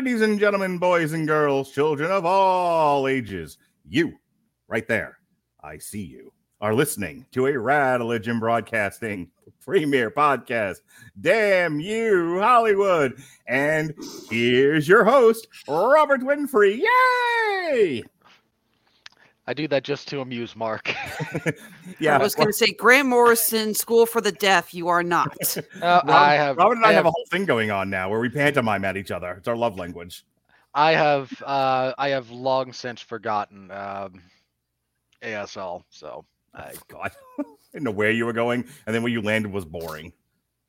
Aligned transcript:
Ladies 0.00 0.22
and 0.22 0.40
gentlemen, 0.40 0.78
boys 0.78 1.12
and 1.12 1.28
girls, 1.28 1.72
children 1.72 2.10
of 2.10 2.24
all 2.24 3.06
ages, 3.06 3.58
you, 3.86 4.14
right 4.66 4.88
there, 4.88 5.18
I 5.62 5.76
see 5.76 6.00
you, 6.00 6.32
are 6.62 6.72
listening 6.72 7.26
to 7.32 7.46
a 7.46 7.58
Rad 7.58 8.00
Religion 8.00 8.40
Broadcasting 8.40 9.30
premiere 9.60 10.10
podcast. 10.10 10.78
Damn 11.20 11.80
you, 11.80 12.40
Hollywood. 12.40 13.22
And 13.46 13.92
here's 14.30 14.88
your 14.88 15.04
host, 15.04 15.48
Robert 15.68 16.22
Winfree. 16.22 16.80
Yay! 16.80 18.02
I 19.46 19.54
do 19.54 19.66
that 19.68 19.84
just 19.84 20.06
to 20.08 20.20
amuse 20.20 20.54
Mark. 20.54 20.94
Yeah, 21.98 22.16
I 22.16 22.18
was 22.22 22.34
going 22.34 22.46
to 22.46 22.52
say, 22.52 22.72
Grant 22.72 23.08
Morrison, 23.08 23.74
School 23.74 24.06
for 24.06 24.22
the 24.22 24.32
Deaf. 24.32 24.72
You 24.72 24.88
are 24.88 25.02
not. 25.02 25.36
Uh, 25.82 26.00
Robert, 26.04 26.12
I 26.12 26.34
have. 26.34 26.56
Robert 26.56 26.76
and 26.76 26.84
I 26.84 26.88
have, 26.88 26.96
have 26.96 27.06
a 27.06 27.10
whole 27.10 27.26
thing 27.30 27.44
going 27.44 27.70
on 27.70 27.90
now 27.90 28.08
where 28.08 28.20
we 28.20 28.28
pantomime 28.28 28.84
at 28.84 28.96
each 28.96 29.10
other. 29.10 29.32
It's 29.32 29.48
our 29.48 29.56
love 29.56 29.76
language. 29.76 30.24
I 30.74 30.92
have. 30.92 31.30
Uh, 31.44 31.92
I 31.98 32.08
have 32.10 32.30
long 32.30 32.72
since 32.72 33.00
forgotten 33.00 33.70
um, 33.70 34.22
ASL. 35.22 35.82
So 35.90 36.24
I, 36.54 36.72
God, 36.88 37.10
I 37.38 37.42
didn't 37.72 37.84
know 37.84 37.90
where 37.90 38.10
you 38.10 38.24
were 38.24 38.32
going, 38.32 38.64
and 38.86 38.94
then 38.94 39.02
where 39.02 39.12
you 39.12 39.20
landed 39.20 39.52
was 39.52 39.64
boring. 39.64 40.12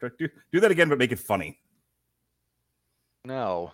Do, 0.01 0.27
do 0.51 0.59
that 0.59 0.71
again, 0.71 0.89
but 0.89 0.97
make 0.97 1.11
it 1.11 1.19
funny. 1.19 1.59
no. 3.25 3.71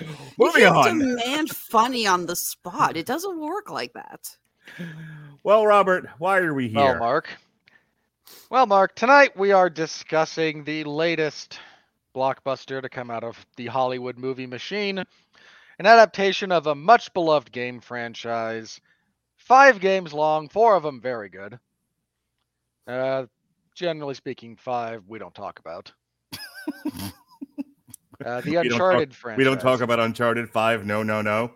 Moving 0.38 0.62
you 0.62 0.68
can't 0.68 0.88
on. 0.88 0.98
demand 0.98 1.50
funny 1.50 2.06
on 2.06 2.26
the 2.26 2.36
spot. 2.36 2.96
It 2.96 3.06
doesn't 3.06 3.38
work 3.40 3.70
like 3.70 3.92
that. 3.94 4.36
Well, 5.44 5.66
Robert, 5.66 6.06
why 6.18 6.38
are 6.38 6.54
we 6.54 6.68
Well, 6.72 6.86
here? 6.86 6.98
Mark. 6.98 7.28
Well, 8.50 8.66
Mark. 8.66 8.94
Tonight 8.94 9.36
we 9.36 9.52
are 9.52 9.70
discussing 9.70 10.64
the 10.64 10.84
latest 10.84 11.60
blockbuster 12.14 12.82
to 12.82 12.88
come 12.88 13.10
out 13.10 13.24
of 13.24 13.44
the 13.56 13.66
Hollywood 13.66 14.18
movie 14.18 14.46
machine, 14.46 14.98
an 14.98 15.86
adaptation 15.86 16.52
of 16.52 16.66
a 16.66 16.74
much 16.74 17.12
beloved 17.14 17.50
game 17.52 17.80
franchise. 17.80 18.80
Five 19.36 19.80
games 19.80 20.12
long, 20.12 20.48
four 20.48 20.76
of 20.76 20.82
them 20.82 21.00
very 21.00 21.28
good. 21.30 21.58
Uh, 22.86 23.26
generally 23.74 24.14
speaking, 24.14 24.56
five 24.56 25.02
we 25.06 25.18
don't 25.18 25.34
talk 25.34 25.58
about. 25.58 25.92
uh, 28.24 28.40
the 28.40 28.50
We 28.50 28.54
don't 28.54 28.64
talk- 28.64 28.72
Uncharted 28.72 29.14
franchise. 29.14 29.38
we 29.38 29.44
don't 29.44 29.60
talk 29.60 29.80
about 29.80 30.00
Uncharted 30.00 30.50
Five. 30.50 30.84
No, 30.86 31.02
no, 31.02 31.22
no. 31.22 31.52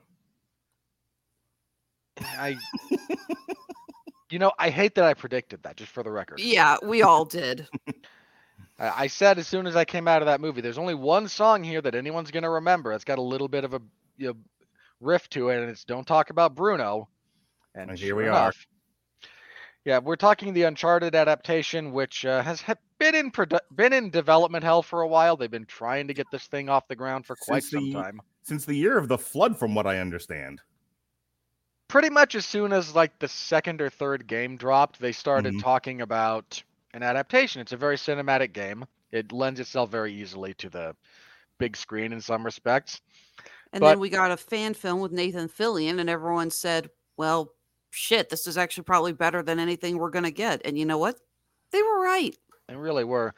I. 2.21 2.57
you 4.31 4.39
know, 4.39 4.53
I 4.59 4.71
hate 4.71 4.95
that 4.95 5.05
I 5.05 5.15
predicted 5.15 5.63
that. 5.63 5.77
Just 5.77 5.93
for 5.93 6.03
the 6.03 6.11
record. 6.11 6.41
Yeah, 6.41 6.77
we 6.83 7.03
all 7.03 7.25
did. 7.25 7.69
I 8.79 9.05
I 9.05 9.07
said 9.07 9.39
as 9.39 9.47
soon 9.47 9.67
as 9.67 9.77
I 9.77 9.85
came 9.85 10.09
out 10.09 10.23
of 10.23 10.27
that 10.27 10.41
movie, 10.41 10.61
there's 10.61 10.79
only 10.79 10.95
one 10.95 11.29
song 11.29 11.63
here 11.63 11.81
that 11.81 11.95
anyone's 11.95 12.31
gonna 12.31 12.51
remember. 12.51 12.93
It's 12.93 13.05
got 13.05 13.19
a 13.19 13.23
little 13.23 13.49
bit 13.49 13.65
of 13.65 13.75
a 13.75 13.81
you 14.17 14.29
know, 14.29 14.35
riff 15.01 15.29
to 15.31 15.51
it, 15.51 15.61
and 15.61 15.71
it's 15.71 15.85
"Don't 15.85 16.07
Talk 16.07 16.31
About 16.31 16.55
Bruno." 16.55 17.09
And 17.75 17.91
And 17.91 17.99
here 17.99 18.09
sure 18.09 18.17
we 18.17 18.29
are. 18.29 18.53
Enough- 19.85 20.03
Yeah, 20.03 20.07
we're 20.07 20.17
talking 20.17 20.53
the 20.53 20.63
Uncharted 20.65 21.15
adaptation, 21.15 21.93
which 21.93 22.25
uh, 22.25 22.43
has 22.43 22.63
been 22.99 23.15
in 23.15 23.31
produ- 23.31 23.61
been 23.75 23.93
in 23.93 24.11
development 24.11 24.65
hell 24.65 24.83
for 24.83 25.03
a 25.03 25.09
while. 25.09 25.37
They've 25.37 25.51
been 25.51 25.67
trying 25.67 26.09
to 26.09 26.15
get 26.15 26.27
this 26.31 26.47
thing 26.47 26.69
off 26.69 26.89
the 26.89 26.97
ground 26.97 27.27
for 27.27 27.37
quite 27.37 27.63
Since 27.65 27.73
some 27.73 27.93
the- 27.93 28.03
time. 28.03 28.21
Since 28.45 28.65
the 28.65 28.75
year 28.75 28.99
of 28.99 29.07
the 29.09 29.19
flood, 29.19 29.57
from 29.59 29.75
what 29.75 29.87
I 29.87 29.99
understand. 29.99 30.61
Pretty 31.89 32.11
much 32.11 32.35
as 32.35 32.45
soon 32.47 32.73
as 32.73 32.95
like 32.95 33.17
the 33.19 33.29
second 33.29 33.81
or 33.81 33.89
third 33.91 34.27
game 34.27 34.57
dropped, 34.57 34.99
they 34.99 35.13
started 35.13 35.55
Mhm. 35.55 35.63
talking 35.63 36.01
about 36.01 36.61
an 36.95 37.03
adaptation. 37.03 37.61
It's 37.61 37.73
a 37.73 37.77
very 37.77 37.97
cinematic 37.97 38.53
game. 38.53 38.85
It 39.13 39.31
lends 39.31 39.61
itself 39.61 39.91
very 39.91 40.13
easily 40.13 40.55
to 40.55 40.71
the 40.71 40.97
big 41.59 41.77
screen 41.77 42.13
in 42.13 42.21
some 42.21 42.45
respects. 42.45 43.01
And 43.73 43.81
But- 43.81 43.91
then 43.91 44.01
we 44.01 44.09
got 44.11 44.31
a 44.33 44.37
fan 44.37 44.75
film 44.75 45.01
with 45.01 45.13
Nathan 45.13 45.49
Fillion, 45.49 46.01
and 46.01 46.11
everyone 46.11 46.51
said, 46.51 46.91
well, 47.17 47.55
shit, 47.93 48.29
this 48.29 48.47
is 48.47 48.59
actually 48.59 48.85
probably 48.85 49.13
better 49.13 49.43
than 49.43 49.59
anything 49.59 49.99
we're 49.99 50.11
going 50.11 50.25
to 50.25 50.31
get. 50.31 50.63
And 50.65 50.79
you 50.79 50.85
know 50.85 50.99
what? 50.99 51.17
They 51.71 51.83
were 51.83 52.01
right. 52.01 52.37
They 52.69 52.75
really 52.75 53.05
were. 53.05 53.35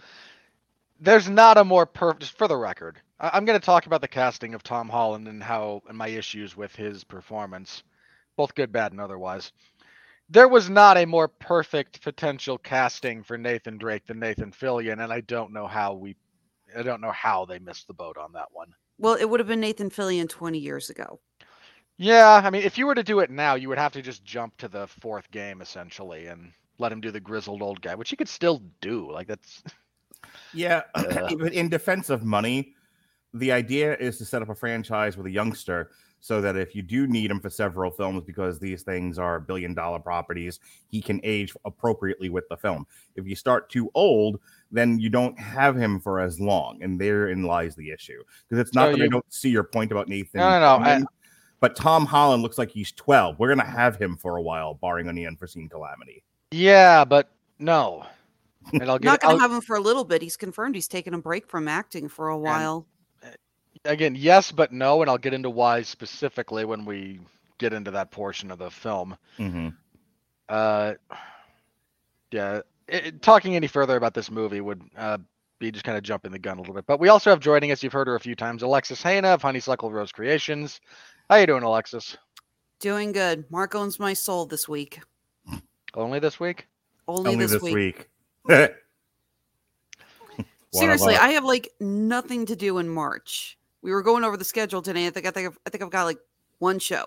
There's 1.00 1.28
not 1.28 1.58
a 1.58 1.64
more 1.64 1.86
perfect. 1.86 2.22
Just 2.22 2.38
for 2.38 2.48
the 2.48 2.56
record, 2.56 3.00
I'm 3.18 3.44
going 3.44 3.58
to 3.58 3.64
talk 3.64 3.86
about 3.86 4.00
the 4.00 4.08
casting 4.08 4.54
of 4.54 4.62
Tom 4.62 4.88
Holland 4.88 5.28
and 5.28 5.42
how 5.42 5.82
and 5.88 5.98
my 5.98 6.08
issues 6.08 6.56
with 6.56 6.74
his 6.74 7.04
performance, 7.04 7.82
both 8.36 8.54
good, 8.54 8.72
bad, 8.72 8.92
and 8.92 9.00
otherwise. 9.00 9.52
There 10.30 10.48
was 10.48 10.70
not 10.70 10.96
a 10.96 11.04
more 11.04 11.28
perfect 11.28 12.00
potential 12.00 12.56
casting 12.56 13.22
for 13.22 13.36
Nathan 13.36 13.76
Drake 13.76 14.06
than 14.06 14.20
Nathan 14.20 14.52
Fillion, 14.52 15.02
and 15.02 15.12
I 15.12 15.20
don't 15.20 15.52
know 15.52 15.66
how 15.66 15.92
we, 15.94 16.16
I 16.76 16.82
don't 16.82 17.02
know 17.02 17.12
how 17.12 17.44
they 17.44 17.58
missed 17.58 17.88
the 17.88 17.94
boat 17.94 18.16
on 18.16 18.32
that 18.32 18.48
one. 18.52 18.74
Well, 18.98 19.14
it 19.14 19.28
would 19.28 19.40
have 19.40 19.48
been 19.48 19.60
Nathan 19.60 19.90
Fillion 19.90 20.28
20 20.28 20.58
years 20.58 20.88
ago. 20.88 21.20
Yeah, 21.96 22.40
I 22.44 22.50
mean, 22.50 22.62
if 22.62 22.76
you 22.76 22.86
were 22.86 22.94
to 22.94 23.04
do 23.04 23.20
it 23.20 23.30
now, 23.30 23.54
you 23.54 23.68
would 23.68 23.78
have 23.78 23.92
to 23.92 24.02
just 24.02 24.24
jump 24.24 24.56
to 24.58 24.68
the 24.68 24.86
fourth 24.86 25.30
game 25.30 25.60
essentially 25.60 26.26
and 26.26 26.52
let 26.78 26.90
him 26.90 27.00
do 27.00 27.10
the 27.10 27.20
grizzled 27.20 27.62
old 27.62 27.80
guy, 27.80 27.94
which 27.94 28.10
he 28.10 28.16
could 28.16 28.28
still 28.28 28.62
do. 28.80 29.10
Like 29.10 29.28
that's 29.28 29.62
Yeah, 30.54 30.82
but 30.94 31.52
in 31.52 31.68
defense 31.68 32.10
of 32.10 32.24
money, 32.24 32.74
the 33.32 33.52
idea 33.52 33.96
is 33.96 34.18
to 34.18 34.24
set 34.24 34.42
up 34.42 34.48
a 34.48 34.54
franchise 34.54 35.16
with 35.16 35.26
a 35.26 35.30
youngster 35.30 35.90
so 36.20 36.40
that 36.40 36.56
if 36.56 36.74
you 36.74 36.80
do 36.80 37.06
need 37.06 37.30
him 37.30 37.38
for 37.38 37.50
several 37.50 37.90
films 37.90 38.22
because 38.24 38.58
these 38.58 38.82
things 38.82 39.18
are 39.18 39.38
billion 39.38 39.74
dollar 39.74 39.98
properties, 39.98 40.58
he 40.88 41.02
can 41.02 41.20
age 41.22 41.54
appropriately 41.66 42.30
with 42.30 42.48
the 42.48 42.56
film. 42.56 42.86
If 43.14 43.26
you 43.26 43.36
start 43.36 43.68
too 43.68 43.90
old, 43.94 44.40
then 44.72 44.98
you 44.98 45.10
don't 45.10 45.38
have 45.38 45.76
him 45.76 46.00
for 46.00 46.20
as 46.20 46.40
long, 46.40 46.82
and 46.82 46.98
therein 46.98 47.42
lies 47.42 47.76
the 47.76 47.90
issue. 47.90 48.22
Because 48.48 48.66
it's 48.66 48.74
not 48.74 48.92
So 48.92 48.96
that 48.96 49.04
I 49.04 49.08
don't 49.08 49.32
see 49.32 49.50
your 49.50 49.64
point 49.64 49.92
about 49.92 50.08
Nathan. 50.08 50.40
No, 50.40 50.50
no, 50.58 50.78
no, 50.78 50.84
I- 50.84 51.04
but 51.64 51.74
Tom 51.76 52.04
Holland 52.04 52.42
looks 52.42 52.58
like 52.58 52.70
he's 52.70 52.92
12. 52.92 53.38
We're 53.38 53.48
gonna 53.48 53.64
have 53.64 53.96
him 53.96 54.18
for 54.18 54.36
a 54.36 54.42
while, 54.42 54.74
barring 54.74 55.08
any 55.08 55.26
unforeseen 55.26 55.66
calamity. 55.66 56.22
yeah, 56.50 57.06
but 57.06 57.30
no. 57.58 58.04
And 58.72 58.82
I'll 58.84 58.98
get 58.98 59.04
Not 59.06 59.20
going 59.20 59.36
to 59.36 59.42
have 59.42 59.50
him 59.52 59.60
for 59.60 59.76
a 59.76 59.80
little 59.80 60.04
bit. 60.04 60.20
He's 60.22 60.36
confirmed 60.38 60.74
he's 60.74 60.88
taking 60.88 61.12
a 61.12 61.18
break 61.18 61.46
from 61.48 61.68
acting 61.68 62.08
for 62.08 62.28
a 62.28 62.38
while. 62.38 62.86
again, 63.84 64.14
yes, 64.14 64.50
but 64.52 64.72
no, 64.72 65.02
and 65.02 65.10
I'll 65.10 65.18
get 65.18 65.34
into 65.34 65.50
why 65.50 65.82
specifically 65.82 66.64
when 66.64 66.86
we 66.86 67.20
get 67.58 67.72
into 67.74 67.90
that 67.92 68.10
portion 68.10 68.50
of 68.50 68.58
the 68.58 68.70
film. 68.70 69.16
Mm-hmm. 69.38 69.68
Uh, 70.48 70.94
yeah, 72.30 72.60
it, 72.88 73.06
it- 73.06 73.22
talking 73.22 73.54
any 73.56 73.66
further 73.66 73.96
about 73.96 74.14
this 74.14 74.30
movie 74.30 74.60
would 74.62 74.82
uh, 74.96 75.18
be 75.58 75.70
just 75.70 75.84
kind 75.84 75.96
of 75.98 76.02
jumping 76.04 76.32
the 76.32 76.38
gun 76.38 76.56
a 76.56 76.60
little 76.60 76.74
bit. 76.74 76.86
But 76.86 77.00
we 77.00 77.08
also 77.08 77.28
have 77.30 77.40
joining 77.40 77.70
us, 77.70 77.82
you've 77.82 77.92
heard 77.92 78.06
her 78.06 78.14
a 78.16 78.20
few 78.20 78.34
times, 78.34 78.62
Alexis 78.62 79.02
Hejna 79.02 79.34
of 79.34 79.42
Honeysuckle 79.42 79.90
Rose 79.92 80.12
Creations. 80.12 80.80
How 81.30 81.36
you 81.36 81.46
doing, 81.46 81.62
Alexis? 81.62 82.16
Doing 82.80 83.12
good. 83.12 83.50
Mark 83.50 83.74
owns 83.74 83.98
my 83.98 84.12
soul 84.12 84.44
this 84.46 84.68
week. 84.68 85.00
Only 85.94 86.18
this 86.18 86.38
week? 86.38 86.66
Only, 87.08 87.32
Only 87.32 87.44
this, 87.44 87.52
this 87.52 87.62
week. 87.62 88.08
week. 88.46 88.70
Seriously. 90.72 91.16
I 91.16 91.30
have 91.30 91.44
like 91.44 91.72
nothing 91.80 92.46
to 92.46 92.56
do 92.56 92.78
in 92.78 92.88
March. 92.88 93.56
We 93.80 93.92
were 93.92 94.02
going 94.02 94.24
over 94.24 94.36
the 94.36 94.44
schedule 94.44 94.82
today. 94.82 95.06
I 95.06 95.10
think 95.10 95.26
I 95.26 95.30
think 95.30 95.46
I've, 95.46 95.58
I 95.66 95.70
think 95.70 95.82
I've 95.82 95.90
got 95.90 96.04
like 96.04 96.18
one 96.58 96.78
show 96.78 97.04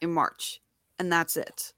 in 0.00 0.12
March, 0.12 0.60
and 0.98 1.10
that's 1.10 1.36
it. 1.36 1.72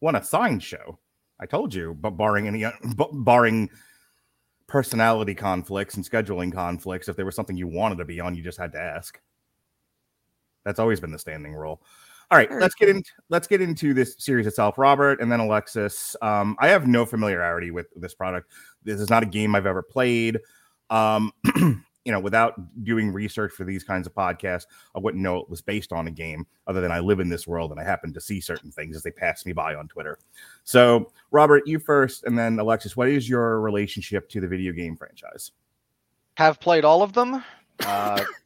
One 0.00 0.16
assigned 0.16 0.62
show. 0.62 0.98
I 1.38 1.46
told 1.46 1.74
you, 1.74 1.96
but 2.00 2.10
barring 2.10 2.46
any, 2.46 2.64
uh, 2.64 2.72
b- 2.96 3.08
barring 3.12 3.68
personality 4.66 5.34
conflicts 5.34 5.94
and 5.96 6.08
scheduling 6.08 6.52
conflicts, 6.52 7.08
if 7.08 7.16
there 7.16 7.26
was 7.26 7.34
something 7.34 7.56
you 7.56 7.68
wanted 7.68 7.98
to 7.98 8.04
be 8.04 8.20
on, 8.20 8.34
you 8.34 8.42
just 8.42 8.58
had 8.58 8.72
to 8.72 8.80
ask. 8.80 9.20
That's 10.64 10.78
always 10.78 11.00
been 11.00 11.12
the 11.12 11.18
standing 11.18 11.54
rule. 11.54 11.82
All 12.30 12.38
right, 12.38 12.50
let's 12.50 12.74
get 12.74 12.86
cool. 12.86 12.96
into 12.96 13.10
let's 13.28 13.46
get 13.46 13.60
into 13.60 13.92
this 13.94 14.16
series 14.18 14.46
itself. 14.46 14.78
Robert 14.78 15.20
and 15.20 15.30
then 15.30 15.40
Alexis. 15.40 16.16
Um, 16.22 16.56
I 16.58 16.68
have 16.68 16.86
no 16.86 17.04
familiarity 17.04 17.70
with 17.70 17.86
this 17.94 18.14
product. 18.14 18.50
This 18.82 19.00
is 19.00 19.10
not 19.10 19.22
a 19.22 19.26
game 19.26 19.54
I've 19.54 19.66
ever 19.66 19.82
played. 19.82 20.40
Um, 20.90 21.32
you 22.04 22.12
know, 22.12 22.20
without 22.20 22.54
doing 22.84 23.12
research 23.12 23.52
for 23.52 23.64
these 23.64 23.82
kinds 23.82 24.06
of 24.06 24.14
podcasts, 24.14 24.66
I 24.94 24.98
wouldn't 24.98 25.22
know 25.22 25.38
it 25.38 25.48
was 25.48 25.62
based 25.62 25.92
on 25.92 26.06
a 26.06 26.10
game. 26.10 26.46
Other 26.66 26.80
than 26.80 26.92
I 26.92 27.00
live 27.00 27.20
in 27.20 27.28
this 27.28 27.46
world 27.46 27.70
and 27.70 27.80
I 27.80 27.84
happen 27.84 28.12
to 28.12 28.20
see 28.20 28.40
certain 28.40 28.70
things 28.70 28.96
as 28.96 29.02
they 29.02 29.10
pass 29.10 29.46
me 29.46 29.52
by 29.52 29.74
on 29.74 29.88
Twitter. 29.88 30.18
So, 30.64 31.12
Robert, 31.30 31.62
you 31.66 31.78
first, 31.78 32.24
and 32.24 32.38
then 32.38 32.58
Alexis. 32.58 32.96
What 32.96 33.08
is 33.08 33.28
your 33.28 33.60
relationship 33.60 34.28
to 34.30 34.40
the 34.40 34.48
video 34.48 34.72
game 34.72 34.96
franchise? 34.96 35.52
Have 36.36 36.58
played 36.60 36.84
all 36.84 37.02
of 37.02 37.12
them. 37.12 37.42
Uh, 37.86 38.24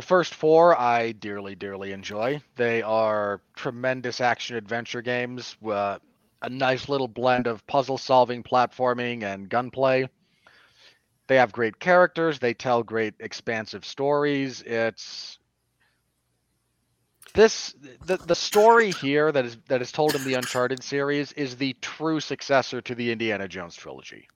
The 0.00 0.06
first 0.06 0.34
four 0.34 0.80
I 0.80 1.12
dearly, 1.12 1.54
dearly 1.54 1.92
enjoy. 1.92 2.40
They 2.56 2.80
are 2.80 3.42
tremendous 3.54 4.22
action 4.22 4.56
adventure 4.56 5.02
games, 5.02 5.58
uh, 5.62 5.98
a 6.40 6.48
nice 6.48 6.88
little 6.88 7.06
blend 7.06 7.46
of 7.46 7.66
puzzle 7.66 7.98
solving, 7.98 8.42
platforming, 8.42 9.24
and 9.24 9.46
gunplay. 9.46 10.08
They 11.26 11.36
have 11.36 11.52
great 11.52 11.78
characters. 11.78 12.38
They 12.38 12.54
tell 12.54 12.82
great, 12.82 13.12
expansive 13.20 13.84
stories. 13.84 14.62
It's 14.62 15.38
this 17.34 17.74
the 18.06 18.16
the 18.16 18.34
story 18.34 18.92
here 18.92 19.30
that 19.30 19.44
is 19.44 19.58
that 19.68 19.82
is 19.82 19.92
told 19.92 20.14
in 20.14 20.24
the 20.24 20.32
Uncharted 20.32 20.82
series 20.82 21.32
is 21.32 21.56
the 21.56 21.76
true 21.82 22.20
successor 22.20 22.80
to 22.80 22.94
the 22.94 23.12
Indiana 23.12 23.46
Jones 23.46 23.76
trilogy. 23.76 24.26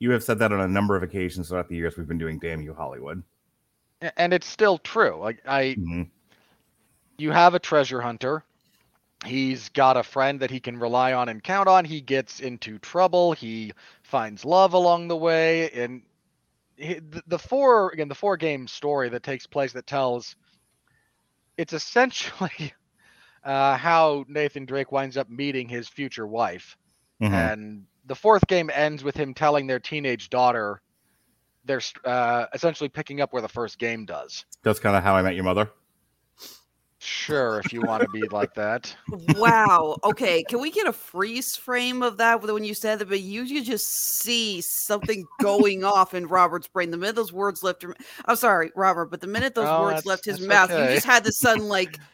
You 0.00 0.10
have 0.10 0.24
said 0.24 0.40
that 0.40 0.52
on 0.52 0.60
a 0.60 0.66
number 0.66 0.96
of 0.96 1.04
occasions 1.04 1.50
throughout 1.50 1.68
the 1.68 1.76
years 1.76 1.96
we've 1.96 2.08
been 2.08 2.18
doing 2.18 2.40
Damn 2.40 2.62
You 2.62 2.74
Hollywood. 2.74 3.22
And 4.16 4.32
it's 4.32 4.46
still 4.46 4.78
true. 4.78 5.16
Like 5.20 5.42
I 5.46 5.76
Mhm. 5.76 6.10
you 7.16 7.30
have 7.30 7.54
a 7.54 7.58
treasure 7.58 8.00
hunter. 8.00 8.44
He's 9.24 9.68
got 9.70 9.96
a 9.96 10.02
friend 10.02 10.40
that 10.40 10.50
he 10.50 10.60
can 10.60 10.78
rely 10.78 11.12
on 11.12 11.28
and 11.28 11.42
count 11.42 11.68
on. 11.68 11.84
He 11.84 12.00
gets 12.00 12.40
into 12.40 12.78
trouble. 12.78 13.32
He 13.32 13.72
finds 14.02 14.44
love 14.44 14.74
along 14.74 15.08
the 15.08 15.16
way, 15.16 15.70
and 15.70 16.02
he, 16.76 16.94
the, 16.94 17.22
the 17.26 17.38
four 17.38 17.90
again 17.90 18.08
the 18.08 18.14
four 18.14 18.36
game 18.36 18.66
story 18.68 19.08
that 19.10 19.22
takes 19.22 19.46
place 19.46 19.72
that 19.72 19.86
tells 19.86 20.36
it's 21.56 21.72
essentially 21.72 22.72
uh, 23.44 23.76
how 23.76 24.24
Nathan 24.28 24.66
Drake 24.66 24.92
winds 24.92 25.16
up 25.16 25.28
meeting 25.28 25.68
his 25.68 25.88
future 25.88 26.26
wife, 26.26 26.76
Mhm. 27.20 27.52
and 27.56 27.86
the 28.06 28.14
fourth 28.16 28.46
game 28.46 28.70
ends 28.72 29.02
with 29.04 29.16
him 29.16 29.34
telling 29.34 29.66
their 29.66 29.80
teenage 29.80 30.30
daughter 30.30 30.80
they're 31.68 31.82
uh, 32.04 32.46
essentially 32.52 32.88
picking 32.88 33.20
up 33.20 33.32
where 33.32 33.42
the 33.42 33.48
first 33.48 33.78
game 33.78 34.04
does. 34.04 34.44
That's 34.64 34.80
kind 34.80 34.96
of 34.96 35.04
how 35.04 35.14
I 35.14 35.22
met 35.22 35.36
your 35.36 35.44
mother. 35.44 35.70
Sure, 37.00 37.60
if 37.64 37.72
you 37.72 37.80
want 37.82 38.02
to 38.02 38.08
be 38.08 38.22
like 38.28 38.54
that. 38.54 38.92
Wow. 39.36 39.98
Okay. 40.02 40.42
Can 40.42 40.60
we 40.60 40.70
get 40.72 40.88
a 40.88 40.92
freeze 40.92 41.54
frame 41.54 42.02
of 42.02 42.16
that 42.16 42.42
when 42.42 42.64
you 42.64 42.74
said 42.74 42.98
that? 42.98 43.08
But 43.08 43.20
you, 43.20 43.42
you 43.42 43.62
just 43.62 43.86
see 43.86 44.60
something 44.60 45.24
going 45.40 45.84
off 45.84 46.12
in 46.14 46.26
Robert's 46.26 46.66
brain. 46.66 46.90
The 46.90 46.96
minute 46.96 47.14
those 47.14 47.32
words 47.32 47.62
left 47.62 47.84
your, 47.84 47.94
I'm 48.24 48.34
sorry, 48.34 48.72
Robert, 48.74 49.06
but 49.06 49.20
the 49.20 49.28
minute 49.28 49.54
those 49.54 49.68
Oh, 49.68 49.82
words 49.82 50.06
left 50.06 50.24
his 50.24 50.40
mouth, 50.40 50.70
okay. 50.72 50.88
you 50.88 50.94
just 50.96 51.06
had 51.06 51.22
this 51.22 51.38
sudden 51.38 51.68
like. 51.68 51.98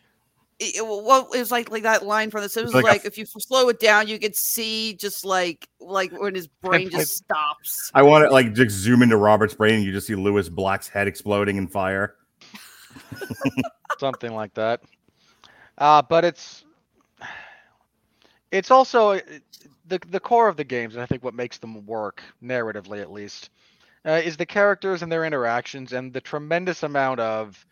It, 0.58 0.76
it- 0.76 0.86
what 0.86 1.30
was 1.30 1.50
like 1.50 1.70
like 1.70 1.82
that 1.82 2.04
line 2.06 2.30
from 2.30 2.42
the 2.42 2.48
Simpsons 2.48 2.74
like 2.74 2.84
a- 2.84 2.88
like, 2.88 3.04
if 3.04 3.18
you 3.18 3.26
slow 3.26 3.68
it 3.68 3.80
down 3.80 4.06
you 4.08 4.18
could 4.18 4.36
see 4.36 4.94
just 4.94 5.24
like 5.24 5.68
like 5.80 6.12
when 6.12 6.34
his 6.34 6.46
brain 6.62 6.82
Pinpoint. 6.82 6.92
just 6.92 7.16
stops 7.24 7.90
I 7.94 8.02
want 8.02 8.24
to 8.26 8.30
like 8.32 8.52
just 8.54 8.70
zoom 8.76 9.02
into 9.02 9.16
Robert's 9.16 9.54
brain 9.54 9.74
and 9.74 9.84
you 9.84 9.92
just 9.92 10.06
see 10.06 10.14
Lewis 10.14 10.48
Black's 10.48 10.88
head 10.88 11.08
exploding 11.08 11.56
in 11.56 11.66
fire. 11.66 12.14
something 13.98 14.32
like 14.32 14.54
that. 14.54 14.80
Uh, 15.78 16.02
but 16.02 16.24
it's 16.24 16.64
it's 18.52 18.70
also 18.70 19.12
uh, 19.12 19.20
the 19.88 20.00
the 20.10 20.20
core 20.20 20.48
of 20.48 20.56
the 20.56 20.64
games, 20.64 20.94
and 20.94 21.02
I 21.02 21.06
think 21.06 21.24
what 21.24 21.34
makes 21.34 21.58
them 21.58 21.84
work 21.86 22.22
narratively, 22.42 23.00
at 23.00 23.10
least, 23.10 23.50
uh, 24.06 24.20
is 24.24 24.36
the 24.36 24.46
characters 24.46 25.02
and 25.02 25.10
their 25.10 25.24
interactions, 25.24 25.92
and 25.92 26.12
the 26.12 26.20
tremendous 26.20 26.82
amount 26.84 27.20
of 27.20 27.66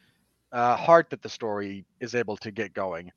uh, 0.53 0.77
heart 0.77 1.11
that 1.11 1.23
the 1.23 1.29
story 1.29 1.85
is 2.01 2.15
able 2.15 2.37
to 2.39 2.51
get 2.51 2.75
going. 2.75 3.11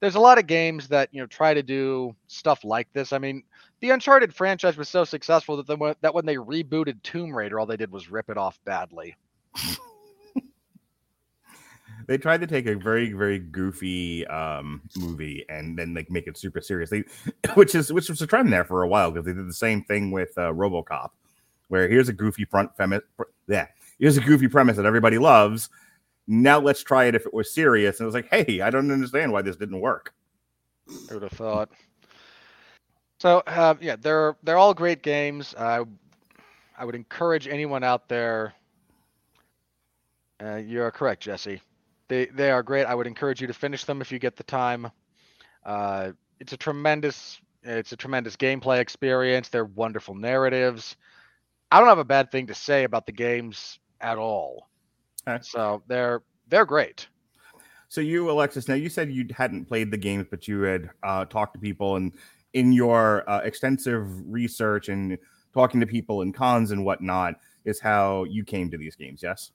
There's 0.00 0.16
a 0.16 0.20
lot 0.20 0.38
of 0.38 0.46
games 0.46 0.88
that 0.88 1.08
you 1.12 1.20
know 1.20 1.26
try 1.26 1.54
to 1.54 1.62
do 1.62 2.14
stuff 2.26 2.64
like 2.64 2.92
this. 2.92 3.12
I 3.12 3.18
mean, 3.18 3.42
the 3.80 3.90
Uncharted 3.90 4.34
franchise 4.34 4.76
was 4.76 4.88
so 4.88 5.04
successful 5.04 5.56
that 5.56 5.66
the, 5.66 5.96
that 6.00 6.14
when 6.14 6.26
they 6.26 6.36
rebooted 6.36 7.02
Tomb 7.02 7.34
Raider, 7.34 7.60
all 7.60 7.66
they 7.66 7.76
did 7.76 7.92
was 7.92 8.10
rip 8.10 8.28
it 8.28 8.36
off 8.36 8.58
badly. 8.64 9.16
They 12.06 12.18
tried 12.18 12.40
to 12.40 12.46
take 12.46 12.66
a 12.66 12.74
very 12.74 13.12
very 13.12 13.38
goofy 13.38 14.26
um 14.26 14.82
movie 14.96 15.44
and 15.48 15.78
then 15.78 15.94
like 15.94 16.10
make 16.10 16.26
it 16.26 16.36
super 16.36 16.60
serious. 16.60 16.90
They 16.90 17.04
which 17.54 17.74
is 17.74 17.92
which 17.92 18.08
was 18.08 18.20
a 18.22 18.26
trend 18.26 18.52
there 18.52 18.64
for 18.64 18.82
a 18.82 18.88
while 18.88 19.10
because 19.10 19.26
they 19.26 19.32
did 19.32 19.48
the 19.48 19.54
same 19.54 19.82
thing 19.84 20.10
with 20.10 20.36
uh, 20.36 20.52
RoboCop 20.52 21.10
where 21.68 21.88
here's 21.88 22.08
a 22.08 22.12
goofy 22.12 22.44
front 22.44 22.74
premise 22.76 23.02
yeah, 23.48 23.66
here's 23.98 24.16
a 24.16 24.20
goofy 24.20 24.48
premise 24.48 24.76
that 24.76 24.86
everybody 24.86 25.18
loves. 25.18 25.70
Now 26.26 26.58
let's 26.58 26.82
try 26.82 27.04
it 27.04 27.14
if 27.14 27.26
it 27.26 27.34
was 27.34 27.52
serious. 27.52 27.98
And 27.98 28.04
it 28.04 28.06
was 28.06 28.14
like, 28.14 28.28
"Hey, 28.30 28.60
I 28.60 28.70
don't 28.70 28.90
understand 28.90 29.32
why 29.32 29.42
this 29.42 29.56
didn't 29.56 29.80
work." 29.80 30.14
I 31.10 31.14
would 31.14 31.22
have 31.22 31.32
thought. 31.32 31.70
So 33.20 33.42
uh, 33.46 33.74
yeah, 33.80 33.96
they're 33.96 34.36
they're 34.42 34.58
all 34.58 34.74
great 34.74 35.02
games. 35.02 35.54
I 35.58 35.84
I 36.76 36.84
would 36.84 36.94
encourage 36.94 37.46
anyone 37.46 37.84
out 37.84 38.08
there. 38.08 38.54
Uh, 40.42 40.56
you 40.56 40.82
are 40.82 40.90
correct, 40.90 41.22
Jesse. 41.22 41.60
They 42.08 42.26
they 42.26 42.50
are 42.50 42.62
great. 42.62 42.84
I 42.84 42.94
would 42.94 43.06
encourage 43.06 43.40
you 43.40 43.46
to 43.46 43.54
finish 43.54 43.84
them 43.84 44.00
if 44.00 44.10
you 44.10 44.18
get 44.18 44.36
the 44.36 44.42
time. 44.42 44.90
Uh, 45.64 46.12
it's 46.40 46.52
a 46.52 46.56
tremendous 46.56 47.40
it's 47.62 47.92
a 47.92 47.96
tremendous 47.96 48.36
gameplay 48.36 48.80
experience. 48.80 49.48
They're 49.48 49.64
wonderful 49.64 50.14
narratives. 50.14 50.96
I 51.70 51.78
don't 51.78 51.88
have 51.88 51.98
a 51.98 52.04
bad 52.04 52.30
thing 52.30 52.48
to 52.48 52.54
say 52.54 52.84
about 52.84 53.06
the 53.06 53.12
games 53.12 53.78
at 54.00 54.18
all. 54.18 54.68
Okay. 55.26 55.42
So 55.42 55.82
they're 55.86 56.22
they're 56.48 56.66
great. 56.66 57.08
So 57.88 58.00
you, 58.00 58.30
Alexis, 58.30 58.68
now 58.68 58.74
you 58.74 58.88
said 58.88 59.12
you 59.12 59.26
hadn't 59.36 59.66
played 59.66 59.90
the 59.90 59.98
games, 59.98 60.26
but 60.30 60.48
you 60.48 60.62
had 60.62 60.90
uh, 61.02 61.26
talked 61.26 61.52
to 61.54 61.60
people, 61.60 61.96
and 61.96 62.12
in 62.54 62.72
your 62.72 63.28
uh, 63.28 63.40
extensive 63.40 64.06
research 64.32 64.88
and 64.88 65.18
talking 65.52 65.78
to 65.80 65.86
people 65.86 66.22
in 66.22 66.32
cons 66.32 66.70
and 66.70 66.84
whatnot, 66.84 67.34
is 67.66 67.78
how 67.80 68.24
you 68.24 68.44
came 68.44 68.70
to 68.70 68.78
these 68.78 68.96
games. 68.96 69.22
Yes. 69.22 69.52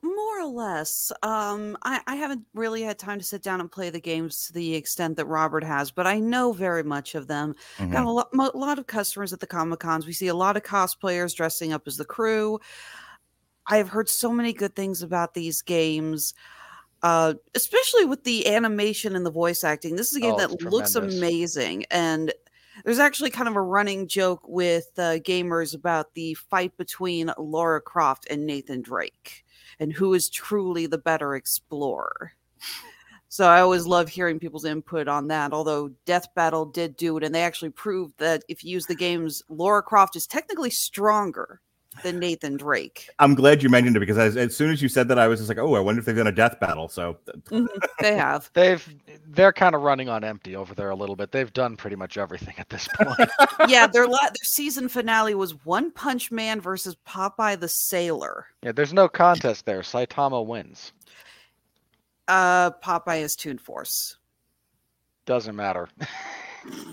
More 0.00 0.40
or 0.40 0.46
less. 0.46 1.12
Um, 1.22 1.76
I, 1.82 2.00
I 2.06 2.14
haven't 2.16 2.46
really 2.54 2.82
had 2.82 2.98
time 2.98 3.18
to 3.18 3.24
sit 3.24 3.42
down 3.42 3.60
and 3.60 3.70
play 3.70 3.90
the 3.90 4.00
games 4.00 4.46
to 4.46 4.54
the 4.54 4.74
extent 4.74 5.16
that 5.16 5.26
Robert 5.26 5.62
has, 5.62 5.90
but 5.90 6.06
I 6.06 6.18
know 6.18 6.52
very 6.52 6.82
much 6.82 7.14
of 7.14 7.26
them. 7.26 7.54
Mhm. 7.76 7.92
Got 7.92 8.04
a 8.04 8.10
lot, 8.10 8.28
mo- 8.32 8.50
a 8.54 8.56
lot 8.56 8.78
of 8.78 8.86
customers 8.86 9.34
at 9.34 9.40
the 9.40 9.46
Comic 9.46 9.80
Cons. 9.80 10.06
We 10.06 10.14
see 10.14 10.28
a 10.28 10.34
lot 10.34 10.56
of 10.56 10.62
cosplayers 10.62 11.34
dressing 11.34 11.74
up 11.74 11.82
as 11.86 11.98
the 11.98 12.06
crew. 12.06 12.58
I 13.68 13.78
have 13.78 13.88
heard 13.88 14.08
so 14.08 14.32
many 14.32 14.52
good 14.52 14.76
things 14.76 15.02
about 15.02 15.34
these 15.34 15.62
games, 15.62 16.34
uh, 17.02 17.34
especially 17.54 18.04
with 18.04 18.24
the 18.24 18.46
animation 18.52 19.16
and 19.16 19.26
the 19.26 19.30
voice 19.30 19.64
acting. 19.64 19.96
This 19.96 20.10
is 20.10 20.16
a 20.16 20.20
game 20.20 20.34
Oh, 20.34 20.38
that 20.38 20.52
it's 20.52 20.64
looks 20.64 20.94
amazing. 20.94 21.84
And 21.90 22.32
there's 22.84 22.98
actually 22.98 23.30
kind 23.30 23.48
of 23.48 23.56
a 23.56 23.62
running 23.62 24.06
joke 24.06 24.46
with 24.46 24.90
uh, 24.98 25.18
gamers 25.18 25.74
about 25.74 26.14
the 26.14 26.34
fight 26.34 26.76
between 26.76 27.32
Lara 27.38 27.80
Croft 27.80 28.26
and 28.30 28.46
Nathan 28.46 28.82
Drake 28.82 29.44
and 29.80 29.92
who 29.92 30.14
is 30.14 30.28
truly 30.28 30.86
the 30.86 30.98
better 30.98 31.34
explorer. 31.34 32.32
So 33.28 33.46
I 33.46 33.60
always 33.60 33.86
love 33.86 34.08
hearing 34.08 34.38
people's 34.38 34.64
input 34.64 35.08
on 35.08 35.28
that. 35.28 35.52
Although 35.52 35.90
Death 36.06 36.32
Battle 36.34 36.64
did 36.64 36.96
do 36.96 37.16
it, 37.18 37.24
and 37.24 37.34
they 37.34 37.42
actually 37.42 37.70
proved 37.70 38.18
that 38.18 38.44
if 38.48 38.64
you 38.64 38.70
use 38.70 38.86
the 38.86 38.94
games, 38.94 39.42
Lara 39.48 39.82
Croft 39.82 40.16
is 40.16 40.26
technically 40.26 40.70
stronger 40.70 41.60
than 42.02 42.18
Nathan 42.18 42.56
Drake. 42.56 43.08
I'm 43.18 43.34
glad 43.34 43.62
you 43.62 43.68
mentioned 43.68 43.96
it 43.96 44.00
because 44.00 44.18
as, 44.18 44.36
as 44.36 44.54
soon 44.56 44.70
as 44.70 44.80
you 44.82 44.88
said 44.88 45.08
that, 45.08 45.18
I 45.18 45.26
was 45.28 45.40
just 45.40 45.48
like, 45.48 45.58
oh, 45.58 45.74
I 45.74 45.80
wonder 45.80 45.98
if 46.00 46.04
they've 46.06 46.16
done 46.16 46.26
a 46.26 46.32
death 46.32 46.58
battle. 46.60 46.88
So 46.88 47.16
Mhm, 47.46 47.66
they 48.00 48.14
have. 48.16 48.50
They've 48.54 48.86
they're 49.28 49.52
kind 49.52 49.74
of 49.74 49.82
running 49.82 50.08
on 50.08 50.22
empty 50.24 50.56
over 50.56 50.74
there 50.74 50.90
a 50.90 50.94
little 50.94 51.16
bit. 51.16 51.32
They've 51.32 51.52
done 51.52 51.76
pretty 51.76 51.96
much 51.96 52.16
everything 52.18 52.54
at 52.58 52.68
this 52.68 52.88
point. 52.94 53.30
Yeah, 53.68 53.86
their 53.86 54.06
la- 54.06 54.18
their 54.28 54.44
season 54.44 54.88
finale 54.88 55.34
was 55.34 55.52
One 55.64 55.90
Punch 55.90 56.30
Man 56.30 56.60
versus 56.60 56.96
Popeye 57.08 57.58
the 57.58 57.68
Sailor. 57.68 58.46
yeah, 58.62 58.72
there's 58.72 58.92
no 58.92 59.08
contest 59.08 59.64
there. 59.66 59.80
Saitama 59.80 60.44
wins. 60.44 60.92
Uh, 62.28 62.70
Popeye 62.82 63.20
is 63.22 63.36
Toon 63.36 63.58
Force. 63.58 64.16
Doesn't 65.26 65.56
matter. 65.56 65.88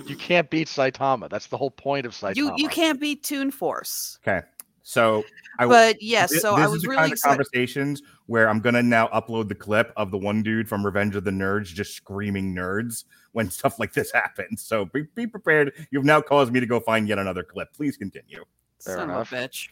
you 0.06 0.16
can't 0.16 0.50
beat 0.50 0.68
Saitama. 0.68 1.30
That's 1.30 1.48
the 1.48 1.58
whole 1.58 1.72
point 1.72 2.06
of 2.06 2.14
Saitama. 2.14 2.36
You 2.36 2.54
you 2.58 2.68
can't 2.70 3.00
beat 3.00 3.24
Toon 3.24 3.52
Force. 3.52 4.20
okay, 4.28 4.46
so 4.84 5.24
I 5.60 5.66
But 5.66 6.02
yes, 6.02 6.32
thi- 6.32 6.40
so 6.40 6.52
this 6.56 6.60
I 6.62 6.66
is 6.66 6.72
was 6.72 6.82
the 6.84 6.88
really 6.90 6.98
kind 7.00 7.12
of 7.12 7.14
excited. 7.14 7.32
conversations 7.32 8.02
where 8.28 8.50
I'm 8.50 8.60
gonna 8.60 8.84
now 8.84 9.08
upload 9.08 9.48
the 9.48 9.56
clip 9.56 9.92
of 9.98 10.12
the 10.12 10.18
one 10.18 10.44
dude 10.44 10.68
from 10.70 10.86
Revenge 10.86 11.16
of 11.16 11.24
the 11.24 11.32
Nerds 11.32 11.66
just 11.68 11.94
screaming 11.96 12.54
nerds 12.56 13.06
when 13.32 13.50
stuff 13.52 13.80
like 13.80 13.94
this 13.94 14.12
happens. 14.12 14.62
So 14.64 14.86
be, 14.86 15.04
be 15.16 15.26
prepared. 15.28 15.74
You've 15.92 16.06
now 16.06 16.22
caused 16.22 16.52
me 16.52 16.60
to 16.60 16.66
go 16.66 16.80
find 16.80 17.08
yet 17.08 17.18
another 17.20 17.44
clip. 17.44 17.74
Please 17.74 17.98
continue. 17.98 18.44
Fair 18.84 18.98
Son 18.98 19.10
enough. 19.10 19.32
of 19.32 19.40
a 19.40 19.48
bitch. 19.48 19.70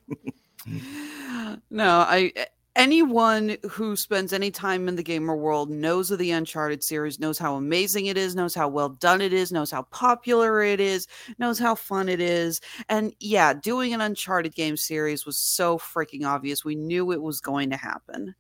no, 1.70 2.06
I 2.08 2.32
eh, 2.36 2.46
anyone 2.76 3.58
who 3.70 3.96
spends 3.96 4.34
any 4.34 4.52
time 4.52 4.88
in 4.88 4.96
the 4.96 5.04
gamer 5.04 5.36
world 5.36 5.70
knows 5.70 6.12
of 6.12 6.20
the 6.20 6.32
Uncharted 6.32 6.84
series, 6.84 7.20
knows 7.20 7.38
how 7.38 7.56
amazing 7.56 8.06
it 8.06 8.18
is, 8.18 8.36
knows 8.36 8.56
how 8.56 8.68
well 8.68 8.90
done 8.90 9.22
it 9.22 9.34
is, 9.34 9.52
knows 9.52 9.72
how 9.72 9.84
popular 9.84 10.62
it 10.62 10.80
is, 10.80 11.08
knows 11.38 11.60
how 11.60 11.76
fun 11.76 12.10
it 12.10 12.20
is. 12.20 12.62
And 12.90 13.14
yeah, 13.20 13.54
doing 13.54 13.94
an 13.94 14.02
Uncharted 14.02 14.56
game 14.56 14.78
series 14.78 15.26
was 15.26 15.38
so 15.38 15.78
freaking 15.78 16.26
obvious. 16.26 16.64
We 16.64 16.76
knew 16.76 17.12
it 17.12 17.22
was 17.22 17.42
going 17.42 17.70
to 17.72 17.78
happen. 17.78 18.36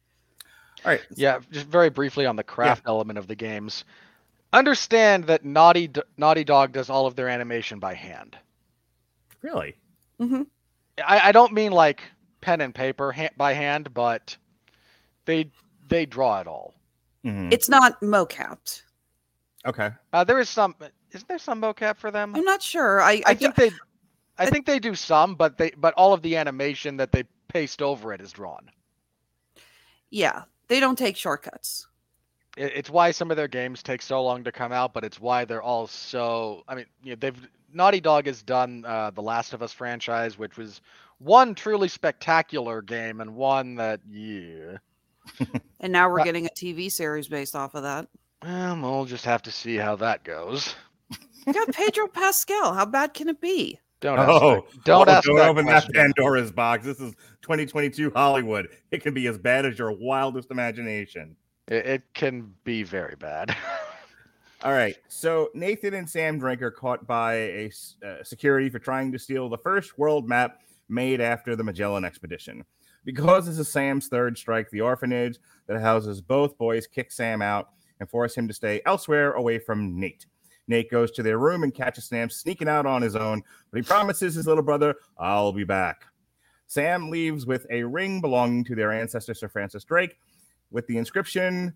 All 0.83 0.91
right. 0.91 1.01
Yeah, 1.15 1.39
just 1.51 1.67
very 1.67 1.89
briefly 1.89 2.25
on 2.25 2.35
the 2.35 2.43
craft 2.43 2.83
element 2.87 3.19
of 3.19 3.27
the 3.27 3.35
games. 3.35 3.85
Understand 4.53 5.25
that 5.25 5.45
Naughty 5.45 5.87
D- 5.87 6.01
Naughty 6.17 6.43
Dog 6.43 6.71
does 6.71 6.89
all 6.89 7.05
of 7.05 7.15
their 7.15 7.29
animation 7.29 7.79
by 7.79 7.93
hand. 7.93 8.37
Really? 9.41 9.75
mm-hmm. 10.19 10.43
I, 11.05 11.29
I 11.29 11.31
don't 11.31 11.53
mean 11.53 11.71
like 11.71 12.03
pen 12.41 12.61
and 12.61 12.73
paper 12.75 13.11
ha- 13.11 13.29
by 13.37 13.53
hand, 13.53 13.93
but 13.93 14.35
they 15.25 15.51
they 15.87 16.05
draw 16.05 16.39
it 16.41 16.47
all. 16.47 16.73
Mhm. 17.23 17.53
It's 17.53 17.69
not 17.69 17.99
mocapped. 18.01 18.81
Okay. 19.65 19.91
Uh, 20.11 20.23
there 20.23 20.39
is 20.39 20.49
some. 20.49 20.75
Isn't 21.11 21.27
there 21.27 21.37
some 21.37 21.61
mocap 21.61 21.97
for 21.97 22.09
them? 22.09 22.35
I'm 22.35 22.43
not 22.43 22.61
sure. 22.63 22.99
I, 23.01 23.11
I, 23.13 23.21
I 23.27 23.33
think 23.35 23.55
they. 23.55 23.67
I 24.37 24.45
I- 24.45 24.49
think 24.49 24.65
they 24.65 24.79
do 24.79 24.95
some, 24.95 25.35
but 25.35 25.57
they 25.57 25.71
but 25.77 25.93
all 25.95 26.13
of 26.13 26.21
the 26.23 26.35
animation 26.37 26.97
that 26.97 27.11
they 27.11 27.23
paste 27.47 27.81
over 27.81 28.11
it 28.13 28.21
is 28.21 28.31
drawn. 28.31 28.71
yeah, 30.09 30.43
they 30.67 30.79
don't 30.79 30.97
take 30.97 31.15
shortcuts. 31.17 31.87
It, 32.57 32.71
it's 32.75 32.89
why 32.89 33.11
some 33.11 33.29
of 33.31 33.37
their 33.37 33.47
games 33.47 33.83
take 33.83 34.01
so 34.01 34.23
long 34.23 34.43
to 34.45 34.51
come 34.51 34.71
out, 34.71 34.93
but 34.93 35.03
it's 35.03 35.19
why 35.19 35.45
they're 35.45 35.61
all 35.61 35.87
so. 35.87 36.63
I 36.67 36.75
mean, 36.75 36.85
you 37.03 37.11
know, 37.11 37.17
they've 37.19 37.47
Naughty 37.73 38.01
Dog 38.01 38.25
has 38.25 38.41
done 38.41 38.83
uh, 38.85 39.11
the 39.11 39.21
Last 39.21 39.53
of 39.53 39.61
Us 39.61 39.71
franchise, 39.73 40.37
which 40.37 40.57
was 40.57 40.81
one 41.23 41.53
truly 41.55 41.87
spectacular 41.87 42.81
game 42.81 43.21
and 43.21 43.35
one 43.35 43.75
that 43.75 44.01
yeah. 44.09 44.77
And 45.79 45.93
now 45.93 46.09
we're 46.09 46.23
getting 46.23 46.45
a 46.45 46.49
TV 46.49 46.91
series 46.91 47.27
based 47.27 47.55
off 47.55 47.75
of 47.75 47.83
that. 47.83 48.07
Well, 48.43 48.79
we'll 48.81 49.05
just 49.05 49.25
have 49.25 49.41
to 49.43 49.51
see 49.51 49.75
how 49.77 49.95
that 49.97 50.23
goes. 50.23 50.75
You 51.45 51.53
got 51.53 51.71
Pedro 51.73 52.07
Pascal. 52.07 52.73
How 52.73 52.85
bad 52.85 53.13
can 53.13 53.29
it 53.29 53.41
be? 53.41 53.79
Don't 53.99 54.19
ask 54.19 54.29
Oh, 54.29 54.55
that, 54.55 54.83
don't 54.83 55.09
oh, 55.09 55.11
ask 55.11 55.27
don't 55.27 55.35
that 55.37 55.49
open 55.49 55.65
question. 55.65 55.91
that 55.93 56.13
Pandora's 56.15 56.51
box. 56.51 56.85
This 56.85 56.99
is 56.99 57.13
2022 57.41 58.11
Hollywood. 58.11 58.67
It 58.91 59.01
can 59.03 59.13
be 59.13 59.27
as 59.27 59.37
bad 59.37 59.65
as 59.65 59.77
your 59.77 59.91
wildest 59.91 60.51
imagination. 60.51 61.35
It, 61.67 61.85
it 61.85 62.03
can 62.13 62.53
be 62.63 62.83
very 62.83 63.15
bad. 63.15 63.55
All 64.63 64.73
right. 64.73 64.95
So 65.07 65.49
Nathan 65.55 65.93
and 65.95 66.09
Sam 66.09 66.37
Drake 66.37 66.61
are 66.61 66.71
caught 66.71 67.05
by 67.07 67.33
a 67.33 67.71
uh, 68.05 68.23
security 68.23 68.69
for 68.69 68.79
trying 68.79 69.11
to 69.11 69.19
steal 69.19 69.49
the 69.49 69.57
first 69.57 69.97
world 69.97 70.27
map 70.27 70.61
made 70.91 71.21
after 71.21 71.55
the 71.55 71.63
Magellan 71.63 72.05
expedition. 72.05 72.63
Because 73.03 73.47
this 73.47 73.57
is 73.57 73.71
Sam's 73.71 74.07
third 74.07 74.37
strike, 74.37 74.69
the 74.69 74.81
orphanage 74.81 75.39
that 75.67 75.81
houses 75.81 76.21
both 76.21 76.57
boys 76.57 76.85
kick 76.85 77.11
Sam 77.11 77.41
out 77.41 77.69
and 77.99 78.09
force 78.09 78.35
him 78.35 78.47
to 78.47 78.53
stay 78.53 78.81
elsewhere 78.85 79.33
away 79.33 79.57
from 79.57 79.99
Nate. 79.99 80.25
Nate 80.67 80.91
goes 80.91 81.11
to 81.11 81.23
their 81.23 81.39
room 81.39 81.63
and 81.63 81.73
catches 81.73 82.05
Sam 82.05 82.29
sneaking 82.29 82.67
out 82.67 82.85
on 82.85 83.01
his 83.01 83.15
own, 83.15 83.41
but 83.71 83.77
he 83.77 83.83
promises 83.83 84.35
his 84.35 84.47
little 84.47 84.63
brother, 84.63 84.95
I'll 85.17 85.51
be 85.51 85.63
back. 85.63 86.05
Sam 86.67 87.09
leaves 87.09 87.45
with 87.45 87.65
a 87.69 87.83
ring 87.83 88.21
belonging 88.21 88.63
to 88.65 88.75
their 88.75 88.91
ancestor, 88.91 89.33
Sir 89.33 89.49
Francis 89.49 89.83
Drake, 89.83 90.17
with 90.71 90.87
the 90.87 90.97
inscription. 90.97 91.75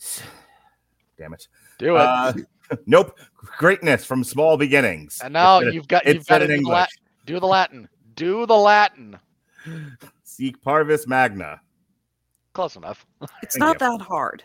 Damn 1.18 1.34
it. 1.34 1.48
Do 1.78 1.96
it. 1.96 2.00
Uh, 2.00 2.32
nope. 2.86 3.18
Greatness 3.58 4.04
from 4.04 4.22
small 4.24 4.56
beginnings. 4.56 5.20
and 5.22 5.32
now 5.32 5.60
you've 5.60 5.88
got 5.88 6.06
you've 6.06 6.26
got 6.26 6.42
it 6.42 6.50
in 6.50 6.58
English. 6.58 6.88
do 7.26 7.40
the 7.40 7.46
Latin. 7.46 7.88
Do 8.14 8.46
the 8.46 8.56
Latin. 8.56 9.18
Sic 10.22 10.60
Parvis 10.62 11.06
Magna. 11.06 11.60
Close 12.52 12.76
enough. 12.76 13.06
It's 13.42 13.56
Thank 13.56 13.60
not 13.60 13.80
you. 13.92 13.98
that 13.98 14.04
hard. 14.04 14.44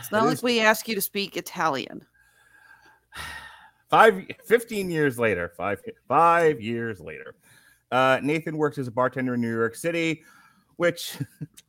It's 0.00 0.12
not 0.12 0.22
It 0.22 0.26
like 0.26 0.34
is- 0.34 0.42
we 0.42 0.60
ask 0.60 0.88
you 0.88 0.94
to 0.94 1.00
speak 1.00 1.36
Italian. 1.36 2.04
Five, 3.88 4.24
15 4.44 4.90
years 4.90 5.18
later, 5.18 5.52
five, 5.56 5.80
five 6.08 6.60
years 6.60 7.00
later, 7.00 7.36
uh, 7.92 8.18
Nathan 8.22 8.56
works 8.56 8.78
as 8.78 8.88
a 8.88 8.90
bartender 8.90 9.34
in 9.34 9.40
New 9.40 9.52
York 9.52 9.76
City, 9.76 10.24
which 10.76 11.16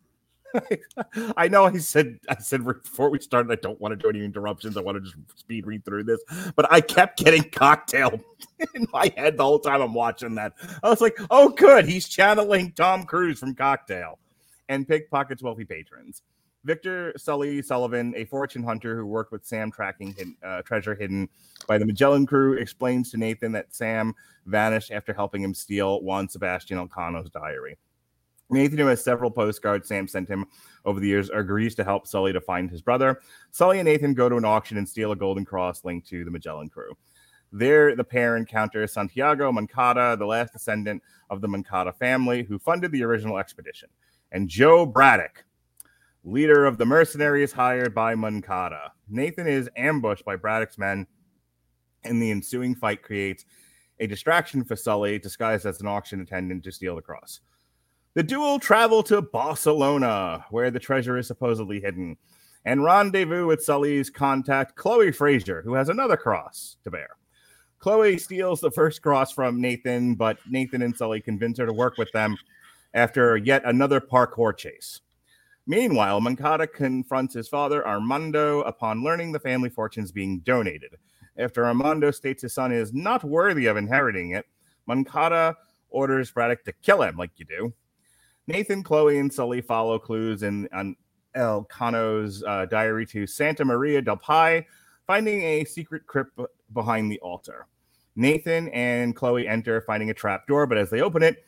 I 1.38 1.48
know 1.48 1.66
I 1.66 1.78
said, 1.78 2.20
I 2.30 2.38
said 2.40 2.64
before 2.64 3.10
we 3.10 3.20
started, 3.20 3.52
I 3.52 3.56
don't 3.56 3.80
want 3.80 3.92
to 3.92 3.96
do 3.96 4.10
any 4.10 4.24
interruptions. 4.24 4.78
I 4.78 4.82
want 4.82 4.98
to 4.98 5.02
just 5.02 5.16
speed 5.40 5.66
read 5.66 5.86
through 5.86 6.04
this, 6.04 6.22
but 6.56 6.72
I 6.72 6.82
kept 6.82 7.20
getting 7.20 7.44
cocktail 7.52 8.20
in 8.74 8.88
my 8.94 9.12
head 9.16 9.38
the 9.38 9.44
whole 9.44 9.60
time 9.60 9.82
I'm 9.82 9.94
watching 9.94 10.36
that. 10.36 10.54
I 10.84 10.90
was 10.90 11.02
like, 11.02 11.18
oh, 11.30 11.50
good. 11.50 11.86
He's 11.86 12.08
channeling 12.08 12.72
Tom 12.74 13.06
Cruise 13.06 13.40
from 13.40 13.56
Cocktail 13.56 14.20
and 14.70 14.88
pickpockets 14.88 15.44
wealthy 15.44 15.66
patrons. 15.66 16.22
Victor 16.64 17.14
Sully 17.18 17.62
Sullivan, 17.62 18.14
a 18.18 18.26
fortune 18.26 18.64
hunter 18.64 18.98
who 18.98 19.06
worked 19.06 19.32
with 19.32 19.46
Sam 19.46 19.72
tracking 19.72 20.36
uh, 20.44 20.62
treasure 20.64 20.96
hidden 20.96 21.30
by 21.66 21.78
the 21.78 21.86
Magellan 21.86 22.26
crew, 22.26 22.54
explains 22.54 23.10
to 23.12 23.18
Nathan 23.18 23.54
that 23.54 23.74
Sam 23.74 24.14
vanished 24.46 24.92
after 24.92 25.14
helping 25.14 25.42
him 25.42 25.54
steal 25.54 26.02
Juan 26.02 26.28
Sebastian 26.28 26.78
Elcano's 26.78 27.30
diary. 27.30 27.78
Nathan, 28.50 28.78
who 28.78 28.88
has 28.88 29.04
several 29.04 29.30
postcards 29.30 29.88
Sam 29.88 30.08
sent 30.08 30.30
him 30.30 30.46
over 30.86 31.00
the 31.00 31.08
years, 31.08 31.30
agrees 31.30 31.76
to 31.76 31.84
help 31.84 32.08
Sully 32.08 32.32
to 32.32 32.40
find 32.40 32.70
his 32.70 32.82
brother. 32.82 33.20
Sully 33.52 33.80
and 33.80 33.88
Nathan 33.88 34.14
go 34.14 34.30
to 34.30 34.38
an 34.38 34.46
auction 34.46 34.78
and 34.78 34.88
steal 34.88 35.12
a 35.12 35.16
golden 35.16 35.44
cross 35.44 35.84
linked 35.84 36.08
to 36.10 36.24
the 36.24 36.32
Magellan 36.32 36.70
crew. 36.70 36.94
There, 37.52 37.96
the 37.96 38.04
pair 38.04 38.38
encounter 38.38 38.86
Santiago 38.88 39.52
Moncada, 39.52 40.16
the 40.18 40.26
last 40.26 40.54
descendant 40.54 41.02
of 41.30 41.42
the 41.42 41.48
Moncada 41.48 41.94
family 41.94 42.44
who 42.44 42.60
funded 42.60 42.92
the 42.92 43.04
original 43.04 43.38
expedition, 43.38 43.90
and 44.32 44.50
Jo 44.50 44.86
Braddock, 44.86 45.46
leader 46.24 46.66
of 46.66 46.78
the 46.78 46.86
mercenaries 46.86 47.54
hired 47.54 47.96
by 47.96 48.16
Moncada. 48.16 48.92
Nathan 49.10 49.48
is 49.48 49.70
ambushed 49.78 50.26
by 50.26 50.36
Braddock's 50.36 50.78
men, 50.78 51.08
and 52.04 52.22
the 52.22 52.32
ensuing 52.32 52.76
fight 52.76 53.02
creates 53.02 53.46
a 54.00 54.08
distraction 54.08 54.64
for 54.64 54.76
Sully, 54.76 55.18
disguised 55.18 55.66
as 55.66 55.82
an 55.82 55.88
auction 55.88 56.22
attendant, 56.22 56.64
to 56.64 56.72
steal 56.72 56.96
the 56.96 57.02
cross. 57.02 57.40
The 58.18 58.24
duo 58.24 58.58
travel 58.58 59.04
to 59.04 59.22
Barcelona, 59.22 60.44
where 60.50 60.72
the 60.72 60.80
treasure 60.80 61.20
is 61.20 61.28
supposedly 61.28 61.80
hidden, 61.80 62.18
and 62.66 62.84
rendezvous 62.84 63.46
with 63.46 63.62
Sully's 63.62 64.10
contact, 64.10 64.76
Chloe 64.76 65.12
Frazer, 65.12 65.62
who 65.62 65.76
has 65.76 65.88
another 65.88 66.18
cross 66.18 66.78
to 66.84 66.90
bear. 66.90 67.10
Chloe 67.78 68.18
steals 68.18 68.60
the 68.60 68.72
first 68.72 69.04
cross 69.04 69.32
from 69.32 69.62
Nathan, 69.62 70.16
but 70.16 70.40
Nathan 70.50 70.82
and 70.82 70.98
Sully 70.98 71.22
convince 71.22 71.60
her 71.60 71.68
to 71.68 71.74
work 71.74 72.00
with 72.00 72.12
them 72.12 72.36
after 72.96 73.38
yet 73.38 73.62
another 73.66 74.02
parkour 74.02 74.58
chase. 74.58 75.02
Meanwhile, 75.68 76.20
Moncada 76.20 76.66
confronts 76.66 77.36
his 77.36 77.48
father, 77.48 77.88
Armando, 77.88 78.62
upon 78.62 79.04
learning 79.04 79.32
the 79.32 79.40
family 79.40 79.70
fortune 79.70 80.04
is 80.04 80.12
being 80.12 80.40
donated. 80.40 80.96
After 81.38 81.68
Armando 81.68 82.10
states 82.10 82.42
his 82.42 82.54
son 82.54 82.72
is 82.72 82.92
not 82.96 83.24
worthy 83.24 83.68
of 83.68 83.78
inheriting 83.78 84.32
it, 84.32 84.48
Moncada 84.88 85.56
orders 85.92 86.32
Braddock 86.32 86.64
to 86.64 86.74
kill 86.82 87.04
him, 87.04 87.16
like 87.16 87.34
you 87.36 87.46
do. 87.46 87.74
Nathan, 88.48 88.82
Chloe, 88.82 89.20
and 89.20 89.32
Sully 89.32 89.62
follow 89.62 90.00
clues 90.00 90.44
in 90.44 90.70
on 90.72 90.96
El 91.36 91.66
Cano's 91.66 92.44
uh, 92.44 92.66
diary 92.66 93.06
to 93.08 93.28
Santa 93.28 93.66
Maria 93.66 94.02
del 94.02 94.18
Pi, 94.18 94.66
finding 95.06 95.42
a 95.42 95.66
secret 95.66 96.08
crypt 96.08 96.40
behind 96.74 97.12
the 97.12 97.20
altar. 97.20 97.68
Nathan 98.16 98.70
and 98.70 99.16
Chloe 99.16 99.48
enter, 99.48 99.82
finding 99.82 100.10
a 100.10 100.14
trap 100.14 100.48
door, 100.48 100.66
but 100.66 100.78
as 100.78 100.90
they 100.90 101.02
open 101.02 101.22
it, 101.22 101.46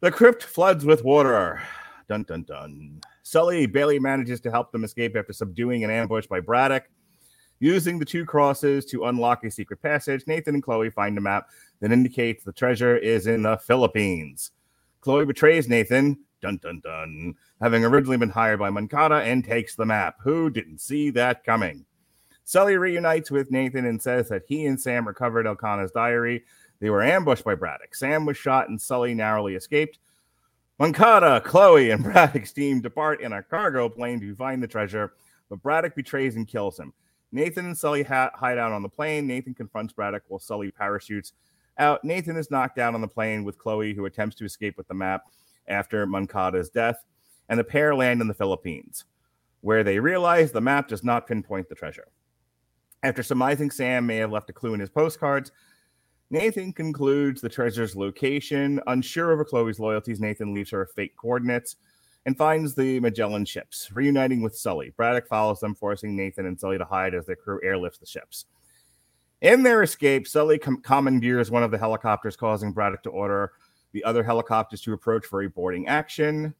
the 0.00 0.10
crypt 0.10 0.42
floods 0.42 0.84
with 0.84 1.04
water. 1.04 1.60
Dun 2.08 2.22
dun 2.24 2.42
dun. 2.44 3.00
Sully 3.22 3.66
barely 3.66 3.98
manages 3.98 4.40
to 4.42 4.50
help 4.50 4.72
them 4.72 4.84
escape 4.84 5.16
after 5.16 5.32
subduing 5.32 5.84
an 5.84 5.90
ambush 5.90 6.26
by 6.26 6.40
Braddock. 6.40 6.84
Using 7.60 7.98
the 7.98 8.04
two 8.04 8.24
crosses 8.24 8.86
to 8.86 9.04
unlock 9.04 9.44
a 9.44 9.50
secret 9.50 9.82
passage, 9.82 10.24
Nathan 10.26 10.54
and 10.54 10.62
Chloe 10.62 10.90
find 10.90 11.18
a 11.18 11.20
map 11.20 11.50
that 11.80 11.92
indicates 11.92 12.42
the 12.42 12.52
treasure 12.52 12.96
is 12.96 13.26
in 13.26 13.42
the 13.42 13.58
Philippines. 13.58 14.52
Chloe 15.00 15.24
betrays 15.24 15.68
Nathan, 15.68 16.18
dun 16.40 16.58
dun 16.58 16.80
dun, 16.80 17.34
having 17.60 17.84
originally 17.84 18.16
been 18.16 18.30
hired 18.30 18.58
by 18.58 18.70
Moncada, 18.70 19.16
and 19.16 19.44
takes 19.44 19.74
the 19.74 19.86
map. 19.86 20.16
Who 20.22 20.50
didn't 20.50 20.80
see 20.80 21.10
that 21.10 21.44
coming? 21.44 21.84
Sully 22.44 22.76
reunites 22.76 23.30
with 23.30 23.50
Nathan 23.50 23.86
and 23.86 24.00
says 24.02 24.28
that 24.28 24.42
he 24.46 24.66
and 24.66 24.80
Sam 24.80 25.06
recovered 25.06 25.46
Elcano's 25.46 25.92
diary. 25.92 26.44
They 26.80 26.90
were 26.90 27.02
ambushed 27.02 27.44
by 27.44 27.54
Braddock. 27.54 27.94
Sam 27.94 28.26
was 28.26 28.36
shot 28.36 28.68
and 28.68 28.80
Sully 28.80 29.14
narrowly 29.14 29.54
escaped. 29.54 29.98
Moncada, 30.78 31.40
Chloe, 31.42 31.90
and 31.90 32.02
Braddock's 32.02 32.52
team 32.52 32.80
depart 32.80 33.20
in 33.20 33.34
a 33.34 33.42
cargo 33.42 33.88
plane 33.88 34.20
to 34.20 34.34
find 34.34 34.62
the 34.62 34.66
treasure, 34.66 35.12
but 35.48 35.62
Braddock 35.62 35.94
betrays 35.94 36.36
and 36.36 36.48
kills 36.48 36.78
him. 36.78 36.92
Nathan 37.32 37.66
and 37.66 37.78
Sully 37.78 38.02
ha- 38.02 38.32
hide 38.34 38.58
out 38.58 38.72
on 38.72 38.82
the 38.82 38.88
plane. 38.88 39.26
Nathan 39.26 39.54
confronts 39.54 39.92
Braddock 39.92 40.24
while 40.28 40.40
Sully 40.40 40.70
parachutes 40.70 41.32
out. 41.78 42.04
Nathan 42.04 42.36
is 42.36 42.50
knocked 42.50 42.76
down 42.76 42.94
on 42.94 43.00
the 43.00 43.08
plane 43.08 43.44
with 43.44 43.58
Chloe, 43.58 43.94
who 43.94 44.04
attempts 44.04 44.36
to 44.36 44.44
escape 44.44 44.76
with 44.76 44.88
the 44.88 44.94
map 44.94 45.24
after 45.68 46.06
Moncada's 46.06 46.70
death, 46.70 47.04
and 47.48 47.58
the 47.58 47.64
pair 47.64 47.94
land 47.94 48.20
in 48.20 48.28
the 48.28 48.34
Philippines, 48.34 49.04
where 49.60 49.84
they 49.84 49.98
realize 49.98 50.52
the 50.52 50.60
map 50.60 50.88
does 50.88 51.04
not 51.04 51.26
pinpoint 51.26 51.68
the 51.68 51.74
treasure. 51.74 52.08
After 53.02 53.22
surmising 53.22 53.70
Sam 53.70 54.06
may 54.06 54.16
have 54.16 54.32
left 54.32 54.50
a 54.50 54.52
clue 54.52 54.74
in 54.74 54.80
his 54.80 54.90
postcards, 54.90 55.52
Nathan 56.30 56.72
concludes 56.72 57.40
the 57.40 57.48
treasure's 57.48 57.96
location. 57.96 58.80
Unsure 58.86 59.32
over 59.32 59.44
Chloe's 59.44 59.80
loyalties, 59.80 60.20
Nathan 60.20 60.54
leaves 60.54 60.70
her 60.70 60.86
fake 60.94 61.16
coordinates 61.16 61.76
and 62.26 62.36
finds 62.36 62.74
the 62.74 63.00
Magellan 63.00 63.44
ships, 63.44 63.90
reuniting 63.92 64.42
with 64.42 64.56
Sully. 64.56 64.92
Braddock 64.96 65.26
follows 65.26 65.60
them, 65.60 65.74
forcing 65.74 66.14
Nathan 66.14 66.46
and 66.46 66.58
Sully 66.60 66.78
to 66.78 66.84
hide 66.84 67.14
as 67.14 67.26
their 67.26 67.36
crew 67.36 67.60
airlifts 67.64 67.98
the 67.98 68.06
ships. 68.06 68.46
In 69.40 69.62
their 69.62 69.82
escape, 69.82 70.28
Sully 70.28 70.58
com- 70.58 70.82
commandeers 70.82 71.50
one 71.50 71.62
of 71.62 71.70
the 71.70 71.78
helicopters, 71.78 72.36
causing 72.36 72.72
Braddock 72.72 73.02
to 73.04 73.10
order 73.10 73.52
the 73.92 74.04
other 74.04 74.22
helicopters 74.22 74.80
to 74.82 74.92
approach 74.92 75.24
for 75.24 75.42
a 75.42 75.48
boarding 75.48 75.86
action. 75.88 76.54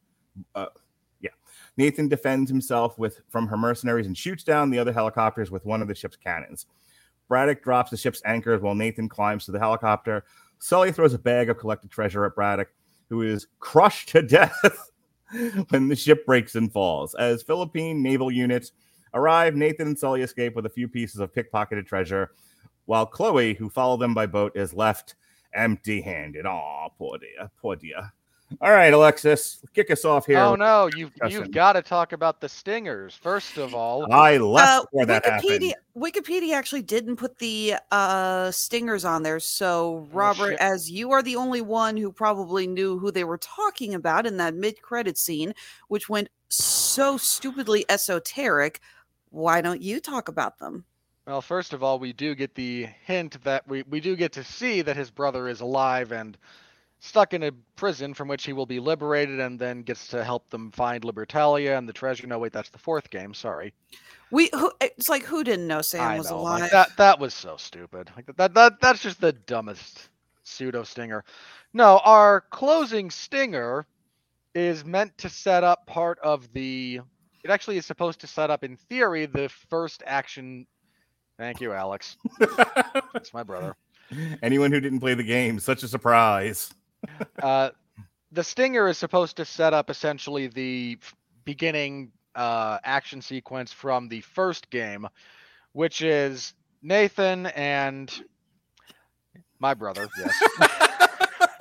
Uh, 0.54 0.66
yeah, 1.20 1.30
Nathan 1.76 2.08
defends 2.08 2.50
himself 2.50 2.98
with 2.98 3.20
from 3.28 3.46
her 3.46 3.56
mercenaries 3.56 4.06
and 4.06 4.16
shoots 4.16 4.44
down 4.44 4.70
the 4.70 4.78
other 4.78 4.92
helicopters 4.92 5.50
with 5.50 5.64
one 5.64 5.82
of 5.82 5.88
the 5.88 5.94
ship's 5.94 6.16
cannons. 6.16 6.66
Braddock 7.28 7.62
drops 7.62 7.90
the 7.90 7.96
ship's 7.96 8.22
anchors 8.24 8.60
while 8.60 8.74
Nathan 8.74 9.08
climbs 9.08 9.44
to 9.44 9.52
the 9.52 9.58
helicopter. 9.58 10.24
Sully 10.58 10.90
throws 10.90 11.14
a 11.14 11.18
bag 11.18 11.48
of 11.48 11.58
collected 11.58 11.90
treasure 11.90 12.24
at 12.24 12.34
Braddock, 12.34 12.68
who 13.08 13.22
is 13.22 13.46
crushed 13.60 14.08
to 14.10 14.22
death 14.26 14.90
when 15.68 15.88
the 15.88 15.96
ship 15.96 16.26
breaks 16.26 16.54
and 16.54 16.72
falls. 16.72 17.14
As 17.14 17.42
Philippine 17.42 18.02
naval 18.02 18.30
units 18.30 18.72
arrive, 19.14 19.54
Nathan 19.54 19.88
and 19.88 19.98
Sully 19.98 20.22
escape 20.22 20.56
with 20.56 20.66
a 20.66 20.70
few 20.70 20.88
pieces 20.88 21.20
of 21.20 21.32
pickpocketed 21.32 21.86
treasure, 21.86 22.32
while 22.90 23.06
Chloe, 23.06 23.54
who 23.54 23.68
followed 23.70 24.00
them 24.00 24.14
by 24.14 24.26
boat, 24.26 24.56
is 24.56 24.74
left 24.74 25.14
empty 25.54 26.00
handed. 26.00 26.44
Aw, 26.44 26.88
poor 26.98 27.18
dear, 27.18 27.48
poor 27.62 27.76
dear. 27.76 28.12
All 28.60 28.72
right, 28.72 28.92
Alexis, 28.92 29.64
kick 29.74 29.92
us 29.92 30.04
off 30.04 30.26
here. 30.26 30.40
Oh 30.40 30.56
no, 30.56 30.90
you've 30.96 31.12
discussion. 31.12 31.38
you've 31.38 31.52
got 31.52 31.74
to 31.74 31.82
talk 31.82 32.12
about 32.12 32.40
the 32.40 32.48
stingers 32.48 33.14
first 33.14 33.58
of 33.58 33.76
all. 33.76 34.12
I 34.12 34.38
left 34.38 34.68
Uh, 34.68 34.82
before 34.82 35.06
that 35.06 35.24
Wikipedia, 35.24 35.62
happened. 35.68 35.74
Wikipedia 35.96 36.52
actually 36.54 36.82
didn't 36.82 37.14
put 37.14 37.38
the 37.38 37.76
uh, 37.92 38.50
stingers 38.50 39.04
on 39.04 39.22
there. 39.22 39.38
So, 39.38 40.08
Robert, 40.12 40.56
Oh, 40.60 40.64
as 40.64 40.90
you 40.90 41.12
are 41.12 41.22
the 41.22 41.36
only 41.36 41.60
one 41.60 41.96
who 41.96 42.10
probably 42.10 42.66
knew 42.66 42.98
who 42.98 43.12
they 43.12 43.22
were 43.22 43.38
talking 43.38 43.94
about 43.94 44.26
in 44.26 44.36
that 44.38 44.56
mid-credit 44.56 45.16
scene, 45.16 45.54
which 45.86 46.08
went 46.08 46.28
so 46.48 47.16
stupidly 47.16 47.84
esoteric, 47.88 48.80
why 49.30 49.60
don't 49.60 49.80
you 49.80 50.00
talk 50.00 50.26
about 50.26 50.58
them? 50.58 50.84
Well, 51.30 51.40
first 51.40 51.72
of 51.72 51.84
all, 51.84 52.00
we 52.00 52.12
do 52.12 52.34
get 52.34 52.56
the 52.56 52.88
hint 53.06 53.40
that 53.44 53.68
we, 53.68 53.84
we 53.84 54.00
do 54.00 54.16
get 54.16 54.32
to 54.32 54.42
see 54.42 54.82
that 54.82 54.96
his 54.96 55.12
brother 55.12 55.46
is 55.46 55.60
alive 55.60 56.10
and 56.10 56.36
stuck 56.98 57.34
in 57.34 57.44
a 57.44 57.52
prison 57.76 58.14
from 58.14 58.26
which 58.26 58.44
he 58.44 58.52
will 58.52 58.66
be 58.66 58.80
liberated 58.80 59.38
and 59.38 59.56
then 59.56 59.82
gets 59.82 60.08
to 60.08 60.24
help 60.24 60.50
them 60.50 60.72
find 60.72 61.04
Libertalia 61.04 61.78
and 61.78 61.88
the 61.88 61.92
treasure. 61.92 62.26
No, 62.26 62.40
wait, 62.40 62.52
that's 62.52 62.70
the 62.70 62.78
fourth 62.78 63.10
game. 63.10 63.32
Sorry. 63.32 63.72
We 64.32 64.50
who, 64.52 64.72
it's 64.80 65.08
like 65.08 65.22
who 65.22 65.44
didn't 65.44 65.68
know 65.68 65.82
Sam 65.82 66.00
I 66.00 66.18
was 66.18 66.32
know, 66.32 66.38
alive? 66.38 66.62
like, 66.62 66.72
that 66.72 66.96
that 66.96 67.20
was 67.20 67.32
so 67.32 67.56
stupid. 67.56 68.10
Like 68.16 68.26
that, 68.34 68.52
that 68.54 68.80
that's 68.80 69.00
just 69.00 69.20
the 69.20 69.32
dumbest 69.32 70.08
pseudo 70.42 70.82
stinger. 70.82 71.22
No, 71.72 72.00
our 72.04 72.40
closing 72.50 73.08
stinger 73.08 73.86
is 74.56 74.84
meant 74.84 75.16
to 75.18 75.28
set 75.28 75.62
up 75.62 75.86
part 75.86 76.18
of 76.24 76.52
the. 76.54 77.02
It 77.44 77.50
actually 77.50 77.76
is 77.76 77.86
supposed 77.86 78.20
to 78.22 78.26
set 78.26 78.50
up, 78.50 78.64
in 78.64 78.76
theory, 78.76 79.26
the 79.26 79.48
first 79.48 80.02
action. 80.04 80.66
Thank 81.40 81.62
you, 81.62 81.72
Alex. 81.72 82.18
That's 83.14 83.32
my 83.32 83.42
brother. 83.42 83.74
Anyone 84.42 84.72
who 84.72 84.78
didn't 84.78 85.00
play 85.00 85.14
the 85.14 85.22
game, 85.22 85.58
such 85.58 85.82
a 85.82 85.88
surprise. 85.88 86.70
Uh, 87.42 87.70
the 88.30 88.44
stinger 88.44 88.88
is 88.88 88.98
supposed 88.98 89.38
to 89.38 89.46
set 89.46 89.72
up 89.72 89.88
essentially 89.88 90.48
the 90.48 90.98
beginning 91.46 92.12
uh, 92.34 92.76
action 92.84 93.22
sequence 93.22 93.72
from 93.72 94.06
the 94.06 94.20
first 94.20 94.68
game, 94.68 95.08
which 95.72 96.02
is 96.02 96.52
Nathan 96.82 97.46
and 97.46 98.22
my 99.60 99.72
brother, 99.72 100.08
yes. 100.18 100.42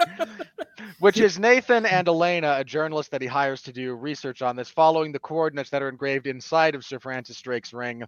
which 1.00 1.22
is 1.22 1.40
Nathan 1.40 1.86
and 1.86 2.06
Elena, 2.06 2.58
a 2.58 2.66
journalist 2.66 3.12
that 3.12 3.22
he 3.22 3.30
hires 3.30 3.62
to 3.62 3.72
do 3.72 3.94
research 3.94 4.42
on 4.42 4.58
this, 4.58 4.68
following 4.70 5.14
the 5.14 5.20
coordinates 5.20 5.70
that 5.70 5.82
are 5.82 5.88
engraved 5.88 6.28
inside 6.28 6.76
of 6.76 6.84
Sir 6.84 7.00
Francis 7.00 7.40
Drake's 7.40 7.72
ring 7.72 8.04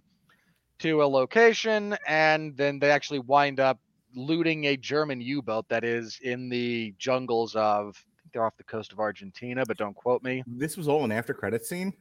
to 0.82 1.02
a 1.02 1.06
location, 1.06 1.96
and 2.06 2.56
then 2.56 2.78
they 2.78 2.90
actually 2.90 3.20
wind 3.20 3.60
up 3.60 3.78
looting 4.14 4.66
a 4.66 4.76
German 4.76 5.20
U-boat 5.20 5.68
that 5.68 5.84
is 5.84 6.18
in 6.22 6.48
the 6.48 6.94
jungles 6.98 7.54
of. 7.56 8.04
I 8.06 8.22
think 8.22 8.32
they're 8.34 8.44
off 8.44 8.56
the 8.56 8.64
coast 8.64 8.92
of 8.92 9.00
Argentina, 9.00 9.64
but 9.66 9.76
don't 9.76 9.94
quote 9.94 10.22
me. 10.22 10.44
This 10.46 10.76
was 10.76 10.86
all 10.86 11.04
an 11.04 11.12
after 11.12 11.34
credit 11.34 11.64
scene. 11.64 11.92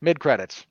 Mid 0.00 0.20
credits. 0.20 0.66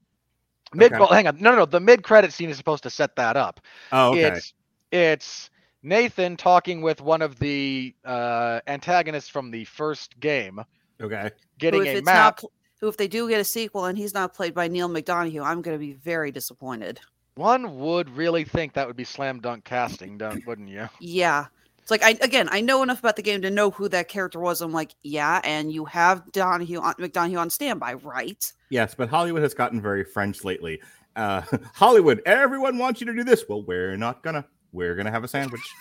Mid. 0.74 0.92
Okay. 0.92 1.00
Well, 1.00 1.10
hang 1.10 1.28
on. 1.28 1.38
No, 1.40 1.52
no, 1.52 1.58
no. 1.58 1.66
The 1.66 1.80
mid 1.80 2.04
credit 2.04 2.34
scene 2.34 2.50
is 2.50 2.58
supposed 2.58 2.84
to 2.84 2.90
set 2.90 3.16
that 3.16 3.38
up. 3.38 3.60
Oh, 3.92 4.12
okay. 4.12 4.22
It's 4.24 4.54
it's 4.92 5.50
Nathan 5.84 6.36
talking 6.36 6.82
with 6.82 7.02
one 7.02 7.22
of 7.22 7.38
the 7.40 7.96
uh, 8.04 8.60
antagonists 8.68 9.30
from 9.30 9.52
the 9.52 9.66
first 9.66 10.20
game, 10.20 10.60
okay. 11.00 11.30
getting 11.60 11.82
if 11.82 11.88
a 11.88 11.98
it's 11.98 12.06
map. 12.06 12.42
not, 12.42 12.52
who 12.82 12.88
if 12.88 12.98
they 12.98 13.08
do 13.08 13.30
get 13.30 13.40
a 13.40 13.44
sequel 13.44 13.86
and 13.86 13.98
he's 13.98 14.14
not 14.14 14.34
played 14.34 14.56
by 14.56 14.68
Neal 14.68 14.90
McDonough, 14.90 15.46
I'm 15.46 15.62
going 15.62 15.76
to 15.76 15.80
be 15.80 15.94
very 15.94 16.32
disappointed. 16.32 17.00
One 17.36 17.80
would 17.80 18.10
really 18.10 18.44
think 18.46 18.74
that 18.74 18.88
would 18.88 18.96
be 18.96 19.04
slam 19.04 19.40
dunk 19.42 19.66
casting, 19.66 20.18
don't 20.18 20.46
wouldn't 20.48 20.70
you? 20.70 20.88
Yeah. 21.00 21.48
It's 21.80 21.92
like 21.92 22.04
I 22.04 22.18
again, 22.22 22.50
I 22.52 22.62
know 22.62 22.82
enough 22.82 23.00
about 23.00 23.16
the 23.16 23.22
game 23.22 23.44
to 23.44 23.52
know 23.52 23.70
who 23.70 23.88
that 23.90 24.08
character 24.08 24.40
was. 24.40 24.62
I'm 24.62 24.72
like, 24.72 24.96
yeah, 25.04 25.40
and 25.44 25.72
you 25.72 25.86
have 25.86 26.32
Donahue 26.32 26.80
on 26.80 26.96
McDonough 26.96 27.40
on 27.40 27.50
standby, 27.52 27.94
right? 27.96 28.52
Yes, 28.72 28.96
but 28.96 29.08
Hollywood 29.08 29.44
has 29.44 29.54
gotten 29.54 29.80
very 29.80 30.04
French 30.04 30.44
lately. 30.44 30.82
Uh, 31.16 31.44
Hollywood, 31.76 32.24
everyone 32.26 32.80
wants 32.80 33.02
you 33.02 33.06
to 33.08 33.14
do 33.14 33.24
this. 33.24 33.46
Well, 33.48 33.64
we're 33.64 33.98
not 33.98 34.24
gonna. 34.24 34.46
We're 34.72 34.96
gonna 34.96 35.12
have 35.12 35.24
a 35.24 35.28
sandwich. 35.28 35.62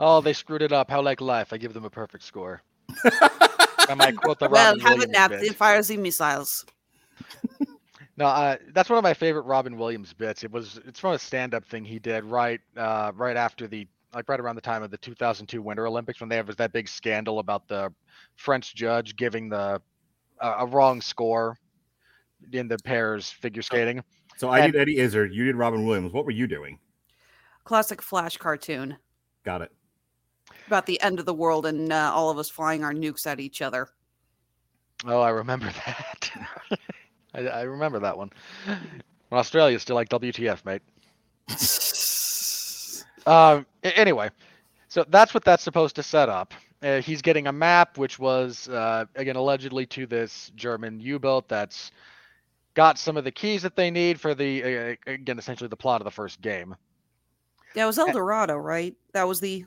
Oh, 0.00 0.20
they 0.20 0.32
screwed 0.32 0.62
it 0.62 0.70
up. 0.70 0.88
How 0.88 1.02
like 1.02 1.20
life? 1.20 1.52
I 1.52 1.56
give 1.56 1.72
them 1.72 1.84
a 1.84 1.90
perfect 1.90 2.22
score. 2.22 2.62
I 3.04 3.94
might 3.96 4.16
quote 4.16 4.38
the 4.38 4.48
well, 4.48 4.76
Robin 4.76 4.80
have 4.80 5.00
a 5.00 5.06
nap 5.08 5.30
bit. 5.30 5.42
and 5.42 5.56
fire 5.56 5.82
the 5.82 5.96
missiles. 5.96 6.64
No, 8.18 8.26
uh, 8.26 8.56
that's 8.72 8.90
one 8.90 8.98
of 8.98 9.04
my 9.04 9.14
favorite 9.14 9.42
Robin 9.42 9.76
Williams 9.78 10.12
bits. 10.12 10.42
It 10.42 10.50
was 10.50 10.80
it's 10.84 10.98
from 10.98 11.12
a 11.12 11.18
stand-up 11.20 11.64
thing 11.64 11.84
he 11.84 12.00
did 12.00 12.24
right 12.24 12.60
uh, 12.76 13.12
right 13.14 13.36
after 13.36 13.68
the 13.68 13.86
like 14.12 14.28
right 14.28 14.40
around 14.40 14.56
the 14.56 14.60
time 14.60 14.82
of 14.82 14.90
the 14.90 14.98
2002 14.98 15.62
Winter 15.62 15.86
Olympics 15.86 16.18
when 16.18 16.28
there 16.28 16.42
was 16.42 16.56
that 16.56 16.72
big 16.72 16.88
scandal 16.88 17.38
about 17.38 17.68
the 17.68 17.92
French 18.34 18.74
judge 18.74 19.14
giving 19.16 19.48
the 19.48 19.80
uh, 20.40 20.54
a 20.58 20.66
wrong 20.66 21.00
score 21.00 21.56
in 22.52 22.66
the 22.66 22.78
pairs 22.78 23.30
figure 23.30 23.62
skating. 23.62 24.02
So 24.36 24.48
I 24.48 24.60
And- 24.60 24.72
did 24.72 24.80
Eddie 24.82 24.98
Izzard. 24.98 25.32
You 25.32 25.44
did 25.44 25.54
Robin 25.54 25.86
Williams. 25.86 26.12
What 26.12 26.24
were 26.24 26.30
you 26.32 26.48
doing? 26.48 26.78
Classic 27.64 28.02
Flash 28.02 28.36
cartoon 28.36 28.96
Got 29.44 29.62
it. 29.62 29.70
about 30.66 30.86
the 30.86 31.00
end 31.02 31.20
of 31.20 31.26
the 31.26 31.34
world 31.34 31.66
and 31.66 31.92
uh, 31.92 32.10
all 32.14 32.30
of 32.30 32.38
us 32.38 32.48
flying 32.50 32.82
our 32.82 32.92
nukes 32.94 33.26
at 33.28 33.38
each 33.38 33.62
other. 33.62 33.88
Oh, 35.04 35.20
I 35.20 35.30
remember 35.30 35.66
that. 35.86 36.30
I, 37.38 37.46
I 37.46 37.62
remember 37.62 37.98
that 38.00 38.16
one. 38.16 38.30
When 38.66 39.38
Australia's 39.38 39.82
still 39.82 39.96
like 39.96 40.08
WTF, 40.08 40.64
mate. 40.64 40.82
Um. 43.26 43.66
Anyway, 43.82 44.30
so 44.88 45.04
that's 45.08 45.34
what 45.34 45.44
that's 45.44 45.62
supposed 45.62 45.94
to 45.96 46.02
set 46.02 46.30
up. 46.30 46.54
Uh, 46.82 47.02
he's 47.02 47.20
getting 47.20 47.46
a 47.46 47.52
map, 47.52 47.98
which 47.98 48.18
was 48.18 48.68
uh, 48.70 49.04
again 49.16 49.36
allegedly 49.36 49.84
to 49.84 50.06
this 50.06 50.50
German 50.56 50.98
U-boat 50.98 51.46
that's 51.46 51.90
got 52.72 52.96
some 52.98 53.18
of 53.18 53.24
the 53.24 53.30
keys 53.30 53.60
that 53.62 53.76
they 53.76 53.90
need 53.90 54.18
for 54.18 54.34
the 54.34 54.62
uh, 54.62 55.10
again 55.12 55.38
essentially 55.38 55.68
the 55.68 55.76
plot 55.76 56.00
of 56.00 56.06
the 56.06 56.10
first 56.10 56.40
game, 56.40 56.74
Yeah, 57.74 57.84
it 57.84 57.86
was 57.86 57.98
El 57.98 58.12
Dorado, 58.12 58.56
right? 58.56 58.94
That 59.12 59.28
was 59.28 59.40
the 59.40 59.66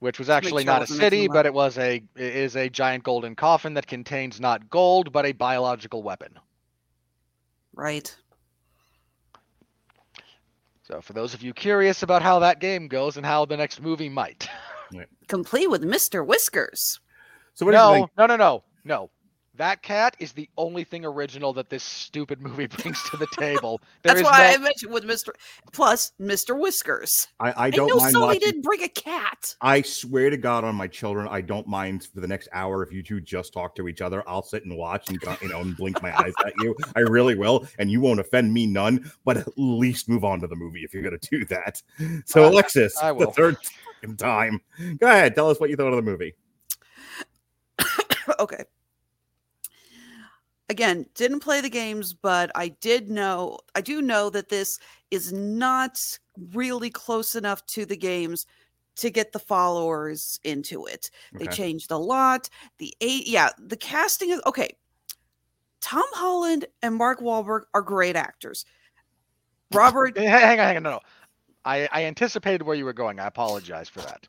which 0.00 0.18
was 0.18 0.30
actually 0.30 0.64
not 0.64 0.82
a 0.82 0.86
city, 0.86 1.28
but 1.28 1.46
it 1.46 1.54
was 1.54 1.76
a 1.78 1.96
it 1.96 2.36
is 2.36 2.56
a 2.56 2.68
giant 2.68 3.04
golden 3.04 3.34
coffin 3.34 3.74
that 3.74 3.86
contains 3.86 4.40
not 4.40 4.70
gold 4.70 5.12
but 5.12 5.26
a 5.26 5.32
biological 5.32 6.02
weapon. 6.02 6.38
right. 7.74 8.14
So 10.84 11.02
for 11.02 11.12
those 11.12 11.34
of 11.34 11.42
you 11.42 11.52
curious 11.52 12.02
about 12.02 12.22
how 12.22 12.38
that 12.38 12.60
game 12.60 12.88
goes 12.88 13.18
and 13.18 13.26
how 13.26 13.44
the 13.44 13.58
next 13.58 13.82
movie 13.82 14.08
might, 14.08 14.48
Complete 15.28 15.68
with 15.70 15.82
Mr. 15.82 16.26
Whiskers. 16.26 17.00
So 17.54 17.66
what 17.66 17.72
do 17.72 17.78
you 17.78 17.94
think? 17.94 18.10
no, 18.16 18.26
no, 18.26 18.36
no, 18.36 18.62
no. 18.84 19.10
That 19.58 19.82
cat 19.82 20.16
is 20.20 20.32
the 20.32 20.48
only 20.56 20.84
thing 20.84 21.04
original 21.04 21.52
that 21.54 21.68
this 21.68 21.82
stupid 21.82 22.40
movie 22.40 22.66
brings 22.82 23.02
to 23.10 23.16
the 23.16 23.26
table. 23.38 23.80
There 24.02 24.14
That's 24.14 24.20
is 24.20 24.24
why 24.24 24.38
no- 24.38 24.54
I 24.54 24.56
mentioned 24.58 24.92
with 24.92 25.04
Mr. 25.04 25.30
Plus 25.72 26.12
Mr. 26.20 26.58
Whiskers. 26.58 27.26
I, 27.40 27.50
I 27.50 27.64
I, 27.66 27.70
don't 27.70 27.88
know 27.88 27.96
mind 27.96 28.12
Sully 28.12 28.26
watching. 28.26 28.40
didn't 28.40 28.62
bring 28.62 28.82
a 28.84 28.88
cat. 28.88 29.56
I 29.60 29.82
swear 29.82 30.30
to 30.30 30.36
God 30.36 30.62
on 30.62 30.76
my 30.76 30.86
children, 30.86 31.26
I 31.28 31.40
don't 31.40 31.66
mind 31.66 32.04
for 32.04 32.20
the 32.20 32.28
next 32.28 32.48
hour 32.52 32.84
if 32.84 32.92
you 32.92 33.02
two 33.02 33.20
just 33.20 33.52
talk 33.52 33.74
to 33.74 33.88
each 33.88 34.00
other. 34.00 34.22
I'll 34.28 34.42
sit 34.44 34.64
and 34.64 34.76
watch 34.76 35.08
and 35.08 35.18
you 35.42 35.48
know 35.48 35.60
and 35.60 35.76
blink 35.76 36.00
my 36.02 36.16
eyes 36.16 36.32
at 36.46 36.52
you. 36.60 36.76
I 36.94 37.00
really 37.00 37.34
will, 37.34 37.66
and 37.80 37.90
you 37.90 38.00
won't 38.00 38.20
offend 38.20 38.54
me 38.54 38.66
none. 38.66 39.10
But 39.24 39.38
at 39.38 39.48
least 39.56 40.08
move 40.08 40.24
on 40.24 40.40
to 40.40 40.46
the 40.46 40.56
movie 40.56 40.84
if 40.84 40.94
you're 40.94 41.02
going 41.02 41.18
to 41.18 41.30
do 41.30 41.44
that. 41.46 41.82
So 42.26 42.44
I- 42.44 42.48
Alexis, 42.48 42.96
I 43.02 43.12
the 43.12 43.26
third 43.26 43.56
time, 44.18 44.60
go 44.98 45.06
ahead. 45.08 45.34
Tell 45.34 45.50
us 45.50 45.58
what 45.58 45.68
you 45.68 45.76
thought 45.76 45.88
of 45.92 45.96
the 45.96 46.02
movie. 46.02 46.34
okay. 48.38 48.64
Again, 50.68 51.06
didn't 51.14 51.40
play 51.40 51.60
the 51.60 51.70
games, 51.70 52.12
but 52.12 52.50
I 52.54 52.68
did 52.68 53.10
know, 53.10 53.58
I 53.74 53.80
do 53.80 54.02
know 54.02 54.28
that 54.30 54.50
this 54.50 54.78
is 55.10 55.32
not 55.32 56.18
really 56.52 56.90
close 56.90 57.34
enough 57.34 57.64
to 57.66 57.86
the 57.86 57.96
games 57.96 58.46
to 58.96 59.10
get 59.10 59.32
the 59.32 59.38
followers 59.38 60.40
into 60.44 60.84
it. 60.86 61.10
They 61.32 61.46
changed 61.46 61.90
a 61.90 61.96
lot. 61.96 62.50
The 62.78 62.94
eight, 63.00 63.28
yeah, 63.28 63.50
the 63.58 63.76
casting 63.76 64.30
is 64.30 64.42
okay. 64.44 64.70
Tom 65.80 66.04
Holland 66.12 66.66
and 66.82 66.96
Mark 66.96 67.20
Wahlberg 67.20 67.62
are 67.74 67.82
great 67.82 68.16
actors. 68.16 68.66
Robert, 69.72 70.18
hang 70.18 70.58
on, 70.58 70.66
hang 70.66 70.76
on, 70.76 70.82
no, 70.82 70.90
no. 70.90 71.00
I, 71.64 71.88
I 71.92 72.04
anticipated 72.04 72.64
where 72.64 72.76
you 72.76 72.84
were 72.84 72.92
going. 72.92 73.20
I 73.20 73.26
apologize 73.26 73.88
for 73.88 74.00
that. 74.00 74.26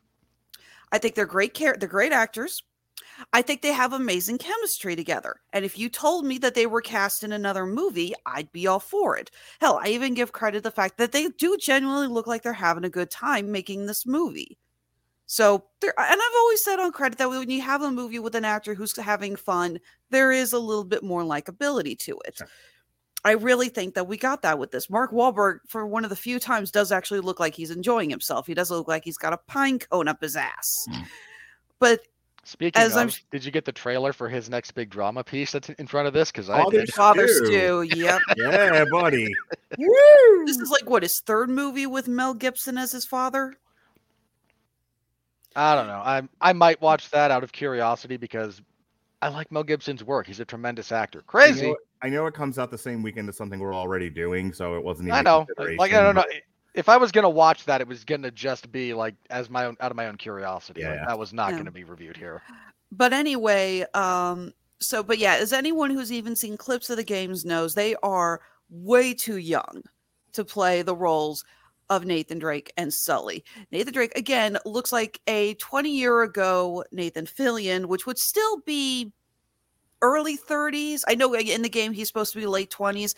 I 0.92 0.98
think 0.98 1.14
they're 1.14 1.26
great 1.26 1.54
care 1.54 1.76
they're 1.78 1.88
great 1.88 2.12
actors. 2.12 2.62
I 3.32 3.42
think 3.42 3.62
they 3.62 3.72
have 3.72 3.92
amazing 3.92 4.38
chemistry 4.38 4.96
together. 4.96 5.36
And 5.52 5.64
if 5.64 5.78
you 5.78 5.88
told 5.88 6.24
me 6.24 6.38
that 6.38 6.54
they 6.54 6.66
were 6.66 6.80
cast 6.80 7.22
in 7.22 7.32
another 7.32 7.66
movie, 7.66 8.14
I'd 8.26 8.52
be 8.52 8.66
all 8.66 8.80
for 8.80 9.16
it. 9.16 9.30
Hell, 9.60 9.80
I 9.82 9.88
even 9.88 10.14
give 10.14 10.32
credit 10.32 10.62
the 10.62 10.70
fact 10.70 10.98
that 10.98 11.12
they 11.12 11.28
do 11.28 11.56
genuinely 11.58 12.08
look 12.08 12.26
like 12.26 12.42
they're 12.42 12.52
having 12.52 12.84
a 12.84 12.90
good 12.90 13.10
time 13.10 13.52
making 13.52 13.86
this 13.86 14.06
movie. 14.06 14.58
So 15.26 15.64
there, 15.80 15.94
and 15.96 16.20
I've 16.20 16.38
always 16.38 16.64
said 16.64 16.80
on 16.80 16.90
credit 16.90 17.18
that 17.18 17.30
when 17.30 17.50
you 17.50 17.62
have 17.62 17.82
a 17.82 17.90
movie 17.90 18.18
with 18.18 18.34
an 18.34 18.44
actor 18.44 18.74
who's 18.74 18.96
having 18.96 19.36
fun, 19.36 19.78
there 20.10 20.32
is 20.32 20.52
a 20.52 20.58
little 20.58 20.84
bit 20.84 21.04
more 21.04 21.22
likability 21.22 21.96
to 22.00 22.18
it. 22.24 22.38
Sure. 22.38 22.48
I 23.24 23.32
really 23.32 23.68
think 23.68 23.94
that 23.94 24.08
we 24.08 24.16
got 24.16 24.42
that 24.42 24.58
with 24.58 24.70
this. 24.70 24.88
Mark 24.88 25.12
Wahlberg, 25.12 25.60
for 25.68 25.86
one 25.86 26.04
of 26.04 26.10
the 26.10 26.16
few 26.16 26.40
times, 26.40 26.70
does 26.70 26.90
actually 26.90 27.20
look 27.20 27.38
like 27.38 27.54
he's 27.54 27.70
enjoying 27.70 28.10
himself. 28.10 28.46
He 28.46 28.54
doesn't 28.54 28.76
look 28.76 28.88
like 28.88 29.04
he's 29.04 29.18
got 29.18 29.32
a 29.32 29.36
pine 29.36 29.78
cone 29.78 30.08
up 30.08 30.22
his 30.22 30.36
ass. 30.36 30.86
Mm. 30.90 31.04
But 31.78 32.00
Speaking 32.42 32.80
As 32.82 32.92
of, 32.92 32.98
I'm- 32.98 33.10
did 33.30 33.44
you 33.44 33.50
get 33.52 33.64
the 33.64 33.72
trailer 33.72 34.12
for 34.12 34.28
his 34.28 34.48
next 34.48 34.72
big 34.72 34.88
drama 34.90 35.22
piece 35.22 35.52
that's 35.52 35.68
in 35.68 35.86
front 35.86 36.08
of 36.08 36.14
this? 36.14 36.32
Because 36.32 36.48
I 36.48 36.64
did. 36.64 36.72
there's- 36.72 36.90
Father 36.92 37.28
Stu. 37.28 37.46
Stu, 37.46 37.96
yep. 37.98 38.20
Yeah, 38.36 38.84
buddy. 38.90 39.32
Woo! 39.78 39.86
This 40.46 40.56
is 40.58 40.70
like 40.70 40.88
what 40.88 41.02
his 41.02 41.20
third 41.20 41.50
movie 41.50 41.86
with 41.86 42.08
Mel 42.08 42.32
Gibson 42.34 42.78
as 42.78 42.92
his 42.92 43.04
father. 43.04 43.54
I 45.54 45.74
don't 45.74 45.86
know. 45.86 46.00
I 46.04 46.22
I 46.40 46.52
might 46.52 46.80
watch 46.80 47.10
that 47.10 47.30
out 47.30 47.42
of 47.44 47.52
curiosity 47.52 48.16
because 48.16 48.62
I 49.20 49.28
like 49.28 49.50
Mel 49.52 49.62
Gibson's 49.64 50.02
work. 50.02 50.26
He's 50.26 50.40
a 50.40 50.44
tremendous 50.44 50.92
actor. 50.92 51.18
I 51.20 51.22
Crazy. 51.26 51.66
know, 51.68 51.76
I 52.02 52.08
know 52.08 52.26
it 52.26 52.34
comes 52.34 52.58
out 52.58 52.70
the 52.70 52.78
same 52.78 53.02
weekend 53.02 53.28
as 53.28 53.36
something 53.36 53.60
we're 53.60 53.74
already 53.74 54.08
doing, 54.08 54.52
so 54.52 54.76
it 54.76 54.82
wasn't 54.84 55.08
even. 55.08 55.14
I 55.16 55.20
a 55.20 55.22
know. 55.22 55.46
Like 55.76 55.92
I 55.92 56.02
don't 56.02 56.14
know. 56.14 56.24
But- 56.72 56.78
If 56.78 56.88
I 56.88 56.96
was 56.96 57.12
gonna 57.12 57.30
watch 57.30 57.64
that, 57.66 57.80
it 57.80 57.88
was 57.88 58.04
gonna 58.04 58.30
just 58.30 58.70
be 58.72 58.94
like 58.94 59.14
as 59.30 59.50
my 59.50 59.66
own 59.66 59.76
out 59.80 59.90
of 59.90 59.96
my 59.96 60.06
own 60.06 60.16
curiosity. 60.16 60.84
Like, 60.84 61.06
that 61.06 61.18
was 61.18 61.32
not 61.32 61.50
Yeah. 61.52 61.58
gonna 61.58 61.70
be 61.70 61.84
reviewed 61.84 62.16
here. 62.16 62.42
But 62.92 63.12
anyway, 63.12 63.86
um, 63.94 64.52
so 64.80 65.02
but 65.02 65.18
yeah, 65.18 65.34
as 65.34 65.52
anyone 65.52 65.90
who's 65.90 66.10
even 66.12 66.34
seen 66.36 66.56
clips 66.56 66.90
of 66.90 66.96
the 66.96 67.04
games 67.04 67.44
knows, 67.44 67.74
they 67.74 67.94
are 68.02 68.40
way 68.70 69.12
too 69.14 69.36
young 69.36 69.82
to 70.32 70.44
play 70.44 70.82
the 70.82 70.94
roles 70.94 71.44
of 71.88 72.04
Nathan 72.04 72.38
Drake 72.38 72.72
and 72.76 72.94
Sully. 72.94 73.44
Nathan 73.72 73.92
Drake 73.92 74.16
again 74.16 74.56
looks 74.64 74.92
like 74.92 75.20
a 75.26 75.54
20 75.54 75.90
year 75.90 76.22
ago 76.22 76.84
Nathan 76.92 77.26
Fillion, 77.26 77.86
which 77.86 78.06
would 78.06 78.18
still 78.18 78.58
be 78.60 79.12
early 80.02 80.36
30s. 80.36 81.02
I 81.08 81.14
know 81.16 81.34
in 81.34 81.62
the 81.62 81.68
game 81.68 81.92
he's 81.92 82.06
supposed 82.06 82.32
to 82.32 82.38
be 82.38 82.46
late 82.46 82.70
20s, 82.70 83.14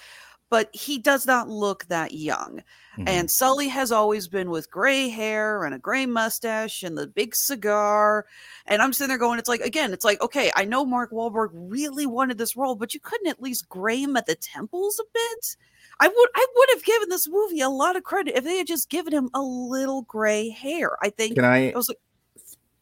but 0.53 0.69
he 0.75 0.99
does 0.99 1.25
not 1.27 1.49
look 1.49 1.87
that 1.87 2.13
young. 2.13 2.63
Mhm. 2.99 3.09
And 3.09 3.31
Sully 3.31 3.69
has 3.69 3.91
always 3.91 4.29
been 4.29 4.51
with 4.51 4.71
gray 4.71 5.09
hair 5.09 5.65
and 5.65 5.75
a 5.75 5.79
gray 5.79 6.05
mustache 6.05 6.83
and 6.83 6.95
the 6.99 7.07
big 7.07 7.35
cigar. 7.35 8.27
And 8.67 8.83
I'm 8.83 8.93
sitting 8.93 9.09
there 9.09 9.17
going, 9.17 9.39
it's 9.39 9.49
like, 9.49 9.63
again, 9.63 9.95
it's 9.95 10.05
like, 10.05 10.21
okay, 10.21 10.53
I 10.55 10.67
know 10.67 10.85
Mark 10.85 11.11
Wahlberg 11.11 11.53
really 11.55 12.05
wanted 12.05 12.37
this 12.37 12.55
role, 12.55 12.75
but 12.75 12.93
you 12.93 13.01
couldn't 13.01 13.29
at 13.29 13.41
least 13.41 13.71
gray 13.71 14.03
him 14.03 14.15
at 14.15 14.27
the 14.27 14.35
temples 14.35 15.01
a 15.01 15.05
bit. 15.11 15.57
I 16.01 16.09
would 16.09 16.29
I 16.35 16.47
would 16.55 16.69
have 16.75 16.85
given 16.85 17.09
this 17.09 17.27
movie 17.27 17.63
a 17.63 17.71
lot 17.71 17.97
of 17.97 18.03
credit 18.03 18.37
if 18.37 18.45
they 18.45 18.59
had 18.59 18.67
just 18.67 18.91
given 18.91 19.15
him 19.15 19.31
a 19.33 19.41
little 19.41 20.03
gray 20.03 20.51
hair. 20.51 20.99
I 21.03 21.09
think 21.09 21.37
Can 21.37 21.47
I 21.47 21.59
it 21.69 21.75
was 21.75 21.89
like, 21.89 21.99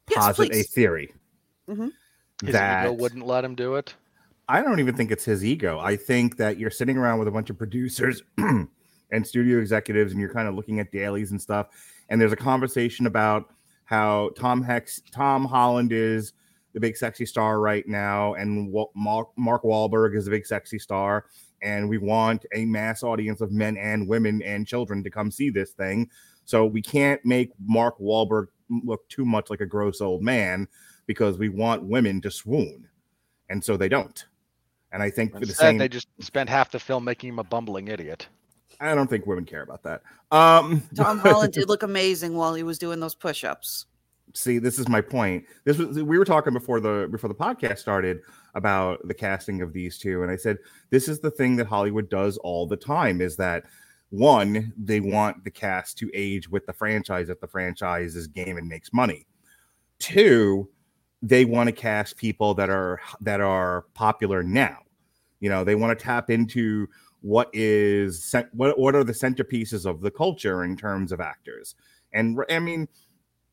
yes, 0.08 0.18
posit 0.18 0.46
a 0.46 0.48
please. 0.50 0.70
theory? 0.70 1.14
Mhm. 1.68 1.92
His 2.42 2.52
that 2.52 2.86
ego 2.86 2.94
wouldn't 2.94 3.26
let 3.26 3.44
him 3.44 3.54
do 3.54 3.76
it. 3.76 3.94
I 4.50 4.62
don't 4.62 4.80
even 4.80 4.96
think 4.96 5.12
it's 5.12 5.24
his 5.24 5.44
ego. 5.44 5.78
I 5.78 5.94
think 5.94 6.36
that 6.38 6.58
you're 6.58 6.72
sitting 6.72 6.96
around 6.96 7.20
with 7.20 7.28
a 7.28 7.30
bunch 7.30 7.50
of 7.50 7.56
producers 7.56 8.20
and 8.36 9.24
studio 9.24 9.60
executives, 9.60 10.10
and 10.10 10.20
you're 10.20 10.34
kind 10.34 10.48
of 10.48 10.56
looking 10.56 10.80
at 10.80 10.90
dailies 10.90 11.30
and 11.30 11.40
stuff. 11.40 11.68
And 12.08 12.20
there's 12.20 12.32
a 12.32 12.36
conversation 12.36 13.06
about 13.06 13.44
how 13.84 14.30
Tom 14.36 14.60
Hex, 14.60 15.02
Tom 15.12 15.44
Holland 15.44 15.92
is 15.92 16.32
the 16.74 16.80
big 16.80 16.96
sexy 16.96 17.26
star 17.26 17.60
right 17.60 17.86
now, 17.86 18.34
and 18.34 18.74
Mark, 18.96 19.28
Mark 19.36 19.62
Wahlberg 19.62 20.16
is 20.16 20.24
the 20.24 20.32
big 20.32 20.44
sexy 20.44 20.80
star. 20.80 21.26
And 21.62 21.88
we 21.88 21.98
want 21.98 22.44
a 22.52 22.64
mass 22.64 23.04
audience 23.04 23.40
of 23.40 23.52
men 23.52 23.76
and 23.76 24.08
women 24.08 24.42
and 24.42 24.66
children 24.66 25.04
to 25.04 25.10
come 25.10 25.30
see 25.30 25.50
this 25.50 25.70
thing. 25.70 26.10
So 26.44 26.66
we 26.66 26.82
can't 26.82 27.24
make 27.24 27.52
Mark 27.64 28.00
Wahlberg 28.00 28.46
look 28.68 29.08
too 29.08 29.24
much 29.24 29.48
like 29.48 29.60
a 29.60 29.66
gross 29.66 30.00
old 30.00 30.24
man 30.24 30.66
because 31.06 31.38
we 31.38 31.50
want 31.50 31.84
women 31.84 32.20
to 32.22 32.32
swoon. 32.32 32.88
And 33.48 33.62
so 33.62 33.76
they 33.76 33.88
don't. 33.88 34.24
And 34.92 35.02
I 35.02 35.10
think 35.10 35.32
for 35.32 35.40
the 35.40 35.46
same, 35.46 35.78
they 35.78 35.88
just 35.88 36.08
spent 36.20 36.48
half 36.48 36.70
the 36.70 36.80
film 36.80 37.04
making 37.04 37.30
him 37.30 37.38
a 37.38 37.44
bumbling 37.44 37.88
idiot. 37.88 38.28
I 38.80 38.94
don't 38.94 39.08
think 39.08 39.26
women 39.26 39.44
care 39.44 39.62
about 39.62 39.82
that. 39.82 40.02
Um, 40.30 40.82
Tom 40.94 41.18
Holland 41.18 41.52
did 41.52 41.68
look 41.68 41.82
amazing 41.82 42.34
while 42.34 42.54
he 42.54 42.62
was 42.62 42.78
doing 42.78 42.98
those 42.98 43.14
push-ups. 43.14 43.86
see, 44.34 44.58
this 44.58 44.78
is 44.78 44.88
my 44.88 45.00
point. 45.00 45.44
This 45.64 45.76
was 45.76 46.02
we 46.02 46.18
were 46.18 46.24
talking 46.24 46.52
before 46.52 46.80
the 46.80 47.08
before 47.10 47.28
the 47.28 47.34
podcast 47.34 47.78
started 47.78 48.20
about 48.54 49.06
the 49.06 49.14
casting 49.14 49.60
of 49.62 49.72
these 49.72 49.98
two, 49.98 50.22
and 50.22 50.30
I 50.30 50.36
said 50.36 50.58
this 50.88 51.08
is 51.08 51.20
the 51.20 51.30
thing 51.30 51.56
that 51.56 51.66
Hollywood 51.66 52.08
does 52.08 52.36
all 52.38 52.66
the 52.66 52.76
time: 52.76 53.20
is 53.20 53.36
that 53.36 53.64
one, 54.08 54.72
they 54.76 54.98
want 55.00 55.44
the 55.44 55.50
cast 55.50 55.96
to 55.98 56.10
age 56.12 56.48
with 56.48 56.66
the 56.66 56.72
franchise 56.72 57.28
if 57.28 57.40
the 57.40 57.46
franchise 57.46 58.16
is 58.16 58.26
game 58.26 58.56
and 58.56 58.68
makes 58.68 58.92
money. 58.92 59.26
Two, 59.98 60.68
they 61.22 61.44
want 61.44 61.68
to 61.68 61.72
cast 61.72 62.16
people 62.16 62.54
that 62.54 62.70
are 62.70 63.00
that 63.20 63.40
are 63.40 63.86
popular 63.94 64.42
now. 64.42 64.78
You 65.40 65.48
know, 65.48 65.64
they 65.64 65.74
want 65.74 65.98
to 65.98 66.02
tap 66.02 66.30
into 66.30 66.88
what 67.22 67.50
is 67.52 68.34
what 68.52 68.78
what 68.78 68.94
are 68.94 69.04
the 69.04 69.12
centerpieces 69.12 69.84
of 69.84 70.00
the 70.00 70.10
culture 70.10 70.64
in 70.64 70.76
terms 70.76 71.12
of 71.12 71.20
actors. 71.20 71.74
And 72.12 72.38
I 72.50 72.58
mean, 72.58 72.88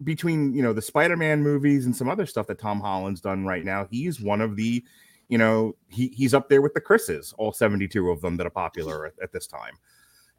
between 0.03 0.53
you 0.53 0.62
know 0.62 0.73
the 0.73 0.82
Spider-Man 0.82 1.43
movies 1.43 1.86
and 1.86 1.95
some 1.95 2.10
other 2.10 2.25
stuff 2.25 2.47
that 2.47 2.60
Tom 2.60 2.80
Holland's 2.80 3.21
done 3.21 3.45
right 3.45 3.65
now, 3.65 3.88
he's 3.91 4.21
one 4.21 4.41
of 4.41 4.56
the, 4.56 4.84
you 5.27 5.38
know, 5.38 5.75
he 5.89 6.08
he's 6.10 6.34
up 6.34 6.49
there 6.49 6.62
with 6.62 6.73
the 6.73 6.82
Chris's, 6.82 7.34
all 7.38 7.51
72 7.51 8.10
of 8.10 8.21
them 8.21 8.38
that 8.38 8.47
are 8.47 8.51
popular 8.51 9.08
at, 9.08 9.13
at 9.21 9.34
this 9.34 9.47
time. 9.47 9.77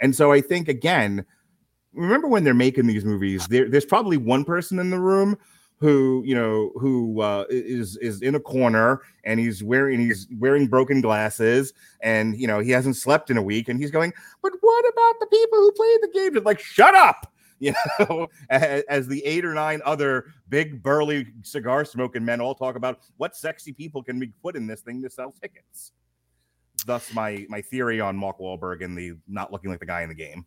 And 0.00 0.14
so 0.14 0.32
I 0.32 0.40
think 0.40 0.68
again, 0.68 1.26
remember 1.92 2.28
when 2.28 2.44
they're 2.44 2.54
making 2.54 2.86
these 2.86 3.04
movies, 3.04 3.46
there, 3.48 3.68
there's 3.68 3.84
probably 3.84 4.16
one 4.16 4.44
person 4.44 4.78
in 4.78 4.90
the 4.90 5.00
room 5.00 5.36
who 5.78 6.22
you 6.26 6.34
know 6.34 6.72
who 6.74 7.20
uh, 7.20 7.44
is 7.48 7.96
is 7.98 8.20
in 8.22 8.34
a 8.34 8.40
corner 8.40 9.00
and 9.24 9.38
he's 9.38 9.62
wearing 9.62 10.00
he's 10.00 10.26
wearing 10.38 10.66
broken 10.66 11.00
glasses 11.00 11.72
and 12.00 12.38
you 12.38 12.46
know 12.46 12.58
he 12.58 12.70
hasn't 12.70 12.96
slept 12.96 13.30
in 13.30 13.36
a 13.36 13.42
week 13.42 13.68
and 13.68 13.80
he's 13.80 13.90
going, 13.90 14.12
but 14.42 14.52
what 14.60 14.84
about 14.92 15.20
the 15.20 15.26
people 15.26 15.58
who 15.58 15.72
played 15.72 15.98
the 16.02 16.10
games? 16.12 16.36
It's 16.36 16.46
like 16.46 16.60
shut 16.60 16.94
up, 16.94 17.32
you 17.60 17.72
know, 17.98 18.28
as, 18.50 18.82
as 18.88 19.08
the 19.08 19.24
eight 19.24 19.44
or 19.44 19.54
nine 19.54 19.80
other 19.84 20.26
big 20.48 20.82
burly 20.82 21.26
cigar 21.42 21.84
smoking 21.84 22.24
men 22.24 22.40
all 22.40 22.54
talk 22.54 22.76
about 22.76 23.00
what 23.16 23.36
sexy 23.36 23.72
people 23.72 24.02
can 24.02 24.18
be 24.18 24.32
put 24.42 24.56
in 24.56 24.66
this 24.66 24.80
thing 24.80 25.02
to 25.02 25.10
sell 25.10 25.32
tickets. 25.40 25.92
Thus, 26.86 27.12
my 27.12 27.46
my 27.48 27.60
theory 27.60 28.00
on 28.00 28.16
Mark 28.16 28.38
Wahlberg 28.38 28.84
and 28.84 28.96
the 28.96 29.14
not 29.26 29.52
looking 29.52 29.70
like 29.70 29.80
the 29.80 29.86
guy 29.86 30.02
in 30.02 30.08
the 30.08 30.14
game. 30.14 30.44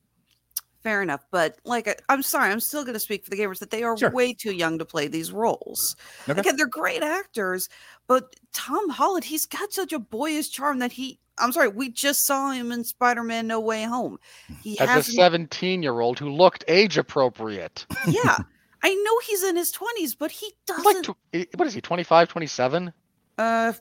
Fair 0.83 1.01
enough, 1.03 1.21
but 1.31 1.57
like 1.63 1.87
I- 1.87 1.95
I'm 2.09 2.23
sorry, 2.23 2.51
I'm 2.51 2.59
still 2.59 2.83
going 2.83 2.95
to 2.95 2.99
speak 2.99 3.23
for 3.23 3.29
the 3.29 3.37
gamers 3.37 3.59
that 3.59 3.69
they 3.69 3.83
are 3.83 3.95
Sure. 3.97 4.09
way 4.09 4.33
too 4.33 4.51
young 4.53 4.79
to 4.79 4.85
play 4.85 5.07
these 5.07 5.31
roles. 5.31 5.95
Okay. 6.27 6.39
Again, 6.39 6.55
they're 6.57 6.65
great 6.65 7.03
actors, 7.03 7.69
but 8.07 8.35
Tom 8.51 8.89
Holland, 8.89 9.23
he's 9.25 9.45
got 9.45 9.71
such 9.71 9.93
a 9.93 9.99
boyish 9.99 10.49
charm 10.49 10.79
that 10.79 10.91
he. 10.91 11.19
I'm 11.37 11.51
sorry, 11.51 11.67
we 11.69 11.89
just 11.89 12.25
saw 12.25 12.51
him 12.51 12.71
in 12.71 12.83
Spider-Man: 12.83 13.45
No 13.47 13.59
Way 13.59 13.83
Home. 13.83 14.17
He 14.63 14.77
As 14.79 15.07
a 15.07 15.11
17 15.11 15.81
year 15.83 15.99
old 15.99 16.17
who 16.19 16.29
looked 16.29 16.63
age 16.67 16.97
appropriate. 16.97 17.85
yeah. 18.07 18.37
I 18.83 18.95
know 18.95 19.19
he's 19.27 19.43
in 19.43 19.55
his 19.55 19.71
20s, 19.71 20.15
but 20.17 20.31
he 20.31 20.51
doesn't. 20.65 20.83
like, 20.85 21.03
tw- 21.03 21.17
eh, 21.33 21.45
what 21.55 21.67
is 21.67 21.73
he, 21.75 21.81
25, 21.81 22.27
27? 22.29 22.91
uh, 23.37 23.73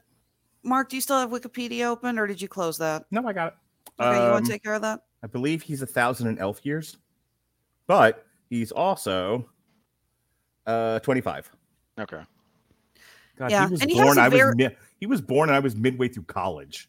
Mark, 0.63 0.91
do 0.91 0.97
you 0.97 1.01
still 1.01 1.19
have 1.19 1.31
Wikipedia 1.31 1.87
open, 1.87 2.19
or 2.19 2.27
did 2.27 2.43
you 2.43 2.49
close 2.49 2.77
that? 2.79 3.05
No, 3.11 3.27
I 3.27 3.33
got 3.33 3.47
it. 3.49 3.55
Okay, 3.99 4.17
you 4.25 4.31
want 4.31 4.37
Um, 4.37 4.45
to 4.45 4.51
take 4.53 4.63
care 4.63 4.75
of 4.75 4.83
that? 4.83 5.01
I 5.23 5.27
believe 5.27 5.63
he's 5.63 5.83
a 5.83 5.87
thousand 5.87 6.29
in 6.29 6.39
elf 6.39 6.65
years, 6.65 6.97
but 7.87 8.27
he's 8.49 8.73
also 8.73 9.49
uh 10.67 10.99
25. 11.01 11.51
Okay. 11.99 12.23
God, 13.37 13.51
Yeah, 13.51 13.67
he 13.67 13.73
was 13.73 13.81
and 13.83 13.91
he 13.91 13.97
has 13.99 14.07
born. 14.07 14.19
a 14.19 14.21
I 14.23 14.29
very- 14.29 14.47
was 14.49 14.57
mi- 14.57 14.77
he 14.99 15.07
was 15.07 15.21
born 15.21 15.49
and 15.49 15.57
I 15.57 15.61
was 15.61 15.75
midway 15.77 16.09
through 16.09 16.25
college. 16.25 16.89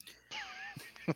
I 1.07 1.13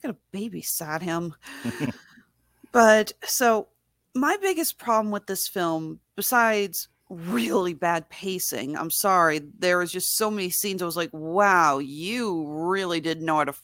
could 0.00 0.08
have 0.10 0.16
babysat 0.32 1.02
him. 1.02 1.34
but 2.72 3.12
so 3.24 3.68
my 4.14 4.36
biggest 4.40 4.78
problem 4.78 5.10
with 5.10 5.26
this 5.26 5.48
film, 5.48 6.00
besides 6.16 6.88
really 7.08 7.74
bad 7.74 8.08
pacing, 8.10 8.76
I'm 8.76 8.90
sorry, 8.90 9.40
there 9.58 9.78
was 9.78 9.92
just 9.92 10.16
so 10.16 10.30
many 10.30 10.50
scenes. 10.50 10.82
I 10.82 10.86
was 10.86 10.96
like, 10.96 11.10
wow, 11.12 11.78
you 11.78 12.44
really 12.48 13.00
didn't 13.00 13.24
know 13.24 13.36
how 13.36 13.44
to, 13.44 13.54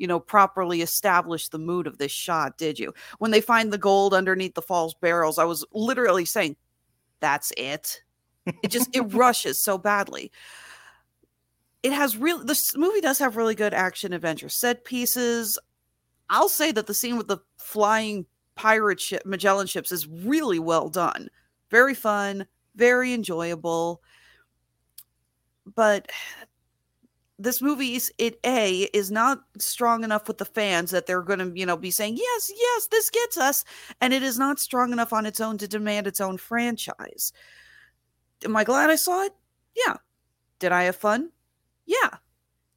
you 0.00 0.06
know, 0.06 0.18
properly 0.18 0.82
establish 0.82 1.48
the 1.48 1.58
mood 1.58 1.86
of 1.86 1.98
this 1.98 2.10
shot, 2.10 2.58
did 2.58 2.78
you? 2.78 2.92
When 3.18 3.30
they 3.30 3.40
find 3.40 3.72
the 3.72 3.78
gold 3.78 4.14
underneath 4.14 4.54
the 4.54 4.62
false 4.62 4.94
barrels, 4.94 5.38
I 5.38 5.44
was 5.44 5.64
literally 5.72 6.24
saying, 6.24 6.56
that's 7.20 7.52
it. 7.56 8.02
It 8.62 8.68
just 8.68 8.88
it 8.96 9.00
rushes 9.12 9.62
so 9.62 9.78
badly 9.78 10.32
it 11.82 11.92
has 11.92 12.16
real 12.16 12.42
this 12.44 12.76
movie 12.76 13.00
does 13.00 13.18
have 13.18 13.36
really 13.36 13.54
good 13.54 13.74
action 13.74 14.12
adventure 14.12 14.48
set 14.48 14.84
pieces 14.84 15.58
i'll 16.28 16.48
say 16.48 16.72
that 16.72 16.86
the 16.86 16.94
scene 16.94 17.16
with 17.16 17.28
the 17.28 17.38
flying 17.58 18.26
pirate 18.54 19.00
ship 19.00 19.24
magellan 19.24 19.66
ships 19.66 19.92
is 19.92 20.06
really 20.06 20.58
well 20.58 20.88
done 20.88 21.28
very 21.70 21.94
fun 21.94 22.46
very 22.76 23.12
enjoyable 23.14 24.02
but 25.74 26.10
this 27.40 27.62
movie 27.62 27.94
is 27.94 28.12
it 28.18 28.38
a 28.44 28.82
is 28.92 29.10
not 29.10 29.42
strong 29.58 30.04
enough 30.04 30.28
with 30.28 30.36
the 30.36 30.44
fans 30.44 30.90
that 30.90 31.06
they're 31.06 31.22
going 31.22 31.38
to 31.38 31.58
you 31.58 31.64
know 31.64 31.76
be 31.76 31.90
saying 31.90 32.16
yes 32.16 32.52
yes 32.54 32.86
this 32.88 33.08
gets 33.08 33.38
us 33.38 33.64
and 34.00 34.12
it 34.12 34.22
is 34.22 34.38
not 34.38 34.60
strong 34.60 34.92
enough 34.92 35.12
on 35.12 35.24
its 35.24 35.40
own 35.40 35.56
to 35.56 35.66
demand 35.66 36.06
its 36.06 36.20
own 36.20 36.36
franchise. 36.36 37.32
Am 38.44 38.56
i 38.56 38.64
glad 38.64 38.90
i 38.90 38.96
saw 38.96 39.24
it? 39.24 39.32
Yeah. 39.74 39.96
Did 40.58 40.72
i 40.72 40.84
have 40.84 40.96
fun? 40.96 41.30
Yeah. 41.86 42.10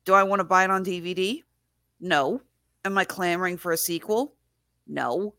Do 0.05 0.13
i 0.13 0.23
want 0.23 0.39
to 0.39 0.45
buy 0.45 0.63
it 0.63 0.71
on 0.71 0.85
dvd 0.85 1.43
no. 1.99 2.41
Am 2.85 2.97
i 2.97 3.03
clamoring 3.03 3.57
for 3.57 3.73
a 3.73 3.77
sequel? 3.77 4.33
No. 4.87 5.35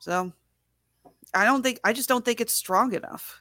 So 0.00 0.32
i 1.32 1.44
don't 1.44 1.62
think 1.62 1.78
i 1.84 1.92
just 1.92 2.08
don't 2.08 2.24
think 2.24 2.40
it's 2.40 2.52
strong 2.52 2.94
enough. 2.94 3.40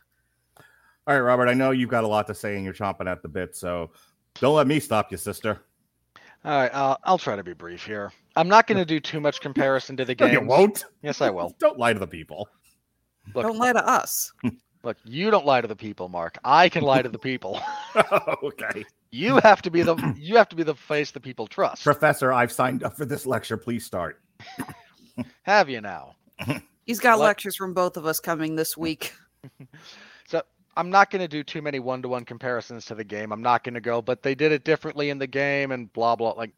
All 1.06 1.15
right, 1.15 1.19
Robert. 1.19 1.49
I 1.49 1.53
know 1.53 1.71
you've 1.71 1.89
got 1.89 2.06
a 2.06 2.08
lot 2.08 2.27
to 2.27 2.36
say 2.36 2.56
and 2.56 2.63
you're 2.63 2.73
chomping 2.73 3.12
at 3.12 3.21
the 3.21 3.27
bit, 3.27 3.58
so 3.58 3.91
don't 4.39 4.56
let 4.56 4.67
me 4.67 4.80
stop 4.80 5.12
you, 5.12 5.17
sister. 5.17 5.62
All 6.46 6.52
right, 6.52 6.74
uh, 6.74 6.98
I'll 7.04 7.17
try 7.17 7.36
to 7.36 7.43
be 7.43 7.54
brief 7.54 7.86
here. 7.86 8.12
I'm 8.36 8.50
not 8.50 8.67
going 8.67 8.78
to 8.78 8.86
do 8.86 9.00
too 9.00 9.22
much 9.22 9.39
comparison 9.48 9.96
to 9.98 10.06
the 10.06 10.15
No, 10.19 10.26
game. 10.28 10.34
you 10.34 10.41
won't. 10.41 10.86
Yes, 11.02 11.22
I 11.22 11.30
will. 11.30 11.56
Don't 11.60 11.78
lie 11.78 11.93
to 11.93 12.00
the 12.00 12.08
people. 12.08 12.50
Look, 13.34 13.43
don't 13.46 13.58
lie 13.58 13.72
to 13.72 13.88
us 13.88 14.34
look, 14.84 14.98
you 15.06 15.32
don't 15.32 15.46
lie 15.46 15.62
to 15.62 15.67
the 15.69 15.78
people, 15.78 16.10
Mark. 16.10 16.38
I 16.43 16.67
can 16.67 16.84
lie 16.84 17.02
to 17.02 17.08
the 17.08 17.17
people. 17.17 17.62
okay, 18.43 18.84
You 19.12 19.38
have 19.38 19.62
to 19.62 19.72
be 19.72 19.82
the 19.82 19.96
you 20.17 20.36
have 20.36 20.50
to 20.50 20.58
be 20.58 20.63
the 20.63 20.76
face 20.76 21.12
the 21.12 21.22
people 21.22 21.48
trust. 21.48 21.86
Professor. 21.86 22.34
I've 22.34 22.52
signed 22.52 22.84
up 22.84 22.98
for 22.98 23.06
this 23.06 23.26
lecture. 23.26 23.56
Please 23.56 23.86
start. 23.86 24.22
Have 25.43 25.69
you 25.69 25.80
now? 25.80 26.15
he's 26.86 27.00
got 27.00 27.17
What? 27.17 27.24
lectures 27.28 27.56
from 27.56 27.74
both 27.74 27.96
of 27.96 28.06
us 28.06 28.19
coming 28.19 28.58
this 28.58 28.76
week 28.76 29.13
I'm 30.75 30.89
not 30.89 31.12
going 31.12 31.21
to 31.21 31.27
do 31.27 31.43
too 31.43 31.62
many 31.62 31.79
one 31.79 32.01
to 32.01 32.09
one 32.09 32.25
comparisons 32.25 32.86
to 32.86 32.95
the 32.95 33.03
game. 33.03 33.31
I'm 33.31 33.43
not 33.43 33.63
going 33.63 33.75
to 33.75 33.81
go, 33.81 34.01
but 34.01 34.23
they 34.23 34.36
did 34.36 34.51
it 34.51 34.63
differently 34.63 35.09
in 35.09 35.19
the 35.19 35.27
game 35.27 35.71
and 35.71 35.91
blah 35.93 36.15
blah. 36.15 36.31
Like, 36.31 36.51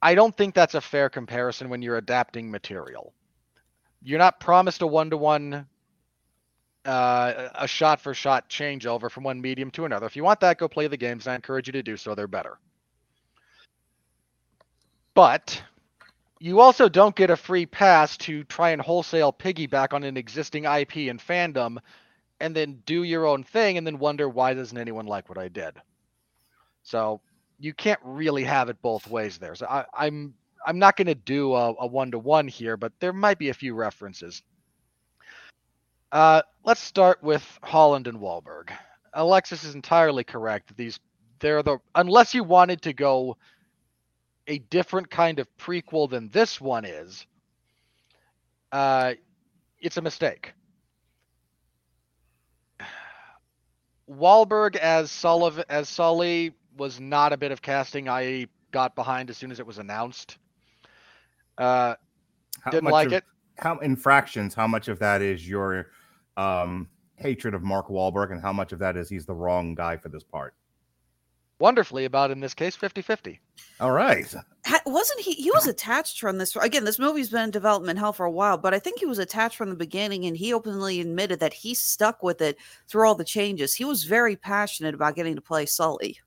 I 0.00 0.14
don't 0.14 0.36
think 0.36 0.54
that's 0.54 0.74
a 0.74 0.80
fair 0.80 1.08
comparison 1.08 1.68
when 1.68 1.82
you're 1.82 1.98
adapting 1.98 2.50
material. 2.50 3.12
You're 4.02 4.18
not 4.18 4.40
promised 4.40 4.82
a 4.82 4.86
one 4.86 5.10
to 5.10 5.16
one, 5.16 5.66
a 6.84 7.66
shot 7.66 8.00
for 8.00 8.14
shot 8.14 8.48
changeover 8.48 9.10
from 9.10 9.24
one 9.24 9.40
medium 9.40 9.70
to 9.72 9.84
another. 9.84 10.06
If 10.06 10.16
you 10.16 10.24
want 10.24 10.40
that, 10.40 10.58
go 10.58 10.68
play 10.68 10.86
the 10.86 10.96
games. 10.96 11.26
I 11.26 11.34
encourage 11.34 11.66
you 11.66 11.72
to 11.72 11.82
do 11.82 11.96
so. 11.96 12.14
They're 12.14 12.28
better. 12.28 12.58
But 15.14 15.62
you 16.38 16.60
also 16.60 16.88
don't 16.88 17.16
get 17.16 17.30
a 17.30 17.36
free 17.36 17.66
pass 17.66 18.16
to 18.18 18.44
try 18.44 18.70
and 18.70 18.80
wholesale 18.80 19.32
piggyback 19.32 19.92
on 19.94 20.04
an 20.04 20.16
existing 20.16 20.64
IP 20.64 21.08
and 21.08 21.18
fandom 21.18 21.78
and 22.40 22.54
then 22.54 22.82
do 22.86 23.02
your 23.02 23.26
own 23.26 23.42
thing 23.42 23.78
and 23.78 23.86
then 23.86 23.98
wonder 23.98 24.28
why 24.28 24.54
doesn't 24.54 24.76
anyone 24.76 25.06
like 25.06 25.28
what 25.28 25.38
I 25.38 25.48
did. 25.48 25.74
So 26.82 27.20
you 27.58 27.72
can't 27.72 28.00
really 28.02 28.44
have 28.44 28.68
it 28.68 28.80
both 28.82 29.08
ways 29.08 29.38
there. 29.38 29.54
So 29.54 29.66
I, 29.66 29.84
I'm 29.94 30.34
I'm 30.66 30.78
not 30.78 30.96
going 30.96 31.06
to 31.06 31.14
do 31.14 31.54
a 31.54 31.86
one 31.86 32.10
to 32.10 32.18
one 32.18 32.48
here, 32.48 32.76
but 32.76 32.92
there 32.98 33.12
might 33.12 33.38
be 33.38 33.50
a 33.50 33.54
few 33.54 33.74
references. 33.74 34.42
Uh, 36.10 36.42
let's 36.64 36.80
start 36.80 37.22
with 37.22 37.58
Holland 37.62 38.08
and 38.08 38.18
Wahlberg. 38.18 38.70
Alexis 39.14 39.64
is 39.64 39.74
entirely 39.74 40.24
correct. 40.24 40.76
These 40.76 40.98
they're 41.38 41.62
the 41.62 41.78
unless 41.94 42.34
you 42.34 42.42
wanted 42.42 42.82
to 42.82 42.92
go 42.92 43.36
a 44.46 44.58
different 44.58 45.10
kind 45.10 45.38
of 45.38 45.48
prequel 45.56 46.08
than 46.08 46.28
this 46.30 46.60
one 46.60 46.84
is, 46.84 47.26
uh, 48.72 49.14
it's 49.80 49.96
a 49.96 50.02
mistake. 50.02 50.52
Wahlberg 54.10 54.76
as 54.76 55.10
Sullivan 55.10 55.64
as 55.68 55.88
Sully 55.88 56.54
was 56.76 57.00
not 57.00 57.32
a 57.32 57.36
bit 57.36 57.52
of 57.52 57.62
casting 57.62 58.08
I 58.08 58.46
got 58.70 58.94
behind 58.94 59.30
as 59.30 59.36
soon 59.36 59.50
as 59.50 59.58
it 59.60 59.66
was 59.66 59.78
announced. 59.78 60.38
Uh, 61.58 61.94
How 62.60 62.70
didn't 62.70 62.90
like 62.90 63.08
of- 63.08 63.12
it. 63.14 63.24
How 63.58 63.78
in 63.78 63.96
fractions? 63.96 64.54
How 64.54 64.66
much 64.66 64.88
of 64.88 64.98
that 64.98 65.22
is 65.22 65.48
your 65.48 65.86
um, 66.36 66.88
hatred 67.16 67.54
of 67.54 67.62
Mark 67.62 67.88
Wahlberg, 67.88 68.30
and 68.30 68.40
how 68.42 68.52
much 68.52 68.72
of 68.72 68.78
that 68.80 68.98
is 68.98 69.08
he's 69.08 69.24
the 69.24 69.34
wrong 69.34 69.74
guy 69.74 69.96
for 69.96 70.10
this 70.10 70.22
part? 70.22 70.54
Wonderfully 71.58 72.04
about 72.04 72.30
in 72.30 72.40
this 72.40 72.54
case 72.54 72.76
50-50. 72.76 73.38
All 73.80 73.92
right. 73.92 74.26
Ha- 74.66 74.80
wasn't 74.84 75.20
he 75.20 75.32
he 75.32 75.50
was 75.50 75.66
attached 75.66 76.20
from 76.20 76.38
this 76.38 76.56
again 76.56 76.84
this 76.84 76.98
movie's 76.98 77.30
been 77.30 77.44
in 77.44 77.50
development 77.50 77.98
hell 77.98 78.12
for 78.12 78.26
a 78.26 78.30
while 78.30 78.58
but 78.58 78.74
i 78.74 78.80
think 78.80 78.98
he 78.98 79.06
was 79.06 79.20
attached 79.20 79.56
from 79.56 79.70
the 79.70 79.76
beginning 79.76 80.24
and 80.24 80.36
he 80.36 80.52
openly 80.52 81.00
admitted 81.00 81.38
that 81.38 81.52
he 81.52 81.72
stuck 81.72 82.20
with 82.20 82.40
it 82.40 82.56
through 82.88 83.06
all 83.06 83.14
the 83.14 83.22
changes 83.22 83.74
he 83.74 83.84
was 83.84 84.02
very 84.02 84.34
passionate 84.34 84.92
about 84.92 85.14
getting 85.14 85.36
to 85.36 85.40
play 85.40 85.66
sully 85.66 86.18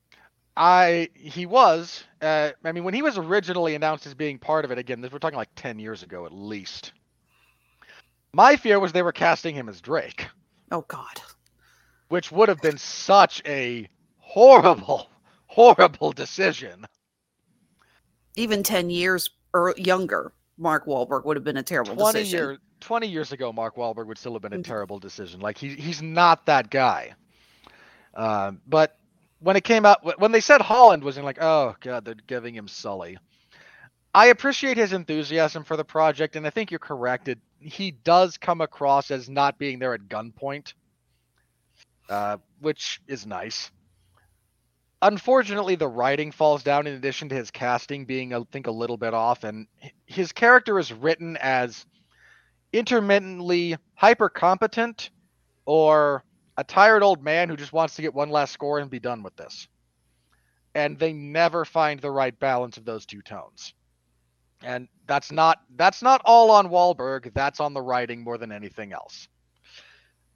I 0.58 1.10
he 1.14 1.46
was. 1.46 2.04
Uh, 2.22 2.52
I 2.66 2.74
mean, 2.74 2.84
when 2.84 2.94
he 2.94 3.02
was 3.02 3.18
originally 3.18 3.76
announced 3.76 4.06
as 4.06 4.14
being 4.14 4.38
part 4.38 4.66
of 4.66 4.72
it, 4.72 4.78
again, 4.78 5.00
this 5.00 5.10
we're 5.10 5.20
talking 5.20 5.38
like 5.38 5.56
ten 5.56 5.80
years 5.80 6.04
ago 6.04 6.26
at 6.26 6.34
least. 6.34 6.92
My 8.34 8.58
fear 8.58 8.78
was 8.78 8.92
they 8.92 9.04
were 9.04 9.14
casting 9.14 9.56
him 9.56 9.70
as 9.70 9.80
Drake, 9.80 10.28
oh 10.72 10.82
god 10.90 11.22
which 12.10 12.32
would 12.32 12.50
have 12.50 12.62
been 12.62 12.78
such 12.78 13.42
a 13.46 13.88
horrible, 14.18 15.10
horrible 15.50 16.12
decision. 16.14 16.86
even 18.36 18.64
10 18.64 18.90
years 18.90 19.30
or 19.54 19.74
younger 19.78 20.32
mark 20.58 20.86
Wahlberg 20.86 21.26
would 21.26 21.36
have 21.36 21.44
been 21.44 21.58
a 21.58 21.64
terrible 21.64 21.96
Twenty 21.96 22.20
decision 22.20 22.40
years, 22.40 22.58
twenty 22.80 23.08
years 23.08 23.32
ago, 23.32 23.52
Mark 23.52 23.76
Wahlberg 23.76 24.08
would 24.08 24.18
still 24.18 24.34
have 24.34 24.42
been 24.42 24.54
a 24.54 24.58
Mhm. 24.58 24.64
terrible 24.64 25.00
decision. 25.00 25.40
Like 25.40 25.58
he 25.58 25.76
he's 25.76 26.02
not 26.02 26.46
that 26.46 26.70
guy. 26.70 27.14
Um, 28.14 28.62
but 28.68 28.98
when 29.40 29.56
it 29.56 29.64
came 29.64 29.86
out, 29.86 30.20
when 30.20 30.32
they 30.32 30.42
said 30.42 30.62
Holland 30.62 31.04
was 31.04 31.18
in, 31.18 31.24
like, 31.24 31.42
oh 31.42 31.76
god, 31.82 32.06
they're 32.06 32.16
giving 32.28 32.54
him 32.56 32.68
Sully. 32.68 33.18
I 34.14 34.28
appreciate 34.28 34.78
his 34.78 34.92
enthusiasm 34.94 35.64
for 35.64 35.78
the 35.78 35.86
project, 35.86 36.36
and 36.36 36.46
I 36.46 36.50
think 36.50 36.72
you're 36.72 36.80
correct. 36.80 37.28
It, 37.28 37.40
he 37.60 37.92
does 37.92 38.38
come 38.38 38.60
across 38.62 39.12
as 39.12 39.30
not 39.30 39.58
being 39.58 39.80
there 39.80 39.94
at 39.94 40.10
gunpoint, 40.10 40.74
uh, 42.10 42.38
which 42.60 43.02
is 43.08 43.26
nice. 43.26 43.72
Unfortunately, 45.02 45.76
the 45.76 45.88
writing 45.88 46.32
falls 46.32 46.62
down 46.62 46.86
in 46.86 46.94
addition 46.94 47.30
to 47.30 47.36
his 47.36 47.52
casting 47.52 48.06
being, 48.06 48.34
I 48.34 48.44
think, 48.52 48.68
a 48.68 48.72
little 48.72 48.98
bit 48.98 49.14
off, 49.14 49.46
and 49.46 49.68
his 50.06 50.34
character 50.34 50.78
is 50.78 50.92
written 50.92 51.38
as 51.38 51.86
intermittently 52.74 53.78
hyper 53.96 54.30
competent 54.30 55.10
or 55.66 56.24
a 56.58 56.64
tired 56.64 57.02
old 57.02 57.24
man 57.24 57.48
who 57.48 57.56
just 57.56 57.72
wants 57.72 57.96
to 57.96 58.02
get 58.02 58.14
one 58.14 58.30
last 58.30 58.52
score 58.52 58.80
and 58.80 58.90
be 58.90 59.00
done 59.00 59.24
with 59.24 59.36
this. 59.38 59.68
And 60.76 61.00
they 61.00 61.14
never 61.14 61.64
find 61.64 62.00
the 62.00 62.12
right 62.12 62.38
balance 62.38 62.78
of 62.78 62.84
those 62.84 63.06
two 63.06 63.22
tones. 63.22 63.74
And 64.62 64.90
that's 65.08 65.32
not 65.32 65.60
that's 65.78 66.02
not 66.02 66.22
all 66.26 66.52
on 66.52 66.68
Wahlberg, 66.68 67.34
that's 67.34 67.62
on 67.62 67.74
the 67.74 67.82
writing 67.82 68.24
more 68.24 68.38
than 68.38 68.52
anything 68.52 68.92
else. 68.92 69.30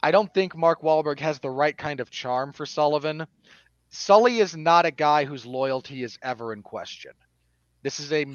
I 0.01 0.11
don't 0.11 0.33
think 0.33 0.55
Mark 0.55 0.81
Wahlberg 0.81 1.19
has 1.19 1.39
the 1.39 1.49
right 1.49 1.77
kind 1.77 1.99
of 1.99 2.09
charm 2.09 2.53
for 2.53 2.65
Sullivan. 2.65 3.27
Sully 3.93 4.39
is 4.39 4.57
not 4.57 4.87
a 4.87 4.91
guy 4.91 5.23
whose 5.23 5.45
loyalty 5.45 6.01
is 6.01 6.17
ever 6.23 6.51
in 6.51 6.63
question. 6.63 7.11
This 7.83 7.99
is 7.99 8.11
a 8.11 8.25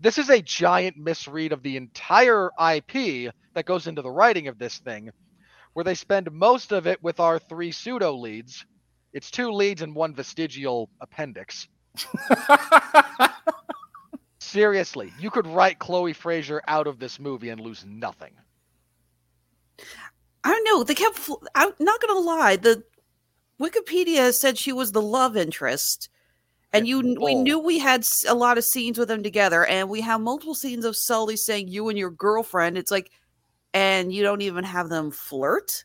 this 0.00 0.16
is 0.16 0.30
a 0.30 0.40
giant 0.40 0.96
misread 0.96 1.52
of 1.52 1.62
the 1.62 1.76
entire 1.76 2.50
IP 2.74 3.30
that 3.52 3.66
goes 3.66 3.86
into 3.86 4.00
the 4.00 4.10
writing 4.10 4.48
of 4.48 4.58
this 4.58 4.78
thing, 4.78 5.10
where 5.74 5.84
they 5.84 5.94
spend 5.94 6.32
most 6.32 6.72
of 6.72 6.86
it 6.86 7.02
with 7.02 7.20
our 7.20 7.38
three 7.38 7.72
pseudo 7.72 8.12
leads. 8.12 8.64
It's 9.12 9.30
two 9.30 9.50
leads 9.50 9.82
and 9.82 9.94
one 9.94 10.14
vestigial 10.14 10.88
appendix. 11.02 11.68
Seriously, 14.38 15.12
you 15.20 15.30
could 15.30 15.46
write 15.46 15.78
Chloe 15.78 16.14
Frazer 16.14 16.62
out 16.68 16.86
of 16.86 16.98
this 16.98 17.20
movie 17.20 17.50
and 17.50 17.60
lose 17.60 17.84
nothing. 17.86 18.32
I 20.42 20.52
don't 20.52 20.64
know. 20.64 20.84
They 20.84 20.94
kept. 20.94 21.20
I'm 21.54 21.72
not 21.80 22.00
gonna 22.00 22.18
lie. 22.18 22.56
The 22.56 22.82
Wikipedia 23.60 24.32
said 24.34 24.58
she 24.58 24.72
was 24.72 24.92
the 24.92 25.02
love 25.02 25.36
interest, 25.36 26.08
and 26.72 26.86
you. 26.86 27.16
We 27.20 27.34
knew 27.34 27.58
we 27.58 27.78
had 27.78 28.06
a 28.28 28.34
lot 28.34 28.58
of 28.58 28.64
scenes 28.64 28.98
with 28.98 29.08
them 29.08 29.22
together, 29.22 29.64
and 29.64 29.88
we 29.88 30.00
have 30.02 30.20
multiple 30.20 30.54
scenes 30.54 30.84
of 30.84 30.96
Sully 30.96 31.36
saying 31.36 31.68
"you 31.68 31.88
and 31.88 31.98
your 31.98 32.10
girlfriend." 32.10 32.76
It's 32.76 32.90
like, 32.90 33.10
and 33.72 34.12
you 34.12 34.22
don't 34.22 34.42
even 34.42 34.64
have 34.64 34.88
them 34.88 35.10
flirt, 35.10 35.84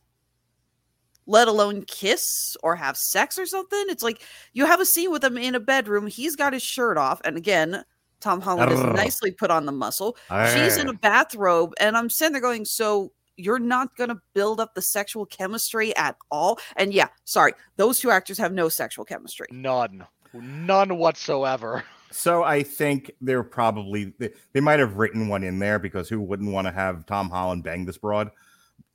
let 1.28 1.48
alone 1.48 1.84
kiss 1.84 2.58
or 2.62 2.76
have 2.76 2.98
sex 2.98 3.40
or 3.40 3.46
something. 3.46 3.86
It's 3.88 4.04
like 4.04 4.22
you 4.54 4.66
have 4.66 4.82
a 4.82 4.86
scene 4.86 5.12
with 5.12 5.22
them 5.22 5.38
in 5.38 5.56
a 5.56 5.60
bedroom. 5.60 6.08
He's 6.08 6.36
got 6.36 6.54
his 6.54 6.64
shirt 6.64 6.98
off, 6.98 7.22
and 7.24 7.38
again, 7.38 7.86
Tom 8.20 8.42
Holland 8.42 8.72
has 8.72 8.82
Arrgh. 8.82 8.96
nicely 8.96 9.32
put 9.32 9.50
on 9.50 9.66
the 9.66 9.72
muscle. 9.72 10.18
She's 10.54 10.78
in 10.78 10.90
a 10.90 10.94
bathrobe, 10.94 11.74
and 11.80 11.96
I'm 11.96 12.10
sitting 12.10 12.34
there 12.34 12.42
going, 12.42 12.66
so 12.66 13.14
you're 13.42 13.60
not 13.60 13.96
going 13.98 14.10
to 14.10 14.22
build 14.34 14.60
up 14.60 14.74
the 14.76 14.82
sexual 14.82 15.26
chemistry 15.26 15.96
at 15.96 16.16
all? 16.30 16.60
And 16.78 16.94
yeah, 16.94 17.08
sorry, 17.26 17.54
those 17.78 18.00
two 18.00 18.12
actors 18.12 18.38
have 18.38 18.54
no 18.54 18.70
sexual 18.70 19.06
chemistry. 19.06 19.48
None. 19.52 20.06
None 20.34 20.98
whatsoever. 20.98 21.84
So 22.12 22.44
I 22.44 22.64
think 22.64 23.10
they're 23.22 23.42
probably 23.44 24.14
they, 24.20 24.32
they 24.52 24.60
might 24.60 24.80
have 24.80 24.98
written 24.98 25.30
one 25.30 25.44
in 25.44 25.60
there 25.60 25.80
because 25.80 26.10
who 26.10 26.20
wouldn't 26.20 26.52
want 26.52 26.68
to 26.68 26.74
have 26.74 27.06
Tom 27.06 27.30
Holland 27.30 27.64
bang 27.64 27.86
this 27.86 27.98
broad 27.98 28.30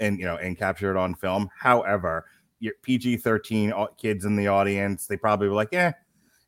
and 0.01 0.19
you 0.19 0.27
know 0.27 0.37
and 0.37 0.59
capture 0.59 0.91
it 0.91 0.99
on 0.99 1.15
film. 1.15 1.49
However, 1.59 2.27
your 2.61 2.75
PG 2.83 3.19
thirteen 3.19 3.73
kids 3.97 4.27
in 4.27 4.37
the 4.37 4.49
audience, 4.49 5.07
they 5.07 5.17
probably 5.17 5.49
were 5.49 5.55
like, 5.55 5.71
yeah, 5.73 5.93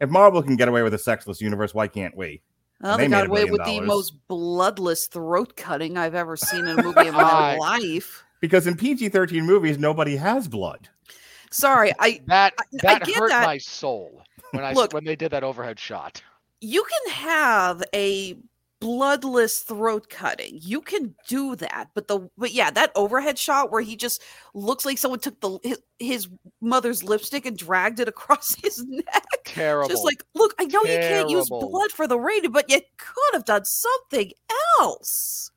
If 0.00 0.10
Marvel 0.10 0.42
can 0.42 0.56
get 0.56 0.68
away 0.68 0.82
with 0.82 0.94
a 0.94 0.98
sexless 0.98 1.40
universe, 1.40 1.74
why 1.74 1.88
can't 1.88 2.16
we? 2.16 2.42
Oh, 2.82 2.88
well, 2.90 2.98
They 2.98 3.04
they 3.04 3.10
got 3.10 3.26
away 3.26 3.44
billion 3.46 3.52
with 3.52 3.64
the 3.64 3.80
most 3.80 4.14
bloodless 4.28 5.06
throat 5.08 5.56
cutting 5.56 5.96
I've 5.96 6.14
ever 6.14 6.36
seen 6.36 6.66
in 6.66 6.78
a 6.78 6.82
movie 6.82 7.08
in 7.08 7.14
my 7.14 7.56
life. 7.58 8.24
Because 8.40 8.66
in 8.68 8.76
PG 8.76 9.08
13 9.08 9.44
movies, 9.44 9.78
nobody 9.78 10.16
has 10.16 10.46
blood. 10.46 10.88
Sorry, 11.50 11.92
I 11.98 12.20
That 12.26 12.54
I- 12.58 12.62
I 12.62 12.66
that 12.82 13.04
get 13.04 13.16
hurt 13.16 13.30
that. 13.30 13.46
my 13.46 13.58
soul 13.58 14.22
when 14.52 14.64
I 14.64 14.72
Look- 14.74 14.92
when 14.92 15.04
they 15.04 15.16
did 15.16 15.32
that 15.32 15.42
overhead 15.42 15.78
shot. 15.80 16.22
you 16.60 16.84
can 16.84 17.12
have 17.14 17.82
a 17.94 18.36
bloodless 18.80 19.60
throat 19.60 20.08
cutting. 20.08 20.58
You 20.62 20.80
can 20.80 21.14
do 21.26 21.56
that, 21.56 21.90
but 21.94 22.08
the 22.08 22.28
but 22.38 22.52
yeah, 22.52 22.70
that 22.70 22.92
overhead 22.94 23.38
shot 23.38 23.70
where 23.72 23.80
he 23.82 23.96
just 23.96 24.22
looks 24.54 24.84
like 24.84 24.98
someone 24.98 25.20
took 25.20 25.40
the 25.40 25.58
his, 25.62 25.78
his 25.98 26.28
mother's 26.60 27.02
lipstick 27.02 27.46
and 27.46 27.56
dragged 27.56 28.00
it 28.00 28.08
across 28.08 28.54
his 28.62 28.84
neck. 28.86 29.24
Terrible. 29.44 29.88
Just 29.88 30.04
like, 30.04 30.22
look, 30.34 30.54
I 30.58 30.64
know 30.64 30.82
you 30.82 30.98
can't 30.98 31.30
use 31.30 31.48
blood 31.48 31.90
for 31.92 32.06
the 32.06 32.18
rating, 32.18 32.52
but 32.52 32.70
you 32.70 32.80
could 32.96 33.34
have 33.34 33.44
done 33.44 33.64
something 33.64 34.32
else. 34.78 35.50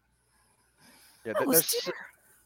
yeah, 1.26 1.34
That 1.34 1.40
th- 1.40 1.48
was 1.48 1.58
there's 1.60 1.84
so- 1.84 1.92
ter- 1.92 1.98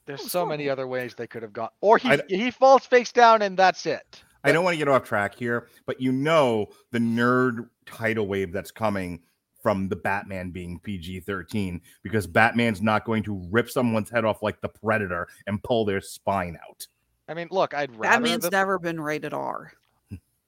there's 0.07 0.31
so 0.31 0.45
many 0.45 0.69
other 0.69 0.87
ways 0.87 1.15
they 1.15 1.25
could 1.27 1.41
have 1.41 1.53
gone. 1.53 1.69
Or 1.81 1.97
he 1.97 2.09
I- 2.11 2.21
he 2.27 2.51
falls 2.51 2.85
face 2.85 3.11
down 3.11 3.41
and 3.41 3.57
that's 3.57 3.85
it. 3.85 4.21
I 4.43 4.51
don't 4.51 4.63
want 4.63 4.75
to 4.75 4.77
get 4.77 4.87
off 4.87 5.03
track 5.03 5.33
here, 5.33 5.69
but 5.87 5.99
you 5.99 6.11
know 6.11 6.67
the 6.91 6.99
nerd 6.99 7.67
tidal 7.87 8.27
wave 8.27 8.51
that's 8.51 8.69
coming 8.69 9.21
from 9.65 9.89
the 9.89 9.95
Batman 9.95 10.51
being 10.51 10.79
PG 10.79 11.21
13 11.21 11.81
because 12.03 12.27
Batman's 12.27 12.83
not 12.83 13.03
going 13.03 13.23
to 13.23 13.43
rip 13.49 13.67
someone's 13.67 14.11
head 14.11 14.23
off 14.23 14.43
like 14.43 14.61
the 14.61 14.69
Predator 14.69 15.27
and 15.47 15.63
pull 15.63 15.85
their 15.85 16.01
spine 16.01 16.55
out. 16.69 16.85
I 17.27 17.33
mean, 17.33 17.47
look, 17.49 17.73
I'd 17.73 17.89
rather 17.95 18.17
Batman's 18.17 18.43
them- 18.43 18.51
never 18.51 18.77
been 18.77 19.01
rated 19.01 19.33
R. 19.33 19.71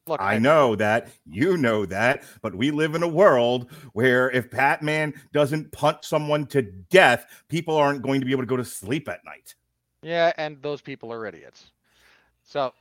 look. 0.05 0.21
I 0.21 0.37
know 0.37 0.75
that, 0.75 1.07
you 1.25 1.57
know 1.57 1.87
that, 1.87 2.25
but 2.43 2.53
we 2.53 2.69
live 2.69 2.93
in 2.93 3.01
a 3.01 3.07
world 3.07 3.71
where 3.93 4.29
if 4.29 4.51
Batman 4.51 5.15
doesn't 5.33 5.71
punch 5.71 6.05
someone 6.05 6.45
to 6.49 6.61
death, 6.61 7.25
people 7.49 7.75
aren't 7.75 8.03
going 8.03 8.19
to 8.19 8.25
be 8.27 8.33
able 8.33 8.43
to 8.43 8.47
go 8.47 8.55
to 8.57 8.63
sleep 8.63 9.09
at 9.09 9.25
night. 9.25 9.55
Yeah, 10.03 10.31
and 10.37 10.61
those 10.61 10.81
people 10.81 11.11
are 11.11 11.25
idiots. 11.25 11.71
So, 12.43 12.71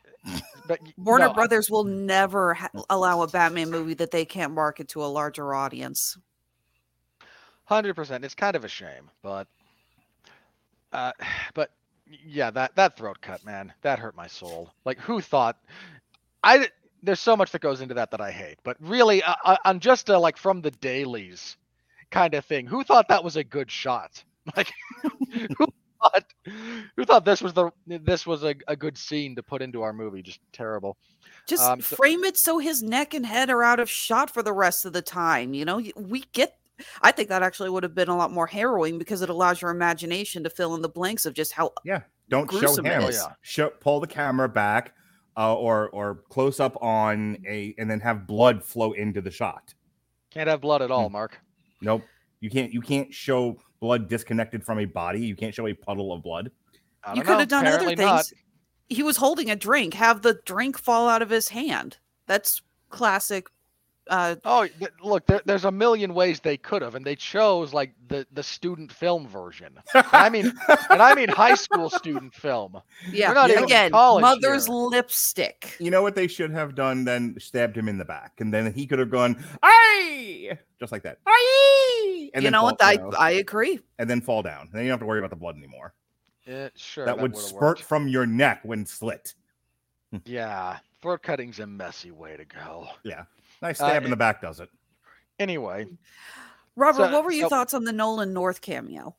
but 0.67 0.81
Warner 0.97 1.27
no, 1.27 1.31
I- 1.31 1.35
Brothers 1.35 1.71
will 1.71 1.85
never 1.85 2.55
ha- 2.55 2.71
allow 2.91 3.23
a 3.23 3.29
Batman 3.29 3.71
movie 3.71 3.95
that 3.95 4.11
they 4.11 4.25
can't 4.25 4.53
market 4.53 4.89
to 4.89 5.05
a 5.05 5.07
larger 5.07 5.55
audience. 5.55 6.17
Hundred 7.65 7.95
percent. 7.95 8.25
It's 8.25 8.35
kind 8.35 8.55
of 8.57 8.65
a 8.65 8.69
shame, 8.69 9.11
but, 9.23 9.49
uh, 10.93 11.13
but 11.55 11.71
yeah, 12.25 12.51
that 12.51 12.77
that 12.77 12.97
throat 12.97 13.21
cut, 13.21 13.45
man, 13.45 13.73
that 13.83 13.99
hurt 13.99 14.17
my 14.17 14.27
soul. 14.27 14.73
Like, 14.85 14.99
who 14.99 15.21
thought? 15.21 15.59
I 16.45 16.69
there's 17.03 17.21
so 17.21 17.37
much 17.37 17.53
that 17.53 17.61
goes 17.61 17.81
into 17.81 17.95
that 17.95 18.11
that 18.13 18.21
I 18.21 18.31
hate, 18.31 18.59
but 18.65 18.77
really, 18.81 19.23
uh, 19.23 19.35
uh, 19.45 19.57
on 19.65 19.81
just 19.81 20.09
a 20.09 20.19
like 20.19 20.37
from 20.37 20.61
the 20.63 20.71
dailies 20.71 21.57
kind 22.11 22.35
of 22.35 22.45
thing, 22.45 22.67
who 22.67 22.85
thought 22.85 23.09
that 23.09 23.25
was 23.25 23.37
a 23.37 23.45
good 23.45 23.71
shot? 23.71 24.23
Like, 24.57 24.73
who 25.59 25.67
thought? 26.13 26.25
Who 26.97 27.05
thought 27.05 27.25
this 27.25 27.41
was 27.43 27.53
the 27.53 27.71
this 27.87 28.27
was 28.27 28.45
a, 28.45 28.55
a 28.69 28.77
good 28.77 28.97
scene 28.99 29.37
to 29.37 29.43
put 29.43 29.63
into 29.63 29.83
our 29.83 29.93
movie? 29.93 30.23
Just 30.23 30.41
terrible. 30.53 30.97
Just 31.47 31.63
Um, 31.63 31.81
so- 31.81 31.97
frame 31.97 32.25
it 32.25 32.37
so 32.37 32.59
his 32.59 32.83
neck 32.83 33.15
and 33.15 33.25
head 33.27 33.51
are 33.51 33.63
out 33.63 33.81
of 33.81 33.89
shot 33.91 34.31
for 34.31 34.43
the 34.43 34.53
rest 34.53 34.85
of 34.85 34.93
the 34.93 35.03
time. 35.03 35.55
You 35.55 35.65
know, 35.65 35.83
we 35.97 36.25
get. 36.33 36.57
I 37.01 37.11
think 37.11 37.31
that 37.31 37.43
actually 37.43 37.71
would 37.71 37.85
have 37.85 37.95
been 37.95 38.09
a 38.11 38.17
lot 38.17 38.31
more 38.31 38.47
harrowing 38.47 38.99
because 38.99 39.23
it 39.23 39.31
allows 39.31 39.63
your 39.63 39.71
imagination 39.71 40.45
to 40.45 40.51
fill 40.51 40.75
in 40.75 40.83
the 40.83 40.89
blanks 40.91 41.25
of 41.25 41.33
just 41.33 41.53
how. 41.53 41.73
Yeah. 41.85 42.03
Don't 42.29 42.51
show 42.53 42.75
him. 42.77 42.87
Oh, 42.87 43.09
yeah. 43.09 43.33
Show, 43.41 43.71
pull 43.71 44.01
the 44.01 44.07
camera 44.07 44.49
back 44.49 44.93
uh, 45.39 45.55
or 45.55 45.89
or 45.91 46.23
close 46.29 46.61
up 46.61 46.77
on 46.83 47.39
a 47.49 47.75
and 47.79 47.89
then 47.91 48.01
have 48.01 48.27
blood 48.27 48.63
flow 48.65 48.93
into 48.93 49.21
the 49.23 49.31
shot. 49.31 49.73
Can't 50.31 50.49
have 50.49 50.61
blood 50.61 50.83
at 50.83 50.91
all, 50.91 51.07
Hmm. 51.07 51.13
Mark. 51.13 51.41
Nope. 51.81 52.03
You 52.41 52.51
can't 52.51 52.73
you 52.73 52.81
can't 52.83 53.15
show 53.15 53.57
blood 53.81 54.09
disconnected 54.09 54.65
from 54.65 54.79
a 54.79 54.85
body. 54.85 55.21
You 55.21 55.37
can't 55.37 55.55
show 55.55 55.67
a 55.67 55.75
puddle 55.75 56.13
of 56.13 56.23
blood. 56.23 56.51
I 57.05 57.11
You 57.15 57.17
don't 57.17 57.25
could 57.27 57.33
know, 57.33 57.39
have 57.41 57.49
done 57.49 57.67
other 57.67 57.87
things. 57.87 57.99
not. 58.01 58.25
He 58.89 59.03
was 59.03 59.17
holding 59.17 59.51
a 59.51 59.57
drink. 59.57 59.95
Have 59.95 60.23
the 60.23 60.41
drink 60.45 60.79
fall 60.79 61.09
out 61.09 61.23
of 61.23 61.31
his 61.31 61.49
hand. 61.49 61.99
That's 62.27 62.63
classic. 62.91 63.49
Uh, 64.09 64.37
Oh, 64.45 64.69
th- 64.69 64.93
look, 65.03 65.27
there, 65.27 65.41
there's 65.47 65.65
a 65.65 65.73
million 65.73 66.15
ways 66.15 66.39
they 66.39 66.57
could 66.57 66.81
have, 66.81 66.95
and 66.95 67.05
they 67.05 67.17
chose 67.17 67.75
like 67.75 67.93
the 68.07 68.25
the 68.33 68.43
student 68.45 68.93
film 68.93 69.27
version. 69.27 69.81
I 69.95 70.29
mean, 70.31 70.53
and 70.91 71.03
I 71.03 71.13
mean 71.17 71.29
high 71.29 71.57
school 71.57 71.91
student 71.91 72.33
film. 72.33 72.81
yeah. 73.11 73.33
not 73.33 73.51
even 73.51 73.65
Again, 73.65 73.91
mother's 73.91 74.67
here. 74.67 74.75
lipstick. 74.77 75.75
You 75.81 75.91
know 75.91 76.03
what 76.03 76.15
they 76.15 76.29
should 76.29 76.53
have 76.53 76.77
done 76.77 77.05
then? 77.05 77.35
Stabbed 77.41 77.77
him 77.77 77.89
in 77.89 77.99
the 77.99 78.05
back, 78.05 78.35
and 78.39 78.55
then 78.55 78.73
he 78.73 78.87
could 78.87 79.01
have 79.01 79.11
gone, 79.11 79.45
"Aye!" 79.65 80.57
just 80.79 80.93
like 80.93 81.03
that. 81.03 81.19
Aye! 81.27 82.06
And 82.35 82.45
you 82.45 82.51
know 82.51 82.63
what? 82.65 82.77
I 82.83 82.99
I 83.19 83.31
agree. 83.33 83.81
and 83.99 84.09
then 84.09 84.21
fall 84.21 84.43
down. 84.43 84.69
Then 84.73 84.83
you 84.83 84.89
don't 84.89 84.95
have 84.95 85.01
to 85.01 85.07
worry 85.07 85.19
about 85.19 85.31
the 85.31 85.37
blood 85.37 85.57
anymore. 85.57 85.95
Yeah, 86.47 86.69
sure, 86.77 87.05
that, 87.07 87.17
would 87.19 87.33
would've 87.33 87.47
spurt 87.49 87.61
worked. 87.63 87.83
from 87.83 88.07
your 88.09 88.25
neck 88.27 88.61
when 88.63 88.87
slit. 88.87 89.35
Yeah, 90.25 90.79
throat 91.03 91.23
cutting's 91.23 91.59
a 91.59 91.67
messy 91.67 92.13
way 92.13 92.37
to 92.37 92.45
go. 92.45 92.87
Yeah. 93.03 93.25
Nice 93.61 93.81
Uh, 93.81 93.89
stab 93.89 94.03
in 94.03 94.07
it- 94.07 94.11
the 94.11 94.17
back 94.17 94.41
does 94.41 94.61
it. 94.61 94.71
Anyway, 95.41 95.87
Robert, 96.77 97.07
So- 97.09 97.13
what 97.13 97.25
were 97.25 97.33
your 97.33 97.47
so- 97.47 97.51
thoughts 97.51 97.75
on 97.75 97.85
the 97.85 97.93
Nolan 97.93 98.33
North 98.33 98.61
cameo? 98.61 99.17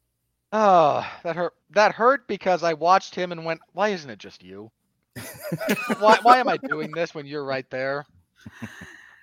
oh, 0.54 1.06
that 1.24 1.36
hurt. 1.36 1.54
That 1.72 1.92
hurt 1.94 2.26
because 2.28 2.64
I 2.64 2.74
watched 2.74 3.14
him 3.14 3.32
and 3.34 3.44
went, 3.44 3.60
"Why 3.74 3.90
isn't 3.90 4.10
it 4.10 4.18
just 4.20 4.42
you? 4.44 4.72
why 6.00 6.18
why 6.22 6.38
am 6.38 6.48
I 6.48 6.56
doing 6.58 6.92
this 6.92 7.14
when 7.14 7.26
you're 7.26 7.44
right 7.44 7.70
there? 7.70 8.06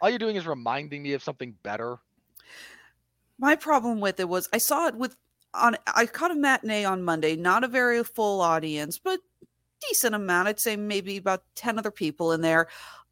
All 0.03 0.11
you're 0.11 0.18
doing 0.18 0.37
is 0.37 0.47
reminding 0.47 1.03
me 1.03 1.14
of 1.14 1.23
something 1.23 1.55
better." 1.62 1.97
My 3.44 3.57
problem 3.57 4.00
with 4.00 4.20
it 4.20 4.28
was 4.30 4.48
I 4.54 4.59
saw 4.59 4.87
it 4.87 4.94
with 4.94 5.18
on 5.52 5.76
I 5.87 6.07
caught 6.07 6.30
a 6.30 6.35
matinee 6.35 6.87
on 6.87 7.02
Monday, 7.02 7.37
not 7.37 7.62
a 7.62 7.68
very 7.68 8.02
full 8.02 8.40
audience, 8.40 8.98
but 8.98 9.20
decent 9.87 10.14
amount. 10.14 10.48
I'd 10.48 10.59
say 10.59 10.76
maybe 10.76 11.18
about 11.18 11.42
10 11.57 11.78
other 11.78 11.90
people 11.90 12.33
in 12.33 12.40
there. 12.40 12.68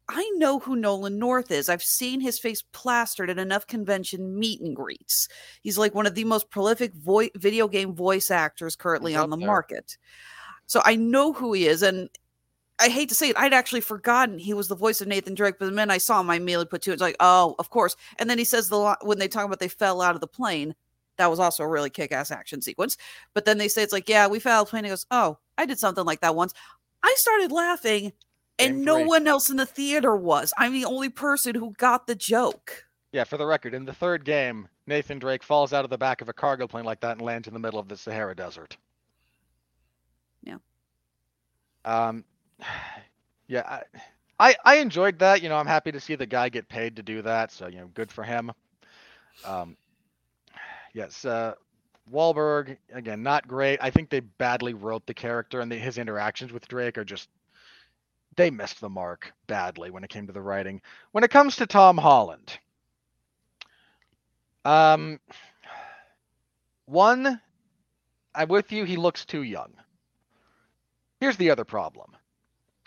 I 0.09 0.27
know 0.37 0.57
who 0.57 0.75
Nolan 0.75 1.19
North 1.19 1.51
is. 1.51 1.69
I've 1.69 1.83
seen 1.83 2.19
his 2.19 2.39
face 2.39 2.63
plastered 2.73 3.29
at 3.29 3.37
enough 3.37 3.67
convention 3.67 4.39
meet 4.39 4.59
and 4.59 4.75
greets. 4.75 5.27
He's 5.61 5.77
like 5.77 5.93
one 5.93 6.07
of 6.07 6.15
the 6.15 6.23
most 6.23 6.49
prolific 6.49 6.95
voi- 6.95 7.29
video 7.35 7.67
game 7.67 7.93
voice 7.93 8.31
actors 8.31 8.75
currently 8.75 9.15
on 9.15 9.29
the 9.29 9.37
there. 9.37 9.45
market. 9.45 9.97
So 10.65 10.81
I 10.83 10.95
know 10.95 11.33
who 11.33 11.53
he 11.53 11.67
is. 11.67 11.83
And 11.83 12.09
I 12.79 12.89
hate 12.89 13.09
to 13.09 13.15
say 13.15 13.29
it, 13.29 13.37
I'd 13.37 13.53
actually 13.53 13.81
forgotten 13.81 14.39
he 14.39 14.53
was 14.53 14.67
the 14.67 14.75
voice 14.75 14.99
of 14.99 15.07
Nathan 15.07 15.35
Drake. 15.35 15.55
But 15.59 15.67
the 15.67 15.71
minute 15.71 15.93
I 15.93 15.99
saw 15.99 16.19
him, 16.19 16.29
I 16.29 16.35
immediately 16.35 16.65
put 16.65 16.81
two. 16.81 16.91
It's 16.91 17.01
like, 17.01 17.15
oh, 17.19 17.55
of 17.59 17.69
course. 17.69 17.95
And 18.17 18.29
then 18.29 18.37
he 18.37 18.43
says 18.43 18.69
the 18.69 18.97
when 19.01 19.19
they 19.19 19.27
talk 19.27 19.45
about 19.45 19.59
they 19.59 19.67
fell 19.67 20.01
out 20.01 20.15
of 20.15 20.21
the 20.21 20.27
plane, 20.27 20.75
that 21.17 21.29
was 21.29 21.39
also 21.39 21.63
a 21.63 21.67
really 21.67 21.89
kick-ass 21.89 22.31
action 22.31 22.61
sequence. 22.61 22.97
But 23.33 23.45
then 23.45 23.57
they 23.57 23.67
say 23.67 23.83
it's 23.83 23.93
like, 23.93 24.09
yeah, 24.09 24.27
we 24.27 24.39
fell 24.39 24.59
out 24.59 24.61
of 24.61 24.67
the 24.67 24.71
plane. 24.71 24.83
He 24.85 24.89
goes, 24.89 25.05
oh, 25.11 25.37
I 25.57 25.65
did 25.65 25.79
something 25.79 26.05
like 26.05 26.21
that 26.21 26.35
once. 26.35 26.53
I 27.03 27.13
started 27.17 27.51
laughing, 27.51 28.13
and 28.57 28.77
Same 28.77 28.83
no 28.83 28.99
one 28.99 29.27
else 29.27 29.49
in 29.49 29.57
the 29.57 29.65
theater 29.65 30.15
was. 30.15 30.53
I'm 30.57 30.73
the 30.73 30.85
only 30.85 31.09
person 31.09 31.55
who 31.55 31.73
got 31.77 32.07
the 32.07 32.15
joke. 32.15 32.85
Yeah, 33.11 33.25
for 33.25 33.37
the 33.37 33.45
record, 33.45 33.75
in 33.75 33.85
the 33.85 33.93
third 33.93 34.25
game, 34.25 34.67
Nathan 34.87 35.19
Drake 35.19 35.43
falls 35.43 35.71
out 35.73 35.83
of 35.83 35.91
the 35.91 35.97
back 35.97 36.21
of 36.21 36.29
a 36.29 36.33
cargo 36.33 36.67
plane 36.67 36.85
like 36.85 37.01
that 37.01 37.11
and 37.11 37.21
lands 37.21 37.47
in 37.47 37.53
the 37.53 37.59
middle 37.59 37.79
of 37.79 37.87
the 37.87 37.95
Sahara 37.95 38.35
Desert. 38.35 38.75
Yeah. 40.41 40.57
Um, 41.85 42.23
yeah, 43.47 43.81
I, 44.39 44.49
I 44.51 44.55
I 44.65 44.75
enjoyed 44.77 45.19
that. 45.19 45.41
You 45.41 45.49
know, 45.49 45.57
I'm 45.57 45.67
happy 45.67 45.91
to 45.91 45.99
see 45.99 46.15
the 46.15 46.25
guy 46.25 46.49
get 46.49 46.67
paid 46.67 46.95
to 46.97 47.03
do 47.03 47.21
that. 47.21 47.51
So 47.51 47.67
you 47.67 47.77
know, 47.77 47.87
good 47.93 48.11
for 48.11 48.23
him. 48.23 48.51
Um, 49.45 49.77
yes, 50.93 51.25
uh, 51.25 51.53
Wahlberg 52.11 52.77
again, 52.91 53.23
not 53.23 53.47
great. 53.47 53.79
I 53.81 53.89
think 53.89 54.09
they 54.09 54.19
badly 54.21 54.73
wrote 54.73 55.05
the 55.05 55.13
character, 55.13 55.61
and 55.61 55.71
the, 55.71 55.75
his 55.75 55.97
interactions 55.97 56.51
with 56.51 56.67
Drake 56.67 56.97
are 56.97 57.05
just 57.05 57.29
they 58.35 58.49
missed 58.49 58.81
the 58.81 58.89
mark 58.89 59.31
badly 59.47 59.91
when 59.91 60.03
it 60.03 60.09
came 60.09 60.27
to 60.27 60.33
the 60.33 60.41
writing. 60.41 60.81
When 61.11 61.23
it 61.23 61.31
comes 61.31 61.57
to 61.57 61.67
Tom 61.67 61.97
Holland, 61.97 62.57
um, 64.65 65.19
one, 66.85 67.39
I'm 68.35 68.47
with 68.49 68.71
you. 68.71 68.83
He 68.83 68.97
looks 68.97 69.25
too 69.25 69.43
young. 69.43 69.73
Here's 71.19 71.37
the 71.37 71.51
other 71.51 71.63
problem. 71.63 72.17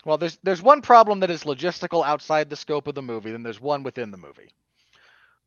Well, 0.07 0.17
there's 0.17 0.37
there's 0.41 0.61
one 0.61 0.81
problem 0.81 1.19
that 1.19 1.29
is 1.29 1.43
logistical 1.43 2.05
outside 2.05 2.49
the 2.49 2.55
scope 2.55 2.87
of 2.87 2.95
the 2.95 3.01
movie, 3.01 3.31
then 3.33 3.43
there's 3.43 3.59
one 3.59 3.83
within 3.83 4.09
the 4.09 4.17
movie. 4.17 4.51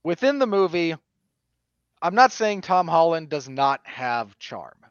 Within 0.04 0.38
the 0.38 0.46
movie, 0.46 0.94
I'm 2.02 2.14
not 2.14 2.30
saying 2.30 2.60
Tom 2.60 2.86
Holland 2.86 3.30
does 3.30 3.48
not 3.48 3.80
have 3.86 4.38
charm. 4.38 4.84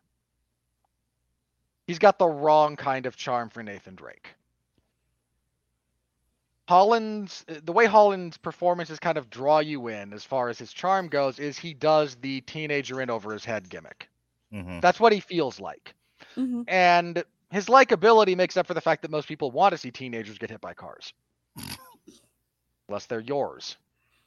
He's 1.85 1.99
got 1.99 2.17
the 2.17 2.25
wrong 2.27 2.77
kind 2.77 3.05
of 3.05 3.15
charm 3.15 3.49
for 3.49 3.61
Nathan 3.61 3.93
Drake. 3.93 4.29
Holland's 6.67 7.45
the 7.47 7.71
way 7.71 7.85
Holland's 7.85 8.37
performances 8.37 8.97
kind 8.99 9.19
of 9.19 9.29
draw 9.29 9.59
you 9.59 9.87
in 9.89 10.13
as 10.13 10.23
far 10.23 10.49
as 10.49 10.57
his 10.57 10.73
charm 10.73 11.09
goes 11.09 11.37
is 11.37 11.59
he 11.59 11.75
does 11.75 12.15
the 12.15 12.41
teenager 12.41 13.01
in 13.01 13.11
over 13.11 13.33
his 13.33 13.45
head 13.45 13.69
gimmick. 13.69 14.09
Mhm. 14.51 14.81
That's 14.81 14.99
what 14.99 15.13
he 15.13 15.19
feels 15.19 15.59
like. 15.59 15.93
Mhm. 16.35 16.65
And 16.67 17.23
his 17.51 17.65
likability 17.67 18.35
makes 18.35 18.57
up 18.57 18.67
for 18.67 18.73
the 18.73 18.81
fact 18.81 19.01
that 19.01 19.11
most 19.11 19.27
people 19.27 19.51
want 19.51 19.71
to 19.71 19.77
see 19.77 19.91
teenagers 19.91 20.37
get 20.37 20.49
hit 20.49 20.61
by 20.61 20.73
cars. 20.73 21.13
unless 22.87 23.05
they're 23.05 23.19
yours. 23.19 23.77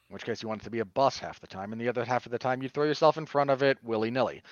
In 0.09 0.15
which 0.15 0.25
case, 0.25 0.43
you 0.43 0.49
want 0.49 0.61
it 0.61 0.65
to 0.65 0.71
be 0.71 0.81
a 0.81 0.85
bus 0.85 1.19
half 1.19 1.41
the 1.41 1.47
time, 1.47 1.73
and 1.73 1.81
the 1.81 1.89
other 1.89 2.05
half 2.05 2.27
of 2.27 2.33
the 2.33 2.39
time, 2.39 2.63
you 2.63 2.69
throw 2.69 2.85
yourself 2.85 3.17
in 3.17 3.27
front 3.27 3.51
of 3.51 3.63
it 3.63 3.79
willy 3.83 4.11
nilly. 4.11 4.43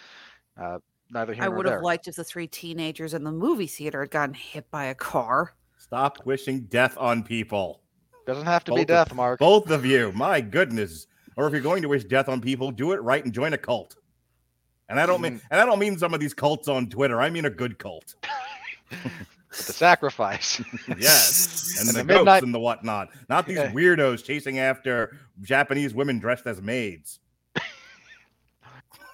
Uh, 0.60 0.78
neither 1.10 1.34
here 1.34 1.44
I 1.44 1.46
nor 1.48 1.56
would 1.58 1.66
there. 1.66 1.74
have 1.74 1.82
liked 1.82 2.08
if 2.08 2.16
the 2.16 2.24
three 2.24 2.46
teenagers 2.46 3.14
in 3.14 3.24
the 3.24 3.30
movie 3.32 3.66
theater 3.66 4.00
had 4.00 4.10
gotten 4.10 4.34
hit 4.34 4.70
by 4.70 4.86
a 4.86 4.94
car. 4.94 5.52
Stop 5.78 6.24
wishing 6.24 6.60
death 6.62 6.96
on 6.98 7.22
people. 7.22 7.80
Doesn't 8.26 8.46
have 8.46 8.64
to 8.64 8.70
be 8.72 8.76
Both 8.76 8.82
of- 8.82 8.86
death, 9.08 9.14
Mark. 9.14 9.38
Both 9.40 9.70
of 9.70 9.84
you. 9.84 10.12
My 10.12 10.40
goodness. 10.40 11.06
Or 11.36 11.46
if 11.46 11.52
you're 11.52 11.62
going 11.62 11.82
to 11.82 11.88
wish 11.88 12.04
death 12.04 12.28
on 12.28 12.40
people, 12.40 12.70
do 12.70 12.92
it 12.92 13.02
right 13.02 13.24
and 13.24 13.32
join 13.32 13.52
a 13.52 13.58
cult. 13.58 13.96
And 14.88 14.98
I 14.98 15.06
don't 15.06 15.20
mean 15.20 15.40
and 15.50 15.60
I 15.60 15.64
don't 15.64 15.78
mean 15.78 15.96
some 15.98 16.12
of 16.14 16.20
these 16.20 16.34
cults 16.34 16.68
on 16.68 16.88
Twitter. 16.88 17.20
I 17.20 17.30
mean 17.30 17.44
a 17.44 17.50
good 17.50 17.78
cult. 17.78 18.14
With 18.90 19.66
the 19.66 19.72
sacrifice. 19.72 20.60
Yes. 20.98 21.58
And 21.80 21.88
And 21.88 21.96
the, 21.96 22.14
the 22.14 22.24
ghosts 22.24 22.42
and 22.42 22.52
the 22.54 22.58
whatnot. 22.60 23.08
Not 23.28 23.46
these 23.46 23.56
Yeah. 23.56 23.70
weirdos 23.72 24.24
chasing 24.24 24.58
after 24.58 25.16
Japanese 25.40 25.94
women 25.94 26.18
dressed 26.18 26.46
as 26.46 26.60
maids. 26.60 27.20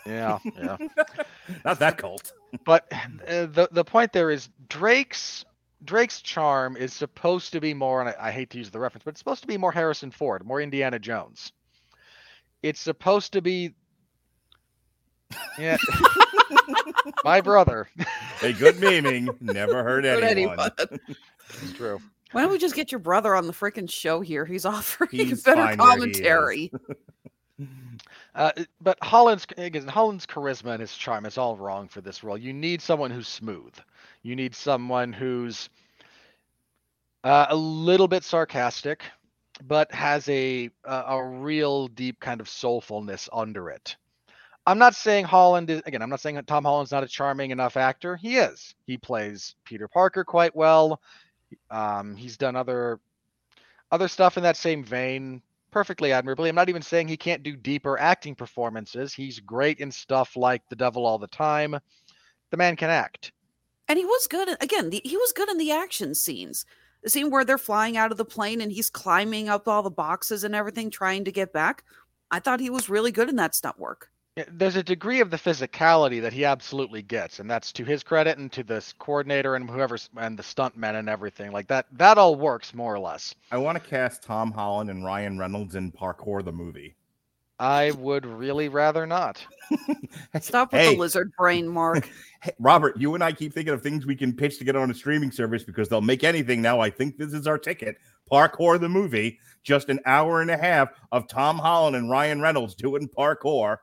yeah, 0.07 0.39
yeah. 0.57 0.77
Not 1.65 1.79
that 1.79 1.99
cult. 1.99 2.33
But 2.65 2.91
uh, 2.93 3.47
the 3.47 3.69
the 3.71 3.85
point 3.85 4.13
there 4.13 4.31
is 4.31 4.49
Drake's 4.69 5.45
Drake's 5.85 6.21
charm 6.23 6.77
is 6.77 6.93
supposed 6.93 7.53
to 7.53 7.61
be 7.61 7.75
more, 7.75 8.01
and 8.01 8.09
I, 8.09 8.29
I 8.29 8.31
hate 8.31 8.51
to 8.51 8.59
use 8.59 8.71
the 8.71 8.79
reference, 8.81 9.05
but 9.05 9.11
it's 9.11 9.21
supposed 9.21 9.43
to 9.43 9.47
be 9.49 9.57
more 9.59 9.73
Harrison 9.73 10.11
Ford, 10.11 10.45
more 10.45 10.61
Indiana 10.61 10.99
Jones. 10.99 11.53
It's 12.63 12.81
supposed 12.81 13.33
to 13.35 13.43
be, 13.43 13.75
yeah, 15.59 15.77
my 17.25 17.41
brother. 17.41 17.89
A 18.43 18.53
good 18.53 18.77
memeing 18.77 19.41
never 19.41 19.83
hurt 19.83 20.05
Hurt 20.05 20.23
anyone. 20.23 20.59
anyone. 20.59 21.01
It's 21.63 21.73
true. 21.73 22.01
Why 22.33 22.43
don't 22.43 22.51
we 22.51 22.59
just 22.59 22.75
get 22.75 22.93
your 22.93 22.99
brother 22.99 23.35
on 23.35 23.47
the 23.47 23.53
freaking 23.53 23.91
show 23.91 24.21
here? 24.21 24.45
He's 24.45 24.65
offering 24.67 25.11
He's 25.11 25.43
better 25.43 25.63
fine 25.63 25.79
where 25.79 25.87
he 25.87 25.97
commentary. 25.97 26.73
Uh, 28.35 28.53
but 28.83 28.99
Holland's 29.03 29.47
again, 29.57 29.89
Holland's 29.89 30.27
charisma 30.27 30.73
and 30.73 30.81
his 30.83 30.95
charm 30.95 31.25
is 31.25 31.39
all 31.39 31.57
wrong 31.57 31.89
for 31.89 32.03
this 32.03 32.23
role. 32.23 32.37
You 32.37 32.53
need 32.53 32.83
someone 32.83 33.11
who's 33.11 33.29
smooth. 33.29 33.73
You 34.23 34.37
need 34.37 34.55
someone 34.55 35.11
who's 35.15 35.71
uh, 37.25 37.47
a 37.49 37.57
little 37.57 38.07
bit 38.07 38.25
sarcastic, 38.25 39.05
but 39.67 39.91
has 39.91 40.29
a 40.29 40.69
a, 40.85 41.05
a 41.09 41.25
real 41.27 41.89
deep 41.89 42.21
kind 42.21 42.43
of 42.43 42.47
soulfulness 42.47 43.27
under 43.33 43.71
it. 43.71 43.97
I'm 44.67 44.79
not 44.79 44.97
saying 44.97 45.27
Holland 45.27 45.71
is 45.71 45.83
again. 45.87 46.03
I'm 46.03 46.11
not 46.11 46.21
saying 46.21 46.41
Tom 46.47 46.65
Holland's 46.65 46.91
not 46.91 47.05
a 47.05 47.09
charming 47.09 47.53
enough 47.53 47.77
actor. 47.77 48.17
He 48.17 48.37
is. 48.37 48.75
He 48.87 48.99
plays 48.99 49.55
Peter 49.65 49.87
Parker 49.87 50.25
quite 50.25 50.55
well. 50.57 51.01
Um, 51.71 52.17
he's 52.17 52.37
done 52.37 52.57
other 52.57 52.99
other 53.93 54.09
stuff 54.09 54.37
in 54.37 54.43
that 54.43 54.57
same 54.57 54.83
vein 54.83 55.41
perfectly 55.71 56.13
admirably. 56.13 56.49
I'm 56.49 56.55
not 56.55 56.69
even 56.69 56.83
saying 56.83 57.07
he 57.07 57.17
can't 57.17 57.43
do 57.43 57.55
deeper 57.55 57.99
acting 57.99 58.35
performances. 58.35 59.13
He's 59.13 59.39
great 59.41 59.79
in 59.79 59.91
stuff 59.91 60.37
like 60.37 60.63
The 60.69 60.77
Devil 60.77 61.07
All 61.07 61.19
the 61.19 61.27
Time. 61.27 61.79
The 62.51 62.57
man 62.57 62.77
can 62.77 62.91
act. 62.91 63.33
And 63.89 63.99
he 63.99 64.05
was 64.05 64.27
good 64.27 64.49
again, 64.61 64.91
the, 64.91 65.01
he 65.05 65.17
was 65.17 65.33
good 65.33 65.49
in 65.49 65.59
the 65.59 65.71
action 65.71 66.15
scenes. 66.15 66.67
The 67.03 67.11
scene 67.11 67.31
where 67.31 67.45
they're 67.45 67.59
flying 67.59 67.97
out 67.97 68.11
of 68.11 68.19
the 68.19 68.25
plane 68.25 68.61
and 68.61 68.73
he's 68.73 68.91
climbing 68.91 69.49
up 69.49 69.69
all 69.69 69.83
the 69.83 69.91
boxes 69.91 70.43
and 70.43 70.57
everything, 70.57 70.91
trying 70.91 71.25
to 71.25 71.31
get 71.31 71.53
back. 71.53 71.85
I 72.33 72.41
thought 72.41 72.59
he 72.59 72.71
was 72.71 72.89
really 72.89 73.13
good 73.13 73.29
in 73.29 73.37
that 73.37 73.55
stunt 73.55 73.79
work. 73.79 74.11
Yeah, 74.37 74.45
There's 74.49 74.77
a 74.77 74.83
degree 74.83 75.21
of 75.21 75.31
the 75.31 75.39
physicality 75.39 76.21
that 76.21 76.33
he 76.35 76.45
absolutely 76.45 77.01
gets, 77.01 77.41
and 77.41 77.49
that's 77.51 77.73
to 77.73 77.85
his 77.85 78.03
credit 78.03 78.37
and 78.37 78.53
to 78.53 78.63
this 78.63 78.93
coordinator 78.99 79.55
and 79.57 79.69
whoever's 79.69 80.11
and 80.17 80.39
the 80.39 80.43
stuntmen 80.43 80.95
and 80.99 81.09
everything. 81.09 81.53
Like 81.53 81.69
that, 81.69 81.87
that 81.93 82.19
all 82.19 82.35
works 82.35 82.75
more 82.75 82.95
or 82.95 82.99
less. 82.99 83.35
I 83.51 83.57
want 83.57 83.83
to 83.83 83.89
cast 83.89 84.23
Tom 84.23 84.53
Holland 84.53 84.91
and 84.91 85.03
Ryan 85.03 85.39
Reynolds 85.39 85.75
in 85.75 85.91
Parkour 85.91 86.45
the 86.45 86.53
movie. 86.53 86.97
I 87.59 87.93
would 87.93 88.27
really 88.27 88.69
rather 88.69 89.07
not. 89.07 89.43
Stop 90.43 90.73
with 90.75 90.83
Hey. 90.83 90.95
the 90.95 91.01
lizard 91.01 91.33
brain, 91.39 91.67
Mark. 91.67 92.09
Hey, 92.43 92.53
Robert, 92.61 92.99
you 92.99 93.15
and 93.15 93.25
I 93.25 93.33
keep 93.33 93.55
thinking 93.55 93.73
of 93.73 93.83
things 93.83 94.05
we 94.05 94.15
can 94.15 94.35
pitch 94.37 94.59
to 94.59 94.65
get 94.65 94.77
on 94.77 94.91
a 94.91 94.95
streaming 94.95 95.33
service 95.33 95.65
because 95.65 95.89
they'll 95.89 96.03
make 96.03 96.23
anything 96.23 96.61
now. 96.61 96.79
I 96.81 96.91
think 96.91 97.17
this 97.17 97.33
is 97.33 97.47
our 97.47 97.57
ticket. 97.59 97.97
Parkour 98.31 98.79
the 98.79 98.91
movie, 98.91 99.39
just 99.65 99.89
an 99.89 99.99
hour 100.05 100.43
and 100.43 100.51
a 100.51 100.57
half 100.59 100.91
of 101.11 101.27
Tom 101.27 101.57
Holland 101.59 101.97
and 101.97 102.11
Ryan 102.11 102.43
Reynolds 102.43 102.75
doing 102.75 103.09
parkour. 103.09 103.79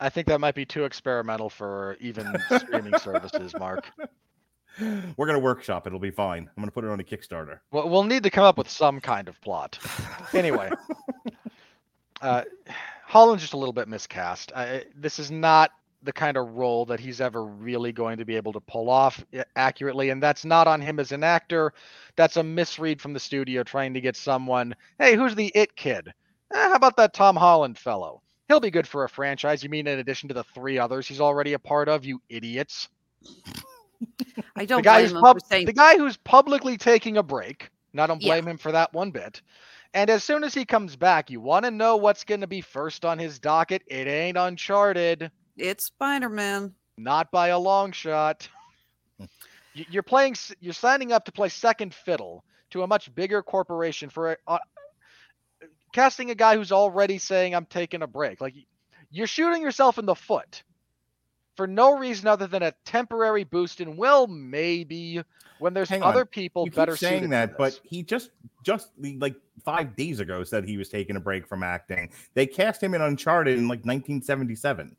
I 0.00 0.08
think 0.08 0.26
that 0.28 0.40
might 0.40 0.54
be 0.54 0.64
too 0.64 0.84
experimental 0.84 1.50
for 1.50 1.96
even 2.00 2.34
streaming 2.58 2.98
services, 2.98 3.54
Mark. 3.58 3.90
We're 5.16 5.26
gonna 5.26 5.38
workshop. 5.38 5.86
It'll 5.86 5.98
be 5.98 6.10
fine. 6.10 6.48
I'm 6.56 6.62
gonna 6.62 6.70
put 6.70 6.84
it 6.84 6.90
on 6.90 7.00
a 7.00 7.04
Kickstarter. 7.04 7.58
We'll, 7.70 7.88
we'll 7.88 8.04
need 8.04 8.22
to 8.22 8.30
come 8.30 8.44
up 8.44 8.56
with 8.56 8.68
some 8.68 9.00
kind 9.00 9.28
of 9.28 9.40
plot. 9.40 9.78
Anyway, 10.32 10.70
uh, 12.22 12.44
Holland's 13.04 13.42
just 13.42 13.52
a 13.52 13.58
little 13.58 13.72
bit 13.72 13.88
miscast. 13.88 14.52
I, 14.54 14.84
this 14.96 15.18
is 15.18 15.30
not 15.30 15.72
the 16.02 16.12
kind 16.12 16.36
of 16.36 16.54
role 16.54 16.86
that 16.86 16.98
he's 16.98 17.20
ever 17.20 17.44
really 17.44 17.92
going 17.92 18.16
to 18.18 18.24
be 18.24 18.36
able 18.36 18.52
to 18.54 18.60
pull 18.60 18.88
off 18.88 19.22
accurately, 19.56 20.10
and 20.10 20.22
that's 20.22 20.44
not 20.44 20.66
on 20.66 20.80
him 20.80 20.98
as 20.98 21.12
an 21.12 21.22
actor. 21.22 21.74
That's 22.16 22.36
a 22.38 22.42
misread 22.42 23.02
from 23.02 23.12
the 23.12 23.20
studio 23.20 23.62
trying 23.62 23.92
to 23.94 24.00
get 24.00 24.16
someone. 24.16 24.74
Hey, 24.98 25.14
who's 25.14 25.34
the 25.34 25.52
it 25.54 25.76
kid? 25.76 26.08
Eh, 26.54 26.68
how 26.68 26.74
about 26.74 26.96
that 26.96 27.12
Tom 27.12 27.36
Holland 27.36 27.76
fellow? 27.76 28.22
He'll 28.50 28.58
be 28.58 28.72
good 28.72 28.88
for 28.88 29.04
a 29.04 29.08
franchise. 29.08 29.62
You 29.62 29.68
mean 29.70 29.86
in 29.86 30.00
addition 30.00 30.26
to 30.28 30.34
the 30.34 30.42
three 30.42 30.76
others 30.76 31.06
he's 31.06 31.20
already 31.20 31.52
a 31.52 31.58
part 31.60 31.88
of? 31.88 32.04
You 32.04 32.20
idiots! 32.28 32.88
I 34.56 34.64
don't 34.64 34.78
the 34.78 34.82
guy 34.82 34.94
blame 34.96 35.02
who's 35.02 35.12
him 35.12 35.20
pub- 35.20 35.36
for 35.40 35.46
saying 35.48 35.66
the 35.66 35.72
guy 35.72 35.96
who's 35.96 36.16
publicly 36.16 36.76
taking 36.76 37.18
a 37.18 37.22
break. 37.22 37.70
And 37.92 38.00
I 38.00 38.08
don't 38.08 38.20
Yeah. 38.20 38.32
blame 38.34 38.48
him 38.48 38.58
for 38.58 38.72
that 38.72 38.92
one 38.92 39.12
bit. 39.12 39.40
And 39.94 40.10
as 40.10 40.24
soon 40.24 40.42
as 40.42 40.52
he 40.52 40.64
comes 40.64 40.96
back, 40.96 41.30
you 41.30 41.40
want 41.40 41.64
to 41.64 41.70
know 41.70 41.96
what's 41.96 42.24
going 42.24 42.40
to 42.40 42.48
be 42.48 42.60
first 42.60 43.04
on 43.04 43.20
his 43.20 43.38
docket. 43.38 43.82
It 43.86 44.08
ain't 44.08 44.36
Uncharted, 44.36 45.30
it's 45.56 45.84
Spider-Man. 45.86 46.74
not 46.98 47.30
by 47.30 47.48
a 47.48 47.58
long 47.58 47.92
shot. 47.92 48.48
You're 49.74 50.02
playing. 50.02 50.34
You're 50.58 50.72
signing 50.74 51.12
up 51.12 51.24
to 51.26 51.30
play 51.32 51.50
second 51.50 51.94
fiddle 51.94 52.42
to 52.70 52.82
a 52.82 52.86
much 52.88 53.14
bigger 53.14 53.44
corporation 53.44 54.10
for 54.10 54.32
a, 54.32 54.36
uh, 54.48 54.58
casting 55.92 56.30
a 56.30 56.34
guy 56.34 56.56
who's 56.56 56.72
already 56.72 57.18
saying 57.18 57.54
I'm 57.54 57.66
taking 57.66 58.02
a 58.02 58.06
break. 58.06 58.40
Like 58.40 58.54
you're 59.10 59.26
shooting 59.26 59.62
yourself 59.62 59.98
in 59.98 60.06
the 60.06 60.14
foot 60.14 60.62
for 61.56 61.66
no 61.66 61.98
reason 61.98 62.26
other 62.28 62.46
than 62.46 62.62
a 62.62 62.72
temporary 62.84 63.44
boost 63.44 63.80
in 63.80 63.96
will 63.96 64.26
maybe 64.26 65.22
when 65.58 65.74
there's 65.74 65.88
Hang 65.88 66.02
on. 66.02 66.08
other 66.08 66.24
people 66.24 66.64
You 66.64 66.70
better 66.70 66.96
saying 66.96 67.30
that, 67.30 67.58
but 67.58 67.78
he 67.84 68.02
just 68.02 68.30
just 68.64 68.90
like 68.98 69.34
five 69.64 69.94
days 69.94 70.20
ago 70.20 70.42
said 70.42 70.64
he 70.64 70.76
was 70.78 70.88
taking 70.88 71.16
a 71.16 71.20
break 71.20 71.46
from 71.46 71.62
acting. 71.62 72.10
They 72.34 72.46
cast 72.46 72.82
him 72.82 72.94
in 72.94 73.02
Uncharted 73.02 73.58
in 73.58 73.64
like 73.64 73.80
1977. 73.80 74.96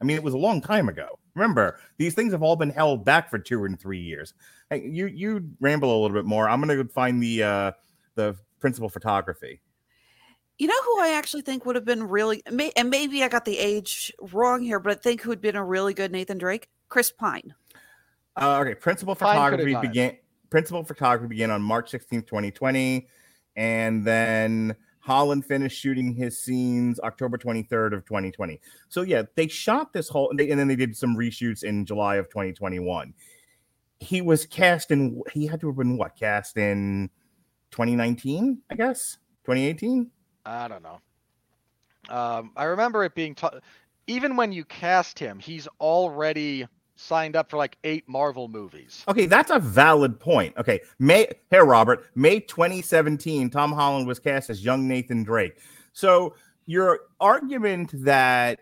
I 0.00 0.04
mean, 0.04 0.16
it 0.16 0.22
was 0.22 0.34
a 0.34 0.38
long 0.38 0.60
time 0.60 0.88
ago. 0.88 1.18
Remember, 1.34 1.78
these 1.98 2.14
things 2.14 2.32
have 2.32 2.42
all 2.42 2.56
been 2.56 2.70
held 2.70 3.04
back 3.04 3.30
for 3.30 3.38
two 3.38 3.64
and 3.64 3.78
three 3.78 4.00
years. 4.00 4.34
Hey, 4.70 4.86
you 4.86 5.06
you 5.06 5.50
ramble 5.60 5.90
a 5.90 5.98
little 6.00 6.16
bit 6.16 6.24
more. 6.24 6.48
I'm 6.48 6.60
gonna 6.60 6.84
find 6.84 7.22
the 7.22 7.42
uh 7.42 7.72
the 8.14 8.36
principal 8.60 8.88
photography. 8.88 9.60
You 10.60 10.66
know 10.66 10.82
who 10.84 11.00
I 11.00 11.14
actually 11.16 11.40
think 11.40 11.64
would 11.64 11.74
have 11.74 11.86
been 11.86 12.02
really, 12.02 12.42
may, 12.52 12.70
and 12.76 12.90
maybe 12.90 13.24
I 13.24 13.28
got 13.28 13.46
the 13.46 13.58
age 13.58 14.12
wrong 14.30 14.60
here, 14.60 14.78
but 14.78 14.92
I 14.92 14.94
think 14.96 15.22
who 15.22 15.30
had 15.30 15.40
been 15.40 15.56
a 15.56 15.64
really 15.64 15.94
good 15.94 16.12
Nathan 16.12 16.36
Drake? 16.36 16.68
Chris 16.90 17.10
Pine. 17.10 17.54
Uh, 18.36 18.58
okay, 18.60 18.74
principal 18.74 19.14
photography 19.14 19.72
have 19.72 19.82
done 19.82 19.84
it. 19.86 19.88
began. 19.88 20.16
Principal 20.50 20.84
photography 20.84 21.28
began 21.28 21.50
on 21.50 21.62
March 21.62 21.92
16th, 21.92 22.26
2020, 22.26 23.08
and 23.56 24.04
then 24.04 24.76
Holland 24.98 25.46
finished 25.46 25.80
shooting 25.80 26.12
his 26.12 26.38
scenes 26.38 27.00
October 27.00 27.38
23rd 27.38 27.94
of 27.94 28.04
2020. 28.04 28.60
So 28.90 29.00
yeah, 29.00 29.22
they 29.36 29.48
shot 29.48 29.94
this 29.94 30.10
whole, 30.10 30.28
and, 30.28 30.38
they, 30.38 30.50
and 30.50 30.60
then 30.60 30.68
they 30.68 30.76
did 30.76 30.94
some 30.94 31.16
reshoots 31.16 31.64
in 31.64 31.86
July 31.86 32.16
of 32.16 32.28
2021. 32.28 33.14
He 33.98 34.20
was 34.20 34.44
cast 34.44 34.90
in. 34.90 35.22
He 35.32 35.46
had 35.46 35.58
to 35.62 35.68
have 35.68 35.76
been 35.78 35.96
what 35.96 36.16
cast 36.16 36.58
in 36.58 37.08
2019, 37.70 38.60
I 38.68 38.74
guess 38.74 39.16
2018. 39.46 40.10
I 40.44 40.68
don't 40.68 40.82
know. 40.82 41.00
Um, 42.08 42.52
I 42.56 42.64
remember 42.64 43.04
it 43.04 43.14
being 43.14 43.36
even 44.06 44.36
when 44.36 44.52
you 44.52 44.64
cast 44.64 45.18
him, 45.18 45.38
he's 45.38 45.68
already 45.80 46.66
signed 46.96 47.36
up 47.36 47.50
for 47.50 47.56
like 47.56 47.76
eight 47.84 48.08
Marvel 48.08 48.48
movies. 48.48 49.04
Okay, 49.08 49.26
that's 49.26 49.50
a 49.50 49.58
valid 49.58 50.18
point. 50.20 50.56
Okay, 50.56 50.80
May 50.98 51.28
here, 51.50 51.64
Robert, 51.64 52.06
May 52.14 52.40
2017, 52.40 53.50
Tom 53.50 53.72
Holland 53.72 54.06
was 54.06 54.18
cast 54.18 54.50
as 54.50 54.64
young 54.64 54.86
Nathan 54.86 55.22
Drake. 55.22 55.58
So 55.92 56.34
your 56.66 57.00
argument 57.20 57.90
that 58.04 58.60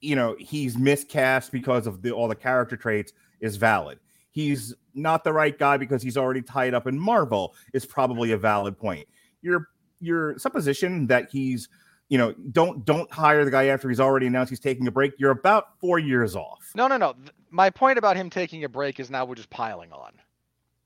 you 0.00 0.16
know 0.16 0.36
he's 0.38 0.76
miscast 0.76 1.52
because 1.52 1.86
of 1.86 2.02
the 2.02 2.10
all 2.10 2.28
the 2.28 2.34
character 2.34 2.76
traits 2.76 3.12
is 3.40 3.56
valid. 3.56 3.98
He's 4.30 4.74
not 4.94 5.24
the 5.24 5.32
right 5.32 5.56
guy 5.58 5.76
because 5.76 6.02
he's 6.02 6.16
already 6.16 6.42
tied 6.42 6.74
up 6.74 6.86
in 6.86 6.98
Marvel 6.98 7.54
is 7.72 7.86
probably 7.86 8.32
a 8.32 8.38
valid 8.38 8.78
point. 8.78 9.06
Your 9.42 9.68
your 10.00 10.38
supposition 10.38 11.06
that 11.06 11.30
he's 11.30 11.68
you 12.08 12.18
know 12.18 12.32
don't 12.52 12.84
don't 12.84 13.10
hire 13.10 13.44
the 13.44 13.50
guy 13.50 13.66
after 13.66 13.88
he's 13.88 14.00
already 14.00 14.26
announced 14.26 14.50
he's 14.50 14.60
taking 14.60 14.86
a 14.86 14.90
break. 14.90 15.12
You're 15.18 15.30
about 15.30 15.78
four 15.80 15.98
years 15.98 16.36
off. 16.36 16.70
No, 16.74 16.86
no, 16.86 16.96
no. 16.96 17.14
My 17.50 17.70
point 17.70 17.98
about 17.98 18.16
him 18.16 18.30
taking 18.30 18.64
a 18.64 18.68
break 18.68 19.00
is 19.00 19.10
now 19.10 19.24
we're 19.24 19.34
just 19.34 19.50
piling 19.50 19.92
on. 19.92 20.12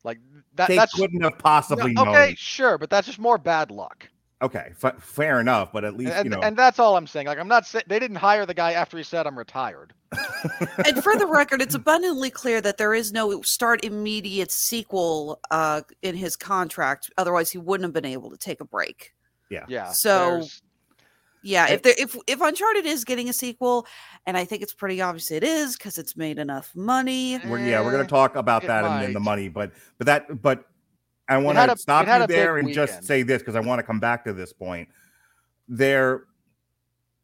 Like 0.02 0.18
that. 0.54 0.68
they 0.68 0.76
that's 0.76 0.94
couldn't 0.94 1.20
have 1.22 1.32
no, 1.32 1.38
possibly 1.38 1.92
known. 1.92 2.08
okay, 2.08 2.34
sure, 2.36 2.78
but 2.78 2.88
that's 2.88 3.06
just 3.06 3.18
more 3.18 3.38
bad 3.38 3.70
luck. 3.70 4.08
Okay, 4.42 4.72
fa- 4.74 4.96
fair 4.98 5.38
enough, 5.40 5.70
but 5.72 5.84
at 5.84 5.96
least 5.96 6.12
And, 6.12 6.24
you 6.24 6.30
know. 6.30 6.40
and 6.40 6.56
that's 6.56 6.78
all 6.78 6.96
I'm 6.96 7.06
saying. 7.06 7.26
Like 7.26 7.38
I'm 7.38 7.48
not 7.48 7.66
saying 7.66 7.84
they 7.88 7.98
didn't 7.98 8.16
hire 8.16 8.46
the 8.46 8.54
guy 8.54 8.72
after 8.72 8.96
he 8.96 9.02
said 9.04 9.26
I'm 9.26 9.36
retired. 9.38 9.92
and 10.86 11.02
for 11.02 11.16
the 11.16 11.26
record, 11.26 11.60
it's 11.60 11.74
abundantly 11.74 12.30
clear 12.30 12.60
that 12.62 12.78
there 12.78 12.94
is 12.94 13.12
no 13.12 13.42
start 13.42 13.84
immediate 13.84 14.50
sequel 14.50 15.38
uh, 15.50 15.82
in 16.02 16.16
his 16.16 16.36
contract. 16.36 17.10
Otherwise, 17.18 17.50
he 17.50 17.58
wouldn't 17.58 17.84
have 17.84 17.92
been 17.92 18.10
able 18.10 18.30
to 18.30 18.36
take 18.38 18.60
a 18.60 18.64
break. 18.64 19.12
Yeah. 19.50 19.64
Yeah. 19.68 19.90
So- 19.92 20.30
there's- 20.30 20.62
Yeah, 21.42 21.64
I- 21.64 21.72
if 21.72 21.82
there, 21.82 21.94
if 21.98 22.16
if 22.26 22.40
Uncharted 22.40 22.84
is 22.86 23.04
getting 23.04 23.28
a 23.28 23.32
sequel, 23.32 23.86
and 24.26 24.36
I 24.36 24.44
think 24.44 24.62
it's 24.62 24.74
pretty 24.74 25.00
obvious 25.00 25.30
it 25.30 25.42
is 25.42 25.74
because 25.76 25.96
it's 25.96 26.14
made 26.16 26.38
enough 26.38 26.70
money. 26.74 27.38
we're, 27.46 27.58
yeah, 27.60 27.80
we're 27.80 27.88
Eh, 27.94 27.96
gonna 27.96 28.06
talk 28.08 28.36
about 28.36 28.64
it 28.64 28.66
that 28.66 28.84
and, 28.84 29.04
and 29.04 29.14
the 29.16 29.20
money, 29.20 29.48
but 29.48 29.72
but 29.98 30.06
that 30.06 30.42
but 30.42 30.64
I 31.30 31.38
want 31.38 31.58
to 31.58 31.76
stop 31.78 32.06
you 32.06 32.26
there 32.26 32.58
and 32.58 32.72
just 32.72 33.04
say 33.04 33.22
this 33.22 33.40
because 33.40 33.54
I 33.54 33.60
want 33.60 33.78
to 33.78 33.82
come 33.84 34.00
back 34.00 34.24
to 34.24 34.32
this 34.32 34.52
point. 34.52 34.88
They're 35.68 36.24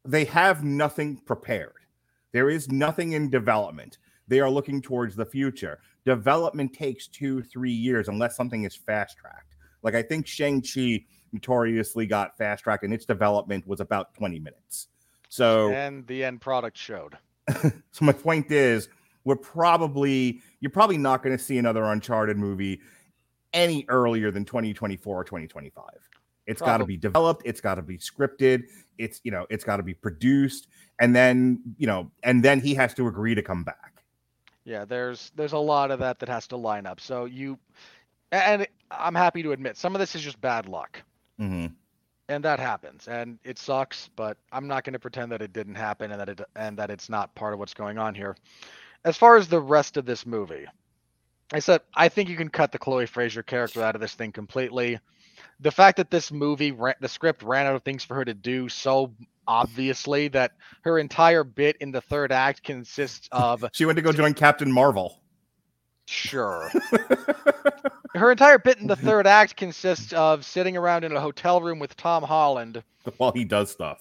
they 0.05 0.25
have 0.27 0.63
nothing 0.63 1.17
prepared. 1.17 1.73
There 2.33 2.49
is 2.49 2.71
nothing 2.71 3.13
in 3.13 3.29
development. 3.29 3.99
They 4.29 4.41
are 4.41 4.49
looking 4.49 4.81
towards 4.81 5.17
the 5.17 5.27
future. 5.27 5.81
Development 6.05 6.73
takes 6.73 7.09
two, 7.09 7.43
three 7.43 7.73
years 7.73 8.09
unless 8.09 8.37
something 8.37 8.65
is 8.65 8.77
fast 8.77 9.17
tracked. 9.19 9.57
Like 9.83 9.95
I 9.95 10.03
think 10.03 10.27
Shang-Chi 10.27 11.05
notoriously 11.33 12.07
got 12.07 12.39
fast 12.39 12.63
tracked 12.63 12.85
and 12.85 12.95
its 12.95 13.05
development 13.05 13.67
was 13.67 13.81
about 13.81 14.15
20 14.15 14.39
minutes. 14.39 14.89
So 15.29 15.71
and 15.73 16.07
the 16.07 16.25
end 16.25 16.41
product 16.41 16.77
showed. 16.77 17.19
so 17.63 18.05
my 18.05 18.13
point 18.13 18.53
is, 18.53 18.89
we're 19.25 19.35
probably 19.35 20.41
you're 20.61 20.71
probably 20.71 20.99
not 20.99 21.23
going 21.23 21.37
to 21.37 21.43
see 21.43 21.59
another 21.59 21.83
Uncharted 21.85 22.39
movie 22.39 22.81
any 23.53 23.85
earlier 23.89 24.31
than 24.31 24.45
2024 24.45 25.21
or 25.21 25.25
2025. 25.25 25.85
It's 26.47 26.63
got 26.63 26.79
to 26.79 26.85
be 26.85 26.97
developed, 26.97 27.43
it's 27.45 27.61
got 27.61 27.75
to 27.75 27.83
be 27.83 27.99
scripted, 27.99 28.65
it's 28.99 29.21
you 29.25 29.33
know, 29.33 29.47
it's 29.51 29.65
got 29.65 29.79
to 29.79 29.83
be 29.83 29.95
produced, 29.95 30.69
and 31.01 31.15
then 31.15 31.61
you 31.77 31.87
know, 31.87 32.11
and 32.23 32.45
then 32.45 32.61
he 32.61 32.75
has 32.75 32.95
to 32.95 33.09
agree 33.09 33.35
to 33.35 33.43
come 33.43 33.65
back. 33.65 34.05
Yeah, 34.65 34.85
there's 34.85 35.33
there's 35.35 35.53
a 35.53 35.59
lot 35.59 35.91
of 35.91 35.99
that 36.01 36.19
that 36.21 36.29
has 36.29 36.47
to 36.49 36.57
line 36.57 36.87
up. 36.87 37.01
So 37.01 37.25
you 37.25 37.59
and 38.33 38.67
I'm 38.91 39.15
happy 39.15 39.43
to 39.43 39.53
admit 39.53 39.77
some 39.77 39.95
of 39.95 40.01
this 40.01 40.15
is 40.15 40.23
just 40.23 40.41
bad 40.41 40.69
luck. 40.69 41.03
Mhm. 41.41 41.73
And 42.29 42.45
that 42.45 42.59
happens 42.59 43.07
and 43.07 43.39
it 43.45 43.59
sucks, 43.59 44.11
but 44.17 44.37
I'm 44.51 44.67
not 44.67 44.85
going 44.85 44.95
to 44.95 44.99
pretend 44.99 45.31
that 45.33 45.43
it 45.43 45.53
didn't 45.53 45.77
happen 45.77 46.11
and 46.11 46.21
that 46.21 46.29
it 46.29 46.41
and 46.57 46.77
that 46.79 46.91
it's 46.91 47.09
not 47.09 47.35
part 47.35 47.53
of 47.55 47.59
what's 47.59 47.75
going 47.75 47.99
on 47.99 48.15
here. 48.15 48.37
As 49.05 49.17
far 49.17 49.37
as 49.37 49.49
the 49.49 49.61
rest 49.61 49.97
of 49.97 50.05
this 50.05 50.27
movie, 50.27 50.67
I 51.53 51.61
said 51.61 51.81
I 51.95 52.09
think 52.09 52.29
you 52.29 52.37
can 52.37 52.49
cut 52.49 52.73
the 52.73 52.79
Chloe 52.79 53.07
Frazer 53.07 53.43
character 53.43 53.83
out 53.83 53.95
of 53.95 54.01
this 54.01 54.15
thing 54.15 54.33
completely. 54.33 54.99
The 55.61 55.71
fact 55.71 55.97
that 55.97 56.11
this 56.11 56.31
movie, 56.31 56.73
ra- 56.73 56.95
the 57.01 57.09
script 57.09 57.43
ran 57.43 57.67
out 57.67 57.75
of 57.75 57.83
things 57.83 58.05
for 58.05 58.15
her 58.15 58.25
to 58.25 58.35
do 58.35 58.69
so 58.69 59.13
obviously 59.49 60.29
that 60.29 60.53
her 60.83 60.99
entire 60.99 61.45
bit 61.45 61.77
in 61.81 61.93
the 61.93 62.01
third 62.01 62.33
act 62.33 62.63
consists 62.63 63.29
of 63.33 63.65
She 63.73 63.85
went 63.85 63.97
to 63.97 64.03
go 64.03 64.13
join 64.13 64.35
Captain 64.35 64.71
Marvel. 64.71 65.21
Sure. 66.07 66.71
Her 68.15 68.31
entire 68.31 68.59
bit 68.59 68.79
in 68.79 68.87
the 68.87 68.97
third 68.97 69.27
act 69.27 69.57
consists 69.57 70.13
of 70.13 70.45
sitting 70.45 70.77
around 70.77 71.05
in 71.05 71.15
a 71.15 71.21
hotel 71.21 71.61
room 71.61 71.79
with 71.79 71.97
Tom 71.97 72.23
Holland 72.23 72.83
While 73.17 73.33
he 73.33 73.45
does 73.45 73.71
stuff. 73.71 74.01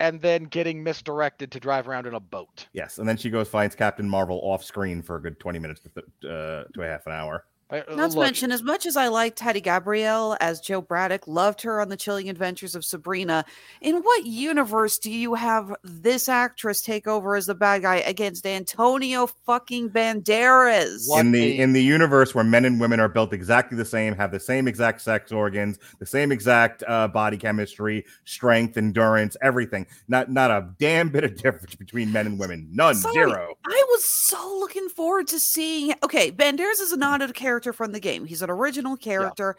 And 0.00 0.20
then 0.20 0.44
getting 0.44 0.82
misdirected 0.82 1.52
to 1.52 1.60
drive 1.60 1.86
around 1.86 2.06
in 2.06 2.14
a 2.14 2.20
boat. 2.20 2.66
Yes, 2.72 2.98
and 2.98 3.08
then 3.08 3.16
she 3.16 3.30
goes 3.30 3.48
finds 3.48 3.76
Captain 3.76 4.08
Marvel 4.08 4.40
off 4.42 4.64
screen 4.64 5.02
for 5.02 5.16
a 5.16 5.22
good 5.22 5.38
20 5.38 5.58
minutes 5.58 5.80
to, 5.82 5.90
th- 5.90 6.06
uh, 6.24 6.64
to 6.72 6.82
a 6.82 6.86
half 6.86 7.06
an 7.06 7.12
hour. 7.12 7.44
Uh, 7.70 7.82
Not 7.94 8.10
to 8.12 8.16
look, 8.18 8.24
mention, 8.26 8.50
as 8.52 8.62
much 8.62 8.84
as 8.86 8.96
I 8.96 9.08
liked 9.08 9.38
Tati 9.38 9.60
Gabrielle 9.60 10.36
as 10.40 10.60
Jo 10.60 10.80
Braddock, 10.80 11.28
loved 11.28 11.62
her 11.62 11.80
on 11.80 11.88
the 11.88 11.96
Chilling 11.96 12.28
Adventures 12.28 12.74
of 12.74 12.84
Sabrina. 12.84 13.44
In 13.80 13.96
what 14.02 14.26
universe 14.26 14.98
do 14.98 15.10
you 15.10 15.34
have 15.34 15.72
this 15.84 16.28
actress 16.28 16.80
take 16.80 17.06
over 17.06 17.36
as 17.36 17.46
the 17.46 17.54
bad 17.54 17.82
guy 17.82 17.96
against 17.96 18.44
Antonio 18.46 19.28
fucking 19.46 19.90
Banderas? 19.90 21.06
In 21.18 21.30
the 21.32 21.40
the- 21.40 21.58
in 21.60 21.72
the 21.72 21.82
universe 21.82 22.34
where 22.34 22.42
men 22.44 22.64
and 22.64 22.80
women 22.80 22.98
are 22.98 23.08
built 23.08 23.32
exactly 23.32 23.76
the 23.76 23.84
same, 23.84 24.14
have 24.16 24.32
the 24.32 24.40
same 24.40 24.66
exact 24.66 25.00
sex 25.00 25.30
organs, 25.30 25.78
the 25.98 26.06
same 26.06 26.32
exact 26.32 26.82
uh, 26.88 27.06
body 27.08 27.36
chemistry, 27.36 28.04
strength, 28.24 28.76
endurance, 28.76 29.36
everything. 29.42 29.86
Not 30.08 30.30
not 30.30 30.50
a 30.50 30.68
damn 30.78 31.08
bit 31.10 31.24
of 31.24 31.36
difference 31.42 31.74
between 31.76 32.10
men 32.12 32.26
and 32.26 32.38
women. 32.38 32.68
None, 32.72 32.96
Sorry. 32.96 33.12
zero. 33.14 33.54
I 33.66 33.84
was 33.90 34.04
so 34.04 34.56
looking 34.58 34.88
forward 34.88 35.28
to 35.28 35.38
seeing. 35.38 35.94
Okay, 36.02 36.32
Banderas 36.32 36.80
is 36.80 36.96
not 36.96 37.22
a 37.22 37.32
character 37.32 37.59
from 37.72 37.92
the 37.92 38.00
game. 38.00 38.24
He's 38.24 38.42
an 38.42 38.50
original 38.50 38.96
character, 38.96 39.56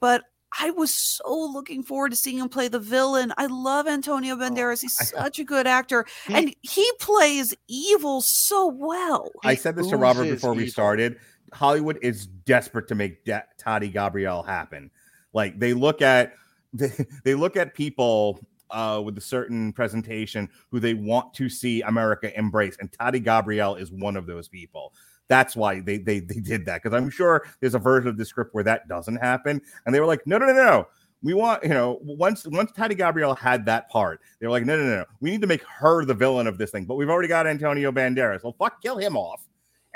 but 0.00 0.24
I 0.60 0.70
was 0.70 0.94
so 0.94 1.50
looking 1.52 1.82
forward 1.82 2.10
to 2.10 2.16
seeing 2.16 2.38
him 2.38 2.48
play 2.48 2.68
the 2.68 2.78
villain. 2.78 3.32
I 3.36 3.46
love 3.46 3.86
Antonio 3.86 4.36
Banderas. 4.36 4.82
He's 4.82 5.00
I- 5.00 5.04
such 5.04 5.38
a 5.38 5.44
good 5.44 5.66
actor, 5.66 6.06
He- 6.26 6.34
and 6.34 6.54
he 6.62 6.88
plays 7.00 7.54
evil 7.68 8.20
so 8.20 8.66
well. 8.68 9.30
I 9.44 9.54
said 9.54 9.76
this 9.76 9.88
to 9.88 9.96
Robert 9.96 10.22
oozes 10.22 10.36
before 10.36 10.54
we 10.54 10.68
started. 10.68 11.18
Hollywood 11.52 11.98
is 12.02 12.26
desperate 12.26 12.88
to 12.88 12.94
make 12.94 13.24
da- 13.24 13.42
Tati 13.58 13.88
Gabrielle 13.88 14.42
happen. 14.42 14.90
Like 15.32 15.58
they 15.58 15.72
look 15.72 16.02
at 16.02 16.34
they, 16.72 16.90
they 17.24 17.34
look 17.34 17.56
at 17.56 17.74
people 17.74 18.40
uh, 18.70 19.00
with 19.04 19.16
a 19.16 19.20
certain 19.20 19.72
presentation 19.72 20.48
who 20.70 20.80
they 20.80 20.94
want 20.94 21.32
to 21.34 21.48
see 21.48 21.82
America 21.82 22.36
embrace, 22.36 22.76
and 22.80 22.92
Tati 22.92 23.20
Gabrielle 23.20 23.76
is 23.76 23.92
one 23.92 24.16
of 24.16 24.26
those 24.26 24.48
people. 24.48 24.92
That's 25.34 25.56
why 25.56 25.80
they 25.80 25.98
they 25.98 26.20
they 26.20 26.38
did 26.38 26.64
that 26.66 26.80
because 26.80 26.96
I'm 26.96 27.10
sure 27.10 27.44
there's 27.58 27.74
a 27.74 27.80
version 27.80 28.08
of 28.08 28.16
the 28.16 28.24
script 28.24 28.54
where 28.54 28.62
that 28.62 28.86
doesn't 28.86 29.16
happen, 29.16 29.60
and 29.84 29.92
they 29.92 29.98
were 29.98 30.06
like, 30.06 30.24
no, 30.28 30.38
no, 30.38 30.46
no, 30.46 30.52
no. 30.52 30.86
We 31.24 31.34
want, 31.34 31.64
you 31.64 31.70
know, 31.70 31.98
once 32.02 32.46
once 32.46 32.70
Tati 32.70 32.94
Gabrielle 32.94 33.34
had 33.34 33.66
that 33.66 33.90
part, 33.90 34.20
they 34.38 34.46
were 34.46 34.52
like, 34.52 34.64
no, 34.64 34.76
no, 34.76 34.84
no, 34.84 34.96
no. 34.98 35.04
We 35.20 35.32
need 35.32 35.40
to 35.40 35.48
make 35.48 35.64
her 35.64 36.04
the 36.04 36.14
villain 36.14 36.46
of 36.46 36.56
this 36.56 36.70
thing. 36.70 36.84
But 36.84 36.94
we've 36.94 37.10
already 37.10 37.26
got 37.26 37.48
Antonio 37.48 37.90
Banderas. 37.90 38.44
Well, 38.44 38.54
fuck, 38.56 38.80
kill 38.80 38.96
him 38.96 39.16
off, 39.16 39.42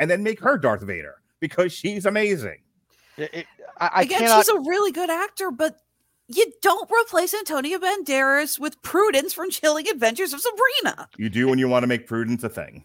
and 0.01 0.11
then 0.11 0.25
make 0.25 0.41
her 0.41 0.59
Darth 0.59 0.83
Vader 0.83 1.17
because 1.39 1.73
she's 1.73 2.05
amazing. 2.05 2.63
It- 3.17 3.31
it- 3.33 3.47
I, 3.81 3.91
I 3.95 4.03
Again, 4.03 4.19
cannot. 4.23 4.39
she's 4.39 4.49
a 4.49 4.59
really 4.59 4.91
good 4.91 5.09
actor, 5.09 5.53
but 5.53 5.77
you 6.27 6.53
don't 6.63 6.91
replace 6.91 7.33
Antonio 7.33 7.79
Banderas 7.79 8.59
with 8.59 8.83
Prudence 8.83 9.33
from 9.33 9.51
Chilling 9.51 9.89
Adventures 9.89 10.33
of 10.33 10.41
Sabrina. 10.41 11.09
You 11.17 11.29
do 11.29 11.47
when 11.47 11.61
you 11.61 11.69
want 11.69 11.85
to 11.85 11.87
make 11.87 12.09
prudence 12.09 12.43
a 12.43 12.49
thing. 12.49 12.85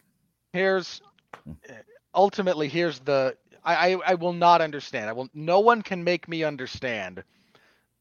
here's 0.53 1.01
hmm. 1.45 1.53
eh, 1.67 1.73
ultimately 2.15 2.67
here's 2.67 2.99
the 2.99 3.37
I, 3.63 3.93
I 3.93 3.97
I 4.07 4.13
will 4.15 4.33
not 4.33 4.61
understand. 4.61 5.09
I 5.09 5.13
will 5.13 5.29
no 5.33 5.59
one 5.59 5.81
can 5.81 6.03
make 6.03 6.27
me 6.27 6.43
understand. 6.43 7.23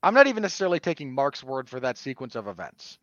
I'm 0.03 0.15
not 0.15 0.27
even 0.27 0.43
necessarily 0.43 0.81
taking 0.81 1.15
Mark's 1.15 1.45
word 1.45 1.69
for 1.69 1.81
that 1.81 1.99
sequence 1.99 2.35
of 2.35 2.49
events. 2.49 2.99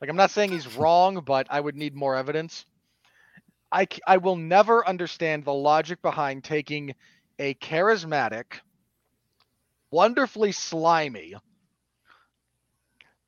Like 0.00 0.10
I'm 0.10 0.16
not 0.16 0.30
saying 0.30 0.52
he's 0.52 0.76
wrong, 0.76 1.22
but 1.24 1.46
I 1.50 1.60
would 1.60 1.76
need 1.76 1.94
more 1.94 2.16
evidence. 2.16 2.66
I 3.70 3.86
I 4.06 4.18
will 4.18 4.36
never 4.36 4.86
understand 4.86 5.44
the 5.44 5.54
logic 5.54 6.02
behind 6.02 6.44
taking 6.44 6.94
a 7.38 7.54
charismatic, 7.54 8.60
wonderfully 9.90 10.52
slimy 10.52 11.34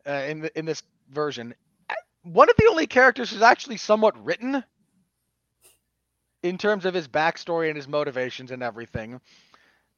uh, 0.06 0.12
in 0.28 0.40
the, 0.40 0.58
in 0.58 0.64
this 0.64 0.82
version, 1.10 1.54
uh, 1.90 1.94
one 2.22 2.48
of 2.50 2.56
the 2.56 2.68
only 2.70 2.86
characters 2.86 3.30
who's 3.30 3.42
actually 3.42 3.76
somewhat 3.76 4.22
written 4.24 4.62
in 6.44 6.58
terms 6.58 6.84
of 6.84 6.94
his 6.94 7.08
backstory 7.08 7.68
and 7.68 7.76
his 7.76 7.88
motivations 7.88 8.52
and 8.52 8.62
everything. 8.62 9.20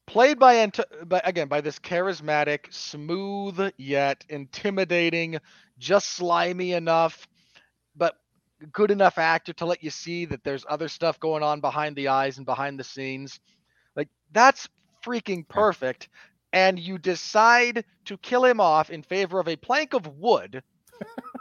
Played 0.06 0.38
by, 0.38 0.54
Ant- 0.54 0.80
by 1.04 1.20
again 1.24 1.48
by 1.48 1.60
this 1.60 1.80
charismatic, 1.80 2.72
smooth 2.72 3.72
yet 3.76 4.24
intimidating, 4.28 5.40
just 5.78 6.10
slimy 6.10 6.72
enough, 6.72 7.26
but 7.96 8.14
good 8.72 8.92
enough 8.92 9.18
actor 9.18 9.52
to 9.54 9.66
let 9.66 9.82
you 9.82 9.90
see 9.90 10.24
that 10.26 10.44
there's 10.44 10.64
other 10.70 10.88
stuff 10.88 11.18
going 11.18 11.42
on 11.42 11.60
behind 11.60 11.96
the 11.96 12.08
eyes 12.08 12.36
and 12.36 12.46
behind 12.46 12.78
the 12.78 12.84
scenes. 12.84 13.40
Like 13.96 14.08
that's 14.32 14.68
freaking 15.04 15.48
perfect. 15.48 16.08
And 16.52 16.78
you 16.78 16.98
decide 16.98 17.84
to 18.06 18.16
kill 18.18 18.44
him 18.44 18.60
off 18.60 18.90
in 18.90 19.02
favor 19.02 19.40
of 19.40 19.48
a 19.48 19.56
plank 19.56 19.94
of 19.94 20.06
wood 20.06 20.62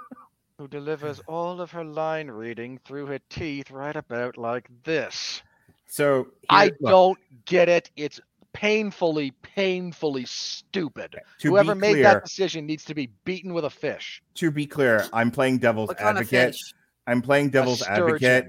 who 0.58 0.68
delivers 0.68 1.20
all 1.28 1.60
of 1.60 1.72
her 1.72 1.84
line 1.84 2.30
reading 2.30 2.80
through 2.86 3.06
her 3.08 3.20
teeth 3.30 3.72
right 3.72 3.95
about 3.95 4.38
like 4.38 4.70
this. 4.84 5.41
So 5.88 6.28
I 6.49 6.72
look, 6.80 6.91
don't 6.91 7.20
get 7.45 7.68
it. 7.68 7.91
It's 7.95 8.22
painfully, 8.53 9.32
painfully 9.41 10.26
stupid. 10.26 11.18
to 11.39 11.49
Whoever 11.49 11.76
made 11.76 11.93
clear, 11.93 12.03
that 12.03 12.24
decision 12.24 12.66
needs 12.66 12.86
to 12.86 12.95
be 12.95 13.12
beaten 13.26 13.53
with 13.53 13.66
a 13.66 13.70
fish. 13.70 14.24
to 14.36 14.49
be 14.49 14.66
clear, 14.66 15.06
I'm 15.12 15.30
playing 15.30 15.58
devil's 15.58 15.89
What 15.89 15.97
kind 15.97 16.18
of 16.18 16.24
advocate. 16.24 16.53
fish? 16.53 16.74
I'm 17.08 17.22
playing 17.22 17.49
devil's 17.49 17.84
advocate 17.84 18.47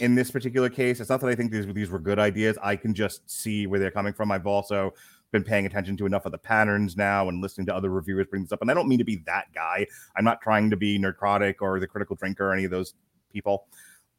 in 0.00 0.14
this 0.14 0.30
particular 0.30 0.70
case. 0.70 1.00
It's 1.00 1.10
not 1.10 1.20
that 1.20 1.28
I 1.28 1.34
think 1.34 1.52
these 1.52 1.66
these 1.66 1.90
were 1.90 1.98
good 1.98 2.18
ideas. 2.18 2.58
I 2.62 2.76
can 2.76 2.94
just 2.94 3.30
see 3.30 3.66
where 3.66 3.78
they're 3.78 3.90
coming 3.90 4.12
from. 4.14 4.32
I've 4.32 4.46
also 4.46 4.94
been 5.32 5.44
paying 5.44 5.66
attention 5.66 5.96
to 5.96 6.06
enough 6.06 6.24
of 6.24 6.32
the 6.32 6.38
patterns 6.38 6.96
now 6.96 7.28
and 7.28 7.42
listening 7.42 7.66
to 7.66 7.74
other 7.74 7.90
reviewers 7.90 8.26
bring 8.28 8.42
this 8.42 8.52
up. 8.52 8.62
And 8.62 8.70
I 8.70 8.74
don't 8.74 8.88
mean 8.88 8.98
to 8.98 9.04
be 9.04 9.22
that 9.26 9.46
guy. 9.54 9.86
I'm 10.16 10.24
not 10.24 10.40
trying 10.40 10.70
to 10.70 10.76
be 10.76 10.98
Nerdrotic 10.98 11.56
or 11.60 11.80
the 11.80 11.86
critical 11.86 12.16
drinker 12.16 12.48
or 12.48 12.52
any 12.52 12.64
of 12.64 12.70
those 12.70 12.94
people. 13.32 13.66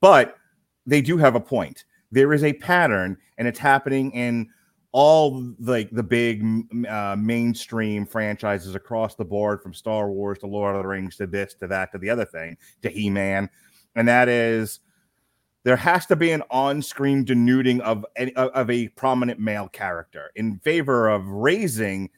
But 0.02 0.38
they 0.86 1.02
do 1.02 1.18
have 1.18 1.36
a 1.36 1.40
point. 1.40 1.86
There 2.12 2.34
is 2.34 2.44
a 2.44 2.54
pattern, 2.54 3.18
and 3.38 3.48
it's 3.48 3.60
happening 3.60 4.12
in 4.12 4.50
all 4.94 5.54
like 5.60 5.90
the 5.92 6.04
big 6.04 6.44
uh, 6.88 7.16
mainstream 7.20 8.06
franchises 8.06 8.76
across 8.76 9.16
the 9.16 9.26
board, 9.26 9.62
from 9.62 9.74
Star 9.74 10.10
Wars 10.10 10.40
to 10.40 10.48
Lord 10.48 10.76
of 10.76 10.82
the 10.82 10.88
Rings 10.88 11.18
to 11.18 11.28
this 11.28 11.54
to 11.56 11.68
that 11.68 11.92
to 11.92 11.98
the 11.98 12.10
other 12.10 12.26
thing 12.26 12.58
to 12.82 12.90
He 12.90 13.10
Man, 13.10 13.50
and 13.96 14.08
that 14.08 14.30
is 14.30 14.80
there 15.68 15.76
has 15.76 16.06
to 16.06 16.16
be 16.16 16.32
an 16.32 16.42
on-screen 16.50 17.26
denuding 17.26 17.82
of 17.82 18.06
of 18.38 18.70
a 18.70 18.88
prominent 18.88 19.38
male 19.38 19.68
character 19.68 20.32
in 20.38 20.58
favor 20.60 21.10
of 21.10 21.28
raising 21.28 22.10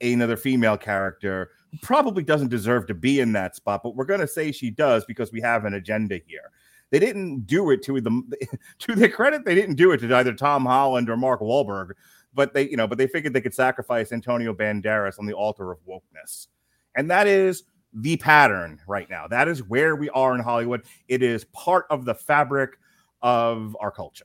another 0.00 0.36
female 0.36 0.76
character 0.76 1.52
who 1.70 1.78
probably 1.82 2.24
doesn't 2.24 2.48
deserve 2.48 2.84
to 2.88 2.94
be 2.94 3.20
in 3.20 3.30
that 3.30 3.54
spot, 3.54 3.84
but 3.84 3.94
we're 3.94 4.06
going 4.06 4.18
to 4.18 4.26
say 4.26 4.50
she 4.50 4.70
does 4.70 5.04
because 5.04 5.30
we 5.30 5.40
have 5.40 5.64
an 5.64 5.74
agenda 5.74 6.18
here. 6.26 6.50
They 6.90 6.98
didn't 6.98 7.46
do 7.46 7.70
it 7.70 7.80
to 7.84 8.00
the 8.00 8.22
to 8.80 8.96
their 8.96 9.08
credit. 9.08 9.44
They 9.44 9.54
didn't 9.54 9.76
do 9.76 9.92
it 9.92 9.98
to 9.98 10.12
either 10.12 10.34
Tom 10.34 10.66
Holland 10.66 11.08
or 11.08 11.16
Mark 11.16 11.42
Wahlberg, 11.42 11.90
but 12.34 12.54
they 12.54 12.68
you 12.68 12.76
know, 12.76 12.88
but 12.88 12.98
they 12.98 13.06
figured 13.06 13.34
they 13.34 13.40
could 13.40 13.54
sacrifice 13.54 14.10
Antonio 14.10 14.52
Banderas 14.52 15.20
on 15.20 15.26
the 15.26 15.32
altar 15.32 15.70
of 15.70 15.78
wokeness, 15.86 16.48
and 16.96 17.08
that 17.08 17.28
is 17.28 17.62
the 17.92 18.16
pattern 18.16 18.80
right 18.88 19.08
now. 19.08 19.28
That 19.28 19.46
is 19.46 19.62
where 19.62 19.94
we 19.94 20.10
are 20.10 20.34
in 20.34 20.40
Hollywood. 20.40 20.82
It 21.06 21.22
is 21.22 21.44
part 21.44 21.86
of 21.88 22.04
the 22.04 22.12
fabric 22.12 22.72
of 23.26 23.76
our 23.80 23.90
culture. 23.90 24.24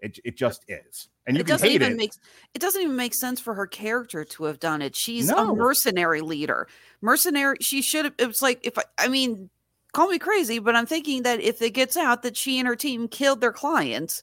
It 0.00 0.18
it 0.24 0.36
just 0.36 0.64
is, 0.68 1.08
and 1.26 1.36
you 1.36 1.40
it 1.40 1.44
can 1.46 1.54
doesn't 1.54 1.68
even 1.70 1.92
it. 1.92 1.96
make 1.96 2.12
it 2.54 2.60
doesn't 2.60 2.80
even 2.80 2.94
make 2.96 3.14
sense 3.14 3.40
for 3.40 3.54
her 3.54 3.66
character 3.66 4.24
to 4.24 4.44
have 4.44 4.58
done 4.60 4.80
it. 4.80 4.94
She's 4.96 5.28
No. 5.28 5.50
a 5.52 5.56
mercenary 5.56 6.20
leader. 6.20 6.66
Mercenary. 7.00 7.58
She 7.60 7.82
should 7.82 8.04
have. 8.06 8.14
It 8.16 8.26
was 8.28 8.40
like 8.40 8.60
if 8.64 8.78
I, 8.78 8.84
I 8.96 9.08
mean, 9.08 9.50
call 9.92 10.08
me 10.08 10.18
crazy, 10.20 10.60
but 10.60 10.76
I'm 10.76 10.86
thinking 10.86 11.24
that 11.24 11.40
if 11.40 11.60
it 11.62 11.70
gets 11.70 11.96
out 11.96 12.22
that 12.22 12.36
she 12.36 12.58
and 12.60 12.68
her 12.68 12.76
team 12.76 13.08
killed 13.08 13.40
their 13.40 13.52
client 13.52 14.22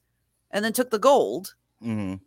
and 0.50 0.64
then 0.64 0.72
took 0.74 0.92
the 0.92 1.00
gold, 1.00 1.56
Mhm. 1.84 2.22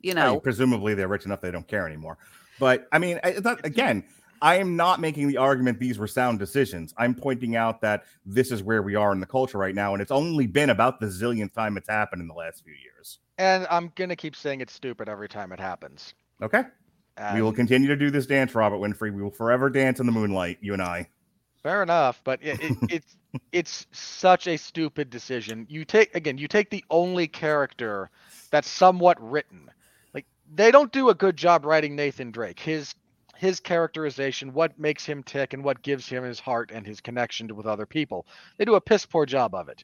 you 0.00 0.12
I 0.12 0.14
mean, 0.14 0.24
know, 0.24 0.40
presumably 0.40 0.94
they're 0.94 1.06
rich 1.06 1.26
enough 1.26 1.42
they 1.42 1.50
don't 1.50 1.68
care 1.68 1.86
anymore. 1.86 2.16
But 2.58 2.88
I 2.92 2.98
mean, 2.98 3.20
it's 3.22 3.44
not, 3.44 3.64
again, 3.64 4.04
I 4.42 4.56
am 4.56 4.76
not 4.76 5.00
making 5.00 5.28
the 5.28 5.36
argument 5.36 5.78
these 5.78 5.98
were 5.98 6.06
sound 6.06 6.38
decisions. 6.38 6.94
I'm 6.96 7.14
pointing 7.14 7.56
out 7.56 7.80
that 7.82 8.04
this 8.24 8.50
is 8.50 8.62
where 8.62 8.82
we 8.82 8.94
are 8.94 9.12
in 9.12 9.20
the 9.20 9.26
culture 9.26 9.58
right 9.58 9.74
now, 9.74 9.92
and 9.92 10.00
it's 10.00 10.10
only 10.10 10.46
been 10.46 10.70
about 10.70 11.00
the 11.00 11.06
zillionth 11.06 11.52
time 11.52 11.76
it's 11.76 11.88
happened 11.88 12.22
in 12.22 12.28
the 12.28 12.34
last 12.34 12.64
few 12.64 12.72
years. 12.72 13.18
And 13.38 13.66
I'm 13.70 13.92
gonna 13.96 14.16
keep 14.16 14.36
saying 14.36 14.60
it's 14.60 14.72
stupid 14.72 15.08
every 15.08 15.28
time 15.28 15.52
it 15.52 15.60
happens. 15.60 16.14
Okay, 16.42 16.64
we 17.34 17.42
will 17.42 17.52
continue 17.52 17.88
to 17.88 17.96
do 17.96 18.10
this 18.10 18.26
dance, 18.26 18.54
Robert 18.54 18.78
Winfree. 18.78 19.14
We 19.14 19.22
will 19.22 19.30
forever 19.30 19.68
dance 19.68 20.00
in 20.00 20.06
the 20.06 20.12
moonlight, 20.12 20.58
you 20.60 20.72
and 20.72 20.82
I. 20.82 21.08
Fair 21.62 21.82
enough, 21.82 22.20
but 22.24 22.40
it, 22.42 22.60
it, 22.60 22.76
it's 22.90 23.16
it's 23.52 23.86
such 23.92 24.46
a 24.46 24.56
stupid 24.56 25.10
decision. 25.10 25.66
You 25.68 25.84
take 25.84 26.14
again, 26.14 26.38
you 26.38 26.48
take 26.48 26.70
the 26.70 26.84
only 26.90 27.28
character 27.28 28.10
that's 28.50 28.68
somewhat 28.68 29.20
written. 29.20 29.70
Like 30.14 30.26
they 30.52 30.70
don't 30.70 30.92
do 30.92 31.10
a 31.10 31.14
good 31.14 31.36
job 31.36 31.64
writing 31.64 31.94
Nathan 31.94 32.30
Drake. 32.30 32.58
His 32.58 32.94
his 33.40 33.58
characterization, 33.58 34.52
what 34.52 34.78
makes 34.78 35.06
him 35.06 35.22
tick, 35.22 35.54
and 35.54 35.64
what 35.64 35.80
gives 35.80 36.06
him 36.06 36.22
his 36.22 36.38
heart 36.38 36.70
and 36.74 36.86
his 36.86 37.00
connection 37.00 37.48
to, 37.48 37.54
with 37.54 37.64
other 37.64 37.86
people. 37.86 38.26
They 38.58 38.66
do 38.66 38.74
a 38.74 38.82
piss 38.82 39.06
poor 39.06 39.24
job 39.24 39.54
of 39.54 39.70
it. 39.70 39.82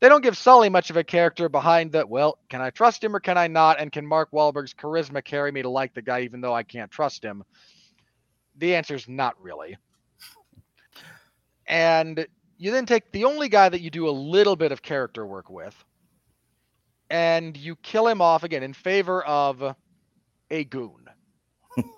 They 0.00 0.10
don't 0.10 0.22
give 0.22 0.36
Sully 0.36 0.68
much 0.68 0.90
of 0.90 0.98
a 0.98 1.04
character 1.04 1.48
behind 1.48 1.92
the 1.92 2.06
well, 2.06 2.38
can 2.50 2.60
I 2.60 2.68
trust 2.68 3.02
him 3.02 3.16
or 3.16 3.20
can 3.20 3.38
I 3.38 3.46
not? 3.46 3.80
And 3.80 3.90
can 3.90 4.06
Mark 4.06 4.32
Wahlberg's 4.32 4.74
charisma 4.74 5.24
carry 5.24 5.50
me 5.50 5.62
to 5.62 5.70
like 5.70 5.94
the 5.94 6.02
guy 6.02 6.20
even 6.20 6.42
though 6.42 6.54
I 6.54 6.62
can't 6.62 6.90
trust 6.90 7.24
him? 7.24 7.42
The 8.58 8.74
answer 8.74 8.94
is 8.94 9.08
not 9.08 9.42
really. 9.42 9.78
And 11.66 12.26
you 12.58 12.70
then 12.70 12.84
take 12.84 13.12
the 13.12 13.24
only 13.24 13.48
guy 13.48 13.70
that 13.70 13.80
you 13.80 13.88
do 13.88 14.08
a 14.08 14.10
little 14.10 14.56
bit 14.56 14.72
of 14.72 14.82
character 14.82 15.26
work 15.26 15.48
with, 15.48 15.74
and 17.08 17.56
you 17.56 17.76
kill 17.76 18.06
him 18.06 18.20
off 18.20 18.42
again 18.42 18.62
in 18.62 18.74
favor 18.74 19.24
of 19.24 19.74
a 20.50 20.64
goon. 20.64 21.09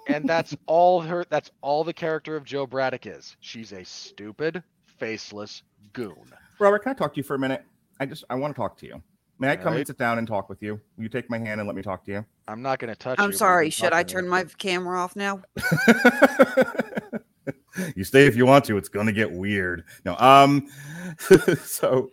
And 0.08 0.28
that's 0.28 0.54
all 0.66 1.00
her 1.00 1.24
that's 1.30 1.50
all 1.60 1.84
the 1.84 1.92
character 1.94 2.36
of 2.36 2.44
Jo 2.44 2.66
Braddock 2.66 3.06
is. 3.06 3.36
She's 3.40 3.72
a 3.72 3.84
stupid, 3.84 4.62
faceless 4.84 5.62
goon. 5.92 6.32
Robert, 6.58 6.80
can 6.80 6.90
I 6.90 6.94
talk 6.94 7.14
to 7.14 7.16
you 7.18 7.22
for 7.24 7.34
a 7.34 7.38
minute? 7.38 7.64
I 7.98 8.06
just 8.06 8.24
I 8.28 8.34
want 8.34 8.54
to 8.54 8.58
talk 8.60 8.76
to 8.78 8.86
you. 8.86 9.02
May 9.38 9.50
I 9.50 9.56
come 9.56 9.74
and 9.74 9.84
sit 9.84 9.98
down 9.98 10.18
and 10.18 10.28
talk 10.28 10.48
with 10.48 10.62
you? 10.62 10.80
Will 10.96 11.02
you 11.02 11.08
take 11.08 11.28
my 11.28 11.38
hand 11.38 11.60
and 11.60 11.66
let 11.66 11.74
me 11.74 11.82
talk 11.82 12.04
to 12.04 12.12
you? 12.12 12.24
I'm 12.46 12.62
not 12.62 12.78
gonna 12.78 12.94
touch 12.94 13.18
I'm 13.18 13.30
you. 13.30 13.32
but 13.32 13.38
sorry. 13.38 13.70
Should 13.70 13.92
I 13.92 14.04
turn 14.04 14.24
me. 14.24 14.30
my 14.30 14.44
camera 14.58 15.00
off 15.00 15.16
now? 15.16 15.42
you 17.96 18.04
stay 18.04 18.26
if 18.26 18.36
you 18.36 18.46
want 18.46 18.64
to. 18.66 18.76
It's 18.76 18.88
gonna 18.88 19.10
get 19.12 19.32
weird. 19.32 19.84
No, 20.04 20.16
um, 20.18 20.68
so 21.64 22.10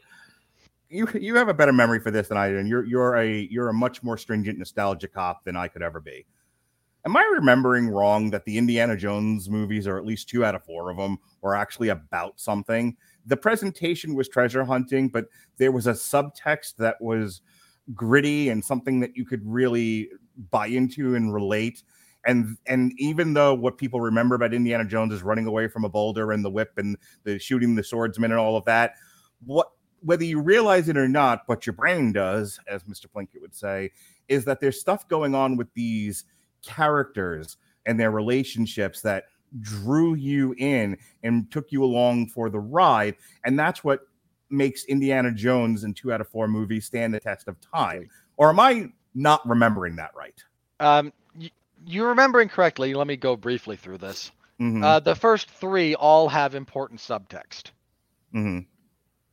you 0.90 1.08
you 1.14 1.36
have 1.36 1.50
a 1.50 1.54
better 1.54 1.74
memory 1.74 2.00
for 2.00 2.10
this 2.10 2.30
than 2.30 2.38
I 2.38 2.50
do, 2.50 2.58
and 2.58 2.68
you're 2.68 2.86
you're 2.86 3.18
a 3.18 3.48
you're 3.52 3.70
a 3.70 3.74
much 3.74 4.02
more 4.02 4.18
stringent 4.18 4.58
nostalgia 4.58 5.08
cop 5.08 5.44
than 5.44 5.56
I 5.56 5.68
could 5.68 5.84
ever 5.84 6.00
be. 6.00 6.26
Am 7.06 7.16
I 7.16 7.24
remembering 7.34 7.90
wrong 7.90 8.30
that 8.32 8.46
the 8.46 8.58
Indiana 8.58 8.98
Jones 8.98 9.50
movies, 9.50 9.88
or 9.88 9.98
at 9.98 10.06
least 10.06 10.28
two 10.30 10.44
out 10.44 10.56
of 10.56 10.64
four 10.66 10.90
of 10.92 10.98
them, 10.98 11.18
were 11.42 11.56
actually 11.56 11.90
about 11.90 12.40
something? 12.40 12.98
The 13.26 13.38
presentation 13.38 14.16
was 14.16 14.28
treasure 14.28 14.66
hunting, 14.66 15.08
but 15.10 15.26
there 15.58 15.72
was 15.72 15.88
a 15.88 15.94
subtext 15.94 16.76
that 16.78 17.00
was 17.00 17.42
gritty 17.94 18.50
and 18.50 18.64
something 18.64 19.00
that 19.00 19.16
you 19.16 19.26
could 19.26 19.42
really 19.46 20.10
buy 20.52 20.68
into 20.68 21.16
and 21.16 21.34
relate 21.34 21.84
and 22.26 22.58
and 22.66 22.92
even 22.98 23.34
though 23.34 23.54
what 23.54 23.78
people 23.78 24.02
remember 24.02 24.36
about 24.36 24.54
Indiana 24.54 24.86
Jones 24.86 25.14
is 25.14 25.24
running 25.24 25.48
away 25.48 25.68
from 25.68 25.86
a 25.86 25.90
boulder 25.90 26.32
and 26.32 26.44
the 26.44 26.50
whip 26.50 26.74
and 26.78 26.98
the 27.24 27.40
shooting 27.40 27.76
the 27.76 27.84
swordsman 27.84 28.32
and 28.32 28.40
all 28.40 28.58
of 28.58 28.66
that, 28.66 28.96
what 29.46 29.72
whether 30.02 30.24
you 30.24 30.40
realize 30.40 30.88
it 30.88 30.98
or 30.98 31.10
not, 31.10 31.44
what 31.48 31.66
your 31.66 31.74
brain 31.74 32.14
does, 32.14 32.58
as 32.68 32.84
Mr. 32.84 33.08
Plinkett 33.08 33.42
would 33.42 33.56
say, 33.56 33.92
is 34.30 34.46
that 34.46 34.62
there's 34.62 34.80
stuff 34.80 35.08
going 35.10 35.36
on 35.36 35.58
with 35.58 35.74
these 35.74 36.24
characters 36.62 37.58
and 37.86 38.00
their 38.00 38.12
relationships 38.12 39.02
that 39.02 39.26
drew 39.62 40.14
you 40.14 40.54
in 40.58 40.98
and 41.24 41.50
took 41.52 41.72
you 41.72 41.84
along 41.84 42.28
for 42.28 42.50
the 42.50 42.60
ride, 42.60 43.16
and 43.46 43.58
that's 43.58 43.84
what 43.84 44.02
makes 44.52 44.84
Indiana 44.86 45.32
Jones 45.32 45.84
and 45.84 45.96
two 45.96 46.12
out 46.12 46.22
of 46.22 46.28
four 46.28 46.48
movies 46.48 46.86
stand 46.86 47.14
the 47.14 47.20
test 47.20 47.48
of 47.48 47.56
time. 47.62 48.10
Or 48.38 48.50
am 48.50 48.60
I 48.60 48.92
not 49.16 49.48
remembering 49.48 49.96
that 49.98 50.12
right? 50.16 50.44
Um 50.80 51.12
you're 51.86 52.10
remembering 52.10 52.50
correctly. 52.50 52.94
Let 52.94 53.08
me 53.08 53.16
go 53.16 53.36
briefly 53.38 53.78
through 53.78 54.00
this. 54.00 54.32
Mhm, 54.60 54.84
Uh, 54.84 55.00
the 55.00 55.16
first 55.16 55.50
three 55.50 55.96
all 55.96 56.28
have 56.30 56.54
important 56.54 57.00
subtext. 57.00 57.72
mhm. 58.34 58.66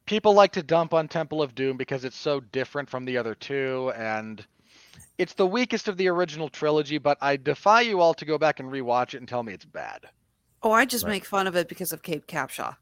people 0.07 0.33
like 0.33 0.53
to 0.53 0.63
dump 0.63 0.95
on 0.95 1.09
Temple 1.09 1.43
of 1.43 1.55
Doom 1.55 1.77
because 1.77 2.05
it's 2.05 2.17
so 2.17 2.39
different 2.41 2.89
from 2.89 3.05
the 3.05 3.19
other 3.19 3.35
two, 3.35 3.93
and 3.97 4.47
it's 5.19 5.35
the 5.35 5.47
weakest 5.47 5.89
of 5.89 5.97
the 5.97 6.09
original 6.09 6.49
trilogy. 6.49 6.99
But 6.99 7.19
I 7.21 7.37
defy 7.37 7.83
you 7.83 8.01
all 8.01 8.15
to 8.15 8.25
go 8.25 8.39
back 8.39 8.61
and 8.61 8.71
rewatch 8.71 9.15
it 9.15 9.19
and 9.19 9.29
tell 9.29 9.43
me 9.43 9.53
it's 9.53 9.65
bad. 9.65 10.07
Oh, 10.63 10.73
I 10.73 10.85
just 10.85 11.05
Right. 11.05 11.13
make 11.13 11.25
fun 11.25 11.47
of 11.47 11.57
it 11.57 11.69
because 11.69 11.93
of 11.93 12.03
Kate 12.03 12.27
Capshaw. 12.27 12.77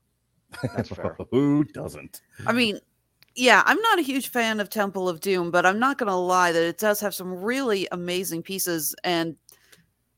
That's 0.75 0.89
fair. 0.89 1.17
Who 1.31 1.65
doesn't? 1.65 2.23
I 2.47 2.53
mean, 2.53 2.79
yeah, 3.35 3.63
I'm 3.67 3.81
not 3.81 3.99
a 3.99 4.03
huge 4.03 4.29
fan 4.29 4.61
of 4.61 4.71
Temple 4.71 5.09
of 5.09 5.21
Doom, 5.21 5.51
but 5.51 5.67
I'm 5.67 5.79
not 5.81 5.99
going 5.99 6.09
to 6.09 6.15
lie 6.15 6.53
that 6.53 6.63
it 6.63 6.79
does 6.79 7.01
have 7.01 7.15
some 7.15 7.35
really 7.43 7.89
amazing 7.91 8.43
pieces, 8.43 8.95
and 9.03 9.37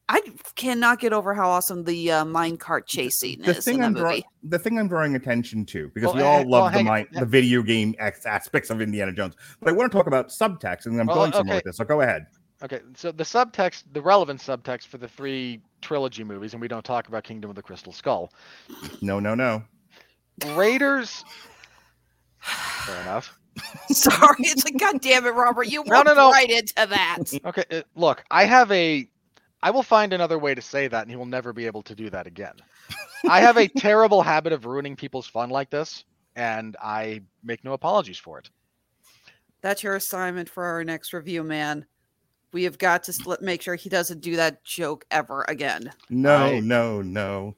I 0.08 0.20
cannot 0.54 1.00
get 1.00 1.12
over 1.12 1.34
how 1.34 1.48
awesome 1.50 1.82
the 1.82 2.12
uh, 2.12 2.24
minecart 2.24 2.86
chase 2.86 3.18
scene 3.18 3.42
The 3.42 3.50
is 3.50 3.56
in 3.56 3.62
thing 3.62 3.78
that 3.80 3.86
I'm 3.86 3.92
movie. 3.92 4.02
drawing, 4.02 4.22
the 4.44 4.58
thing 4.58 4.78
I'm 4.78 4.86
drawing 4.88 5.16
attention 5.16 5.64
to, 5.66 5.90
because 5.94 6.14
Well, 6.14 6.16
we 6.16 6.22
all 6.22 6.38
well, 6.46 6.62
love 6.62 6.72
the 6.72 6.78
hang- 6.78 6.86
mind, 6.86 7.08
the 7.12 7.26
video 7.26 7.60
game 7.62 7.94
ex- 7.98 8.24
aspects 8.24 8.70
of 8.70 8.80
Indiana 8.80 9.12
Jones, 9.12 9.34
but 9.60 9.68
I 9.68 9.72
want 9.72 9.90
to 9.90 9.96
talk 9.98 10.06
about 10.06 10.28
subtext, 10.28 10.86
and 10.86 11.00
I'm 11.00 11.06
Well, 11.08 11.16
going 11.16 11.32
somewhere 11.32 11.56
okay. 11.56 11.58
with 11.58 11.64
this. 11.64 11.76
So 11.78 11.84
go 11.84 12.02
ahead. 12.02 12.26
Okay, 12.62 12.80
so 12.94 13.10
the 13.12 13.24
subtext, 13.24 13.82
the 13.92 14.00
relevant 14.00 14.40
subtext 14.40 14.86
for 14.86 14.98
the 14.98 15.08
three 15.08 15.60
trilogy 15.82 16.22
movies, 16.24 16.54
and 16.54 16.60
we 16.60 16.68
don't 16.68 16.84
talk 16.84 17.08
about 17.08 17.24
Kingdom 17.24 17.50
of 17.50 17.56
the 17.56 17.62
Crystal 17.62 17.92
Skull. 17.92 18.32
No, 19.02 19.18
no, 19.20 19.34
no. 19.34 19.62
Raiders. 20.54 21.24
Fair 22.40 23.00
enough. 23.02 23.36
Sorry, 23.88 24.36
it's 24.40 24.64
like, 24.64 24.78
God 24.78 25.00
damn 25.00 25.26
it, 25.26 25.30
Robert, 25.30 25.64
you 25.64 25.82
No, 25.86 25.96
walked 25.96 26.06
no, 26.08 26.14
no. 26.14 26.30
right 26.30 26.48
into 26.50 26.74
that. 26.76 27.18
Okay, 27.44 27.64
uh, 27.72 27.82
look, 27.96 28.22
I 28.30 28.44
have 28.44 28.70
a. 28.70 29.08
I 29.66 29.70
will 29.70 29.82
find 29.82 30.12
another 30.12 30.38
way 30.38 30.54
to 30.54 30.62
say 30.62 30.86
that, 30.86 31.02
and 31.02 31.10
he 31.10 31.16
will 31.16 31.26
never 31.26 31.52
be 31.52 31.66
able 31.66 31.82
to 31.82 31.94
do 31.96 32.08
that 32.10 32.28
again. 32.28 32.54
I 33.28 33.40
have 33.40 33.56
a 33.56 33.66
terrible 33.78 34.22
habit 34.22 34.52
of 34.52 34.64
ruining 34.64 34.94
people's 34.94 35.26
fun 35.26 35.50
like 35.50 35.70
this, 35.70 36.04
and 36.36 36.76
I 36.80 37.22
make 37.42 37.64
no 37.64 37.72
apologies 37.72 38.16
for 38.16 38.38
it. 38.38 38.48
That's 39.62 39.82
your 39.82 39.96
assignment 39.96 40.48
for 40.48 40.64
our 40.64 40.84
next 40.84 41.12
review, 41.12 41.42
man. 41.42 41.84
We 42.52 42.62
have 42.62 42.78
got 42.78 43.02
to 43.04 43.12
sl- 43.12 43.34
make 43.40 43.60
sure 43.60 43.74
he 43.74 43.88
doesn't 43.88 44.20
do 44.20 44.36
that 44.36 44.62
joke 44.62 45.04
ever 45.10 45.44
again. 45.48 45.90
No, 46.10 46.36
I- 46.36 46.60
no, 46.60 47.02
no. 47.02 47.56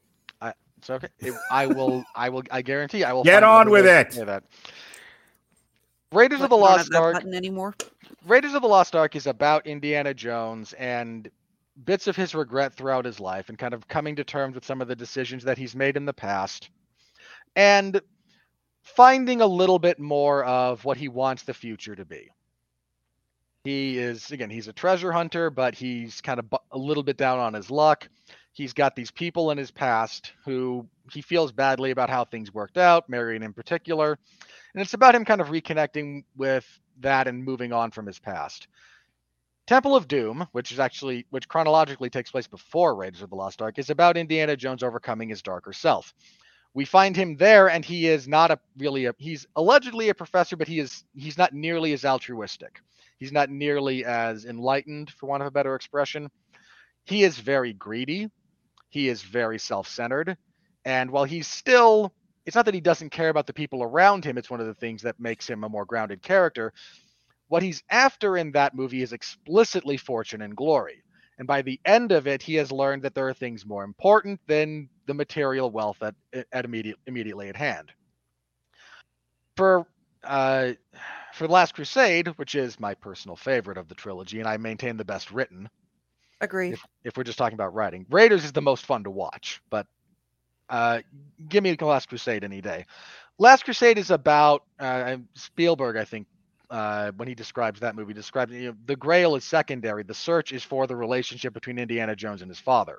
It's 0.79 0.89
okay. 0.89 1.09
It- 1.19 1.35
I 1.51 1.67
will. 1.67 2.05
I 2.15 2.31
will. 2.31 2.43
I 2.51 2.63
guarantee. 2.63 3.05
I 3.05 3.13
will 3.13 3.25
Get 3.25 3.43
on 3.43 3.69
with 3.69 3.85
it. 3.85 4.13
That. 4.25 4.45
Raiders 6.11 6.41
of 6.41 6.49
the 6.49 6.57
you 6.57 6.63
don't 6.63 6.79
have 6.79 6.89
Lost 6.89 6.95
Ark. 6.95 7.25
anymore. 7.35 7.75
Raiders 8.27 8.55
of 8.55 8.63
the 8.63 8.69
Lost 8.69 8.97
Ark 8.97 9.15
is 9.15 9.27
about 9.27 9.67
Indiana 9.67 10.15
Jones 10.15 10.73
and 10.75 11.31
bits 11.85 12.07
of 12.07 12.17
his 12.17 12.35
regret 12.35 12.75
throughout 12.75 13.05
his 13.05 13.21
life 13.21 13.49
and 13.49 13.59
kind 13.59 13.75
of 13.75 13.89
coming 13.89 14.17
to 14.17 14.25
terms 14.25 14.55
with 14.55 14.65
some 14.65 14.81
of 14.81 14.89
the 14.89 14.97
decisions 14.97 15.45
that 15.45 15.59
he's 15.59 15.77
made 15.77 15.97
in 15.97 16.05
the 16.05 16.13
past 16.13 16.71
and 17.57 18.01
finding 18.83 19.41
a 19.41 19.47
little 19.47 19.79
bit 19.79 19.99
more 19.99 20.45
of 20.45 20.85
what 20.85 20.97
he 20.97 21.09
wants 21.09 21.43
the 21.43 21.55
future 21.55 21.95
to 21.95 22.05
be. 22.05 22.29
He 23.65 23.99
is 23.99 24.31
again, 24.31 24.51
he's 24.51 24.69
a 24.69 24.73
treasure 24.73 25.13
hunter, 25.13 25.51
but 25.51 25.75
he's 25.75 26.21
kind 26.21 26.39
of 26.39 26.49
bu- 26.49 26.57
a 26.73 26.79
little 26.79 27.03
bit 27.03 27.17
down 27.17 27.39
on 27.39 27.55
his 27.55 27.71
luck. 27.71 28.09
He's 28.53 28.73
got 28.73 28.97
these 28.97 29.11
people 29.11 29.51
in 29.51 29.59
his 29.59 29.71
past 29.71 30.33
who 30.45 30.89
he 31.13 31.23
feels 31.23 31.53
badly 31.53 31.91
about 31.91 32.11
how 32.11 32.25
things 32.25 32.53
worked 32.53 32.79
out, 32.79 33.09
Marion 33.09 33.43
in 33.43 33.53
particular. 33.53 34.19
And 34.75 34.83
it's 34.83 34.95
about 34.95 35.15
him 35.15 35.25
kind 35.25 35.41
of 35.41 35.49
reconnecting 35.49 36.25
with 36.37 36.67
that 37.01 37.29
and 37.29 37.45
moving 37.45 37.73
on 37.73 37.91
from 37.91 38.07
his 38.07 38.19
past. 38.19 38.69
Temple 39.69 39.95
of 39.95 40.09
Doom, 40.09 40.49
which 40.53 40.73
is 40.73 40.81
actually 40.81 41.27
which 41.29 41.47
chronologically 41.47 42.09
takes 42.09 42.31
place 42.31 42.47
before 42.47 42.95
Raiders 42.95 43.21
of 43.21 43.29
the 43.29 43.37
Lost 43.37 43.61
Ark, 43.61 43.79
is 43.79 43.91
about 43.91 44.17
Indiana 44.17 44.57
Jones 44.57 44.83
overcoming 44.83 45.29
his 45.29 45.43
darker 45.43 45.75
self. 45.75 46.15
We 46.73 46.87
find 46.87 47.15
him 47.15 47.37
there, 47.37 47.69
and 47.69 47.85
he 47.85 48.07
is 48.07 48.27
not 48.27 48.51
a 48.51 48.59
really 48.79 49.05
a 49.05 49.15
he's 49.19 49.47
allegedly 49.57 50.09
a 50.09 50.15
professor, 50.15 50.57
but 50.57 50.69
he 50.69 50.79
is 50.79 51.05
he's 51.15 51.37
not 51.37 51.53
nearly 51.53 51.93
as 51.93 52.07
altruistic. 52.07 52.81
He's 53.19 53.31
not 53.31 53.51
nearly 53.51 54.07
as 54.07 54.47
enlightened, 54.47 55.11
for 55.11 55.27
want 55.27 55.43
of 55.43 55.47
a 55.49 55.51
better 55.51 55.75
expression. 55.75 56.31
He 57.05 57.23
is 57.23 57.39
very 57.39 57.75
greedy. 57.75 58.31
He 58.89 59.11
is 59.11 59.21
very 59.21 59.59
self-centered, 59.59 60.39
and 60.87 61.11
while 61.11 61.25
he's 61.25 61.47
still 61.47 62.15
it's 62.47 62.57
not 62.57 62.65
that 62.65 62.73
he 62.73 62.81
doesn't 62.81 63.11
care 63.11 63.29
about 63.29 63.47
the 63.47 63.53
people 63.53 63.83
around 63.83 64.25
him. 64.25 64.39
It's 64.39 64.49
one 64.49 64.61
of 64.61 64.67
the 64.67 64.73
things 64.73 65.03
that 65.03 65.21
makes 65.21 65.47
him 65.47 65.63
a 65.63 65.69
more 65.69 65.85
grounded 65.85 66.23
character. 66.23 66.73
What 67.49 67.63
he's 67.63 67.83
after 67.91 68.37
in 68.37 68.53
that 68.53 68.75
movie 68.75 69.03
is 69.03 69.13
explicitly 69.13 69.97
fortune 69.97 70.43
and 70.43 70.57
glory. 70.57 71.03
And 71.39 71.47
by 71.47 71.63
the 71.63 71.81
end 71.85 72.13
of 72.13 72.27
it, 72.27 72.43
he 72.43 72.55
has 72.57 72.73
learned 72.73 73.03
that 73.03 73.15
there 73.15 73.29
are 73.29 73.35
things 73.35 73.65
more 73.65 73.85
important 73.85 74.41
than 74.47 74.89
the 75.07 75.15
material 75.15 75.71
wealth 75.71 76.03
at, 76.03 76.15
at 76.53 76.65
immediate, 76.65 76.99
immediately 77.07 77.49
at 77.49 77.57
hand. 77.57 77.93
For 79.57 79.87
uh, 80.25 80.73
for 81.33 81.47
the 81.47 81.53
Last 81.53 81.75
Crusade, 81.75 82.29
which 82.37 82.55
is 82.57 82.81
my 82.81 82.95
personal 82.95 83.37
favorite 83.37 83.79
of 83.79 83.89
the 83.89 83.95
trilogy, 83.95 84.41
and 84.41 84.49
I 84.49 84.57
maintain 84.57 84.97
the 84.97 85.05
best 85.05 85.31
written, 85.31 85.69
Agree. 86.41 86.71
if, 86.71 86.85
if 87.05 87.17
we're 87.17 87.25
just 87.25 87.39
talking 87.39 87.55
about 87.55 87.75
writing. 87.75 88.05
Raiders 88.11 88.45
is 88.45 88.53
the 88.53 88.63
most 88.63 88.85
fun 88.85 89.05
to 89.05 89.11
watch, 89.11 89.61
but 89.71 89.87
uh, 90.69 91.01
give 91.49 91.63
me 91.63 91.75
the 91.75 91.87
Last 91.87 92.09
Crusade 92.09 92.45
any 92.45 92.61
day. 92.61 92.85
Last 93.39 93.65
Crusade 93.65 93.99
is 93.99 94.11
about 94.11 94.65
uh, 94.81 95.17
Spielberg, 95.35 95.97
I 95.97 96.05
think, 96.05 96.27
uh, 96.71 97.13
when 97.17 97.29
he 97.29 97.35
describes 97.35 97.81
that 97.81 97.95
movie, 97.97 98.13
describes 98.13 98.53
you 98.53 98.69
know, 98.69 98.77
the 98.87 98.97
Grail 98.97 99.37
is 99.37 99.45
secondary. 99.45 100.03
The 100.03 100.15
search 100.15 100.53
is 100.53 100.63
for 100.63 100.87
the 100.87 100.97
relationship 100.97 101.55
between 101.55 101.79
Indiana 101.79 102.15
Jones 102.15 102.43
and 102.43 102.51
his 102.51 102.59
father. 102.61 102.99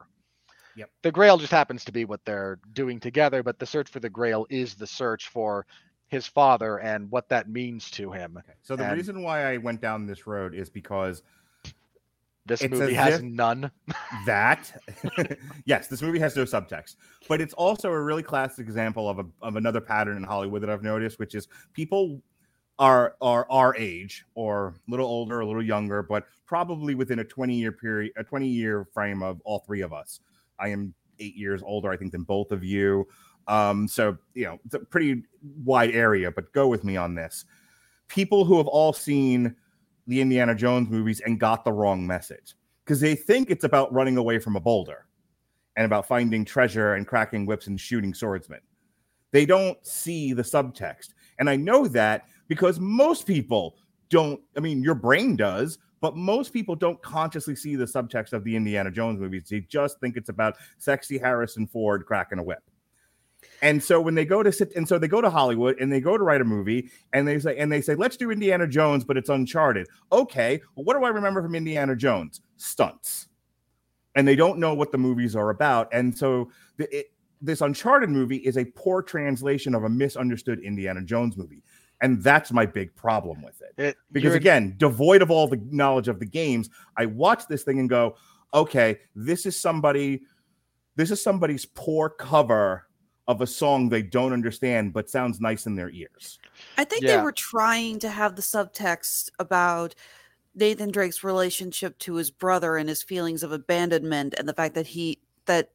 Yep. 0.76 0.90
The 1.04 1.12
Grail 1.12 1.38
just 1.38 1.52
happens 1.52 1.84
to 1.86 1.92
be 1.92 2.06
what 2.06 2.24
they're 2.26 2.60
doing 2.74 3.00
together, 3.00 3.44
but 3.44 3.60
the 3.60 3.66
search 3.66 3.90
for 3.90 4.00
the 4.00 4.10
Grail 4.10 4.46
is 4.50 4.76
the 4.76 4.88
search 4.88 5.28
for 5.28 5.66
his 6.08 6.26
father 6.26 6.78
and 6.80 7.10
what 7.12 7.30
that 7.30 7.50
means 7.50 7.92
to 7.92 8.12
him. 8.12 8.36
Okay. 8.38 8.54
So 8.62 8.76
the 8.76 8.86
And- 8.86 8.98
reason 8.98 9.22
why 9.22 9.52
I 9.54 9.58
went 9.58 9.82
down 9.82 10.06
this 10.08 10.26
road 10.26 10.56
is 10.56 10.70
because 10.70 11.22
This 12.46 12.68
movie 12.68 12.94
has 12.96 13.22
none. 13.22 13.70
that 14.26 14.74
yes 15.66 15.88
this 15.88 16.02
movie 16.02 16.18
has 16.18 16.36
no 16.36 16.46
subtext 16.46 16.96
but 17.28 17.42
it's 17.42 17.54
also 17.54 17.92
a 17.92 18.02
really 18.02 18.24
classic 18.24 18.66
example 18.66 19.08
of 19.08 19.20
a, 19.20 19.26
of 19.44 19.56
another 19.56 19.80
pattern 19.80 20.18
in 20.18 20.24
hollywood 20.24 20.64
that 20.64 20.70
i've 20.70 20.82
noticed 20.82 21.20
which 21.20 21.36
is 21.36 21.48
people 21.74 22.22
are 22.80 23.16
are 23.22 23.46
our 23.50 23.76
age 23.76 24.26
or 24.36 24.68
a 24.68 24.92
little 24.92 25.06
older 25.06 25.42
a 25.42 25.46
little 25.46 25.64
younger 25.64 26.02
but 26.02 26.26
probably 26.46 26.96
within 26.96 27.20
a 27.20 27.24
20 27.24 27.54
year 27.54 27.72
period 27.72 28.12
a 28.18 28.24
20 28.24 28.48
year 28.48 28.88
frame 28.94 29.22
of 29.22 29.42
all 29.46 29.60
three 29.60 29.82
of 29.82 29.94
us 29.94 30.22
i 30.60 30.68
am 30.68 30.94
eight 31.20 31.36
years 31.36 31.62
older 31.66 31.92
i 31.92 31.98
think 31.98 32.12
than 32.12 32.24
both 32.24 32.52
of 32.52 32.64
you 32.64 33.08
um 33.48 33.88
so 33.88 34.18
you 34.34 34.46
know 34.46 34.58
it's 34.66 34.76
a 34.76 34.80
pretty 34.80 35.24
wide 35.64 35.92
area 35.92 36.32
but 36.32 36.52
go 36.54 36.68
with 36.68 36.84
me 36.84 36.96
on 36.98 37.14
this 37.14 37.46
people 38.08 38.46
who 38.46 38.58
have 38.58 38.68
all 38.68 38.94
seen 38.94 39.54
the 40.08 40.22
indiana 40.22 40.56
jones 40.56 40.90
movies 40.90 41.22
and 41.26 41.40
got 41.40 41.64
the 41.66 41.72
wrong 41.72 42.08
message 42.08 42.56
because 42.86 43.00
they 43.00 43.14
think 43.14 43.52
it's 43.52 43.66
about 43.66 43.94
running 43.94 44.18
away 44.18 44.40
from 44.40 44.56
a 44.56 44.60
boulder 44.60 45.06
and 45.80 45.86
about 45.86 46.08
finding 46.08 46.44
treasure 46.44 46.96
and 46.96 47.08
cracking 47.08 47.46
whips 47.46 47.68
and 47.68 47.80
shooting 47.80 48.14
swordsmen. 48.14 48.60
They 49.32 49.46
don't 49.46 49.78
see 49.86 50.34
the 50.34 50.42
subtext. 50.42 51.14
And 51.40 51.50
I 51.50 51.56
know 51.56 51.88
that 51.88 52.26
because 52.50 52.82
most 52.82 53.26
people 53.26 53.78
don't, 54.10 54.42
I 54.58 54.60
mean, 54.60 54.84
your 54.84 54.96
brain 54.96 55.38
does, 55.38 55.78
but 56.02 56.18
most 56.18 56.52
people 56.52 56.76
don't 56.76 57.02
consciously 57.02 57.56
see 57.56 57.78
the 57.78 57.86
subtext 57.86 58.34
of 58.34 58.44
the 58.44 58.56
Indiana 58.56 58.92
Jones 58.92 59.20
movies. 59.20 59.48
They 59.50 59.62
just 59.62 60.02
think 60.02 60.18
it's 60.18 60.30
about 60.30 60.58
sexy 60.78 61.18
Harrison 61.18 61.68
Ford 61.68 62.06
cracking 62.06 62.40
a 62.40 62.44
whip. 62.44 62.64
And 63.62 63.82
so 63.82 64.02
when 64.02 64.16
they 64.16 64.26
go 64.26 64.44
to 64.44 64.52
sit, 64.52 64.76
and 64.76 64.88
so 64.88 64.98
they 64.98 65.08
go 65.08 65.22
to 65.22 65.30
Hollywood 65.30 65.80
and 65.80 65.92
they 65.92 66.02
go 66.02 66.18
to 66.18 66.24
write 66.24 66.42
a 66.42 66.46
movie, 66.46 66.90
and 67.14 67.28
they 67.28 67.40
say, 67.40 67.58
and 67.58 67.72
they 67.72 67.82
say, 67.82 67.96
let's 67.96 68.18
do 68.18 68.32
Indiana 68.32 68.68
Jones, 68.68 69.04
but 69.04 69.16
it's 69.16 69.30
Uncharted. 69.30 69.88
Okay, 70.12 70.62
well, 70.76 70.84
what 70.84 70.98
do 70.98 71.06
I 71.06 71.10
remember 71.10 71.42
from 71.42 71.56
Indiana 71.56 71.96
Jones? 71.96 72.42
Stunts, 72.58 73.28
and 74.16 74.28
they 74.28 74.36
don't 74.36 74.60
know 74.60 74.74
what 74.74 74.92
the 74.92 74.98
movies 74.98 75.36
are 75.36 75.52
about, 75.52 75.88
and 75.94 76.18
so 76.18 76.52
the, 76.78 76.94
it, 76.98 77.12
this 77.42 77.62
Uncharted 77.62 78.10
movie 78.10 78.38
is 78.38 78.58
a 78.58 78.66
poor 78.66 79.02
translation 79.02 79.74
of 79.74 79.84
a 79.86 79.90
misunderstood 79.90 80.60
Indiana 80.60 81.02
Jones 81.02 81.38
movie, 81.38 81.64
and 82.02 82.24
that's 82.24 82.52
my 82.52 82.66
big 82.66 82.96
problem 82.96 83.42
with 83.42 83.62
it 83.62 83.74
It, 83.78 83.98
because 84.12 84.34
again 84.36 84.76
devoid 84.78 85.22
of 85.22 85.32
all 85.32 85.48
the 85.48 85.62
knowledge 85.70 86.08
of 86.08 86.20
the 86.20 86.26
games 86.26 86.70
i 86.98 87.06
watch 87.06 87.48
this 87.48 87.64
thing 87.64 87.80
and 87.80 87.90
go 87.90 88.16
okay 88.54 89.00
this 89.16 89.46
is 89.46 89.60
somebody 89.60 90.22
this 90.96 91.12
is 91.12 91.22
somebody's 91.22 91.66
poor 91.66 92.10
cover 92.10 92.86
of 93.28 93.42
a 93.42 93.48
song 93.48 93.90
they 93.90 94.02
don't 94.02 94.34
understand 94.34 94.92
but 94.94 95.10
sounds 95.10 95.40
nice 95.40 95.66
in 95.66 95.76
their 95.76 95.90
ears 95.92 96.40
I 96.78 96.84
think 96.84 97.04
Yeah. 97.04 97.18
they 97.18 97.24
were 97.24 97.32
trying 97.32 98.00
to 98.00 98.10
have 98.10 98.36
the 98.36 98.42
subtext 98.42 99.30
about 99.40 99.96
Nathan 100.56 100.92
Drake's 100.92 101.24
relationship 101.24 101.98
to 102.00 102.16
his 102.16 102.32
brother 102.32 102.76
and 102.76 102.90
his 102.90 103.04
feelings 103.04 103.44
of 103.44 103.52
abandonment 103.52 104.34
and 104.38 104.48
the 104.50 104.54
fact 104.54 104.76
that 104.76 104.88
he 104.88 105.20
that 105.46 105.72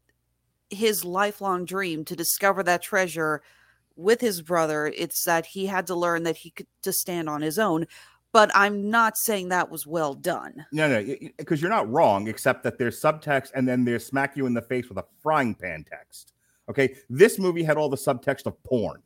his 0.71 1.05
lifelong 1.05 1.65
dream 1.65 2.05
to 2.07 2.17
discover 2.17 2.63
that 2.65 2.83
treasure 2.83 3.43
with 3.97 4.21
his 4.21 4.43
brother 4.43 4.87
it's 4.97 5.25
that 5.25 5.47
he 5.47 5.67
had 5.67 5.87
to 5.87 5.95
learn 5.95 6.23
that 6.25 6.37
he 6.37 6.51
could 6.51 6.67
to 6.83 6.93
stand 6.93 7.29
on 7.29 7.41
his 7.43 7.59
own 7.59 7.87
but 8.33 8.51
I'm 8.53 8.91
not 8.91 9.17
saying 9.17 9.51
that 9.51 9.71
was 9.71 9.87
well 9.87 10.15
done. 10.15 10.67
no 10.73 10.89
no 10.89 11.15
because 11.39 11.61
you're 11.63 11.71
not 11.71 11.89
wrong 11.91 12.27
except 12.29 12.65
that 12.65 12.79
there's 12.79 13.01
subtext 13.01 13.51
and 13.55 13.67
then 13.69 13.85
there's 13.85 14.05
smack 14.05 14.37
you 14.37 14.47
in 14.47 14.55
the 14.55 14.63
face 14.63 14.89
with 14.89 14.99
a 14.99 15.05
frying 15.23 15.55
pan 15.55 15.85
text 15.89 16.33
okay 16.69 16.95
this 17.09 17.39
movie 17.39 17.63
had 17.63 17.77
all 17.77 17.89
the 17.89 17.97
subtext 17.97 18.47
of 18.47 18.61
porn 18.65 19.01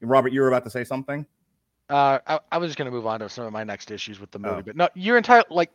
robert 0.00 0.32
you 0.32 0.40
were 0.40 0.48
about 0.48 0.64
to 0.64 0.70
say 0.70 0.84
something 0.84 1.26
Uh, 1.90 2.18
I, 2.26 2.40
I 2.52 2.58
was 2.58 2.68
just 2.68 2.78
gonna 2.78 2.90
move 2.90 3.06
on 3.06 3.20
to 3.20 3.28
some 3.28 3.44
of 3.44 3.52
my 3.52 3.64
next 3.64 3.90
issues 3.90 4.18
with 4.18 4.30
the 4.30 4.38
movie, 4.38 4.54
Oh. 4.60 4.62
but 4.62 4.76
no, 4.76 4.88
your 4.94 5.18
entire 5.18 5.44
like 5.50 5.70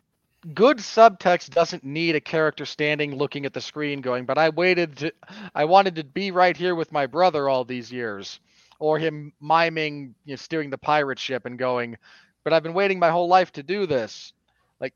good 0.55 0.77
subtext 0.77 1.49
doesn't 1.51 1.83
need 1.83 2.15
a 2.15 2.19
character 2.21 2.65
standing 2.65 3.15
looking 3.15 3.45
at 3.45 3.53
the 3.53 3.61
screen 3.61 4.01
going, 4.01 4.25
but 4.25 4.37
I 4.37 4.49
waited 4.49 4.97
to, 4.97 5.11
I 5.53 5.65
wanted 5.65 5.95
to 5.95 6.03
be 6.03 6.31
right 6.31 6.55
here 6.57 6.73
with 6.75 6.91
my 6.91 7.05
brother 7.07 7.49
all 7.49 7.65
these 7.65 7.91
years, 7.91 8.39
or 8.79 8.99
him 8.99 9.33
miming, 9.41 10.15
you 10.25 10.33
know, 10.33 10.35
steering 10.37 10.69
the 10.69 10.77
pirate 10.77 11.19
ship 11.19 11.45
and 11.45 11.57
going, 11.57 11.97
but 12.43 12.53
I've 12.53 12.63
been 12.63 12.73
waiting 12.73 12.99
my 12.99 13.09
whole 13.09 13.27
life 13.27 13.51
to 13.53 13.63
do 13.63 13.85
this. 13.85 14.33
Like, 14.79 14.93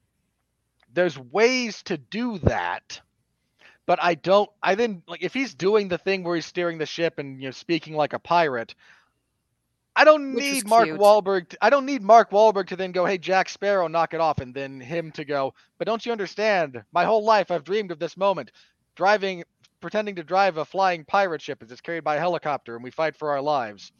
there's 0.93 1.17
ways 1.17 1.83
to 1.83 1.97
do 1.97 2.37
that. 2.39 3.01
But 3.85 3.99
I 4.01 4.15
don't. 4.15 4.49
I 4.61 4.75
didn't 4.75 5.03
like 5.09 5.23
if 5.23 5.33
he's 5.33 5.53
doing 5.53 5.87
the 5.87 5.97
thing 5.97 6.23
where 6.23 6.35
he's 6.35 6.45
steering 6.45 6.77
the 6.77 6.85
ship 6.85 7.17
and 7.17 7.41
you 7.41 7.47
know 7.47 7.51
speaking 7.51 7.95
like 7.95 8.13
a 8.13 8.19
pirate. 8.19 8.75
I 9.95 10.05
don't 10.05 10.33
Which 10.33 10.43
need 10.43 10.67
Mark. 10.67 10.87
Wahlberg. 10.87 11.49
To, 11.49 11.57
I 11.61 11.69
don't 11.69 11.85
need 11.85 12.01
Mark 12.01 12.31
Wahlberg 12.31 12.67
to 12.67 12.75
then 12.75 12.91
go, 12.91 13.05
"Hey, 13.05 13.17
Jack 13.17 13.49
Sparrow, 13.49 13.87
knock 13.87 14.13
it 14.13 14.21
off," 14.21 14.39
and 14.39 14.53
then 14.53 14.79
him 14.79 15.11
to 15.13 15.25
go. 15.25 15.53
But 15.77 15.87
don't 15.87 16.05
you 16.05 16.11
understand? 16.11 16.81
My 16.93 17.03
whole 17.03 17.25
life, 17.25 17.51
I've 17.51 17.65
dreamed 17.65 17.91
of 17.91 17.99
this 17.99 18.15
moment, 18.15 18.51
driving, 18.95 19.43
pretending 19.81 20.15
to 20.15 20.23
drive 20.23 20.57
a 20.57 20.65
flying 20.65 21.03
pirate 21.03 21.41
ship 21.41 21.61
as 21.61 21.71
it's 21.71 21.81
carried 21.81 22.03
by 22.03 22.15
a 22.15 22.19
helicopter, 22.19 22.75
and 22.75 22.83
we 22.83 22.91
fight 22.91 23.15
for 23.15 23.31
our 23.31 23.41
lives. 23.41 23.91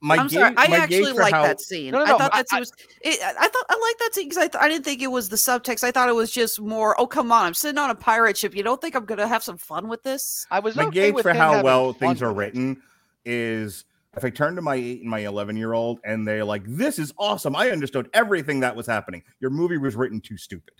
my 0.00 0.16
I'm 0.16 0.28
sorry, 0.28 0.54
I 0.56 0.68
my 0.68 0.76
actually 0.76 1.12
like 1.12 1.34
how- 1.34 1.42
that 1.42 1.60
scene. 1.60 1.90
No, 1.90 1.98
no, 1.98 2.14
I 2.14 2.18
thought 2.18 2.30
I- 2.32 2.36
that 2.38 2.48
scene 2.48 2.56
I- 2.56 2.60
was. 2.60 2.72
It, 3.00 3.18
I 3.20 3.30
I 3.30 3.48
thought 3.48 3.64
I 3.68 3.74
like 3.74 3.98
that 3.98 4.14
scene 4.14 4.28
because 4.28 4.38
I, 4.38 4.46
th- 4.46 4.62
I 4.62 4.68
didn't 4.68 4.84
think 4.84 5.02
it 5.02 5.08
was 5.10 5.28
the 5.28 5.36
subtext. 5.36 5.82
I 5.82 5.90
thought 5.90 6.08
it 6.08 6.14
was 6.14 6.30
just 6.30 6.60
more. 6.60 6.94
Oh 7.00 7.06
come 7.08 7.32
on, 7.32 7.46
I'm 7.46 7.54
sitting 7.54 7.78
on 7.78 7.90
a 7.90 7.96
pirate 7.96 8.36
ship. 8.36 8.54
You 8.54 8.62
don't 8.62 8.80
think 8.80 8.94
I'm 8.94 9.04
gonna 9.06 9.26
have 9.26 9.42
some 9.42 9.56
fun 9.58 9.88
with 9.88 10.04
this? 10.04 10.46
I 10.52 10.60
was 10.60 10.76
my 10.76 10.84
okay 10.84 11.06
gauge 11.06 11.14
with 11.14 11.22
for 11.24 11.32
how 11.34 11.62
well 11.64 11.92
things 11.92 12.22
are 12.22 12.32
written 12.32 12.80
is 13.24 13.84
if 14.16 14.24
I 14.24 14.30
turn 14.30 14.54
to 14.56 14.62
my 14.62 14.74
eight 14.76 15.00
and 15.02 15.10
my 15.10 15.20
11 15.20 15.56
year 15.56 15.72
old 15.74 15.98
and 16.04 16.26
they're 16.26 16.44
like, 16.44 16.62
this 16.64 16.98
is 16.98 17.12
awesome. 17.18 17.54
I 17.56 17.70
understood 17.70 18.08
everything 18.14 18.60
that 18.60 18.74
was 18.76 18.86
happening. 18.86 19.22
Your 19.40 19.50
movie 19.50 19.78
was 19.78 19.96
written 19.96 20.20
too 20.20 20.36
stupid. 20.36 20.74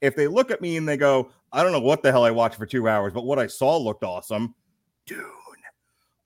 If 0.00 0.14
they 0.16 0.26
look 0.28 0.50
at 0.50 0.60
me 0.60 0.76
and 0.76 0.88
they 0.88 0.96
go, 0.96 1.30
I 1.52 1.62
don't 1.62 1.72
know 1.72 1.80
what 1.80 2.02
the 2.02 2.10
hell 2.12 2.24
I 2.24 2.30
watched 2.30 2.56
for 2.56 2.66
two 2.66 2.88
hours, 2.88 3.12
but 3.12 3.24
what 3.24 3.38
I 3.38 3.46
saw 3.46 3.76
looked 3.76 4.04
awesome, 4.04 4.54
Dune. 5.06 5.24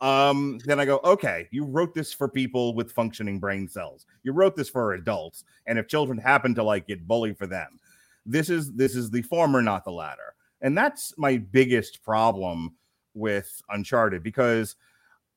Um, 0.00 0.58
then 0.64 0.80
I 0.80 0.84
go, 0.84 0.98
okay, 1.04 1.46
you 1.52 1.64
wrote 1.64 1.94
this 1.94 2.12
for 2.12 2.28
people 2.28 2.74
with 2.74 2.90
functioning 2.90 3.38
brain 3.38 3.68
cells. 3.68 4.04
You 4.24 4.32
wrote 4.32 4.56
this 4.56 4.68
for 4.68 4.94
adults. 4.94 5.44
And 5.66 5.78
if 5.78 5.86
children 5.86 6.18
happen 6.18 6.56
to 6.56 6.62
like 6.64 6.88
get 6.88 7.06
bullied 7.06 7.38
for 7.38 7.46
them. 7.46 7.78
This 8.26 8.50
is 8.50 8.72
this 8.72 8.96
is 8.96 9.10
the 9.10 9.22
former, 9.22 9.62
not 9.62 9.84
the 9.84 9.92
latter. 9.92 10.34
And 10.60 10.76
that's 10.76 11.16
my 11.18 11.36
biggest 11.38 12.02
problem 12.02 12.74
with 13.14 13.62
Uncharted 13.70 14.22
because 14.24 14.74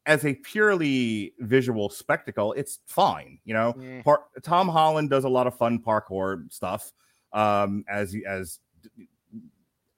as 0.08 0.26
a 0.26 0.34
purely 0.36 1.34
visual 1.40 1.90
spectacle, 1.90 2.54
it's 2.54 2.80
fine. 2.88 3.40
You 3.46 3.54
know, 3.54 3.74
Mm. 3.74 4.04
Par- 4.04 4.26
Tom 4.44 4.68
Holland 4.68 5.10
does 5.12 5.24
a 5.26 5.30
lot 5.30 5.46
of 5.48 5.56
fun 5.58 5.78
parkour 5.80 6.52
stuff. 6.52 6.92
Um, 7.36 7.86
as 7.90 8.16
as 8.28 8.60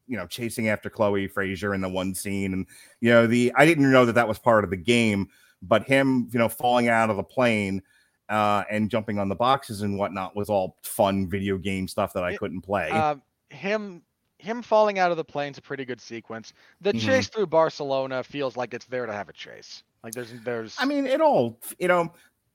you 0.07 0.15
know, 0.15 0.27
chasing 0.27 0.69
after 0.69 0.89
Chloe 0.89 1.27
Frazer 1.27 1.73
in 1.73 1.81
the 1.81 1.89
one 1.89 2.15
scene, 2.15 2.53
and 2.53 2.65
you 3.01 3.09
know, 3.09 3.27
the 3.27 3.51
I 3.55 3.65
didn't 3.65 3.91
know 3.91 4.05
that 4.05 4.13
that 4.13 4.27
was 4.27 4.39
part 4.39 4.63
of 4.63 4.69
the 4.69 4.77
game, 4.77 5.29
but 5.61 5.83
him, 5.83 6.29
you 6.31 6.39
know, 6.39 6.49
falling 6.49 6.87
out 6.87 7.09
of 7.09 7.17
the 7.17 7.23
plane 7.23 7.81
uh, 8.29 8.63
and 8.69 8.89
jumping 8.89 9.19
on 9.19 9.29
the 9.29 9.35
boxes 9.35 9.81
and 9.81 9.97
whatnot 9.97 10.35
was 10.35 10.49
all 10.49 10.77
fun 10.83 11.29
video 11.29 11.57
game 11.57 11.87
stuff 11.87 12.13
that 12.13 12.23
I 12.23 12.31
Yeah, 12.31 12.37
couldn't 12.37 12.61
play. 12.61 13.07
Um, 13.11 13.23
him 13.49 14.03
him 14.39 14.61
falling 14.61 14.99
out 14.99 15.11
of 15.11 15.17
the 15.17 15.25
plane's 15.25 15.57
a 15.57 15.61
pretty 15.61 15.85
good 15.85 16.01
sequence. 16.01 16.53
The 16.81 16.93
Mhm. 16.93 16.93
chase 16.93 17.29
through 17.29 17.47
Barcelona 17.47 18.23
feels 18.23 18.55
like 18.57 18.73
it's 18.73 18.85
there 18.85 19.05
to 19.05 19.13
have 19.13 19.29
a 19.29 19.33
chase. 19.33 19.83
Like 20.03 20.13
there's 20.15 20.33
there's 20.41 20.73
I 20.77 20.85
mean, 20.85 21.05
it 21.05 21.21
all, 21.21 21.59
you 21.79 21.87
know, 21.87 22.13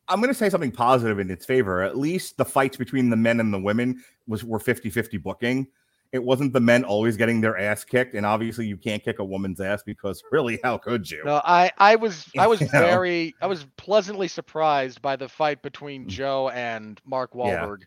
I'm 0.09 0.21
going 0.21 0.29
to 0.33 0.35
say 0.35 0.51
something 0.51 0.73
positive 0.73 1.19
in 1.19 1.31
its 1.31 1.47
favor. 1.47 1.83
At 1.83 1.97
least 1.97 2.37
the 2.37 2.45
fights 2.45 2.77
between 2.77 3.11
the 3.11 3.17
men 3.17 3.41
and 3.41 3.53
the 3.53 3.61
women 3.61 4.03
was 4.27 4.45
were 4.45 4.59
50-50 4.59 5.23
booking. 5.23 5.67
It 6.13 6.23
wasn't 6.23 6.53
the 6.53 6.61
men 6.61 6.85
always 6.85 7.17
getting 7.17 7.41
their 7.41 7.57
ass 7.59 7.85
kicked, 7.85 8.15
and 8.15 8.27
obviously 8.27 8.67
you 8.67 8.77
can't 8.77 9.03
kick 9.03 9.19
a 9.19 9.25
woman's 9.25 9.61
ass 9.63 9.83
because 9.83 10.23
really, 10.31 10.61
how 10.63 10.77
could 10.77 11.11
you? 11.11 11.23
no, 11.25 11.41
I 11.45 11.71
I 11.79 11.97
was 11.97 12.27
I 12.39 12.47
was 12.47 12.61
You 12.61 12.67
know? 12.73 12.81
very 12.81 13.35
I 13.41 13.47
was 13.47 13.67
pleasantly 13.79 14.29
surprised 14.29 15.01
by 15.01 15.17
the 15.17 15.29
fight 15.29 15.63
between 15.63 16.05
Mm. 16.05 16.09
Jo 16.09 16.49
and 16.51 17.01
Mark 17.07 17.31
Yeah. 17.35 17.41
Wahlberg, 17.65 17.79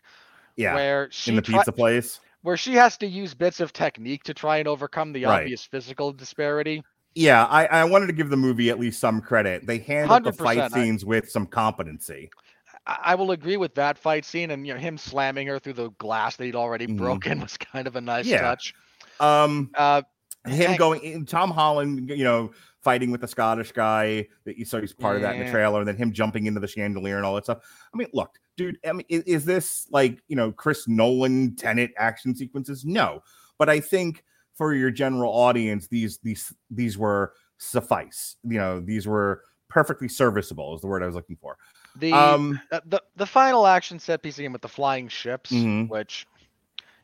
yeah, 0.56 0.74
where 0.74 1.08
she 1.12 1.30
in 1.30 1.36
the 1.36 1.42
tri- 1.42 1.58
pizza 1.58 1.70
place. 1.72 2.18
where 2.42 2.56
she 2.56 2.72
has 2.74 2.96
to 2.98 3.06
use 3.06 3.32
bits 3.34 3.60
of 3.60 3.72
technique 3.72 4.24
to 4.24 4.34
try 4.34 4.56
and 4.58 4.66
overcome 4.66 5.12
the 5.12 5.24
Right. 5.24 5.42
obvious 5.42 5.64
physical 5.64 6.12
disparity. 6.12 6.82
Yeah, 7.14 7.44
I, 7.46 7.66
I 7.66 7.84
wanted 7.84 8.08
to 8.08 8.12
give 8.12 8.28
the 8.28 8.36
movie 8.36 8.68
at 8.70 8.78
least 8.78 9.00
some 9.00 9.20
credit. 9.22 9.66
They 9.66 9.78
handled 9.78 10.24
the 10.24 10.32
fight 10.32 10.58
I- 10.58 10.68
scenes 10.68 11.04
with 11.04 11.30
some 11.30 11.46
competency. 11.46 12.28
I, 12.86 12.98
I 13.02 13.14
will 13.14 13.30
agree 13.32 13.56
with 13.56 13.74
that 13.74 13.98
fight 13.98 14.24
scene, 14.24 14.50
and 14.50 14.66
you 14.66 14.74
know 14.74 14.80
him 14.80 14.96
slamming 14.98 15.46
her 15.48 15.58
through 15.58 15.74
the 15.74 15.90
glass 15.92 16.36
that 16.36 16.44
he'd 16.44 16.54
already 16.56 16.86
Mhm. 16.86 16.96
broken 16.96 17.40
was 17.40 17.56
kind 17.56 17.86
of 17.86 17.96
a 17.96 18.00
nice 18.00 18.26
Yeah. 18.26 18.42
touch. 18.42 18.74
Um, 19.20 19.70
Uh, 19.74 20.02
him 20.46 20.76
going 20.76 21.26
Tom 21.26 21.50
Holland, 21.50 22.08
you 22.08 22.22
know, 22.22 22.52
fighting 22.80 23.10
with 23.10 23.20
the 23.20 23.26
Scottish 23.26 23.72
guy 23.72 24.28
that 24.44 24.56
you 24.56 24.64
saw 24.64 24.80
he's 24.80 24.92
part 24.92 25.16
of 25.16 25.22
that 25.22 25.34
in 25.34 25.44
the 25.44 25.50
trailer, 25.50 25.80
and 25.80 25.88
then 25.88 25.96
him 25.96 26.12
jumping 26.12 26.46
into 26.46 26.60
the 26.60 26.68
chandelier 26.68 27.16
and 27.16 27.26
all 27.26 27.34
that 27.34 27.42
stuff. 27.44 27.58
I 27.92 27.96
mean, 27.96 28.06
look, 28.12 28.38
dude, 28.56 28.78
I 28.86 28.92
mean, 28.92 29.06
is, 29.08 29.22
is 29.24 29.44
this 29.44 29.88
like 29.90 30.22
you 30.28 30.36
know 30.36 30.52
Chris 30.52 30.86
Nolan 30.86 31.56
Tenet 31.56 31.92
action 31.98 32.34
sequences? 32.36 32.84
No, 32.84 33.22
but 33.58 33.68
I 33.68 33.80
think 33.80 34.22
for 34.54 34.72
your 34.72 34.92
general 34.92 35.32
audience, 35.32 35.88
these 35.88 36.18
these 36.18 36.54
these 36.70 36.96
were 36.96 37.32
suffice. 37.58 38.36
You 38.44 38.58
know, 38.58 38.78
these 38.80 39.06
were 39.06 39.42
perfectly 39.68 40.06
serviceable 40.06 40.76
is 40.76 40.80
the 40.80 40.86
word 40.86 41.02
I 41.02 41.06
was 41.06 41.16
looking 41.16 41.36
for. 41.36 41.56
The 42.00 42.12
Um, 42.12 42.60
uh, 42.72 42.80
the 42.86 43.02
the 43.16 43.26
final 43.26 43.66
action 43.66 43.98
set 43.98 44.22
piece 44.22 44.38
again 44.38 44.52
with 44.52 44.62
the 44.62 44.68
flying 44.68 45.08
ships, 45.08 45.50
Mhm. 45.50 45.88
which, 45.88 46.26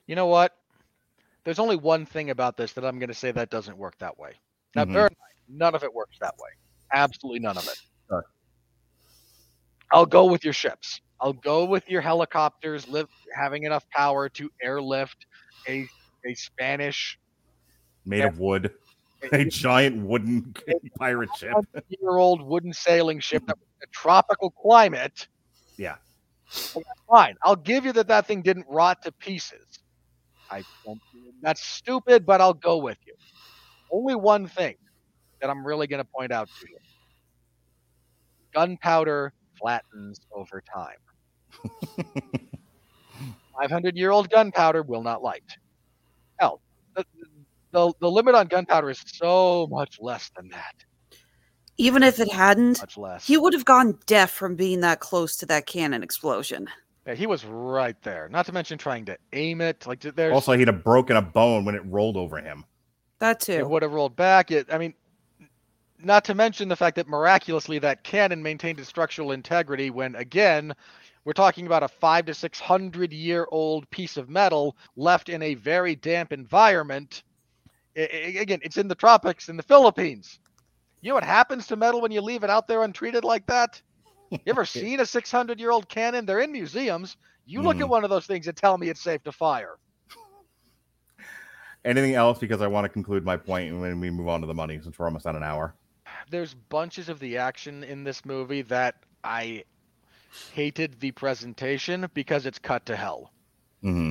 you 0.07 0.17
know 0.17 0.27
what? 0.27 0.57
There's 1.45 1.59
only 1.59 1.77
one 1.77 2.07
thing 2.07 2.31
about 2.31 2.57
this 2.57 2.73
that 2.75 2.85
I'm 2.85 2.99
going 2.99 3.09
to 3.09 3.15
say 3.15 3.33
that 3.33 3.51
doesn't 3.51 3.77
work 3.77 3.99
that 3.99 4.19
way. 4.19 4.35
Now, 4.75 4.85
Mhm. 4.85 4.93
bear 4.93 5.07
in 5.09 5.17
mind, 5.19 5.59
none 5.59 5.75
of 5.75 5.83
it 5.85 5.93
works 5.93 6.17
that 6.21 6.35
way. 6.39 6.51
Absolutely 6.93 7.41
none 7.41 7.59
of 7.59 7.67
it. 7.69 7.79
Sure. 8.09 8.25
I'll 9.93 10.07
go 10.07 10.27
with 10.27 10.45
your 10.45 10.53
ships. 10.55 11.01
I'll 11.21 11.33
go 11.33 11.65
with 11.65 11.89
your 11.89 12.01
helicopters 12.01 12.89
live, 12.89 13.09
having 13.35 13.65
enough 13.65 13.85
power 13.91 14.29
to 14.31 14.51
airlift 14.63 15.27
a 15.69 15.89
a 16.27 16.35
Spanish 16.35 17.19
made 18.05 18.21
Yeah. 18.21 18.27
of 18.29 18.39
wood, 18.39 18.75
a 19.33 19.45
giant 19.45 20.07
wooden 20.07 20.55
pirate 20.99 21.35
ship. 21.37 21.57
year 21.89 22.11
old 22.17 22.43
wooden 22.43 22.73
sailing 22.73 23.21
ship 23.21 23.43
that 23.47 23.59
was 23.59 23.69
a 23.83 23.87
tropical 23.89 24.51
climate. 24.51 25.29
Yeah. 25.77 25.97
Fine. 27.09 27.37
I'll 27.43 27.57
give 27.57 27.85
you 27.85 27.93
that 27.95 28.09
that 28.09 28.27
thing 28.27 28.43
didn't 28.43 28.67
rot 28.69 29.03
to 29.03 29.13
pieces. 29.13 29.67
I 30.51 30.63
that's 31.41 31.63
stupid, 31.63 32.27
but 32.27 32.41
I'll 32.41 32.55
go 32.55 32.77
with 32.79 32.99
you. 33.07 33.15
Only 33.91 34.15
one 34.15 34.47
thing 34.47 34.77
that 35.41 35.51
I'm 35.51 35.67
really 35.67 35.87
going 35.87 36.03
to 36.03 36.09
point 36.15 36.31
out 36.31 36.49
to 36.49 36.67
you. 36.71 36.77
Gunpowder 38.55 39.33
flattens 39.59 40.21
over 40.35 40.63
time. 40.73 40.97
500 43.61 43.97
year 43.97 44.11
old 44.11 44.31
gunpowder 44.31 44.83
will 44.83 45.03
not 45.03 45.23
light. 45.23 45.57
Hell, 46.39 46.61
the, 46.97 47.05
the, 47.73 47.93
the 48.01 48.11
limit 48.11 48.35
on 48.35 48.47
gunpowder 48.47 48.91
is 48.91 49.03
so 49.07 49.67
much 49.71 49.99
less 50.01 50.31
than 50.37 50.49
that. 50.49 50.75
Even 51.83 52.03
if 52.05 52.21
it 52.21 52.31
hadn't, 52.33 52.81
Much 52.81 52.97
less. 52.97 53.27
he 53.27 53.37
would 53.37 53.53
have 53.55 53.65
gone 53.65 53.99
deaf 54.07 54.31
from 54.31 54.55
being 54.55 54.81
that 54.81 55.01
close 55.01 55.37
to 55.39 55.47
that 55.47 55.67
cannon 55.67 56.03
explosion. 56.03 56.69
Yeah, 57.07 57.15
he 57.15 57.27
was 57.27 57.45
right 57.45 58.01
there. 58.03 58.29
Not 58.29 58.47
to 58.47 58.53
mention 58.53 58.79
trying 58.79 59.05
to 59.07 59.19
aim 59.33 59.61
it. 59.61 59.85
Like 59.87 59.99
th- 60.01 60.15
there's 60.15 60.33
Also, 60.33 60.53
he'd 60.53 60.69
have 60.69 60.85
broken 60.85 61.17
a 61.17 61.23
bone 61.23 61.65
when 61.65 61.75
it 61.75 61.83
rolled 61.87 62.17
over 62.17 62.39
him. 62.39 62.65
That 63.19 63.41
too. 63.41 63.53
it 63.53 63.59
too. 63.59 63.69
would 63.69 63.83
have 63.83 63.93
rolled 63.93 64.15
back. 64.15 64.53
It. 64.53 64.73
I 64.73 64.79
mean, 64.79 64.95
not 65.99 66.25
to 66.27 66.35
mention 66.35 66.69
the 66.69 66.77
fact 66.77 66.95
that 66.97 67.09
miraculously 67.09 67.81
that 67.81 68.05
cannon 68.05 68.41
maintained 68.43 68.79
its 68.79 68.89
structural 68.89 69.33
integrity 69.33 69.91
when 69.91 70.15
again 70.15 70.73
we're 71.25 71.33
talking 71.33 71.67
about 71.67 71.83
a 71.83 71.89
five 71.89 72.27
to 72.27 72.35
six 72.35 72.61
hundred 72.61 73.13
year 73.13 73.47
old 73.51 73.91
piece 73.91 74.17
of 74.17 74.29
metal 74.29 74.77
left 74.95 75.29
in 75.29 75.43
a 75.43 75.55
very 75.55 75.97
damp 75.97 76.33
environment. 76.33 77.25
I- 77.97 78.01
I- 78.01 78.41
again, 78.41 78.61
it's 78.63 78.77
in 78.77 78.87
the 78.87 78.95
tropics 78.95 79.49
in 79.49 79.57
the 79.57 79.63
Philippines. 79.65 80.39
You 81.03 81.11
know 81.11 81.17
what 81.17 81.25
happens 81.25 81.67
to 81.67 81.77
metal 81.77 82.01
when 82.01 82.13
you 82.13 82.23
leave 82.23 82.45
it 82.45 82.51
out 82.51 82.67
there 82.67 82.83
untreated 82.83 83.25
like 83.25 83.47
that? 83.49 83.83
You 84.45 84.53
ever 84.53 84.65
seen 84.65 85.01
a 85.01 85.07
600 85.07 85.61
year 85.61 85.71
old 85.71 85.89
cannon? 85.89 86.27
They're 86.27 86.41
in 86.41 86.53
museums. 86.53 87.17
You 87.45 87.63
look 87.63 87.81
Mhm. 87.81 87.83
at 87.83 87.89
one 87.89 88.05
of 88.05 88.11
those 88.11 88.27
things 88.27 88.49
and 88.49 88.57
tell 88.57 88.79
me 88.79 88.89
it's 88.89 89.03
safe 89.03 89.23
to 89.25 89.33
fire. 89.33 89.79
Anything 91.85 92.15
else? 92.15 92.39
Because 92.39 92.61
I 92.63 92.67
want 92.69 92.85
to 92.85 92.89
conclude 92.89 93.25
my 93.25 93.37
point 93.37 93.79
when 93.79 94.01
we 94.01 94.11
move 94.11 94.29
on 94.29 94.41
to 94.41 94.47
the 94.47 94.55
money, 94.55 94.81
since 94.81 94.99
we're 94.99 95.07
almost 95.07 95.27
at 95.27 95.37
an 95.37 95.43
hour. 95.45 95.77
There's 96.31 96.55
bunches 96.55 97.09
of 97.09 97.19
the 97.21 97.39
action 97.39 97.83
in 97.83 98.05
this 98.05 98.25
movie 98.25 98.63
that 98.63 99.05
I 99.25 99.65
hated 100.49 101.01
the 101.01 101.13
presentation 101.13 102.09
because 102.15 102.47
it's 102.47 102.59
cut 102.59 102.87
to 102.87 102.97
hell. 102.97 103.33
hmm 103.83 104.11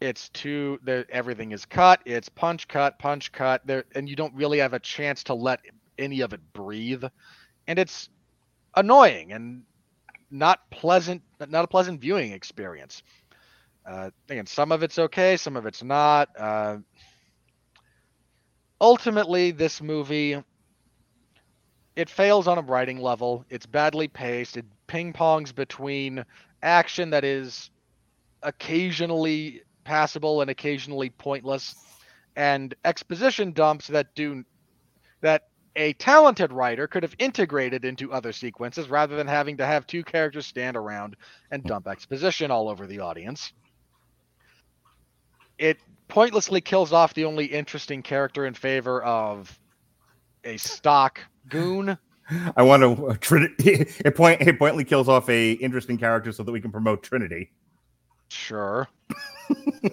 It's 0.00 0.28
too 0.30 0.78
there 0.82 1.06
everything 1.10 1.52
is 1.52 1.64
cut, 1.64 2.02
it's 2.06 2.28
punch 2.28 2.68
cut, 2.68 2.98
punch 2.98 3.32
cut, 3.32 3.66
there 3.66 3.84
and 3.94 4.08
you 4.08 4.16
don't 4.16 4.34
really 4.34 4.58
have 4.58 4.72
a 4.74 4.78
chance 4.80 5.24
to 5.24 5.34
let 5.34 5.60
any 6.00 6.20
of 6.22 6.32
it 6.32 6.40
breathe. 6.52 7.04
And 7.66 7.78
it's 7.78 8.08
annoying 8.74 9.32
and 9.32 9.62
not 10.30 10.70
pleasant 10.70 11.22
not 11.48 11.64
a 11.64 11.68
pleasant 11.68 12.00
viewing 12.00 12.32
experience. 12.32 13.02
Uh, 13.84 14.10
again, 14.28 14.46
some 14.46 14.72
of 14.72 14.82
it's 14.82 14.98
okay, 14.98 15.36
some 15.36 15.56
of 15.56 15.66
it's 15.66 15.82
not. 15.82 16.28
Uh, 16.38 16.78
ultimately, 18.80 19.50
this 19.50 19.80
movie 19.82 20.42
it 21.96 22.08
fails 22.08 22.46
on 22.46 22.58
a 22.58 22.62
writing 22.62 23.00
level. 23.00 23.44
It's 23.50 23.66
badly 23.66 24.08
paced. 24.08 24.56
It 24.56 24.64
ping 24.86 25.12
pongs 25.12 25.54
between 25.54 26.24
action 26.62 27.10
that 27.10 27.24
is 27.24 27.70
occasionally 28.42 29.62
passable 29.84 30.40
and 30.40 30.50
occasionally 30.50 31.10
pointless, 31.10 31.74
and 32.36 32.74
exposition 32.84 33.52
dumps 33.52 33.88
that 33.88 34.14
do 34.14 34.44
that 35.20 35.49
a 35.76 35.92
talented 35.94 36.52
writer 36.52 36.86
could 36.86 37.02
have 37.02 37.14
integrated 37.18 37.84
into 37.84 38.12
other 38.12 38.32
sequences 38.32 38.88
rather 38.88 39.16
than 39.16 39.26
having 39.26 39.56
to 39.58 39.66
have 39.66 39.86
two 39.86 40.02
characters 40.02 40.46
stand 40.46 40.76
around 40.76 41.16
and 41.50 41.62
dump 41.64 41.86
exposition 41.86 42.50
all 42.50 42.68
over 42.68 42.86
the 42.86 43.00
audience. 43.00 43.52
It 45.58 45.78
pointlessly 46.08 46.60
kills 46.60 46.92
off 46.92 47.14
the 47.14 47.24
only 47.24 47.46
interesting 47.46 48.02
character 48.02 48.46
in 48.46 48.54
favor 48.54 49.02
of 49.02 49.58
a 50.44 50.56
stock 50.56 51.20
goon. 51.48 51.96
I 52.56 52.62
want 52.62 52.82
to 52.82 53.16
Trinity. 53.20 53.86
It 54.04 54.14
point 54.14 54.40
it 54.40 54.58
pointedly 54.58 54.84
kills 54.84 55.08
off 55.08 55.28
a 55.28 55.52
interesting 55.52 55.98
character 55.98 56.32
so 56.32 56.42
that 56.42 56.52
we 56.52 56.60
can 56.60 56.70
promote 56.70 57.02
Trinity. 57.02 57.50
Sure. 58.28 58.88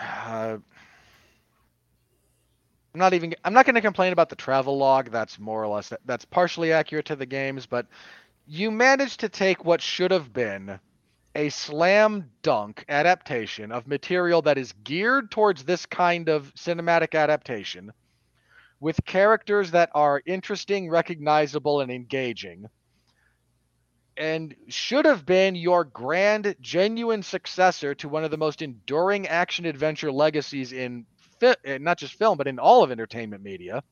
uh, 0.00 0.58
I'm 2.94 2.98
not 2.98 3.14
even. 3.14 3.34
I'm 3.44 3.52
not 3.52 3.66
going 3.66 3.76
to 3.76 3.80
complain 3.80 4.12
about 4.12 4.28
the 4.28 4.36
travel 4.36 4.76
log. 4.76 5.10
That's 5.10 5.38
more 5.38 5.62
or 5.62 5.68
less. 5.68 5.92
That's 6.04 6.24
partially 6.24 6.72
accurate 6.72 7.06
to 7.06 7.16
the 7.16 7.26
games, 7.26 7.66
but 7.66 7.86
you 8.46 8.70
managed 8.70 9.20
to 9.20 9.28
take 9.28 9.64
what 9.64 9.80
should 9.80 10.10
have 10.10 10.32
been 10.32 10.80
a 11.36 11.48
slam 11.50 12.30
dunk 12.42 12.84
adaptation 12.88 13.70
of 13.70 13.86
material 13.86 14.42
that 14.42 14.58
is 14.58 14.72
geared 14.82 15.30
towards 15.30 15.64
this 15.64 15.86
kind 15.86 16.28
of 16.28 16.52
cinematic 16.54 17.14
adaptation, 17.16 17.92
with 18.80 19.04
characters 19.04 19.70
that 19.70 19.90
are 19.94 20.20
interesting, 20.26 20.90
recognizable, 20.90 21.80
and 21.80 21.92
engaging 21.92 22.68
and 24.20 24.54
should 24.68 25.06
have 25.06 25.24
been 25.24 25.54
your 25.54 25.82
grand, 25.82 26.54
genuine 26.60 27.22
successor 27.22 27.94
to 27.94 28.08
one 28.08 28.22
of 28.22 28.30
the 28.30 28.36
most 28.36 28.60
enduring 28.60 29.26
action 29.26 29.64
adventure 29.64 30.12
legacies 30.12 30.72
in 30.72 31.06
fi- 31.40 31.56
eh, 31.64 31.78
not 31.78 31.98
just 31.98 32.14
film, 32.14 32.38
but 32.38 32.46
in 32.46 32.58
all 32.58 32.82
of 32.84 32.90
entertainment 32.92 33.42
media. 33.42 33.82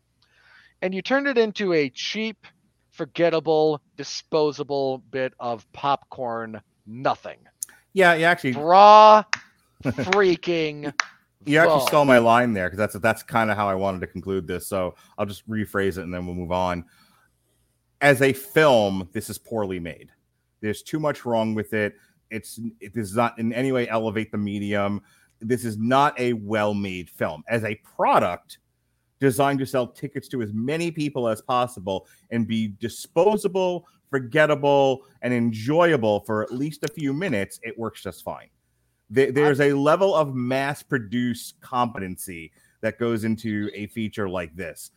and 0.83 0.95
you 0.95 1.03
turned 1.03 1.27
it 1.27 1.37
into 1.37 1.73
a 1.73 1.91
cheap, 1.91 2.47
forgettable, 2.91 3.81
disposable 3.97 4.99
bit 5.11 5.33
of 5.41 5.67
popcorn 5.73 6.61
nothing. 6.87 7.39
Yeah, 7.95 8.15
you 8.15 8.25
actually 8.25 8.53
Bra 8.53 9.25
freaking 9.85 10.93
you 11.47 11.59
actually 11.59 11.87
stole 11.87 12.05
my 12.05 12.19
line 12.19 12.53
there 12.53 12.67
because 12.69 12.79
that's 12.79 12.99
that's 13.01 13.23
kind 13.23 13.51
of 13.51 13.57
how 13.57 13.69
I 13.69 13.75
wanted 13.75 14.01
to 14.03 14.07
conclude 14.07 14.47
this. 14.47 14.67
So 14.69 14.95
I'll 15.17 15.27
just 15.27 15.49
rephrase 15.49 15.99
it 15.99 16.03
and 16.03 16.13
then 16.15 16.27
we'll 16.27 16.35
move 16.35 16.53
on. 16.53 16.85
As 18.01 18.23
a 18.23 18.33
film, 18.33 19.09
this 19.13 19.29
is 19.29 19.39
poorly 19.39 19.81
made. 19.81 20.11
There's 20.61 20.83
too 20.83 21.01
much 21.01 21.25
wrong 21.25 21.55
with 21.55 21.73
it. 21.73 21.95
It's 22.31 22.61
it 22.81 22.93
does 22.95 23.17
not 23.17 23.39
in 23.39 23.53
any 23.53 23.73
way 23.73 23.89
elevate 23.89 24.31
the 24.31 24.39
medium. 24.39 25.01
This 25.41 25.64
is 25.64 25.78
not 25.78 26.18
a 26.18 26.32
well-made 26.32 27.11
film. 27.11 27.45
As 27.49 27.64
a 27.64 27.74
product 27.76 28.59
designed 29.20 29.59
to 29.59 29.66
sell 29.66 29.86
tickets 29.86 30.28
to 30.28 30.43
as 30.43 30.53
many 30.53 30.91
people 30.91 31.28
as 31.28 31.41
possible 31.41 32.07
and 32.30 32.47
be 32.47 32.68
disposable, 32.80 33.86
forgettable, 34.11 35.05
and 35.22 35.34
enjoyable 35.34 36.20
for 36.20 36.43
at 36.43 36.53
least 36.53 36.84
a 36.84 36.93
few 36.93 37.12
minutes, 37.12 37.61
it 37.62 37.78
works 37.78 38.03
just 38.03 38.22
fine. 38.22 38.49
There's 39.11 39.61
a 39.61 39.72
level 39.72 40.14
of 40.14 40.34
mass-produced 40.34 41.61
competency 41.61 42.53
that 42.80 42.99
goes 42.99 43.24
into 43.24 43.70
a 43.74 43.86
feature 43.89 44.28
like 44.28 44.55
this, 44.55 44.91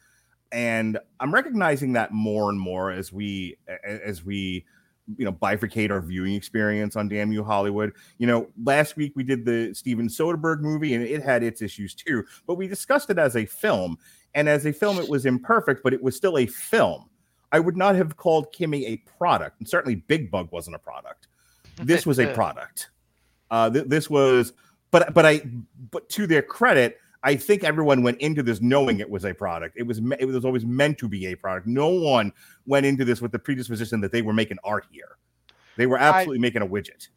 and 0.51 0.99
I'm 1.21 1.33
recognizing 1.33 1.93
that 1.93 2.11
more 2.11 2.49
and 2.49 2.59
more 2.59 2.91
as 2.91 3.13
we 3.13 3.55
as 3.85 4.23
we 4.25 4.65
you 5.17 5.25
know 5.25 5.31
bifurcate 5.31 5.91
our 5.91 6.01
viewing 6.01 6.33
experience 6.33 6.95
on 6.95 7.07
Damn 7.07 7.31
You 7.31 7.43
Hollywood. 7.43 7.93
You 8.17 8.27
know, 8.27 8.47
last 8.63 8.95
week 8.95 9.13
we 9.15 9.23
did 9.23 9.45
the 9.45 9.73
Steven 9.73 10.07
Soderbergh 10.07 10.61
movie, 10.61 10.93
and 10.93 11.03
it 11.03 11.23
had 11.23 11.43
its 11.43 11.61
issues 11.61 11.93
too, 11.93 12.23
but 12.47 12.55
we 12.55 12.67
discussed 12.67 13.09
it 13.09 13.17
as 13.17 13.35
a 13.35 13.45
film, 13.45 13.97
and 14.33 14.47
as 14.47 14.65
a 14.65 14.73
film, 14.73 14.99
it 14.99 15.09
was 15.09 15.25
imperfect, 15.25 15.81
but 15.83 15.93
it 15.93 16.01
was 16.01 16.15
still 16.15 16.37
a 16.37 16.45
film. 16.45 17.09
I 17.51 17.59
would 17.59 17.75
not 17.75 17.95
have 17.95 18.15
called 18.17 18.51
Kimi 18.53 18.85
a 18.85 18.97
product, 18.97 19.59
and 19.59 19.67
certainly 19.67 19.95
Big 19.95 20.31
Bug 20.31 20.49
wasn't 20.51 20.75
a 20.75 20.79
product. 20.79 21.27
This 21.83 22.05
was 22.05 22.19
a 22.19 22.31
product. 22.33 22.91
Uh, 23.49 23.69
th- 23.69 23.85
this 23.87 24.07
was, 24.09 24.53
but 24.91 25.13
but 25.15 25.25
I, 25.25 25.41
but 25.89 26.07
to 26.09 26.27
their 26.27 26.43
credit, 26.43 26.99
I 27.23 27.35
think 27.35 27.63
everyone 27.63 28.01
went 28.03 28.19
into 28.19 28.41
this 28.41 28.61
knowing 28.61 28.99
it 28.99 29.09
was 29.09 29.25
a 29.25 29.33
product. 29.33 29.75
It 29.77 29.83
was 29.83 30.01
me- 30.01 30.15
it 30.19 30.25
was 30.25 30.43
always 30.43 30.65
meant 30.65 30.97
to 30.99 31.07
be 31.07 31.27
a 31.27 31.35
product. 31.35 31.67
No 31.67 31.87
one 31.89 32.33
went 32.65 32.85
into 32.85 33.05
this 33.05 33.21
with 33.21 33.31
the 33.31 33.39
predisposition 33.39 34.01
that 34.01 34.11
they 34.11 34.21
were 34.23 34.33
making 34.33 34.57
art 34.63 34.85
here. 34.91 35.17
They 35.77 35.85
were 35.85 35.97
absolutely 35.99 36.39
making 36.39 36.61
a 36.63 36.67
widget. 36.67 37.09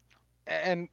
and 0.47 0.87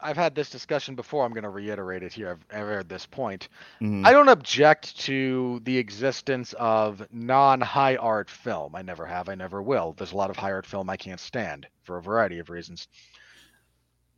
I've 0.00 0.16
had 0.16 0.36
this 0.36 0.48
discussion 0.50 0.94
before. 0.94 1.24
I'm 1.24 1.32
going 1.32 1.42
to 1.42 1.50
reiterate 1.50 2.04
it 2.04 2.12
here. 2.12 2.30
I've, 2.30 2.60
I've 2.60 2.68
at 2.68 2.88
this 2.88 3.04
point. 3.04 3.48
Mhm. 3.80 4.06
I 4.06 4.12
don't 4.12 4.28
object 4.28 4.96
to 5.00 5.60
the 5.64 5.76
existence 5.76 6.54
of 6.56 7.04
non-high 7.10 7.96
art 7.96 8.30
film. 8.30 8.76
I 8.76 8.82
never 8.82 9.04
have. 9.04 9.28
I 9.28 9.34
never 9.34 9.60
will. 9.60 9.94
There's 9.98 10.12
a 10.12 10.16
lot 10.16 10.30
of 10.30 10.36
high 10.36 10.52
art 10.52 10.66
film 10.66 10.88
I 10.88 10.96
can't 10.96 11.18
stand 11.18 11.66
for 11.82 11.96
a 11.98 12.02
variety 12.02 12.38
of 12.38 12.48
reasons. 12.48 12.86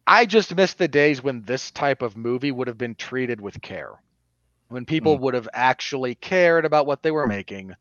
I 0.07 0.27
just 0.27 0.55
miss 0.55 0.75
the 0.75 0.89
days 0.89 1.23
when 1.23 1.41
this 1.43 1.71
type 1.71 2.03
of 2.03 2.15
movie 2.15 2.53
would 2.53 2.69
have 2.69 2.77
been 2.79 2.95
treated 2.95 3.41
with 3.41 3.63
care, 3.63 3.93
when 4.71 4.85
people 4.85 5.19
would 5.19 5.35
have 5.35 5.49
actually 5.53 6.15
cared 6.15 6.65
about 6.65 6.87
what 6.87 7.03
they 7.03 7.11
were 7.11 7.27
making, 7.27 7.75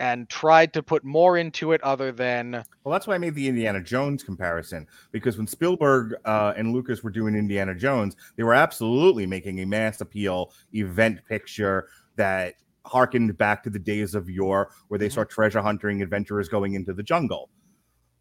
and 0.00 0.28
tried 0.30 0.72
to 0.72 0.82
put 0.82 1.04
more 1.04 1.36
into 1.36 1.72
it 1.72 1.82
other 1.82 2.10
than 2.10 2.52
Well, 2.84 2.92
that's 2.92 3.06
why 3.06 3.14
I 3.14 3.18
made 3.18 3.34
the 3.34 3.46
Indiana 3.46 3.82
Jones 3.82 4.22
comparison 4.22 4.86
because 5.12 5.36
when 5.36 5.46
Spielberg 5.46 6.14
uh, 6.24 6.54
and 6.56 6.72
Lucas 6.72 7.02
were 7.02 7.10
doing 7.10 7.34
Indiana 7.34 7.74
Jones, 7.74 8.16
they 8.36 8.42
were 8.42 8.54
absolutely 8.54 9.26
making 9.26 9.60
a 9.60 9.66
mass 9.66 10.00
appeal 10.00 10.52
event 10.72 11.20
picture 11.28 11.88
that 12.16 12.54
harkened 12.86 13.36
back 13.36 13.62
to 13.62 13.70
the 13.70 13.78
days 13.78 14.14
of 14.14 14.28
yore 14.30 14.70
where 14.88 14.98
they 14.98 15.10
saw 15.10 15.22
treasure 15.22 15.60
hunting 15.60 16.02
adventurers 16.02 16.48
going 16.48 16.74
into 16.74 16.94
the 16.94 17.02
jungle. 17.02 17.50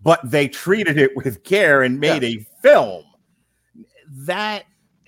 But 0.02 0.20
they 0.24 0.48
treated 0.48 0.98
it 0.98 1.16
with 1.16 1.44
care 1.44 1.84
and 1.84 2.00
made 2.00 2.24
a 2.24 2.46
film. 2.62 3.04
That 4.10 4.66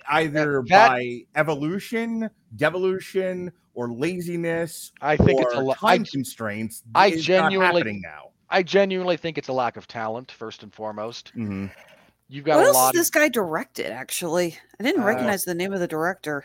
either 0.08 0.62
That- 0.68 0.88
by 0.88 1.20
evolution, 1.34 2.30
devolution, 2.56 3.52
or 3.74 3.90
laziness, 3.90 4.92
I 5.00 5.16
think 5.16 5.40
it's 5.40 5.54
a 5.54 5.58
or 5.58 5.62
lo- 5.64 5.74
I 5.82 5.96
time 5.96 6.04
constraints, 6.04 6.82
I 6.94 7.16
genuinely- 7.16 8.00
now. 8.02 8.30
I 8.50 8.62
genuinely 8.62 9.16
think 9.16 9.38
it's 9.38 9.48
a 9.48 9.52
lack 9.52 9.76
of 9.78 9.86
talent 9.88 10.30
first 10.30 10.62
and 10.62 10.72
foremost. 10.74 11.32
Mhm. 11.34 11.70
You've 12.28 12.44
got 12.44 12.56
What 12.56 12.64
a 12.64 12.66
else 12.68 12.76
lot 12.76 12.94
has 12.94 13.00
this 13.00 13.10
guy 13.10 13.28
directed? 13.28 13.86
Actually, 13.90 14.58
I 14.78 14.82
didn't 14.82 15.02
Uh, 15.02 15.06
recognize 15.06 15.44
the 15.44 15.54
name 15.54 15.72
of 15.72 15.80
the 15.80 15.88
director. 15.88 16.44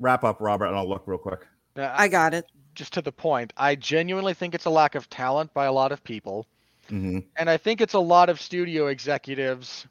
Wrap 0.00 0.24
up, 0.24 0.40
Robert, 0.40 0.66
and 0.66 0.76
I'll 0.76 0.88
look 0.88 1.04
real 1.06 1.18
quick. 1.18 1.40
of 1.76 1.90
I 1.94 2.08
got 2.08 2.34
it. 2.34 2.46
just 2.74 2.92
to 2.94 3.00
the 3.02 3.12
point. 3.12 3.52
I 3.56 3.76
genuinely 3.76 4.34
think 4.34 4.52
it's 4.52 4.64
a 4.64 4.70
lack 4.70 4.96
of 4.96 5.08
talent 5.08 5.54
by 5.54 5.66
a 5.66 5.72
lot 5.72 5.92
of 5.92 6.02
people. 6.02 6.48
hmm 6.88 7.20
And 7.36 7.48
I 7.48 7.56
think 7.56 7.80
it's 7.80 7.94
a 7.94 8.00
lot 8.00 8.28
of 8.28 8.40
studio 8.40 8.88
executives 8.88 9.86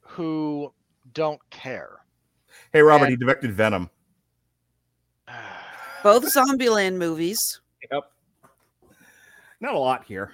who 0.00 0.72
don't 1.14 1.40
care. 1.50 1.98
Hey, 2.72 2.82
Robert, 2.82 3.06
And- 3.06 3.12
he 3.12 3.16
directed 3.16 3.52
Venom. 3.52 3.90
Both 6.02 6.24
Zombieland 6.34 6.96
movies. 6.96 7.60
Yep. 7.90 8.10
Not 9.60 9.74
a 9.74 9.78
lot 9.78 10.04
here. 10.04 10.32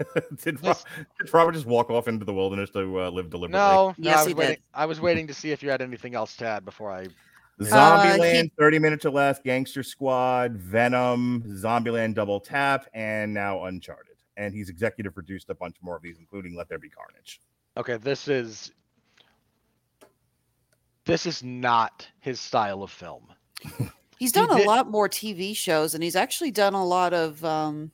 did, 0.42 0.62
Ro- 0.64 0.74
did 1.20 1.32
Robert 1.32 1.52
just 1.52 1.66
walk 1.66 1.88
off 1.90 2.08
into 2.08 2.24
the 2.24 2.32
wilderness 2.34 2.70
to 2.70 3.00
uh, 3.02 3.10
live 3.10 3.30
deliberately? 3.30 3.58
no, 3.58 3.88
no, 3.90 3.94
Yes, 3.98 4.16
I 4.16 4.18
was 4.20 4.26
he 4.28 4.34
waiting. 4.34 4.54
did. 4.56 4.62
I 4.74 4.86
was 4.86 5.00
waiting 5.00 5.26
to 5.28 5.34
see 5.34 5.52
if 5.52 5.62
you 5.62 5.70
had 5.70 5.80
anything 5.82 6.14
else 6.14 6.36
to 6.38 6.46
add 6.46 6.64
before 6.64 6.90
I. 6.92 7.06
Zombieland, 7.60 8.18
Uh, 8.18 8.42
he- 8.42 8.52
30 8.58 8.78
minutes 8.80 9.04
or 9.06 9.10
less, 9.10 9.38
Gangster 9.38 9.84
Squad, 9.84 10.56
Venom, 10.56 11.44
Zombieland 11.46 12.14
Double 12.14 12.40
Tap, 12.40 12.86
and 12.92 13.32
now 13.32 13.64
Uncharted. 13.64 14.13
And 14.36 14.52
he's 14.54 14.68
executive 14.68 15.14
produced 15.14 15.48
a 15.50 15.54
bunch 15.54 15.76
more 15.80 15.96
of 15.96 16.02
these, 16.02 16.18
including 16.18 16.56
Let 16.56 16.68
There 16.68 16.78
Be 16.78 16.88
Carnage. 16.90 17.40
Okay, 17.76 17.96
this 17.96 18.28
is. 18.28 18.72
This 21.06 21.26
is 21.26 21.42
not 21.42 22.08
his 22.20 22.40
style 22.40 22.82
of 22.82 22.90
film. 22.90 23.26
He's 24.18 24.30
He 24.30 24.40
done 24.40 24.50
a 24.52 24.56
did- 24.58 24.66
lot 24.66 24.88
more 24.90 25.08
TV 25.08 25.54
shows, 25.54 25.94
and 25.94 26.02
he's 26.02 26.16
actually 26.16 26.50
done 26.52 26.72
a 26.72 26.84
lot 26.84 27.12
of 27.12 27.44
um, 27.44 27.90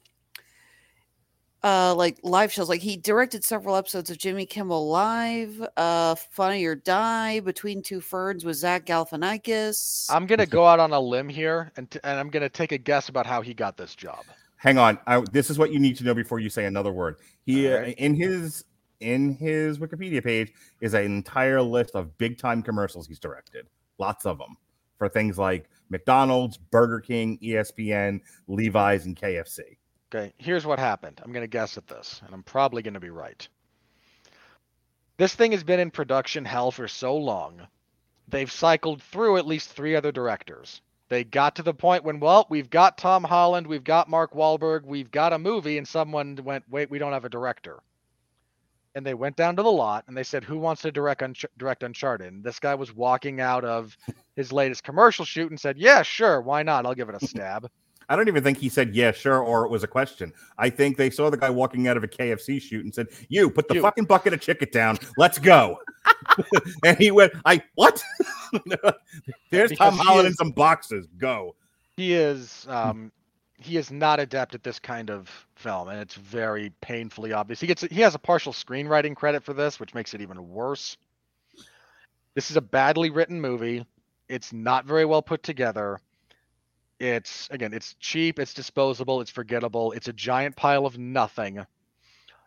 uh, 1.64 1.95
like 1.95 2.18
live 2.22 2.53
shows. 2.53 2.68
Like 2.68 2.82
he 2.82 2.97
directed 2.97 3.43
several 3.43 3.74
episodes 3.74 4.11
of 4.11 4.18
Jimmy 4.18 4.47
Kimmel 4.47 4.88
Live, 4.91 5.66
uh, 5.76 6.14
Funny 6.14 6.64
or 6.66 6.74
Die, 6.76 7.41
Between 7.41 7.82
Two 7.82 8.01
Ferns 8.01 8.45
with 8.45 8.57
Zach 8.57 8.84
Galifianakis. 8.86 10.07
I'm 10.11 10.26
gonna 10.26 10.47
go 10.47 10.66
out 10.66 10.78
on 10.78 10.93
a 10.93 11.01
limb 11.01 11.28
here, 11.28 11.72
and 11.76 11.91
t- 11.91 11.99
and 12.05 12.20
I'm 12.20 12.28
gonna 12.30 12.49
take 12.51 12.70
a 12.72 12.78
guess 12.78 13.09
about 13.09 13.26
how 13.26 13.41
he 13.41 13.53
got 13.55 13.76
this 13.76 13.95
job. 13.97 14.24
Hang 14.61 14.76
on. 14.76 14.98
I, 15.06 15.20
this 15.32 15.48
is 15.48 15.58
what 15.58 15.72
you 15.72 15.78
need 15.78 15.96
to 15.96 16.04
know 16.04 16.12
before 16.12 16.38
you 16.38 16.50
say 16.50 16.66
another 16.66 16.92
word. 16.92 17.16
He 17.46 17.66
uh, 17.66 17.76
Alright. 17.76 17.98
in 17.98 18.14
his 18.14 18.64
in 19.00 19.34
his 19.36 19.78
Wikipedia 19.78 20.22
page 20.22 20.52
is 20.82 20.92
an 20.92 21.04
entire 21.06 21.62
list 21.62 21.94
of 21.94 22.16
big 22.18 22.36
time 22.36 22.62
commercials 22.62 23.06
he's 23.06 23.18
directed. 23.18 23.66
Lots 23.98 24.26
of 24.26 24.36
them 24.36 24.58
for 24.98 25.08
things 25.08 25.38
like 25.38 25.70
McDonald's, 25.88 26.58
Burger 26.58 27.00
King, 27.00 27.38
ESPN, 27.42 28.20
Levi's, 28.48 29.06
and 29.06 29.16
KFC. 29.16 29.61
Okay, 30.14 30.34
here's 30.36 30.66
what 30.66 30.78
happened. 30.78 31.22
I'm 31.24 31.32
going 31.32 31.42
to 31.42 31.48
guess 31.48 31.78
at 31.78 31.86
this, 31.86 32.20
and 32.26 32.34
I'm 32.34 32.42
probably 32.42 32.82
going 32.82 32.94
to 32.94 33.00
be 33.00 33.08
right. 33.08 33.48
This 35.16 35.34
thing 35.34 35.52
has 35.52 35.64
been 35.64 35.80
in 35.80 35.90
production 35.90 36.44
hell 36.44 36.70
for 36.70 36.86
so 36.86 37.16
long. 37.16 37.66
They've 38.28 38.52
cycled 38.52 39.02
through 39.02 39.38
at 39.38 39.46
least 39.46 39.70
three 39.70 39.96
other 39.96 40.12
directors. 40.12 40.82
They 41.11 41.24
got 41.24 41.56
to 41.56 41.64
the 41.64 41.74
point 41.74 42.04
when, 42.04 42.20
well, 42.20 42.46
we've 42.48 42.70
got 42.70 42.96
Tom 42.96 43.24
Holland, 43.24 43.66
we've 43.66 43.82
got 43.82 44.08
Mark 44.08 44.32
Wahlberg, 44.32 44.84
we've 44.84 45.11
got 45.11 45.32
a 45.32 45.38
movie, 45.38 45.76
and 45.76 45.86
someone 45.86 46.38
went, 46.44 46.64
wait, 46.70 46.88
we 46.88 46.98
don't 47.00 47.12
have 47.12 47.24
a 47.24 47.28
director. 47.28 47.80
And 48.94 49.04
they 49.04 49.14
went 49.14 49.36
down 49.36 49.56
to 49.56 49.62
the 49.62 49.70
lot 49.70 50.04
and 50.06 50.16
they 50.16 50.22
said, 50.22 50.44
who 50.44 50.58
wants 50.58 50.82
to 50.82 50.92
direct, 50.92 51.20
Unch- 51.20 51.44
direct 51.58 51.82
Uncharted? 51.82 52.32
And 52.32 52.44
this 52.44 52.61
guy 52.61 52.76
was 52.76 52.94
walking 52.94 53.40
out 53.40 53.64
of 53.64 53.96
his 54.36 54.52
latest 54.52 54.84
commercial 54.84 55.24
shoot 55.24 55.50
and 55.50 55.58
said, 55.61 55.78
yeah, 55.78 56.02
sure, 56.02 56.40
why 56.40 56.62
not? 56.62 56.86
I'll 56.86 56.94
give 56.94 57.08
it 57.08 57.20
a 57.20 57.26
stab. 57.26 57.68
I 58.11 58.16
don't 58.16 58.28
even 58.28 58.42
think 58.42 58.58
he 58.58 58.68
said 58.68 58.94
yeah, 58.94 59.12
sure, 59.12 59.40
or 59.40 59.64
it 59.64 59.70
was 59.70 59.82
a 59.84 59.86
question. 59.86 60.32
I 60.58 60.68
think 60.68 60.96
they 60.98 61.08
saw 61.11 61.30
the 61.30 61.36
guy 61.38 61.48
walking 61.48 61.88
out 61.88 61.96
of 61.96 62.04
a 62.04 62.08
KFC 62.08 62.61
shoot 62.61 62.84
and 62.84 62.92
said, 62.94 63.06
"You 63.28 63.48
put 63.48 63.68
the 63.68 63.76
You. 63.76 63.82
fucking 63.82 64.04
bucket 64.04 64.34
of 64.34 64.40
chicken 64.40 64.68
down. 64.72 64.98
Let's 65.16 65.38
go." 65.38 65.78
and 66.84 66.98
he 66.98 67.11
went, 67.11 67.32
"I 67.46 67.62
what?" 67.76 68.02
There's 69.50 69.70
Because 69.70 69.78
Tom 69.78 69.96
Holland 69.96 70.26
is- 70.26 70.32
in 70.32 70.36
some 70.36 70.50
boxes. 70.50 71.06
Go. 71.18 71.54
he 71.96 72.14
is 72.14 72.66
um 72.68 73.12
he 73.58 73.76
is 73.76 73.90
not 73.90 74.18
adept 74.18 74.54
at 74.54 74.62
this 74.64 74.78
kind 74.78 75.11
of 75.11 75.28
film 75.54 75.88
and 75.88 76.00
it's 76.00 76.14
very 76.14 76.72
painfully 76.80 77.32
obvious 77.32 77.61
he 77.61 77.66
gets 77.66 77.82
he 77.82 78.00
has 78.00 78.14
a 78.14 78.18
partial 78.18 78.52
screenwriting 78.54 79.14
credit 79.14 79.42
for 79.44 79.52
this 79.52 79.78
which 79.78 79.92
makes 79.94 80.14
it 80.14 80.20
even 80.22 80.48
worse 80.48 80.96
this 82.34 82.50
is 82.50 82.56
a 82.56 82.61
badly 82.62 83.11
written 83.11 83.38
movie 83.40 83.84
it's 84.30 84.50
not 84.52 84.86
very 84.86 85.04
well 85.04 85.20
put 85.20 85.42
together 85.42 86.00
it's 87.01 87.48
again 87.51 87.72
it's 87.72 87.94
cheap 87.98 88.38
it's 88.38 88.55
disposable 88.55 89.20
it's 89.20 89.30
forgettable 89.30 89.92
it's 89.92 90.09
a 90.09 90.12
giant 90.12 90.55
pile 90.55 90.86
of 90.86 90.98
nothing 90.98 91.64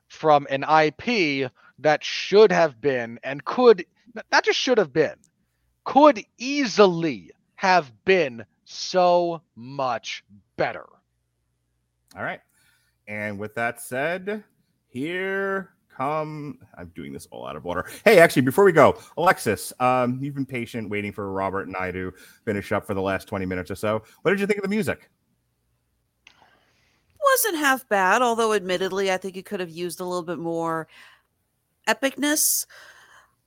from 0.08 0.48
an 0.50 0.64
ip 0.86 1.52
that 1.80 2.04
should 2.04 2.52
have 2.52 2.80
been 2.80 3.20
and 3.24 3.44
could 3.44 3.86
not 4.32 4.44
just 4.44 4.60
should 4.60 4.78
have 4.78 4.94
been 4.94 5.16
could 5.84 6.24
easily 6.38 7.32
have 7.56 7.92
been 8.06 8.46
so 8.66 9.42
much 9.56 10.24
better. 10.58 10.86
All 12.16 12.24
right. 12.24 12.42
And 13.08 13.40
with 13.40 13.56
that 13.56 13.82
said, 13.82 14.44
here 14.88 15.74
come 15.96 16.58
I'm 16.78 16.92
doing 16.96 17.14
this 17.14 17.28
all 17.32 17.48
out 17.48 17.56
of 17.56 17.66
order. 17.66 17.86
Hey, 18.06 18.20
actually, 18.20 18.44
before 18.44 18.64
we 18.64 18.72
go, 18.72 19.00
Alexis, 19.18 19.74
um, 19.80 20.20
you've 20.22 20.36
been 20.36 20.46
patient 20.46 20.90
waiting 20.90 21.12
for 21.12 21.32
Robert 21.32 21.68
and 21.68 21.76
I 21.76 21.92
to 21.92 22.14
finish 22.46 22.72
up 22.72 22.86
for 22.86 22.94
the 22.94 23.02
last 23.02 23.28
20 23.28 23.46
minutes 23.46 23.72
or 23.72 23.76
so. 23.76 24.04
What 24.22 24.32
did 24.32 24.40
you 24.40 24.48
think 24.48 24.60
of 24.60 24.64
the 24.64 24.70
music? 24.70 25.10
Wasn't 27.34 27.58
half 27.58 27.88
bad, 27.90 28.22
although 28.22 28.54
admittedly, 28.54 29.12
I 29.12 29.18
think 29.18 29.38
it 29.38 29.46
could 29.46 29.60
have 29.60 29.70
used 29.70 30.00
a 30.00 30.06
little 30.06 30.24
bit 30.24 30.40
more 30.40 30.88
epicness. 31.88 32.66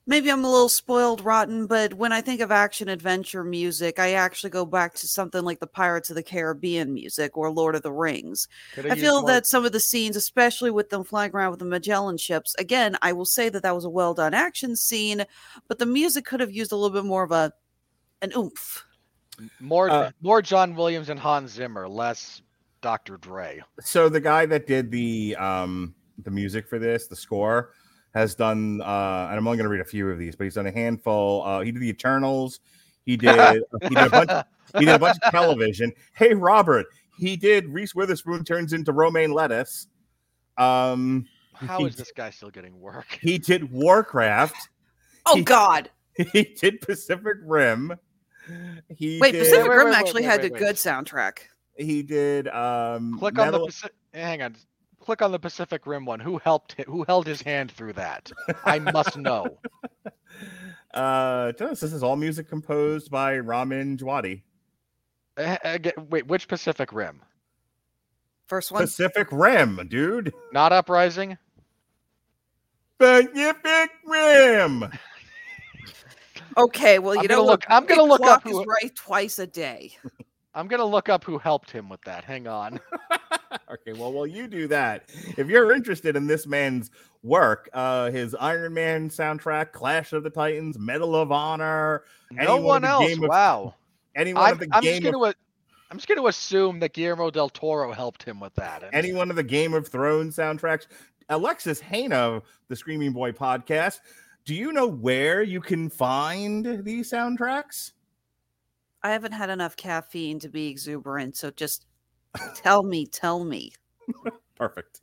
Maybe 0.09 0.31
I'm 0.31 0.45
a 0.45 0.51
little 0.51 0.69
spoiled 0.69 1.25
rotten, 1.25 1.67
but 1.67 1.95
when 1.95 2.13
I 2.13 2.21
think 2.21 2.41
of 2.41 2.53
action 2.53 2.89
adventure 2.89 3.43
music, 3.43 3.99
I 3.99 4.13
actually 4.13 4.51
go 4.51 4.65
back 4.65 4.95
to 4.95 5.09
something 5.09 5.43
like 5.43 5.59
the 5.59 5.67
Pirates 5.67 6.11
of 6.11 6.17
the 6.17 6.23
Caribbean 6.23 6.95
music 6.95 7.37
or 7.37 7.51
Lord 7.51 7.75
of 7.75 7.83
the 7.83 7.91
Rings. 7.91 8.47
Coulda 8.77 8.93
I 8.93 8.95
feel 8.95 9.23
more- 9.23 9.31
that 9.31 9.49
some 9.49 9.65
of 9.65 9.73
the 9.73 9.81
scenes, 9.81 10.15
especially 10.15 10.71
with 10.71 10.91
them 10.91 11.03
flying 11.03 11.33
around 11.33 11.51
with 11.51 11.59
the 11.59 11.67
Magellan 11.67 12.19
ships, 12.19 12.55
again, 12.57 12.97
I 13.03 13.13
will 13.13 13.25
say 13.25 13.49
that 13.49 13.65
that 13.65 13.75
was 13.75 13.85
a 13.85 13.91
well 13.91 14.15
done 14.15 14.33
action 14.33 14.77
scene, 14.77 15.25
but 15.67 15.81
the 15.81 15.87
music 15.87 16.25
could 16.25 16.39
have 16.39 16.53
used 16.53 16.71
a 16.71 16.77
little 16.77 16.95
bit 16.95 17.05
more 17.05 17.25
of 17.25 17.33
a 17.33 17.53
an 18.23 18.33
oomph. 18.37 18.85
more 19.59 19.91
uh, 19.91 20.11
more 20.23 20.41
John 20.41 20.77
Williams 20.77 21.09
and 21.09 21.19
Hans 21.19 21.51
Zimmer, 21.51 21.89
less 21.89 22.43
Dr. 22.81 23.17
Dre. 23.17 23.61
So 23.81 24.09
the 24.09 24.21
guy 24.21 24.47
that 24.47 24.69
did 24.69 24.93
the 24.93 25.35
um 25.35 25.97
the 26.23 26.31
music 26.31 26.69
for 26.69 26.79
this, 26.79 27.09
the 27.09 27.17
score, 27.17 27.73
has 28.17 28.35
done 28.35 28.81
uh 28.81 29.27
and 29.29 29.37
I'm 29.39 29.47
only 29.47 29.59
gonna 29.59 29.69
read 29.69 29.83
a 29.83 29.85
few 29.85 30.09
of 30.11 30.19
these, 30.19 30.35
but 30.35 30.45
he's 30.45 30.55
done 30.55 30.67
a 30.67 30.73
handful. 30.73 31.45
Uh 31.45 31.61
he 31.61 31.71
did 31.71 31.83
the 31.83 31.89
Eternals, 31.91 32.61
he 33.05 33.17
did 33.17 33.63
he 33.83 33.95
did 33.95 34.07
a 34.07 34.11
bunch 34.11 34.31
he 34.79 34.87
did 34.87 34.95
a 34.95 34.99
bunch 34.99 35.19
of 35.23 35.31
television. 35.31 35.93
Hey 36.15 36.33
Robert, 36.33 36.87
he 37.19 37.37
did 37.37 37.69
Reese 37.69 37.95
Witherspoon 37.95 38.43
turns 38.45 38.73
into 38.73 38.93
romaine 38.93 39.33
lettuce. 39.33 39.87
Um 40.57 41.27
How 41.53 41.79
he, 41.81 41.85
is 41.87 41.97
this 41.97 42.11
guy 42.17 42.31
still 42.31 42.51
getting 42.51 42.81
work? 42.81 43.19
he 43.21 43.37
did 43.37 43.71
Warcraft, 43.71 44.57
Oh 45.27 45.37
He- 45.37 45.43
God! 45.43 45.91
he 46.33 46.45
did 46.45 46.81
Pacific 46.81 47.37
Rim. 47.45 47.93
He 48.97 49.19
Wait, 49.21 49.33
did, 49.33 49.41
Pacific 49.41 49.65
Wait, 49.65 49.69
wait, 49.71 49.77
Rim 49.77 49.87
wait, 49.89 49.95
actually 49.95 50.23
wait, 50.23 50.31
had 50.31 50.41
wait, 50.41 50.51
a 50.51 50.55
wait. 50.55 50.59
good 50.61 50.77
soundtrack. 50.77 51.39
he 51.77 52.03
did 52.03 52.49
um 52.49 53.19
Click 53.19 53.39
on 53.39 53.53
the 53.53 53.59
Paci- 53.59 53.91
hang 54.15 54.41
on. 54.41 54.57
Click 55.07 55.23
on 55.23 55.31
the 55.31 55.39
Pacific 55.39 55.87
Rim 55.87 56.05
one. 56.05 56.19
Who 56.19 56.39
helped 56.39 56.73
him? 56.73 56.87
Who 56.89 57.05
held 57.05 57.29
his 57.29 57.41
hand 57.41 57.71
through 57.71 57.93
that? 57.93 58.33
I 58.65 58.81
must 58.81 59.17
know. 59.17 59.57
uh 60.95 61.53
this 61.57 61.85
is 61.85 62.03
all 62.03 62.17
music 62.17 62.49
composed 62.49 63.09
by 63.09 63.39
Ramin 63.39 63.97
Djawadi. 63.97 64.43
Eh, 65.37 65.57
eh, 65.63 65.91
Wait, 66.11 66.27
which 66.27 66.49
Pacific 66.49 66.93
Rim? 66.93 67.21
First 68.49 68.73
one. 68.73 68.83
Pacific 68.83 69.29
Rim, 69.31 69.87
dude. 69.89 70.35
Not 70.53 70.73
Uprising. 70.73 71.39
Pacific 72.99 73.91
Rim. 74.05 74.91
Okay, 76.59 76.99
well, 76.99 77.15
you 77.15 77.21
I'm 77.21 77.27
know 77.27 77.35
gonna 77.37 77.43
what? 77.45 77.51
look- 77.51 77.65
I'm 77.69 77.85
gonna 77.85 78.03
look 78.03 78.21
up 78.23 78.43
clock 78.43 78.47
is 78.47 78.53
who- 78.53 78.65
right 78.65 78.95
twice 78.97 79.39
a 79.39 79.47
day. 79.47 79.93
I'm 80.57 80.67
gonna 80.69 80.85
look 80.85 81.09
up 81.09 81.23
who 81.23 81.39
helped 81.39 81.71
him 81.71 81.89
with 81.89 82.01
that. 82.03 82.25
Hang 82.25 82.49
on. 82.49 82.81
okay, 83.71 83.93
well, 83.93 84.13
while 84.13 84.27
you 84.27 84.49
do 84.49 84.67
that, 84.69 85.05
if 85.37 85.49
you're 85.49 85.73
interested 85.73 86.17
in 86.17 86.27
this 86.27 86.47
man's 86.47 86.91
work, 87.23 87.69
uh, 87.75 88.11
his 88.11 88.35
Iron 88.35 88.75
Man 88.75 89.09
soundtrack, 89.11 89.73
Clash 89.73 90.13
of 90.13 90.23
the 90.25 90.31
Titans, 90.31 90.79
Medal 90.79 91.15
of 91.15 91.31
Honor, 91.31 92.05
No 92.33 92.43
Anyone 92.55 92.63
one 92.65 92.85
else. 92.85 93.07
Game 93.07 93.23
of- 93.23 93.29
Wow. 93.29 93.75
any 94.15 94.33
one 94.35 94.45
I'm, 94.45 94.53
of 94.55 94.59
the 94.61 94.69
I'm 94.73 94.83
just 94.83 95.03
Game 95.03 95.07
of 95.15 95.21
gonna. 95.21 95.31
a- 95.31 95.35
I'm 95.91 95.99
just 95.99 96.09
gonna 96.09 96.25
assume 96.27 96.81
that 96.81 96.95
Guillermo 96.95 97.31
del 97.31 97.49
Toro 97.51 97.93
helped 97.93 98.23
him 98.25 98.41
with 98.41 98.55
that. 98.55 98.83
and- 98.83 98.95
any 98.95 99.13
one 99.13 99.31
of 99.31 99.37
the 99.37 99.43
Game 99.45 99.75
of 99.75 99.87
Thrones 99.87 100.37
soundtracks. 100.37 100.87
Alexis 101.29 101.81
Hejna 101.83 102.13
of 102.13 102.43
the 102.69 102.77
Screaming 102.77 103.13
Boy 103.13 103.33
podcast. 103.33 104.01
Do 104.45 104.55
you 104.55 104.73
know 104.73 104.87
where 104.87 105.43
you 105.43 105.61
can 105.61 105.91
find 105.91 106.85
these 106.85 107.11
soundtracks? 107.11 107.93
I 109.07 109.11
haven't 109.11 109.33
had 109.33 109.51
enough 109.51 109.77
caffeine 109.77 110.41
to 110.41 110.49
be 110.49 110.67
exuberant, 110.67 111.37
so 111.37 111.53
just 111.53 111.87
tell 112.57 112.83
me, 112.83 113.07
tell 113.07 113.45
me. 113.45 113.71
Perfect. 114.57 115.01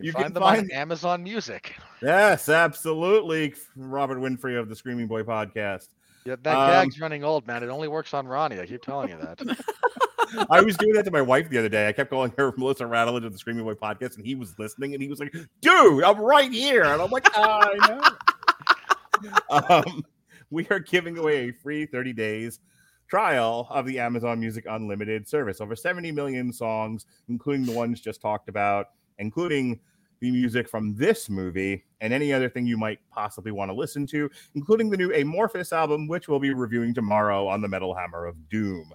You 0.00 0.12
find 0.12 0.26
can 0.26 0.34
them 0.34 0.42
find 0.44 0.60
on 0.60 0.70
Amazon 0.70 1.24
Music. 1.24 1.74
yes, 2.00 2.48
absolutely. 2.48 3.54
Robert 3.74 4.18
Winfree 4.18 4.56
of 4.56 4.68
the 4.68 4.76
Screaming 4.76 5.08
Boy 5.08 5.24
podcast. 5.24 5.88
Yeah, 6.24 6.36
that 6.42 6.54
Um, 6.56 6.70
gag's 6.70 7.00
running 7.00 7.24
old, 7.24 7.44
man. 7.48 7.64
It 7.64 7.70
only 7.70 7.88
works 7.88 8.14
on 8.14 8.28
Ronnie. 8.28 8.60
I 8.60 8.66
keep 8.66 8.82
telling 8.82 9.08
you 9.08 9.18
that. 9.18 9.40
I 10.50 10.60
was 10.60 10.76
doing 10.76 10.92
that 10.92 11.04
to 11.06 11.10
my 11.10 11.22
wife 11.22 11.48
the 11.48 11.58
other 11.58 11.68
day. 11.68 11.88
I 11.88 11.92
kept 11.92 12.10
calling 12.10 12.32
her 12.38 12.52
Melissa 12.56 12.84
Rattledge 12.84 13.24
of 13.26 13.32
the 13.32 13.38
Screaming 13.38 13.64
Boy 13.64 13.74
podcast, 13.74 14.16
and 14.16 14.24
he 14.24 14.36
was 14.36 14.56
listening, 14.60 14.94
and 14.94 15.02
he 15.02 15.08
was 15.08 15.18
like, 15.18 15.32
"Dude, 15.60 16.04
I'm 16.04 16.20
right 16.20 16.52
here," 16.52 16.84
and 16.84 17.02
I'm 17.02 17.10
like, 17.10 17.26
"I 17.34 18.14
know." 19.50 19.66
um, 19.84 20.04
we 20.50 20.68
are 20.70 20.78
giving 20.78 21.18
away 21.18 21.48
a 21.48 21.52
free 21.52 21.84
30 21.86 22.12
days 22.12 22.60
trial 23.10 23.66
of 23.70 23.84
the 23.86 23.98
Amazon 23.98 24.38
Music 24.38 24.64
Unlimited 24.70 25.28
service. 25.28 25.60
Over 25.60 25.74
70 25.74 26.12
million 26.12 26.52
songs, 26.52 27.06
including 27.28 27.66
the 27.66 27.72
ones 27.72 28.00
just 28.00 28.22
talked 28.22 28.48
about, 28.48 28.86
including 29.18 29.80
the 30.20 30.30
music 30.30 30.68
from 30.68 30.94
this 30.94 31.28
movie 31.28 31.84
and 32.00 32.12
any 32.12 32.32
other 32.32 32.48
thing 32.48 32.66
you 32.66 32.78
might 32.78 33.00
possibly 33.10 33.50
want 33.50 33.70
to 33.70 33.74
listen 33.74 34.06
to, 34.06 34.30
including 34.54 34.90
the 34.90 34.96
new 34.96 35.10
Amorphis 35.10 35.72
album, 35.72 36.06
which 36.06 36.28
we'll 36.28 36.38
be 36.38 36.54
reviewing 36.54 36.94
tomorrow 36.94 37.48
on 37.48 37.60
the 37.60 37.68
Metal 37.68 37.94
Hammer 37.94 38.26
of 38.26 38.48
Doom. 38.48 38.92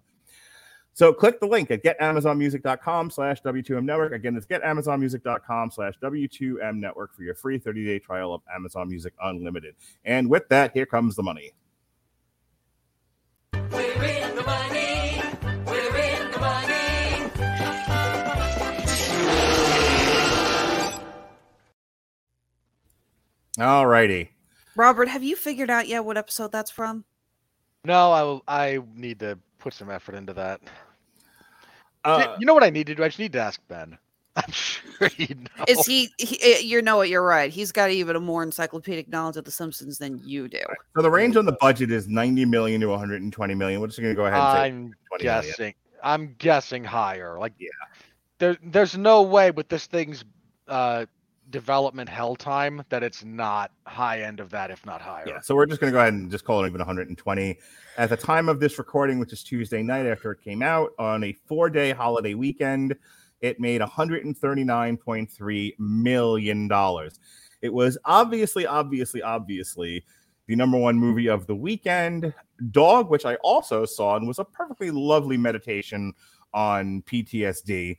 So 0.93 1.11
click 1.11 1.41
the 1.41 1.47
link 1.47 1.71
at 1.71 1.83
getamazonmusic.com 1.83 3.09
slash 3.09 3.41
W2M 3.41 3.83
network. 3.83 4.13
Again, 4.13 4.37
it's 4.37 4.45
getamazonmusic.com 4.45 5.71
slash 5.71 5.95
W2M 6.01 6.77
network 6.77 7.13
for 7.13 7.23
your 7.23 7.35
free 7.35 7.57
30 7.57 7.85
day 7.85 7.99
trial 7.99 8.33
of 8.33 8.41
Amazon 8.55 8.87
Music 8.87 9.13
Unlimited. 9.21 9.75
And 10.05 10.29
with 10.29 10.47
that, 10.49 10.71
here 10.73 10.85
comes 10.85 11.17
the 11.17 11.23
money. 11.23 11.51
All 23.57 23.87
righty. 23.87 24.31
Robert, 24.75 25.07
have 25.07 25.23
you 25.23 25.35
figured 25.35 25.69
out 25.69 25.87
yet 25.87 26.03
what 26.03 26.17
episode 26.17 26.51
that's 26.51 26.71
from? 26.71 27.05
No, 27.85 28.11
I 28.11 28.23
will. 28.23 28.43
I 28.47 28.79
need 28.93 29.19
to 29.19 29.39
put 29.59 29.73
some 29.73 29.89
effort 29.89 30.15
into 30.15 30.33
that. 30.33 30.61
Uh, 32.03 32.35
you 32.39 32.45
know 32.45 32.53
what 32.53 32.63
I 32.63 32.69
need 32.69 32.87
to 32.87 32.95
do? 32.95 33.03
I 33.03 33.07
just 33.07 33.19
need 33.19 33.33
to 33.33 33.39
ask 33.39 33.59
Ben. 33.67 33.97
I'm 34.47 34.51
sure 34.51 35.07
he 35.09 35.33
knows. 35.33 35.65
Is 35.67 35.85
he, 35.85 36.09
he? 36.17 36.41
eh, 36.41 36.59
You 36.59 36.81
know 36.81 36.97
what? 36.97 37.09
You're 37.09 37.23
right. 37.25 37.51
He's 37.51 37.71
got 37.71 37.89
even 37.91 38.15
a 38.15 38.19
more 38.19 38.43
encyclopedic 38.43 39.07
knowledge 39.07 39.37
of 39.37 39.45
The 39.45 39.51
Simpsons 39.51 39.97
than 39.97 40.19
you 40.25 40.47
do. 40.47 40.59
so 40.95 41.01
the 41.01 41.09
range 41.11 41.35
on 41.37 41.45
the 41.45 41.53
budget 41.61 41.91
is 41.91 42.07
90 42.07 42.45
million 42.45 42.81
to 42.81 42.87
120 42.87 43.55
million. 43.55 43.79
We're 43.81 43.87
just 43.87 43.99
going 43.99 44.11
to 44.13 44.15
go 44.15 44.25
ahead 44.25 44.39
and 44.39 44.53
say 44.53 44.59
I'm 44.61 44.95
20 45.09 45.23
million. 45.23 45.41
guessing. 45.45 45.73
I'm 46.03 46.35
guessing 46.37 46.83
higher. 46.83 47.39
Like, 47.39 47.53
Yeah. 47.57 47.69
There, 48.37 48.57
there's 48.65 48.97
no 48.97 49.21
way 49.21 49.51
with 49.51 49.69
this 49.69 49.85
thing's 49.85 50.25
uh, 50.67 51.05
development 51.51 52.09
hell 52.09 52.35
time 52.35 52.83
that 52.89 53.01
it's 53.01 53.23
not 53.23 53.71
high 53.85 54.21
end 54.23 54.41
of 54.41 54.49
that, 54.49 54.71
if 54.71 54.85
not 54.85 55.01
higher. 55.01 55.23
Yeah, 55.25 55.39
so 55.39 55.55
we're 55.55 55.65
just 55.67 55.79
going 55.79 55.93
to 55.93 55.95
go 55.95 56.01
ahead 56.01 56.13
and 56.13 56.29
just 56.29 56.43
call 56.43 56.61
it 56.63 56.67
even 56.67 56.79
120. 56.79 57.57
At 57.97 58.09
the 58.09 58.17
time 58.17 58.49
of 58.49 58.59
this 58.59 58.77
recording, 58.77 59.19
which 59.19 59.31
is 59.31 59.41
Tuesday 59.41 59.81
night 59.81 60.05
after 60.05 60.33
it 60.33 60.41
came 60.41 60.61
out 60.61 60.91
on 60.99 61.23
a 61.23 61.31
four 61.31 61.69
day 61.69 61.91
holiday 61.91 62.33
weekend, 62.33 62.93
it 63.45 63.59
made 63.59 63.79
139.3 63.81 65.79
million 65.79 66.67
dollars. 66.67 67.19
It 67.61 67.71
was 67.73 67.97
obviously, 68.05 68.65
obviously, 68.65 69.21
obviously 69.21 70.03
the 70.47 70.55
number 70.55 70.77
one 70.77 70.97
movie 70.97 71.27
of 71.27 71.45
the 71.47 71.55
weekend. 71.55 72.33
Dog, 72.71 73.09
which 73.09 73.25
I 73.25 73.35
also 73.35 73.85
saw 73.85 74.15
and 74.15 74.27
was 74.27 74.39
a 74.39 74.45
perfectly 74.45 74.89
lovely 74.89 75.37
meditation 75.37 76.13
on 76.53 77.03
PTSD 77.03 77.97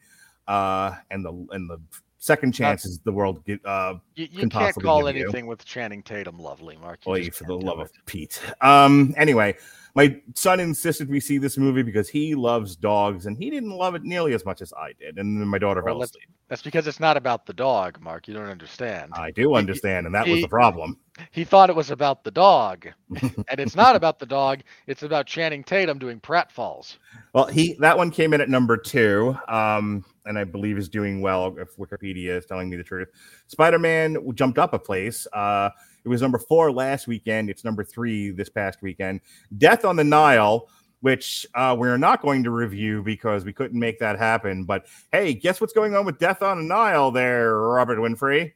uh, 0.48 0.94
and 1.10 1.24
the 1.24 1.46
and 1.50 1.68
the 1.70 1.78
second 2.18 2.52
chances 2.52 2.98
the 3.04 3.12
world 3.12 3.44
get 3.44 3.64
uh, 3.64 3.94
You, 4.14 4.28
you 4.30 4.40
can 4.40 4.50
can't 4.50 4.74
call 4.82 5.04
give 5.04 5.16
you. 5.16 5.22
anything 5.24 5.46
with 5.46 5.64
Channing 5.64 6.02
Tatum 6.02 6.38
lovely, 6.38 6.76
Mark. 6.76 7.00
You 7.06 7.22
just 7.22 7.38
for 7.38 7.44
the 7.44 7.54
love 7.54 7.78
it. 7.80 7.82
of 7.82 7.92
Pete. 8.06 8.40
Um, 8.62 9.14
anyway, 9.16 9.54
my 9.96 10.14
son 10.34 10.60
insisted 10.60 11.08
we 11.08 11.18
see 11.20 11.38
this 11.38 11.56
movie 11.56 11.82
because 11.82 12.06
he 12.06 12.34
loves 12.34 12.76
dogs 12.76 13.24
and 13.24 13.34
he 13.38 13.48
didn't 13.48 13.70
love 13.70 13.94
it 13.94 14.04
nearly 14.04 14.34
as 14.34 14.44
much 14.44 14.60
as 14.60 14.70
I 14.74 14.92
did. 15.00 15.16
And 15.16 15.40
then 15.40 15.48
my 15.48 15.56
daughter 15.56 15.82
Well, 15.82 15.94
fell 15.94 16.02
asleep. 16.02 16.28
That's 16.48 16.60
because 16.60 16.86
it's 16.86 17.00
not 17.00 17.16
about 17.16 17.46
the 17.46 17.54
dog, 17.54 17.98
Mark. 17.98 18.28
You 18.28 18.34
don't 18.34 18.46
understand. 18.46 19.12
I 19.14 19.30
do 19.30 19.54
understand, 19.54 20.04
and 20.04 20.14
that 20.14 20.28
was 20.28 20.42
the 20.42 20.48
problem. 20.48 20.98
He 21.30 21.44
thought 21.44 21.70
it 21.70 21.76
was 21.76 21.90
about 21.90 22.24
the 22.24 22.30
dog, 22.30 22.86
and 23.48 23.58
it's 23.58 23.74
not 23.74 23.96
about 23.96 24.18
the 24.18 24.26
dog. 24.26 24.60
It's 24.86 25.02
about 25.02 25.26
Channing 25.26 25.64
Tatum 25.64 25.98
doing 25.98 26.20
pratfalls. 26.20 26.98
Well, 27.32 27.46
he 27.46 27.74
that 27.80 27.96
one 27.96 28.10
came 28.10 28.34
in 28.34 28.42
at 28.42 28.50
number 28.50 28.76
two, 28.76 29.34
um, 29.48 30.04
and 30.26 30.38
I 30.38 30.44
believe 30.44 30.76
is 30.76 30.90
doing 30.90 31.22
well 31.22 31.56
if 31.58 31.74
Wikipedia 31.76 32.36
is 32.36 32.44
telling 32.44 32.68
me 32.68 32.76
the 32.76 32.84
truth. 32.84 33.08
Spider-Man 33.46 34.18
jumped 34.34 34.58
up 34.58 34.74
a 34.74 34.78
place. 34.78 35.26
Uh, 35.32 35.70
it 36.06 36.08
was 36.08 36.22
number 36.22 36.38
four 36.38 36.70
last 36.70 37.08
weekend. 37.08 37.50
It's 37.50 37.64
number 37.64 37.82
three 37.84 38.30
this 38.30 38.48
past 38.48 38.80
weekend. 38.80 39.20
Death 39.58 39.84
on 39.84 39.96
the 39.96 40.04
Nile 40.04 40.68
which 41.00 41.46
uh, 41.54 41.76
we're 41.78 41.98
not 41.98 42.22
going 42.22 42.42
to 42.42 42.50
review 42.50 43.02
because 43.02 43.44
we 43.44 43.52
couldn't 43.52 43.78
make 43.78 43.98
that 43.98 44.18
happen. 44.18 44.64
But 44.64 44.86
hey, 45.12 45.34
guess 45.34 45.60
what's 45.60 45.74
going 45.74 45.94
on 45.94 46.06
with 46.06 46.18
Death 46.18 46.42
on 46.42 46.56
the 46.56 46.64
Nile 46.64 47.10
there, 47.10 47.54
Robert 47.56 47.98
Winfree? 47.98 48.54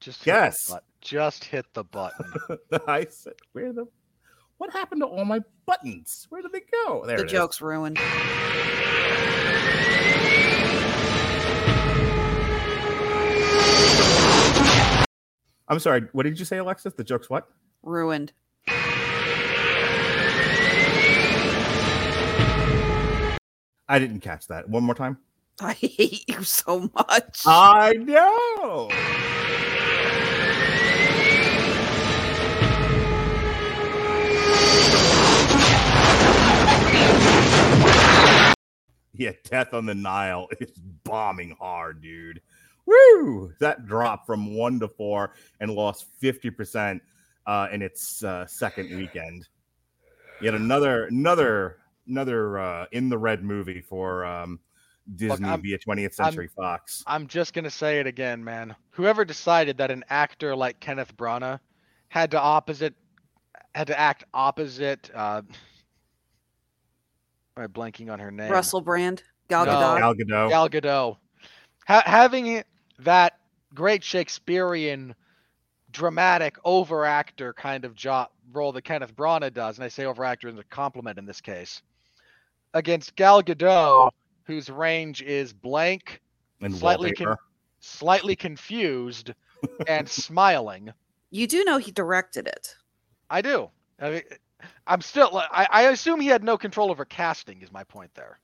Just 0.00 0.24
hit 0.24 0.32
the 0.32 0.38
Yes. 0.40 0.68
button. 0.70 0.84
Just 1.00 1.44
hit 1.44 1.66
the 1.72 1.84
button. 1.84 2.26
I 2.88 3.06
said, 3.08 3.34
where 3.52 3.72
the 3.72 3.86
what 4.58 4.72
happened 4.72 5.00
to 5.02 5.06
all 5.06 5.24
my 5.24 5.40
buttons? 5.66 6.26
Where 6.30 6.42
did 6.42 6.50
they 6.52 6.62
go? 6.86 7.04
There 7.06 7.16
the 7.16 7.22
it 7.22 7.26
is. 7.26 7.32
joke's 7.32 7.60
ruined. 7.62 7.98
I'm 15.68 15.78
sorry. 15.78 16.08
What 16.12 16.22
did 16.22 16.38
you 16.38 16.44
say, 16.44 16.56
Alexis? 16.58 16.94
The 16.94 17.04
joke's 17.04 17.28
what? 17.28 17.48
Ruined. 17.82 18.32
I 23.90 23.98
didn't 23.98 24.20
catch 24.20 24.46
that. 24.48 24.68
One 24.68 24.84
more 24.84 24.94
time. 24.94 25.18
I 25.60 25.72
hate 25.72 26.24
you 26.28 26.42
so 26.42 26.90
much. 26.94 27.42
I 27.46 27.94
know. 27.94 28.88
Yeah, 39.14 39.32
Death 39.42 39.74
on 39.74 39.84
the 39.84 39.96
Nile 39.96 40.48
is 40.60 40.70
bombing 41.02 41.56
hard, 41.58 42.00
dude. 42.00 42.40
Woo! 42.88 43.52
That 43.60 43.86
dropped 43.86 44.26
from 44.26 44.54
one 44.54 44.80
to 44.80 44.88
four 44.88 45.34
and 45.60 45.70
lost 45.70 46.06
50% 46.22 47.00
uh, 47.46 47.68
in 47.72 47.82
its 47.82 48.22
uh, 48.24 48.46
second 48.46 48.96
weekend. 48.96 49.46
Yet 50.40 50.54
another, 50.54 51.04
another, 51.06 51.78
another 52.06 52.58
uh, 52.58 52.86
in 52.92 53.08
the 53.08 53.18
red 53.18 53.42
movie 53.44 53.80
for 53.80 54.24
um, 54.24 54.60
Disney 55.16 55.48
I'm- 55.48 55.62
via 55.62 55.78
20th 55.78 56.14
Century 56.14 56.48
Fox. 56.54 57.02
I'm 57.06 57.26
just 57.26 57.52
gonna 57.54 57.70
say 57.70 58.00
it 58.00 58.06
again, 58.06 58.42
man. 58.42 58.74
Whoever 58.90 59.24
decided 59.24 59.76
that 59.78 59.90
an 59.90 60.04
actor 60.08 60.54
like 60.56 60.80
Kenneth 60.80 61.16
Branagh 61.16 61.60
had 62.08 62.30
to 62.30 62.40
opposite 62.40 62.94
had 63.74 63.86
to 63.88 63.98
act 63.98 64.24
opposite 64.32 65.10
uh 65.14 65.42
am 67.56 67.64
I 67.64 67.66
blanking 67.66 68.10
on 68.10 68.18
her 68.18 68.30
name? 68.30 68.50
Russell 68.50 68.80
Brand. 68.80 69.22
Gal 69.48 69.66
No. 69.66 69.72
Gadot. 69.72 69.98
Gal 69.98 70.14
Gadot. 70.14 70.48
Gal 70.48 70.68
Gadot. 70.68 71.16
Ha- 71.86 72.02
having 72.06 72.62
that 73.00 73.38
great 73.74 74.02
Shakespearean 74.02 75.14
dramatic 75.90 76.56
over 76.64 77.04
actor 77.04 77.52
kind 77.52 77.84
of 77.84 77.94
job 77.94 78.28
role 78.52 78.72
that 78.72 78.82
Kenneth 78.82 79.14
Branagh 79.14 79.52
does, 79.52 79.78
and 79.78 79.84
I 79.84 79.88
say 79.88 80.04
over 80.04 80.24
actor 80.24 80.48
as 80.48 80.58
a 80.58 80.64
compliment 80.64 81.18
in 81.18 81.26
this 81.26 81.40
case, 81.40 81.82
against 82.74 83.16
Gal 83.16 83.42
Gadot, 83.42 84.10
whose 84.44 84.70
range 84.70 85.22
is 85.22 85.52
blank, 85.52 86.20
and 86.60 86.74
slightly 86.74 87.08
wallpaper. 87.10 87.38
slightly 87.80 88.36
confused, 88.36 89.32
and 89.86 90.08
smiling. 90.08 90.92
You 91.30 91.46
do 91.46 91.64
know 91.64 91.78
he 91.78 91.90
directed 91.90 92.46
it. 92.46 92.74
I 93.30 93.42
do. 93.42 93.70
I 94.00 94.10
mean, 94.10 94.22
I'm 94.86 95.00
still. 95.00 95.30
I, 95.36 95.68
I 95.70 95.82
assume 95.90 96.20
he 96.20 96.28
had 96.28 96.42
no 96.42 96.56
control 96.56 96.90
over 96.90 97.04
casting. 97.04 97.60
Is 97.62 97.70
my 97.70 97.84
point 97.84 98.10
there? 98.14 98.40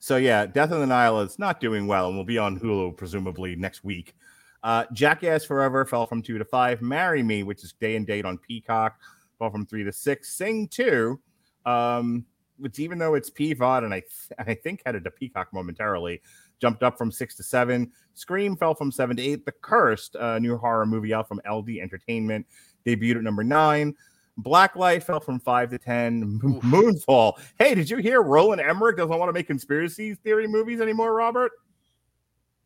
So 0.00 0.16
yeah, 0.16 0.46
Death 0.46 0.72
on 0.72 0.80
the 0.80 0.86
Nile 0.86 1.20
is 1.20 1.38
not 1.38 1.60
doing 1.60 1.86
well 1.86 2.08
and 2.08 2.16
will 2.16 2.24
be 2.24 2.38
on 2.38 2.58
Hulu 2.58 2.96
presumably 2.96 3.54
next 3.54 3.84
week. 3.84 4.14
Uh, 4.62 4.84
Jackass 4.94 5.44
Forever 5.44 5.84
fell 5.84 6.06
from 6.06 6.22
two 6.22 6.38
to 6.38 6.44
five. 6.44 6.80
Marry 6.80 7.22
Me, 7.22 7.42
which 7.42 7.62
is 7.62 7.74
day 7.74 7.96
and 7.96 8.06
date 8.06 8.24
on 8.24 8.38
Peacock, 8.38 8.98
fell 9.38 9.50
from 9.50 9.66
three 9.66 9.84
to 9.84 9.92
six. 9.92 10.32
Sing 10.32 10.68
two, 10.68 11.20
um, 11.66 12.24
which 12.58 12.78
even 12.78 12.98
though 12.98 13.14
it's 13.14 13.30
PVOD 13.30 13.84
and 13.84 13.92
I 13.92 14.00
th- 14.00 14.38
I 14.38 14.54
think 14.54 14.82
headed 14.86 15.04
to 15.04 15.10
Peacock 15.10 15.52
momentarily, 15.52 16.22
jumped 16.60 16.82
up 16.82 16.96
from 16.96 17.12
six 17.12 17.34
to 17.36 17.42
seven. 17.42 17.92
Scream 18.14 18.56
fell 18.56 18.74
from 18.74 18.90
seven 18.90 19.16
to 19.16 19.22
eight. 19.22 19.44
The 19.44 19.52
Cursed, 19.52 20.16
a 20.18 20.40
new 20.40 20.56
horror 20.56 20.86
movie 20.86 21.12
out 21.12 21.28
from 21.28 21.42
LD 21.50 21.78
Entertainment, 21.78 22.46
debuted 22.86 23.16
at 23.16 23.22
number 23.22 23.44
nine. 23.44 23.94
Blacklight 24.42 25.02
fell 25.02 25.20
from 25.20 25.38
five 25.40 25.70
to 25.70 25.78
ten. 25.78 26.40
Oof. 26.44 26.62
Moonfall. 26.62 27.40
Hey, 27.58 27.74
did 27.74 27.88
you 27.90 27.98
hear 27.98 28.22
Roland 28.22 28.60
Emmerich 28.60 28.96
doesn't 28.96 29.18
want 29.18 29.28
to 29.28 29.32
make 29.32 29.46
conspiracy 29.46 30.14
theory 30.14 30.46
movies 30.46 30.80
anymore, 30.80 31.14
Robert? 31.14 31.52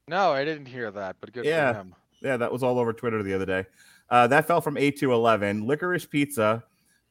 No, 0.09 0.33
I 0.33 0.45
didn't 0.45 0.67
hear 0.67 0.91
that, 0.91 1.17
but 1.21 1.33
good 1.33 1.45
Yeah. 1.45 1.73
for 1.73 1.79
him. 1.79 1.95
Yeah, 2.21 2.37
that 2.37 2.53
was 2.53 2.63
all 2.63 2.79
over 2.79 2.93
Twitter 2.93 3.23
the 3.23 3.35
other 3.35 3.47
day. 3.47 3.67
Uh, 4.11 4.27
that 4.27 4.47
fell 4.47 4.61
from 4.61 4.77
eight 4.77 4.99
to 5.01 5.13
eleven. 5.13 5.67
Licorice 5.67 6.09
Pizza 6.09 6.63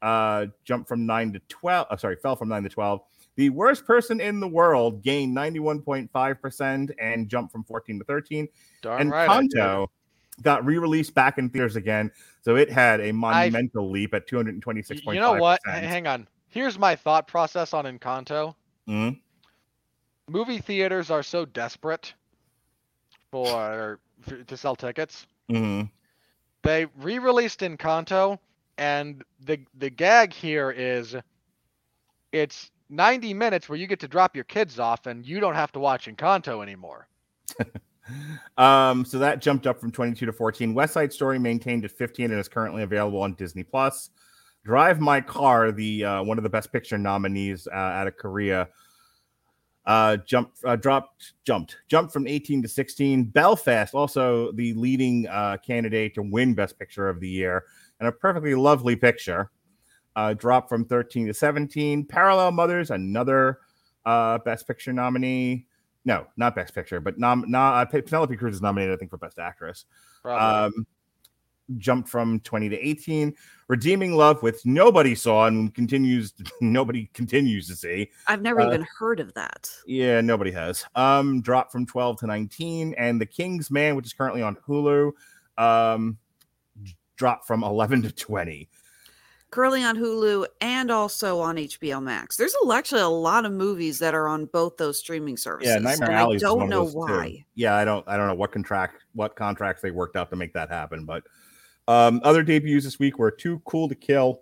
uh, 0.01 0.47
jumped 0.63 0.87
from 0.87 1.05
nine 1.05 1.33
to 1.33 1.39
twelve. 1.49 1.87
Uh, 1.89 1.97
sorry, 1.97 2.15
fell 2.15 2.35
from 2.35 2.49
nine 2.49 2.63
to 2.63 2.69
twelve. 2.69 3.01
The 3.35 3.49
worst 3.49 3.85
person 3.85 4.21
in 4.21 4.39
the 4.39 4.47
world 4.47 5.03
gained 5.03 5.33
ninety-one 5.33 5.81
point 5.81 6.11
five 6.11 6.39
percent 6.41 6.91
and 6.99 7.27
jumped 7.27 7.51
from 7.51 7.63
fourteen 7.63 7.97
to 7.99 8.05
thirteen. 8.05 8.47
Darn 8.83 9.01
and 9.01 9.11
right. 9.11 9.27
Kanto 9.27 9.89
got 10.41 10.65
re-released 10.65 11.13
back 11.13 11.37
in 11.37 11.49
theaters 11.49 11.75
again, 11.75 12.11
so 12.41 12.55
it 12.55 12.71
had 12.71 12.99
a 13.01 13.11
monumental 13.11 13.89
leap 13.91 14.13
at 14.13 14.27
two 14.27 14.35
hundred 14.37 14.55
and 14.55 14.63
twenty-six 14.63 15.01
point 15.01 15.15
You 15.15 15.21
know 15.21 15.33
what? 15.33 15.59
Hang 15.65 16.07
on. 16.07 16.27
Here's 16.47 16.77
my 16.77 16.95
thought 16.95 17.27
process 17.27 17.73
on 17.73 17.85
Encanto. 17.85 18.55
Mhm. 18.87 19.19
Movie 20.29 20.59
theaters 20.59 21.11
are 21.11 21.23
so 21.23 21.45
desperate 21.45 22.13
for 23.31 23.99
f- 24.27 24.45
to 24.45 24.57
sell 24.57 24.75
tickets. 24.75 25.27
Mhm. 25.49 25.89
They 26.61 26.85
re-released 26.97 27.59
Encanto, 27.61 28.39
and 28.77 29.23
the 29.41 29.59
the 29.75 29.89
gag 29.89 30.31
here 30.33 30.71
is, 30.71 31.15
it's 32.31 32.71
90 32.89 33.33
minutes 33.33 33.67
where 33.67 33.77
you 33.77 33.87
get 33.87 33.99
to 34.01 34.07
drop 34.07 34.35
your 34.35 34.45
kids 34.45 34.79
off, 34.79 35.07
and 35.07 35.25
you 35.25 35.39
don't 35.39 35.55
have 35.55 35.71
to 35.73 35.79
watch 35.79 36.05
Encanto 36.07 36.61
anymore. 36.61 37.07
Um, 38.57 39.05
so 39.05 39.19
that 39.19 39.41
jumped 39.41 39.67
up 39.67 39.79
from 39.79 39.91
22 39.91 40.25
to 40.25 40.33
14. 40.33 40.73
West 40.73 40.93
Side 40.93 41.13
Story 41.13 41.39
maintained 41.39 41.85
at 41.85 41.91
15 41.91 42.31
and 42.31 42.39
is 42.39 42.47
currently 42.47 42.83
available 42.83 43.21
on 43.21 43.33
Disney 43.33 43.63
Plus. 43.63 44.09
Drive 44.63 44.99
My 44.99 45.19
Car, 45.19 45.71
the 45.71 46.05
uh, 46.05 46.23
one 46.23 46.37
of 46.37 46.43
the 46.43 46.49
Best 46.49 46.71
Picture 46.71 46.97
nominees 46.97 47.67
uh, 47.67 47.75
out 47.75 48.07
of 48.07 48.15
Korea, 48.15 48.69
uh, 49.85 50.17
jumped, 50.17 50.57
uh, 50.63 50.77
dropped, 50.77 51.33
jumped, 51.45 51.77
jumped 51.89 52.13
from 52.13 52.27
18 52.27 52.61
to 52.61 52.67
16. 52.69 53.25
Belfast, 53.25 53.93
also 53.93 54.53
the 54.53 54.73
leading 54.73 55.27
uh, 55.27 55.57
candidate 55.65 56.15
to 56.15 56.21
win 56.21 56.53
Best 56.53 56.79
Picture 56.79 57.09
of 57.09 57.19
the 57.19 57.27
year, 57.27 57.65
and 57.99 58.07
a 58.07 58.11
perfectly 58.11 58.55
lovely 58.55 58.95
picture, 58.95 59.51
uh, 60.15 60.33
dropped 60.33 60.69
from 60.69 60.85
13 60.85 61.27
to 61.27 61.33
17. 61.33 62.05
Parallel 62.05 62.51
Mothers, 62.51 62.91
another 62.91 63.59
Best 64.05 64.65
Picture 64.65 64.93
nominee. 64.93 65.65
No, 66.05 66.27
not 66.37 66.55
Best 66.55 66.75
Picture, 66.75 66.99
but 66.99 67.17
nom, 67.17 67.45
nah, 67.47 67.79
uh, 67.79 67.85
Penelope 67.85 68.35
Cruz 68.35 68.55
is 68.55 68.61
nominated, 68.61 68.93
I 68.93 68.97
think, 68.97 69.09
for 69.11 69.17
Best 69.17 69.39
Actress. 69.39 69.85
Probably. 70.21 70.77
Um, 70.77 70.87
jumped 71.77 72.09
from 72.09 72.41
20 72.41 72.69
to 72.69 72.77
18. 72.77 73.33
Redeeming 73.69 74.13
Love, 74.13 74.43
which 74.43 74.65
nobody 74.65 75.15
saw 75.15 75.47
and 75.47 75.73
continues, 75.73 76.33
nobody 76.61 77.09
continues 77.13 77.67
to 77.67 77.75
see. 77.75 78.09
I've 78.27 78.41
never 78.41 78.61
Uh, 78.61 78.67
even 78.67 78.85
heard 78.97 79.21
of 79.21 79.33
that. 79.35 79.69
Yeah, 79.87 80.19
nobody 80.19 80.51
has. 80.51 80.85
Um, 80.95 81.41
dropped 81.41 81.71
from 81.71 81.85
12 81.85 82.19
to 82.19 82.27
19. 82.27 82.93
And 82.97 83.19
The 83.19 83.25
King's 83.25 83.71
Man, 83.71 83.95
which 83.95 84.05
is 84.05 84.13
currently 84.13 84.41
on 84.41 84.57
Hulu, 84.67 85.13
um, 85.57 86.17
dropped 87.15 87.47
from 87.47 87.63
11 87.63 88.01
to 88.03 88.11
20. 88.11 88.67
Currently 89.53 89.83
on 89.83 89.95
Hulu 89.95 90.47
and 90.61 90.89
also 90.89 91.39
on 91.39 91.57
HBO 91.57 92.01
Max. 92.01 92.37
There's 92.37 92.55
actually 92.73 93.01
a 93.01 93.07
lot 93.07 93.45
of 93.45 93.51
movies 93.51 93.99
that 93.99 94.15
are 94.15 94.27
on 94.27 94.45
both 94.45 94.77
those 94.77 94.97
streaming 94.97 95.37
services. 95.37 95.71
Yeah, 95.71 95.79
Nightmare 95.79 96.09
Alley. 96.09 96.37
I 96.37 96.39
don't 96.39 96.57
one 96.57 96.63
of 96.63 96.69
know 96.71 96.85
why. 96.85 97.45
Yeah, 97.53 97.75
I 97.75 97.85
don't. 97.85 98.03
I 98.07 98.17
don't 98.17 98.25
know 98.25 98.33
what 98.33 98.51
contract, 98.51 99.03
what 99.13 99.35
contracts 99.35 99.83
they 99.83 99.91
worked 99.91 100.15
out 100.15 100.31
to 100.31 100.35
make 100.35 100.53
that 100.53 100.71
happen. 100.71 101.05
But 101.05 101.25
um, 101.87 102.19
other 102.23 102.41
debuts 102.41 102.83
this 102.83 102.97
week 102.97 103.19
were 103.19 103.29
Too 103.29 103.61
Cool 103.65 103.87
to 103.89 103.93
Kill, 103.93 104.41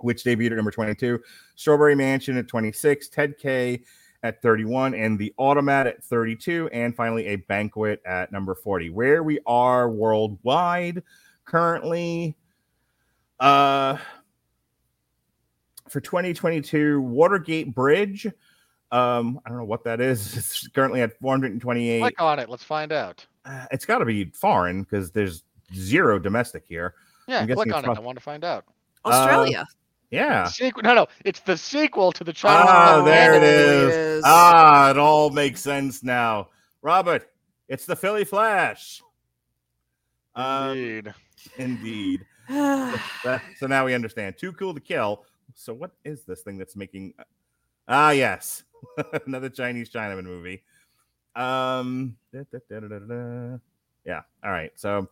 which 0.00 0.24
debuted 0.24 0.50
at 0.50 0.56
number 0.56 0.72
twenty-two, 0.72 1.20
Strawberry 1.54 1.94
Mansion 1.94 2.36
at 2.36 2.48
twenty-six, 2.48 3.08
Ted 3.08 3.38
K 3.38 3.82
at 4.24 4.42
thirty-one, 4.42 4.92
and 4.92 5.18
The 5.18 5.32
Automat 5.38 5.86
at 5.86 6.04
thirty-two, 6.04 6.68
and 6.70 6.94
finally 6.94 7.28
A 7.28 7.36
Banquet 7.36 8.02
at 8.04 8.30
number 8.30 8.54
forty. 8.54 8.90
Where 8.90 9.22
we 9.22 9.38
are 9.46 9.88
worldwide 9.88 11.02
currently, 11.46 12.36
uh, 13.40 13.96
for 15.90 16.00
2022, 16.00 17.00
Watergate 17.00 17.74
Bridge. 17.74 18.26
Um, 18.90 19.40
I 19.44 19.48
don't 19.48 19.58
know 19.58 19.64
what 19.64 19.84
that 19.84 20.00
is. 20.00 20.36
It's 20.36 20.68
currently 20.68 21.02
at 21.02 21.18
428. 21.20 22.00
Click 22.00 22.20
on 22.22 22.38
it. 22.38 22.48
Let's 22.48 22.64
find 22.64 22.92
out. 22.92 23.26
Uh, 23.44 23.66
it's 23.70 23.84
got 23.84 23.98
to 23.98 24.04
be 24.04 24.26
foreign 24.30 24.82
because 24.82 25.10
there's 25.10 25.44
zero 25.74 26.18
domestic 26.18 26.64
here. 26.68 26.94
Yeah, 27.26 27.44
click 27.46 27.72
on 27.72 27.80
it. 27.80 27.84
prob- 27.84 27.98
I 27.98 28.00
want 28.00 28.16
to 28.16 28.22
find 28.24 28.44
out. 28.44 28.64
Uh, 29.04 29.08
Australia. 29.08 29.66
Yeah. 30.10 30.44
Sequel? 30.46 30.82
No, 30.82 30.94
no, 30.94 31.06
it's 31.26 31.40
the 31.40 31.56
sequel 31.56 32.12
to 32.12 32.24
the 32.24 32.32
China. 32.32 32.64
Ah, 32.66 33.02
there 33.04 33.34
it 33.34 33.40
There 33.40 33.84
it 33.88 33.90
is. 33.90 33.94
is. 34.18 34.22
Ah, 34.26 34.90
it 34.90 34.96
all 34.98 35.28
makes 35.28 35.60
sense 35.60 36.02
now. 36.02 36.48
Robert, 36.80 37.28
it's 37.68 37.84
the 37.84 37.94
Philly 37.94 38.24
Flash. 38.24 39.02
Um, 40.34 40.70
Indeed. 40.78 41.14
indeed. 41.58 42.26
That- 42.48 43.42
so 43.58 43.66
now 43.66 43.84
we 43.84 43.92
understand. 43.92 44.38
Too 44.38 44.52
cool 44.52 44.72
to 44.72 44.80
kill. 44.80 45.26
So 45.58 45.74
what 45.74 45.90
is 46.04 46.22
this 46.22 46.42
thing 46.42 46.56
that's 46.56 46.76
making? 46.76 47.14
Ah, 47.88 48.10
yes, 48.10 48.62
another 49.26 49.48
Chinese 49.48 49.90
Chinaman 49.90 50.24
movie. 50.24 50.62
Um, 51.34 52.16
da, 52.32 52.42
da, 52.52 52.80
da, 52.80 53.58
yeah. 54.04 54.22
All 54.44 54.50
right. 54.50 54.70
So, 54.76 55.08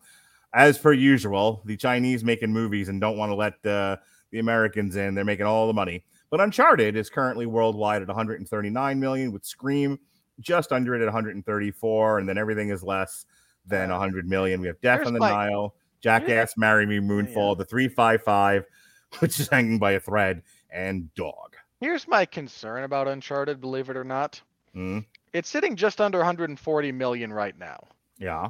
as 0.53 0.77
per 0.77 0.93
usual, 0.93 1.61
the 1.65 1.75
Chinese 1.75 2.23
making 2.23 2.51
movies 2.51 2.89
and 2.89 2.99
don't 3.01 3.17
want 3.17 3.29
to 3.29 3.35
let 3.35 3.53
uh, 3.65 3.97
the 4.31 4.39
Americans 4.39 4.95
in. 4.95 5.15
They're 5.15 5.25
making 5.25 5.45
all 5.45 5.67
the 5.67 5.73
money. 5.73 6.03
But 6.29 6.41
Uncharted 6.41 6.95
is 6.95 7.09
currently 7.09 7.45
worldwide 7.45 8.01
at 8.01 8.07
139 8.07 8.99
million, 8.99 9.31
with 9.31 9.45
Scream 9.45 9.99
just 10.39 10.71
under 10.71 10.95
it 10.95 11.01
at 11.01 11.05
134, 11.05 12.19
and 12.19 12.29
then 12.29 12.37
everything 12.37 12.69
is 12.69 12.83
less 12.83 13.25
than 13.65 13.89
100 13.89 14.27
million. 14.27 14.61
We 14.61 14.67
have 14.67 14.79
Death 14.81 14.97
Here's 14.97 15.07
on 15.07 15.13
the 15.13 15.19
Nile, 15.19 15.73
Jackass, 16.01 16.55
Marry 16.57 16.85
Me, 16.85 16.99
Moonfall, 16.99 17.57
the 17.57 17.65
355, 17.65 18.65
which 19.19 19.39
is 19.39 19.47
hanging 19.49 19.79
by 19.79 19.91
a 19.93 19.99
thread, 19.99 20.43
and 20.69 21.13
Dog. 21.15 21.55
Here's 21.79 22.07
my 22.07 22.25
concern 22.25 22.83
about 22.83 23.07
Uncharted, 23.07 23.61
believe 23.61 23.89
it 23.89 23.97
or 23.97 24.03
not. 24.03 24.41
Hmm? 24.73 24.99
It's 25.33 25.49
sitting 25.49 25.75
just 25.75 26.01
under 26.01 26.17
140 26.19 26.91
million 26.91 27.31
right 27.31 27.57
now. 27.57 27.87
Yeah. 28.17 28.49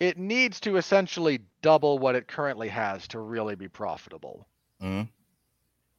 It 0.00 0.18
needs 0.18 0.60
to 0.60 0.76
essentially 0.76 1.40
double 1.62 1.98
what 1.98 2.14
it 2.14 2.26
currently 2.26 2.68
has 2.68 3.06
to 3.08 3.20
really 3.20 3.54
be 3.54 3.68
profitable. 3.68 4.46
Mhm. 4.82 5.08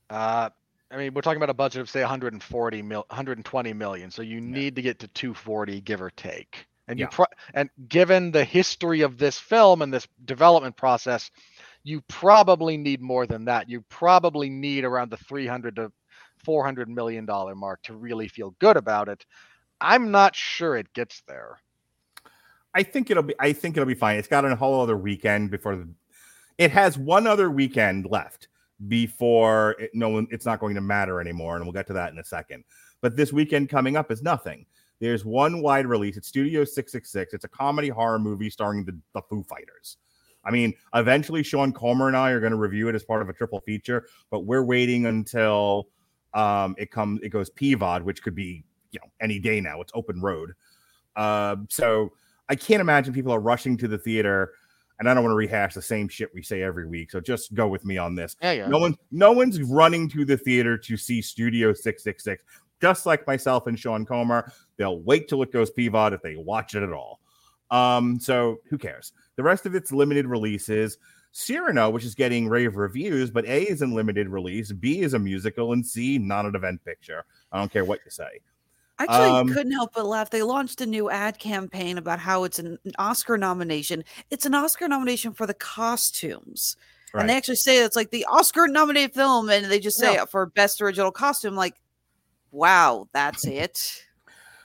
Uh, 0.10 0.50
I 0.92 0.98
mean, 0.98 1.14
we're 1.14 1.22
talking 1.22 1.38
about 1.38 1.50
a 1.50 1.56
budget 1.56 1.82
of 1.82 1.90
say 1.90 2.02
140 2.02 2.82
mil, 2.82 3.06
120 3.10 3.74
million. 3.74 4.12
So 4.12 4.22
you 4.22 4.40
need 4.42 4.76
to 4.76 4.82
get 4.82 5.00
to 5.00 5.08
240, 5.08 5.82
give 5.82 6.02
or 6.02 6.12
take. 6.12 6.68
And 6.88 7.00
you 7.00 7.08
pro- 7.08 7.26
and 7.56 7.70
given 7.90 8.32
the 8.32 8.44
history 8.46 9.02
of 9.02 9.18
this 9.18 9.40
film 9.40 9.82
and 9.82 9.92
this 9.92 10.08
development 10.26 10.78
process, 10.78 11.32
you 11.86 12.02
probably 12.08 12.78
need 12.78 13.00
more 13.00 13.28
than 13.28 13.46
that. 13.46 13.70
You 13.70 13.82
probably 13.90 14.50
need 14.50 14.84
around 14.84 15.12
the 15.12 15.18
300 15.18 15.76
to 15.76 15.92
400 16.44 16.90
million 16.90 17.26
dollar 17.26 17.56
mark 17.56 17.82
to 17.84 17.96
really 17.96 18.28
feel 18.28 18.56
good 18.60 18.76
about 18.76 19.08
it. 19.08 19.24
I'm 19.80 20.10
not 20.10 20.36
sure 20.36 20.76
it 20.76 20.92
gets 20.94 21.22
there. 21.28 21.60
I 22.74 22.82
think 22.82 23.12
it'll 23.12 23.24
be. 23.24 23.36
I 23.40 23.54
think 23.54 23.78
it'll 23.78 23.86
be 23.86 23.94
fine. 23.94 24.18
It's 24.18 24.28
got 24.28 24.44
a 24.44 24.56
whole 24.56 24.82
other 24.82 24.98
weekend 24.98 25.52
before. 25.52 25.76
The, 25.76 25.88
it 26.58 26.72
has 26.72 26.98
one 26.98 27.28
other 27.28 27.52
weekend 27.52 28.08
left 28.10 28.48
before 28.88 29.76
it, 29.80 29.92
no 29.94 30.10
one. 30.10 30.28
It's 30.32 30.46
not 30.46 30.60
going 30.60 30.76
to 30.76 30.82
matter 30.82 31.22
anymore, 31.22 31.56
and 31.56 31.66
we'll 31.66 31.74
get 31.74 31.88
to 31.88 31.94
that 31.94 32.12
in 32.12 32.18
a 32.18 32.24
second. 32.24 32.64
But 33.00 33.16
this 33.16 33.32
weekend 33.32 33.70
coming 33.70 33.96
up 33.96 34.12
is 34.12 34.24
nothing. 34.24 34.66
There's 35.00 35.24
one 35.24 35.62
wide 35.62 35.86
release. 35.86 36.18
It's 36.18 36.30
Studio 36.30 36.64
666. 36.64 37.34
It's 37.34 37.46
a 37.46 37.50
comedy 37.50 37.90
horror 37.90 38.18
movie 38.18 38.50
starring 38.50 38.86
the, 38.86 38.98
the 39.14 39.22
Foo 39.30 39.44
Fighters. 39.44 39.98
I 40.46 40.52
mean, 40.52 40.74
eventually 40.94 41.44
Sean 41.44 41.74
Comer 41.74 42.08
and 42.08 42.16
I 42.16 42.32
are 42.32 42.40
going 42.40 42.52
to 42.52 42.58
review 42.58 42.88
it 42.88 42.96
as 42.96 43.04
part 43.04 43.22
of 43.22 43.30
a 43.30 43.34
triple 43.34 43.62
feature, 43.62 44.08
but 44.30 44.42
we're 44.42 44.64
waiting 44.64 45.08
until 45.08 45.88
um, 46.34 46.76
it 46.78 46.92
comes. 46.92 47.22
It 47.24 47.30
goes 47.30 47.50
PVOD, 47.52 48.04
which 48.04 48.22
could 48.22 48.36
be 48.36 48.64
you 48.92 49.00
know 49.00 49.10
any 49.22 49.40
day 49.40 49.60
now. 49.60 49.82
It's 49.82 49.92
open 49.96 50.22
road. 50.22 50.54
Uh, 51.16 51.58
so 51.70 52.12
I 52.50 52.56
can't 52.56 52.82
imagine 52.82 53.14
people 53.14 53.32
are 53.32 53.40
rushing 53.40 53.78
to 53.78 53.88
the 53.88 53.98
theater, 53.98 54.54
and 55.00 55.10
I 55.10 55.14
don't 55.14 55.24
want 55.24 55.32
to 55.32 55.38
rehash 55.38 55.74
the 55.74 55.82
same 55.82 56.08
shit 56.08 56.34
we 56.34 56.44
say 56.44 56.62
every 56.62 56.88
week. 56.88 57.12
So 57.12 57.20
just 57.20 57.54
go 57.54 57.68
with 57.68 57.86
me 57.86 57.98
on 57.98 58.16
this. 58.16 58.36
Yeah, 58.42 58.52
yeah. 58.52 58.68
No 58.68 58.80
one, 58.80 58.96
no 59.12 59.32
one's 59.32 59.62
running 59.62 60.10
to 60.10 60.26
the 60.26 60.38
theater 60.38 60.78
to 60.78 60.98
see 60.98 61.22
Studio 61.22 61.74
Six 61.74 62.04
Six 62.04 62.24
Six. 62.24 62.44
Just 62.82 63.06
like 63.06 63.26
myself 63.26 63.68
and 63.68 63.80
Sean 63.80 64.06
Comer, 64.06 64.52
they'll 64.78 65.00
wait 65.00 65.28
till 65.28 65.42
it 65.42 65.52
goes 65.52 65.72
PVOD 65.72 66.14
if 66.14 66.22
they 66.22 66.36
watch 66.36 66.76
it 66.76 66.84
at 66.84 66.92
all. 66.92 67.22
Um, 67.72 68.20
so 68.20 68.60
who 68.70 68.78
cares? 68.78 69.12
The 69.36 69.44
rest 69.44 69.66
of 69.66 69.76
it's 69.76 69.92
limited 69.92 70.28
releases. 70.28 70.98
Cyrano, 71.32 71.90
which 71.90 72.06
is 72.06 72.16
getting 72.16 72.48
rave 72.48 72.78
reviews, 72.78 73.30
but 73.30 73.46
A 73.46 73.64
is 73.64 73.82
in 73.82 73.94
limited 73.94 74.30
release, 74.30 74.72
B 74.72 75.02
is 75.02 75.14
a 75.14 75.20
musical, 75.20 75.74
and 75.74 75.86
C 75.86 76.18
not 76.18 76.46
an 76.46 76.56
event 76.56 76.84
picture. 76.86 77.26
I 77.52 77.58
don't 77.60 77.70
care 77.72 77.84
what 77.84 78.00
you 78.06 78.12
say. 78.12 78.40
I 78.98 79.04
Actually, 79.04 79.40
Um, 79.40 79.48
couldn't 79.50 79.74
help 79.74 79.92
but 79.94 80.06
laugh. 80.06 80.30
They 80.30 80.44
launched 80.44 80.80
a 80.80 80.86
new 80.86 81.10
ad 81.10 81.38
campaign 81.38 81.98
about 81.98 82.20
how 82.20 82.46
it's 82.46 82.60
an 82.60 82.78
an 82.86 82.94
Oscar 82.98 83.38
nomination. 83.38 84.06
It's 84.30 84.46
an 84.46 84.56
Oscar 84.56 84.88
nomination 84.88 85.34
for 85.34 85.46
the 85.46 85.54
costumes. 85.54 86.78
And 87.14 87.30
they 87.30 87.36
actually 87.38 87.56
say 87.56 87.78
it's 87.84 87.96
like 87.96 88.12
the 88.12 88.26
Oscar 88.26 88.68
nominated 88.68 89.14
film, 89.14 89.50
and 89.50 89.66
they 89.66 89.80
just 89.80 89.98
say 89.98 90.14
Yeah. 90.16 90.26
for 90.26 90.46
best 90.48 90.82
original 90.82 91.12
costume. 91.12 91.56
Like, 91.56 91.76
wow, 92.52 93.08
that's 93.14 93.46
it. 93.46 94.06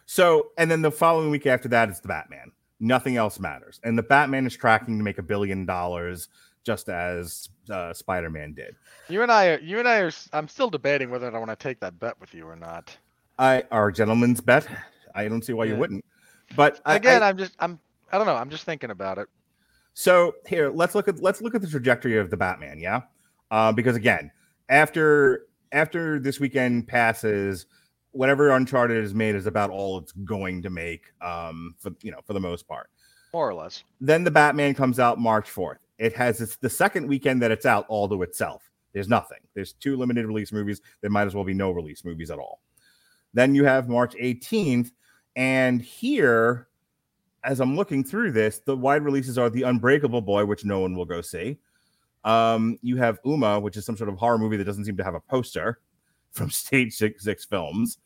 So, 0.07 0.51
and 0.59 0.71
then 0.71 0.83
the 0.83 0.91
following 0.91 1.31
week 1.31 1.47
after 1.47 1.69
that, 1.69 1.89
it's 1.89 2.01
the 2.01 2.09
Batman. 2.09 2.53
Nothing 2.81 3.17
else 3.17 3.39
matters. 3.39 3.79
And 3.85 3.97
the 3.97 4.03
Batman 4.03 4.47
is 4.47 4.57
tracking 4.57 4.99
to 4.99 5.05
make 5.05 5.19
a 5.19 5.23
billion 5.23 5.67
dollars, 5.67 6.29
just 6.65 6.89
as 6.89 7.51
uh, 7.71 7.93
Spider 7.93 8.31
Man 8.31 8.55
did. 8.55 8.75
You 9.09 9.23
and 9.23 9.31
I, 9.31 9.49
are, 9.49 9.61
you 9.61 9.79
and 9.79 9.87
I 9.87 9.99
are. 9.99 10.11
I'm 10.33 10.49
still 10.49 10.71
debating 10.71 11.11
whether 11.11 11.35
I 11.35 11.39
want 11.39 11.51
to 11.51 11.57
take 11.57 11.79
that 11.81 11.99
bet 11.99 12.19
with 12.21 12.35
you 12.35 12.47
or 12.47 12.57
not. 12.57 12.97
I 13.39 13.65
our 13.71 13.91
gentleman's 13.93 14.41
bet. 14.41 14.67
I 15.15 15.29
don't 15.29 15.45
see 15.45 15.53
why 15.53 15.65
you 15.65 15.77
wouldn't. 15.77 16.05
But 16.57 16.81
Again, 16.85 17.23
I, 17.23 17.29
am 17.29 17.39
just, 17.39 17.55
I'm, 17.59 17.79
I 18.13 18.19
don't 18.19 18.27
know. 18.27 18.37
I'm 18.37 18.51
just 18.51 18.65
thinking 18.65 18.91
about 18.91 19.19
it. 19.19 19.29
so 19.95 20.35
here, 20.47 20.71
let's 20.71 20.95
look 20.95 21.09
at 21.09 21.23
let's 21.23 21.41
look 21.41 21.55
at 21.55 21.61
the 21.61 21.69
trajectory 21.69 22.19
of 22.19 22.31
the 22.31 22.37
Batman. 22.37 22.79
Yeah, 22.79 23.03
uh, 23.51 23.73
because 23.73 23.97
again, 23.97 24.31
after 24.69 25.47
after 25.73 26.19
this 26.19 26.41
weekend 26.41 26.89
passes, 26.89 27.67
whatever 28.13 28.51
Uncharted 28.51 29.03
is 29.03 29.15
made 29.15 29.35
is 29.35 29.47
about 29.47 29.71
all 29.71 29.99
it's 29.99 30.13
going 30.13 30.63
to 30.63 30.71
make. 30.71 31.13
Um, 31.21 31.75
for 31.79 31.93
you 32.03 32.11
know, 32.11 32.21
for 32.25 32.33
the 32.33 32.41
most 32.41 32.67
part. 32.67 32.91
More 33.33 33.49
or 33.49 33.55
less. 33.55 33.85
Then 34.01 34.25
the 34.25 34.31
Batman 34.31 34.75
comes 34.75 34.99
out 34.99 35.19
March 35.19 35.49
4th. 35.51 35.77
It 35.99 36.17
has 36.17 36.41
it's 36.41 36.57
the 36.57 36.71
second 36.71 37.07
weekend 37.07 37.43
that 37.43 37.51
it's 37.51 37.67
out 37.67 37.87
all 37.89 38.09
to 38.09 38.23
itself. 38.23 38.71
There's 38.93 39.09
nothing. 39.09 39.39
There's 39.55 39.75
two 39.75 39.97
limited 39.97 40.27
release 40.27 40.51
movies. 40.51 40.81
There 41.01 41.11
might 41.11 41.27
as 41.27 41.35
well 41.35 41.45
be 41.45 41.55
no 41.55 41.71
release 41.71 42.05
movies 42.05 42.31
at 42.31 42.39
all. 42.39 42.61
Then 43.35 43.55
you 43.55 43.65
have 43.65 43.89
March 43.89 44.15
18th. 44.15 44.91
And 45.37 45.81
here, 45.81 46.69
as 47.45 47.61
I'm 47.61 47.77
looking 47.77 48.03
through 48.03 48.33
this, 48.33 48.59
the 48.59 48.77
wide 48.77 49.03
releases 49.03 49.39
are 49.39 49.49
The 49.49 49.63
Unbreakable 49.63 50.23
Boy, 50.23 50.45
which 50.45 50.65
no 50.65 50.81
one 50.81 50.97
will 50.97 51.05
go 51.05 51.21
see. 51.21 51.59
Um, 52.25 52.79
you 52.83 52.97
have 52.97 53.23
Umma, 53.23 53.63
which 53.63 53.77
is 53.77 53.85
some 53.85 53.97
sort 53.97 54.11
of 54.11 54.17
horror 54.17 54.39
movie 54.39 54.57
that 54.57 54.65
doesn't 54.65 54.85
seem 54.85 54.97
to 54.97 55.05
have 55.05 55.15
a 55.15 55.21
poster 55.21 55.79
from 56.33 56.51
Stage 56.51 56.95
Six 56.95 57.25
Six 57.25 57.45
Films. 57.45 57.99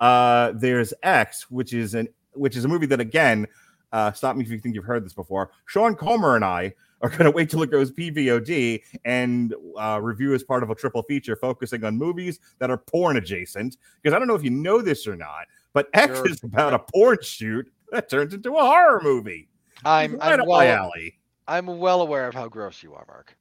Uh, 0.00 0.52
there's 0.54 0.94
X, 1.02 1.50
which 1.50 1.72
is 1.72 1.94
an 1.94 2.08
which 2.32 2.56
is 2.56 2.64
a 2.64 2.68
movie 2.68 2.86
that 2.86 3.00
again 3.00 3.46
uh, 3.92 4.12
stop 4.12 4.36
me 4.36 4.44
if 4.44 4.50
you 4.50 4.58
think 4.58 4.74
you've 4.74 4.84
heard 4.84 5.04
this 5.04 5.12
before. 5.12 5.50
Sean 5.66 5.94
Comer 5.94 6.36
and 6.36 6.44
I 6.44 6.74
are 7.02 7.08
going 7.08 7.24
to 7.24 7.30
wait 7.30 7.50
till 7.50 7.62
it 7.62 7.70
goes 7.70 7.90
PVOD 7.90 8.82
and 9.04 9.54
uh, 9.78 9.98
review 10.02 10.34
as 10.34 10.42
part 10.42 10.62
of 10.62 10.70
a 10.70 10.74
triple 10.74 11.02
feature 11.02 11.36
focusing 11.36 11.84
on 11.84 11.96
movies 11.96 12.38
that 12.58 12.70
are 12.70 12.78
porn 12.78 13.16
adjacent. 13.16 13.76
Because 14.02 14.14
I 14.14 14.18
don't 14.18 14.28
know 14.28 14.34
if 14.34 14.44
you 14.44 14.50
know 14.50 14.80
this 14.82 15.06
or 15.06 15.16
not, 15.16 15.46
but 15.72 15.88
X 15.94 16.16
Sure. 16.16 16.28
is 16.28 16.42
about 16.42 16.74
a 16.74 16.78
porn 16.78 17.18
shoot 17.22 17.70
that 17.90 18.08
turns 18.08 18.34
into 18.34 18.56
a 18.56 18.60
horror 18.60 19.00
movie. 19.02 19.48
I'm, 19.84 20.16
right 20.16 20.38
I'm 20.38 20.46
well, 20.46 20.60
alley. 20.60 21.18
I'm 21.48 21.66
well 21.78 22.02
aware 22.02 22.28
of 22.28 22.34
how 22.34 22.48
gross 22.48 22.82
you 22.82 22.94
are, 22.94 23.06
Mark. 23.08 23.36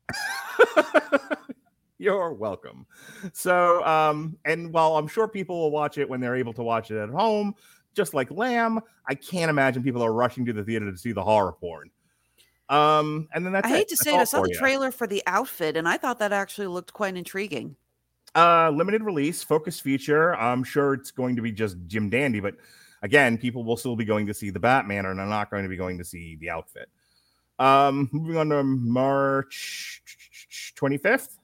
You're 1.99 2.33
welcome. 2.33 2.87
So, 3.33 3.85
um, 3.85 4.37
and 4.45 4.73
while 4.73 4.95
I'm 4.95 5.07
sure 5.07 5.27
people 5.27 5.59
will 5.59 5.71
watch 5.71 5.97
it 5.97 6.09
when 6.09 6.21
they're 6.21 6.37
able 6.37 6.53
to 6.53 6.63
watch 6.63 6.91
it 6.91 6.97
at 6.97 7.09
home, 7.09 7.53
just 7.93 8.13
like 8.13 8.31
Lamb, 8.31 8.79
I 9.07 9.15
can't 9.15 9.49
imagine 9.49 9.83
people 9.83 10.01
are 10.03 10.13
rushing 10.13 10.45
to 10.45 10.53
the 10.53 10.63
theater 10.63 10.89
to 10.89 10.97
see 10.97 11.11
the 11.11 11.23
horror 11.23 11.51
porn. 11.51 11.91
Um, 12.69 13.27
and 13.33 13.45
then 13.45 13.51
that's 13.51 13.67
I 13.67 13.71
it. 13.71 13.75
hate 13.75 13.87
to 13.89 13.95
That's 13.95 14.03
say 14.03 14.15
it, 14.15 14.19
I 14.19 14.23
saw 14.23 14.41
the 14.43 14.49
you. 14.49 14.55
trailer 14.55 14.91
for 14.91 15.07
the 15.07 15.21
outfit, 15.27 15.75
and 15.75 15.87
I 15.89 15.97
thought 15.97 16.19
that 16.19 16.31
actually 16.31 16.67
looked 16.67 16.93
quite 16.93 17.17
intriguing. 17.17 17.75
Uh, 18.35 18.69
limited 18.69 19.03
release, 19.03 19.43
focus 19.43 19.79
feature. 19.79 20.35
I'm 20.35 20.63
sure 20.63 20.93
it's 20.93 21.11
going 21.11 21.35
to 21.35 21.41
be 21.41 21.51
just 21.51 21.77
Jim 21.87 22.09
Dandy, 22.09 22.39
but 22.39 22.55
again, 23.01 23.37
people 23.39 23.63
will 23.65 23.75
still 23.75 23.95
be 23.95 24.05
going 24.05 24.27
to 24.27 24.33
see 24.33 24.51
the 24.51 24.59
Batman, 24.59 25.05
and 25.07 25.19
are 25.19 25.25
not 25.25 25.49
going 25.49 25.63
to 25.63 25.69
be 25.69 25.77
going 25.77 25.97
to 25.97 26.05
see 26.05 26.37
the 26.37 26.51
outfit. 26.51 26.89
Um, 27.57 28.07
moving 28.13 28.37
on 28.37 28.49
to 28.49 28.63
March 28.63 30.03
25th. 30.77 31.38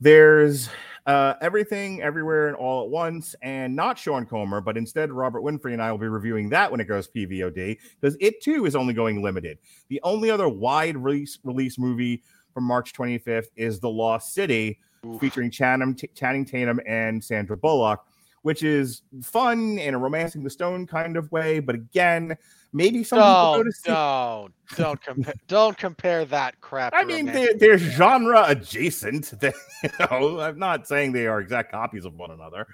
There's 0.00 0.70
uh, 1.06 1.34
everything, 1.40 2.02
everywhere, 2.02 2.48
and 2.48 2.56
all 2.56 2.84
at 2.84 2.90
once, 2.90 3.34
and 3.42 3.74
not 3.74 3.98
Sean 3.98 4.26
Comer, 4.26 4.60
but 4.60 4.76
instead 4.76 5.10
Robert 5.10 5.42
Winfree 5.42 5.72
and 5.72 5.82
I 5.82 5.90
will 5.90 5.98
be 5.98 6.08
reviewing 6.08 6.48
that 6.50 6.70
when 6.70 6.80
it 6.80 6.84
goes 6.84 7.08
PVOD 7.08 7.76
because 8.00 8.16
it 8.20 8.40
too 8.42 8.66
is 8.66 8.76
only 8.76 8.94
going 8.94 9.22
limited. 9.22 9.58
The 9.88 10.00
only 10.02 10.30
other 10.30 10.48
wide 10.48 10.96
release 10.96 11.38
release 11.44 11.78
movie 11.78 12.22
from 12.54 12.64
March 12.64 12.92
25th 12.92 13.48
is 13.56 13.80
The 13.80 13.90
Lost 13.90 14.34
City, 14.34 14.78
Oof. 15.06 15.20
featuring 15.20 15.50
Channing, 15.50 15.98
Channing 16.14 16.44
Tatum 16.44 16.80
and 16.86 17.22
Sandra 17.22 17.56
Bullock, 17.56 18.04
which 18.42 18.62
is 18.62 19.02
fun 19.22 19.78
in 19.78 19.94
a 19.94 19.98
romancing 19.98 20.42
the 20.42 20.50
stone 20.50 20.86
kind 20.86 21.16
of 21.16 21.30
way. 21.30 21.60
But 21.60 21.74
again, 21.74 22.36
maybe 22.72 23.02
some 23.04 23.18
people 23.18 23.32
go 23.32 23.56
Don't, 23.56 23.64
to 23.66 23.72
see. 23.72 23.90
don't, 23.90 24.52
don't 24.76 25.02
compare, 25.02 25.34
don't 25.48 25.78
compare 25.78 26.24
that 26.26 26.60
crap. 26.60 26.92
I 26.94 27.04
mean, 27.04 27.26
they're, 27.26 27.54
they're 27.54 27.78
genre 27.78 28.44
adjacent. 28.46 29.32
They, 29.40 29.52
you 29.82 29.90
know, 29.98 30.40
I'm 30.40 30.58
not 30.58 30.86
saying 30.86 31.12
they 31.12 31.26
are 31.26 31.40
exact 31.40 31.72
copies 31.72 32.04
of 32.04 32.14
one 32.14 32.30
another. 32.30 32.66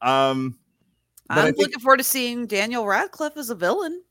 Um, 0.00 0.58
I 1.30 1.40
I'm 1.40 1.46
think- 1.46 1.58
looking 1.58 1.80
forward 1.80 1.98
to 1.98 2.04
seeing 2.04 2.46
Daniel 2.46 2.86
Radcliffe 2.86 3.36
as 3.36 3.50
a 3.50 3.54
villain. 3.54 4.02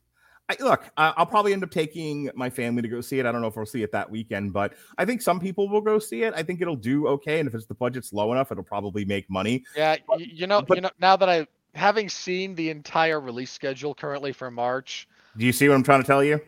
I, 0.50 0.56
look, 0.60 0.88
I, 0.96 1.12
I'll 1.18 1.26
probably 1.26 1.52
end 1.52 1.62
up 1.62 1.70
taking 1.70 2.30
my 2.34 2.48
family 2.48 2.80
to 2.80 2.88
go 2.88 3.02
see 3.02 3.18
it. 3.18 3.26
I 3.26 3.32
don't 3.32 3.42
know 3.42 3.48
if 3.48 3.56
we'll 3.56 3.66
see 3.66 3.82
it 3.82 3.92
that 3.92 4.10
weekend, 4.10 4.54
but 4.54 4.72
I 4.96 5.04
think 5.04 5.20
some 5.20 5.38
people 5.40 5.68
will 5.68 5.82
go 5.82 5.98
see 5.98 6.22
it. 6.22 6.32
I 6.34 6.42
think 6.42 6.62
it'll 6.62 6.74
do 6.74 7.06
okay, 7.08 7.38
and 7.38 7.46
if 7.46 7.54
it's 7.54 7.66
the 7.66 7.74
budget's 7.74 8.14
low 8.14 8.32
enough, 8.32 8.50
it'll 8.50 8.64
probably 8.64 9.04
make 9.04 9.28
money. 9.28 9.62
Yeah, 9.76 9.96
y- 10.08 10.16
you 10.20 10.46
know, 10.46 10.62
but- 10.62 10.76
you 10.76 10.80
know. 10.80 10.90
Now 11.00 11.16
that 11.16 11.28
I, 11.28 11.46
having 11.74 12.08
seen 12.08 12.54
the 12.54 12.70
entire 12.70 13.20
release 13.20 13.52
schedule 13.52 13.94
currently 13.94 14.32
for 14.32 14.50
March, 14.50 15.06
Do 15.38 15.46
you 15.46 15.52
see 15.52 15.68
what 15.68 15.76
I'm 15.76 15.84
trying 15.84 16.02
to 16.02 16.06
tell 16.06 16.22
you? 16.24 16.40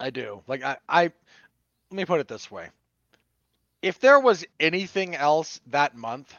I 0.00 0.08
do. 0.10 0.42
Like 0.48 0.62
I, 0.62 0.78
I, 0.88 1.02
let 1.02 1.12
me 1.92 2.04
put 2.06 2.18
it 2.18 2.28
this 2.28 2.50
way: 2.50 2.70
if 3.82 4.00
there 4.00 4.18
was 4.18 4.44
anything 4.58 5.14
else 5.14 5.60
that 5.66 5.94
month, 5.94 6.34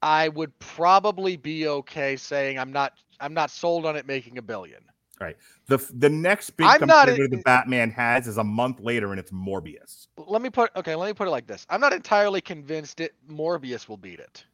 I 0.00 0.28
would 0.28 0.56
probably 0.60 1.36
be 1.36 1.66
okay 1.66 2.16
saying 2.16 2.58
I'm 2.58 2.72
not, 2.72 2.92
I'm 3.20 3.34
not 3.34 3.50
sold 3.50 3.84
on 3.84 3.96
it 3.96 4.06
making 4.06 4.38
a 4.38 4.42
billion. 4.42 4.80
Right. 5.20 5.36
The 5.66 5.78
the 5.94 6.08
next 6.08 6.50
big 6.50 6.68
I'm 6.68 6.78
competitor 6.78 7.24
in- 7.24 7.30
the 7.32 7.42
Batman 7.44 7.90
has 7.90 8.28
is 8.28 8.38
a 8.38 8.44
month 8.44 8.78
later, 8.78 9.10
and 9.10 9.18
it's 9.18 9.32
Morbius. 9.32 10.06
Let 10.16 10.40
me 10.40 10.50
put 10.50 10.70
okay. 10.76 10.94
Let 10.94 11.08
me 11.08 11.14
put 11.14 11.26
it 11.26 11.32
like 11.32 11.48
this: 11.48 11.66
I'm 11.68 11.80
not 11.80 11.92
entirely 11.92 12.40
convinced 12.40 13.00
it 13.00 13.16
Morbius 13.28 13.88
will 13.88 13.96
beat 13.96 14.20
it. 14.20 14.44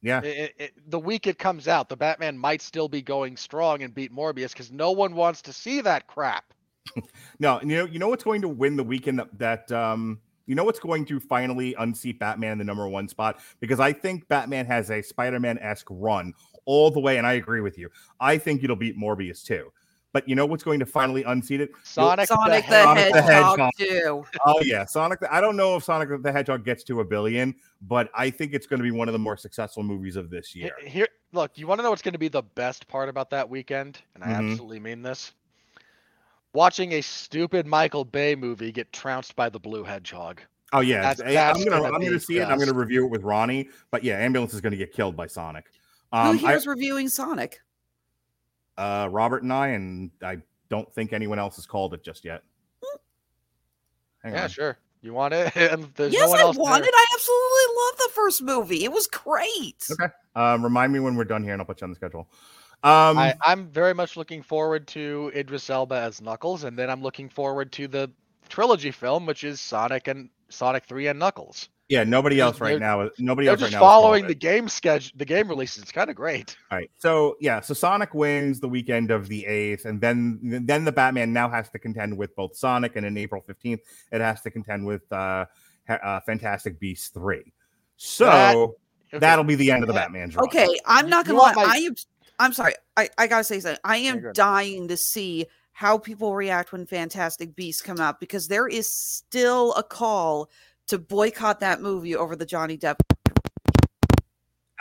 Yeah, 0.00 0.22
It- 0.22 0.54
it- 0.58 0.90
the 0.90 0.98
week 0.98 1.26
it 1.26 1.38
comes 1.38 1.66
out, 1.66 1.88
the 1.88 1.96
Batman 1.96 2.38
might 2.38 2.62
still 2.62 2.88
be 2.88 3.02
going 3.02 3.36
strong 3.36 3.82
and 3.82 3.92
beat 3.92 4.12
Morbius 4.12 4.52
because 4.52 4.70
no 4.70 4.92
one 4.92 5.14
wants 5.14 5.42
to 5.42 5.52
see 5.52 5.80
that 5.80 6.06
crap. 6.06 6.54
no, 7.40 7.60
you 7.60 7.66
know, 7.68 7.84
you 7.84 7.98
know 7.98 8.08
what's 8.08 8.24
going 8.24 8.40
to 8.42 8.48
win 8.48 8.76
the 8.76 8.84
weekend 8.84 9.18
that, 9.18 9.38
that 9.38 9.72
um, 9.72 10.20
you 10.46 10.54
know 10.54 10.64
what's 10.64 10.78
going 10.78 11.04
to 11.06 11.20
finally 11.20 11.74
unseat 11.78 12.18
Batman 12.18 12.52
in 12.52 12.58
the 12.58 12.64
number 12.64 12.88
one 12.88 13.08
spot 13.08 13.40
because 13.60 13.80
I 13.80 13.92
think 13.92 14.26
Batman 14.28 14.66
has 14.66 14.90
a 14.90 15.02
Spider-Man 15.02 15.58
esque 15.58 15.86
run 15.90 16.32
all 16.64 16.90
the 16.90 17.00
way, 17.00 17.18
and 17.18 17.26
I 17.26 17.34
agree 17.34 17.60
with 17.60 17.76
you. 17.76 17.90
I 18.20 18.38
think 18.38 18.62
it'll 18.64 18.76
beat 18.76 18.96
Morbius 18.96 19.44
too. 19.44 19.72
But 20.14 20.26
you 20.26 20.34
know 20.34 20.46
what's 20.46 20.62
going 20.64 20.80
to 20.80 20.86
finally 20.86 21.22
unseat 21.24 21.60
it? 21.60 21.70
Sonic, 21.84 22.28
Sonic 22.28 22.66
the, 22.66 22.72
Hedgehog- 22.74 22.96
Sonic 22.98 23.12
the 23.12 23.22
Hedgehog, 23.22 23.70
Hedgehog. 23.78 24.26
Oh 24.46 24.60
yeah, 24.62 24.84
Sonic. 24.86 25.20
The, 25.20 25.32
I 25.34 25.40
don't 25.42 25.54
know 25.56 25.76
if 25.76 25.84
Sonic 25.84 26.22
the 26.22 26.32
Hedgehog 26.32 26.64
gets 26.64 26.82
to 26.84 27.00
a 27.00 27.04
billion, 27.04 27.54
but 27.82 28.08
I 28.14 28.30
think 28.30 28.54
it's 28.54 28.66
going 28.66 28.78
to 28.80 28.82
be 28.84 28.90
one 28.90 29.08
of 29.08 29.12
the 29.12 29.18
more 29.18 29.36
successful 29.36 29.82
movies 29.82 30.16
of 30.16 30.30
this 30.30 30.56
year. 30.56 30.70
Here, 30.82 31.08
look, 31.32 31.58
you 31.58 31.66
want 31.66 31.78
to 31.80 31.82
know 31.82 31.90
what's 31.90 32.00
going 32.02 32.14
to 32.14 32.18
be 32.18 32.28
the 32.28 32.42
best 32.42 32.88
part 32.88 33.10
about 33.10 33.28
that 33.30 33.48
weekend? 33.50 33.98
And 34.14 34.24
I 34.24 34.28
Mhm. 34.28 34.50
absolutely 34.52 34.80
mean 34.80 35.02
this. 35.02 35.32
Watching 36.54 36.92
a 36.94 37.00
stupid 37.02 37.66
Michael 37.66 38.04
Bay 38.04 38.34
movie 38.34 38.72
get 38.72 38.90
trounced 38.92 39.36
by 39.36 39.50
the 39.50 39.60
blue 39.60 39.84
hedgehog. 39.84 40.40
Oh 40.72 40.80
yeah, 40.80 41.02
That's- 41.02 41.20
I- 41.20 41.32
that's 41.34 41.58
I'm 41.58 41.64
gonna, 41.64 41.82
gonna 41.82 41.94
I'm 41.94 42.00
gonna 42.00 42.12
be 42.12 42.18
see 42.18 42.38
it. 42.38 42.44
I'm 42.48 42.58
gonna 42.58 42.72
review 42.72 43.04
it 43.04 43.10
with 43.10 43.22
Ronnie. 43.22 43.68
But 43.90 44.02
yeah, 44.04 44.16
ambulance 44.18 44.54
is 44.54 44.60
gonna 44.62 44.76
get 44.76 44.92
killed 44.92 45.16
by 45.16 45.26
Sonic. 45.26 45.66
Who 46.12 46.18
Um, 46.18 46.36
I, 46.36 46.50
here's 46.50 46.66
reviewing 46.66 47.08
Sonic? 47.10 47.60
Uh, 48.78 49.08
Robert 49.10 49.42
and 49.42 49.52
I, 49.52 49.68
and 49.68 50.10
I 50.22 50.38
don't 50.70 50.90
think 50.94 51.12
anyone 51.12 51.38
else 51.38 51.56
has 51.56 51.66
called 51.66 51.92
it 51.92 52.02
just 52.02 52.24
yet. 52.24 52.42
Hang 54.22 54.34
Yeah, 54.34 54.44
on. 54.44 54.48
sure. 54.48 54.78
You 55.00 55.12
want 55.12 55.34
it? 55.34 55.52
And 55.56 55.84
there's 55.94 56.12
no 56.12 56.18
yes, 56.18 56.28
one 56.28 56.38
I 56.38 56.42
else 56.42 56.56
want 56.56 56.82
there. 56.82 56.88
it. 56.88 56.94
I 56.96 57.06
absolutely 57.14 57.76
love 57.76 57.96
the 57.98 58.10
first 58.14 58.42
movie. 58.42 58.84
It 58.84 58.92
was 58.92 59.06
great. 59.06 59.86
Okay. 59.92 60.12
Um, 60.34 60.62
remind 60.64 60.92
me 60.92 61.00
when 61.00 61.14
we're 61.14 61.24
done 61.24 61.42
here, 61.42 61.52
and 61.52 61.60
I'll 61.62 61.66
put 61.66 61.80
you 61.80 61.84
on 61.84 61.90
the 61.90 61.96
schedule. 61.96 62.28
Um, 62.82 63.18
I, 63.18 63.34
I'm 63.42 63.68
very 63.68 63.92
much 63.94 64.16
looking 64.16 64.42
forward 64.42 64.86
to 64.88 65.32
Idris 65.34 65.68
Elba 65.70 65.96
as 65.96 66.20
Knuckles, 66.20 66.64
and 66.64 66.78
then 66.78 66.90
I'm 66.90 67.02
looking 67.02 67.28
forward 67.28 67.72
to 67.72 67.88
the 67.88 68.10
trilogy 68.48 68.90
film, 68.92 69.26
which 69.26 69.44
is 69.44 69.60
Sonic 69.60 70.06
and 70.08 70.30
Sonic 70.48 70.84
Three 70.84 71.06
and 71.08 71.18
Knuckles. 71.18 71.68
Yeah, 71.88 72.04
nobody 72.04 72.40
else 72.40 72.60
right 72.60 72.70
they're- 72.72 72.78
now. 72.80 73.10
Nobody 73.18 73.46
They're 73.46 73.52
else 73.54 73.62
right 73.62 73.72
now. 73.72 73.80
following 73.80 74.26
the 74.26 74.34
game 74.34 74.68
schedule, 74.68 75.12
the 75.16 75.24
game 75.24 75.48
releases. 75.48 75.82
It's 75.82 75.92
kind 75.92 76.10
of 76.10 76.16
great. 76.16 76.56
All 76.70 76.78
right. 76.78 76.90
So 76.98 77.36
yeah, 77.40 77.60
so 77.60 77.74
Sonic 77.74 78.14
wins 78.14 78.60
the 78.60 78.68
weekend 78.68 79.10
of 79.10 79.28
the 79.28 79.46
eighth, 79.46 79.84
and 79.84 80.00
then 80.00 80.38
then 80.42 80.84
the 80.84 80.92
Batman 80.92 81.32
now 81.32 81.48
has 81.48 81.68
to 81.70 81.78
contend 81.78 82.16
with 82.16 82.34
both 82.36 82.56
Sonic, 82.56 82.96
and 82.96 83.06
in 83.06 83.16
April 83.16 83.42
fifteenth, 83.46 83.80
it 84.12 84.20
has 84.20 84.40
to 84.42 84.50
contend 84.50 84.86
with 84.86 85.02
uh, 85.12 85.46
uh 85.88 86.20
Fantastic 86.20 86.78
Beasts 86.78 87.08
three. 87.08 87.52
So 87.96 88.24
That- 88.26 88.56
Okay. 89.10 89.20
that'll 89.20 89.44
be 89.44 89.54
the 89.54 89.70
end 89.70 89.82
of 89.82 89.86
the 89.88 89.94
Yeah. 89.94 90.00
Batman's 90.00 90.36
run. 90.36 90.44
Okay, 90.48 90.68
I'm 90.84 91.08
not 91.08 91.24
gonna 91.26 91.38
lie. 91.38 91.54
my- 91.54 91.64
I 91.64 91.76
am. 91.78 91.94
I'm 92.38 92.52
sorry. 92.52 92.74
I, 92.96 93.08
I 93.16 93.26
gotta 93.26 93.42
say 93.42 93.58
something. 93.58 93.80
I 93.82 93.96
am 93.96 94.32
dying 94.34 94.86
to 94.88 94.96
see 94.98 95.46
how 95.72 95.96
people 95.96 96.34
react 96.34 96.72
when 96.72 96.84
Fantastic 96.86 97.56
Beasts 97.56 97.80
come 97.80 97.98
out 98.00 98.20
because 98.20 98.48
there 98.48 98.68
is 98.68 98.92
still 98.92 99.72
a 99.74 99.82
call 99.82 100.50
to 100.88 100.98
boycott 100.98 101.60
that 101.60 101.80
movie 101.80 102.16
over 102.16 102.34
the 102.36 102.46
Johnny 102.46 102.76
Depp. 102.76 102.96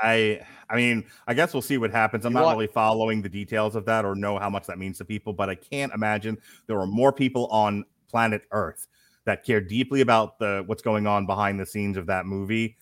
I 0.01 0.41
I 0.69 0.75
mean, 0.75 1.05
I 1.27 1.33
guess 1.33 1.53
we'll 1.53 1.61
see 1.61 1.77
what 1.77 1.91
happens. 1.91 2.25
I'm 2.25 2.31
You 2.33 2.39
not 2.39 2.45
want- 2.45 2.57
really 2.57 2.67
following 2.67 3.21
the 3.21 3.29
details 3.29 3.75
of 3.75 3.85
that 3.85 4.05
or 4.05 4.15
know 4.15 4.37
how 4.37 4.49
much 4.49 4.67
that 4.67 4.77
means 4.77 4.97
to 4.99 5.05
people, 5.05 5.33
but 5.33 5.49
I 5.49 5.55
can't 5.55 5.93
imagine 5.93 6.37
there 6.67 6.79
are 6.79 6.85
more 6.87 7.11
people 7.13 7.47
on 7.47 7.85
planet 8.09 8.43
Earth 8.51 8.87
that 9.25 9.43
care 9.43 9.59
deeply 9.61 10.01
about 10.01 10.39
the 10.39 10.63
what's 10.67 10.81
going 10.81 11.07
on 11.07 11.25
behind 11.25 11.59
the 11.59 11.65
scenes 11.65 11.97
of 11.97 12.05
that 12.07 12.25
movie. 12.25 12.77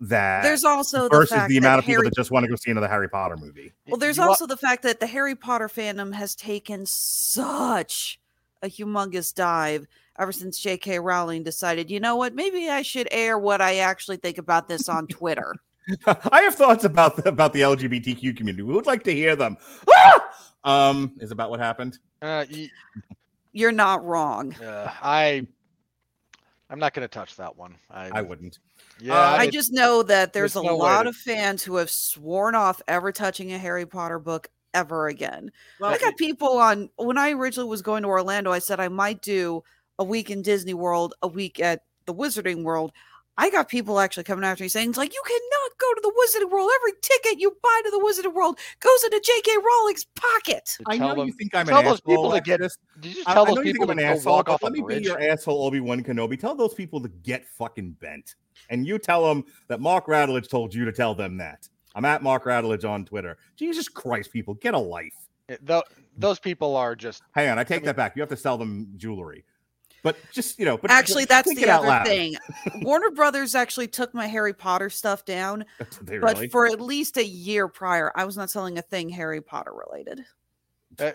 That 0.00 0.42
There's 0.42 0.64
also 0.64 1.04
the 1.04 1.08
versus 1.10 1.36
fact 1.36 1.48
the 1.50 1.58
amount 1.58 1.74
that 1.76 1.78
of 1.80 1.84
people 1.86 2.04
that 2.04 2.14
just 2.14 2.30
want 2.30 2.44
to 2.44 2.48
go 2.48 2.56
see 2.56 2.70
another 2.70 2.88
Harry 2.88 3.08
Potter 3.08 3.36
movie. 3.36 3.72
Well, 3.86 3.98
there's 3.98 4.16
You 4.16 4.22
wa- 4.22 4.28
also 4.30 4.46
the 4.46 4.56
fact 4.56 4.82
that 4.84 4.98
the 4.98 5.06
Harry 5.06 5.34
Potter 5.34 5.68
fandom 5.68 6.14
has 6.14 6.34
taken 6.34 6.86
such 6.86 8.18
a 8.62 8.68
humongous 8.68 9.34
dive 9.34 9.86
ever 10.18 10.32
since 10.32 10.58
J.K. 10.58 10.98
Rowling 10.98 11.42
decided, 11.42 11.90
you 11.90 12.00
know 12.00 12.16
what, 12.16 12.34
maybe 12.34 12.68
I 12.68 12.82
should 12.82 13.08
air 13.10 13.38
what 13.38 13.60
I 13.60 13.78
actually 13.78 14.18
think 14.18 14.38
about 14.38 14.68
this 14.68 14.88
on 14.88 15.06
Twitter. 15.08 15.54
I 16.06 16.42
have 16.42 16.54
thoughts 16.54 16.84
about 16.84 17.16
the, 17.16 17.28
about 17.28 17.52
the 17.52 17.62
LGBTQ 17.62 18.36
community. 18.36 18.62
We 18.62 18.74
would 18.74 18.86
like 18.86 19.02
to 19.04 19.12
hear 19.14 19.34
them. 19.34 19.56
Ah! 19.90 20.20
Um, 20.62 21.14
is 21.20 21.30
about 21.30 21.48
what 21.50 21.58
happened. 21.58 21.98
Uh, 22.20 22.44
y- 22.52 22.68
You're 23.52 23.72
not 23.72 24.04
wrong. 24.04 24.54
uh, 24.56 24.92
I, 25.02 25.46
I'm 26.68 26.78
not 26.78 26.92
going 26.92 27.04
to 27.04 27.08
touch 27.08 27.36
that 27.36 27.56
one. 27.56 27.76
I, 27.90 28.10
I 28.18 28.22
wouldn't. 28.22 28.58
Yeah, 29.00 29.14
Uh, 29.14 29.36
I 29.38 29.48
just 29.48 29.72
know 29.72 30.02
that 30.02 30.34
there's, 30.34 30.52
there's 30.52 30.64
a 30.64 30.66
no 30.68 30.76
lot 30.76 31.04
to- 31.04 31.08
of 31.08 31.16
fans 31.16 31.62
who 31.62 31.76
have 31.76 31.90
sworn 31.90 32.54
off 32.54 32.82
ever 32.86 33.10
touching 33.10 33.52
a 33.54 33.58
Harry 33.58 33.86
Potter 33.86 34.18
book 34.18 34.50
ever 34.74 35.08
again. 35.08 35.50
Well, 35.78 35.90
I 35.92 35.98
got 35.98 36.16
people 36.16 36.58
on 36.58 36.90
when 36.96 37.18
I 37.18 37.30
originally 37.32 37.68
was 37.68 37.82
going 37.82 38.02
to 38.02 38.08
Orlando, 38.08 38.52
I 38.52 38.58
said 38.60 38.80
I 38.80 38.88
might 38.88 39.22
do 39.22 39.62
a 39.98 40.04
week 40.04 40.30
in 40.30 40.42
Disney 40.42 40.74
World, 40.74 41.14
a 41.22 41.28
week 41.28 41.60
at 41.60 41.84
the 42.06 42.14
Wizarding 42.14 42.62
World. 42.64 42.92
I 43.38 43.48
got 43.48 43.68
people 43.70 44.00
actually 44.00 44.24
coming 44.24 44.44
after 44.44 44.62
me 44.64 44.68
saying, 44.68 44.90
it's 44.90 44.98
like, 44.98 45.14
you 45.14 45.22
cannot 45.26 45.78
go 45.78 45.94
to 45.94 46.00
the 46.02 46.12
Wizarding 46.12 46.50
World. 46.52 46.70
Every 46.80 46.92
ticket 47.00 47.40
you 47.40 47.56
buy 47.62 47.80
to 47.84 47.90
the 47.90 47.98
Wizarding 48.04 48.34
World 48.34 48.58
goes 48.80 49.04
into 49.04 49.18
J.K. 49.24 49.52
Rowling's 49.56 50.04
pocket. 50.14 50.76
I 50.86 50.98
know 50.98 51.14
them, 51.14 51.28
you 51.28 51.32
think 51.32 51.54
I'm 51.54 51.66
an 51.66 51.72
tell 51.72 51.82
those 51.82 52.00
asshole. 52.00 52.16
people 52.16 52.32
to 52.32 52.40
get- 52.42 52.60
Exodus. 52.60 52.76
Did 53.00 53.16
you 53.16 53.22
I, 53.26 53.32
tell 53.34 53.42
I 53.44 53.48
know 53.48 53.54
those 53.54 53.56
you 53.66 53.72
think 53.72 53.76
people 53.76 53.90
I'm 53.92 53.96
to 53.96 54.02
an 54.04 54.08
go 54.12 54.18
asshole, 54.18 54.32
walk 54.34 54.46
but 54.46 54.52
off 54.52 54.62
let 54.62 54.68
a 54.70 54.72
me 54.72 54.80
be 54.80 54.84
bridge? 54.84 55.04
your 55.06 55.20
asshole, 55.22 55.64
Obi 55.64 55.80
Wan 55.80 56.02
Kenobi. 56.04 56.38
Tell 56.38 56.54
those 56.54 56.74
people 56.74 57.00
to 57.00 57.08
get 57.08 57.46
fucking 57.46 57.92
bent, 57.92 58.34
and 58.68 58.86
you 58.86 58.98
tell 58.98 59.26
them 59.26 59.44
that 59.68 59.80
Mark 59.80 60.06
Radulich 60.06 60.50
told 60.50 60.74
you 60.74 60.84
to 60.84 60.92
tell 60.92 61.14
them 61.14 61.38
that. 61.38 61.66
I'm 61.94 62.04
at 62.04 62.22
Mark 62.22 62.44
Radulich 62.44 62.88
on 62.88 63.04
Twitter. 63.04 63.36
Jesus 63.56 63.88
Christ, 63.88 64.32
people, 64.32 64.54
get 64.54 64.74
a 64.74 64.78
life. 64.78 65.14
Yeah, 65.48 65.56
tho- 65.62 65.82
those 66.16 66.38
people 66.38 66.76
are 66.76 66.94
just 66.94 67.22
Hang 67.32 67.48
on, 67.50 67.58
I 67.58 67.64
take 67.64 67.80
mean- 67.82 67.86
that 67.86 67.96
back. 67.96 68.14
You 68.16 68.22
have 68.22 68.28
to 68.30 68.36
sell 68.36 68.56
them 68.58 68.92
jewelry, 68.96 69.44
but 70.02 70.16
just 70.32 70.58
you 70.58 70.64
know, 70.64 70.76
but 70.78 70.90
Actually, 70.90 71.24
that's 71.24 71.52
the 71.54 71.68
other 71.68 71.88
loud. 71.88 72.06
thing. 72.06 72.36
Warner 72.82 73.10
Brothers 73.10 73.54
actually 73.54 73.88
took 73.88 74.14
my 74.14 74.26
Harry 74.26 74.54
Potter 74.54 74.88
stuff 74.90 75.24
down, 75.24 75.64
They 76.02 76.18
but 76.18 76.34
really? 76.34 76.48
for 76.48 76.66
at 76.66 76.80
least 76.80 77.16
a 77.16 77.24
year 77.24 77.66
prior, 77.68 78.12
I 78.14 78.24
was 78.24 78.36
not 78.36 78.50
selling 78.50 78.78
a 78.78 78.82
thing 78.82 79.08
Harry 79.08 79.40
Potter 79.40 79.72
related. 79.74 80.24
uh, 81.00 81.10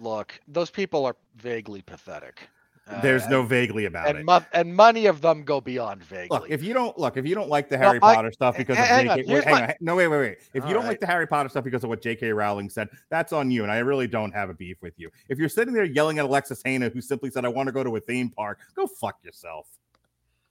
look. 0.00 0.38
Those 0.46 0.70
people 0.70 1.04
are 1.06 1.16
vaguely 1.36 1.82
pathetic. 1.82 2.48
Uh, 2.88 3.00
There's 3.02 3.22
and- 3.22 3.30
no 3.32 3.42
vaguely 3.42 3.84
about 3.84 4.08
and 4.08 4.18
it. 4.18 4.24
mo- 4.24 4.44
and 4.52 4.74
many 4.74 5.06
of 5.06 5.20
them 5.20 5.44
go 5.44 5.60
beyond 5.60 6.02
vaguely. 6.02 6.28
Look, 6.30 6.50
if 6.50 6.62
you 6.62 6.72
don't 6.72 6.96
look, 6.98 7.16
if 7.16 7.26
you 7.26 7.34
don't 7.34 7.48
like 7.50 7.68
the 7.68 7.76
No, 7.76 7.86
Harry 7.86 7.98
I- 8.02 8.14
Potter 8.14 8.32
stuff 8.32 8.56
because 8.56 8.78
of 8.78 8.84
hang 8.84 9.08
on, 9.10 9.18
wait, 9.26 9.44
hang 9.44 9.54
my- 9.54 9.66
on, 9.68 9.74
no, 9.80 9.96
wait, 9.96 10.08
wait, 10.08 10.18
wait. 10.18 10.38
If 10.54 10.64
you 10.64 10.72
don't 10.72 10.84
right. 10.84 10.88
like 10.88 11.00
the 11.00 11.06
Harry 11.06 11.26
Potter 11.26 11.48
stuff 11.50 11.64
because 11.64 11.84
of 11.84 11.90
what 11.90 12.00
J.K. 12.00 12.32
Rowling 12.32 12.70
said, 12.70 12.88
that's 13.10 13.32
on 13.32 13.50
you, 13.50 13.62
and 13.62 13.70
I 13.70 13.78
really 13.78 14.06
don't 14.06 14.32
have 14.32 14.48
a 14.48 14.54
beef 14.54 14.80
with 14.80 14.94
you. 14.98 15.10
If 15.28 15.38
you're 15.38 15.48
sitting 15.50 15.74
there 15.74 15.84
yelling 15.84 16.18
at 16.18 16.24
Alexis 16.24 16.62
Hejna, 16.62 16.92
who 16.92 17.00
simply 17.02 17.30
said, 17.30 17.44
"I 17.44 17.48
want 17.48 17.66
to 17.66 17.72
go 17.72 17.84
to 17.84 17.94
a 17.96 18.00
theme 18.00 18.30
park," 18.30 18.58
go 18.74 18.86
fuck 18.86 19.18
yourself. 19.22 19.68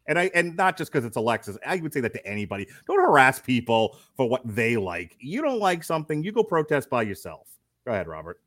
And 0.07 0.18
I 0.18 0.30
and 0.34 0.55
not 0.55 0.77
just 0.77 0.91
because 0.91 1.05
it's 1.05 1.18
Alexis, 1.18 1.57
I 1.65 1.77
would 1.77 1.91
say 1.91 1.99
that 2.01 2.14
to 2.14 2.26
anybody. 2.26 2.68
Don't 2.88 2.99
harass 3.01 3.39
people 3.39 3.97
for 4.15 4.30
what 4.30 4.41
they 4.45 4.77
like. 4.77 5.18
You 5.19 5.41
don't 5.41 5.59
like 5.59 5.84
something, 5.84 6.23
you 6.23 6.31
go 6.31 6.43
protest 6.43 6.89
by 6.89 7.01
yourself. 7.01 7.47
Go 7.84 7.91
ahead, 7.91 8.07
Robert. 8.07 8.39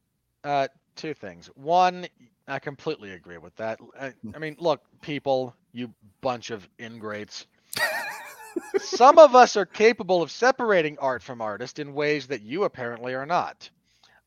Uh, 0.42 0.68
two 0.96 1.12
things. 1.12 1.48
One, 1.56 2.06
I 2.50 2.58
completely 2.58 3.12
agree 3.12 3.38
with 3.38 3.56
that. 3.56 3.78
I, 3.98 4.10
hmm. 4.10 4.32
I 4.34 4.38
mean, 4.38 4.56
look, 4.58 4.82
people, 5.02 5.54
you 5.72 5.92
bunch 6.20 6.50
of 6.50 6.68
ingrates. 6.78 7.46
Some 8.78 9.18
of 9.18 9.34
us 9.34 9.56
are 9.56 9.66
capable 9.66 10.22
of 10.22 10.30
separating 10.30 10.98
art 10.98 11.22
from 11.22 11.40
artist 11.40 11.78
in 11.78 11.94
ways 11.94 12.26
that 12.28 12.42
you 12.42 12.64
apparently 12.64 13.14
are 13.14 13.26
not. 13.26 13.70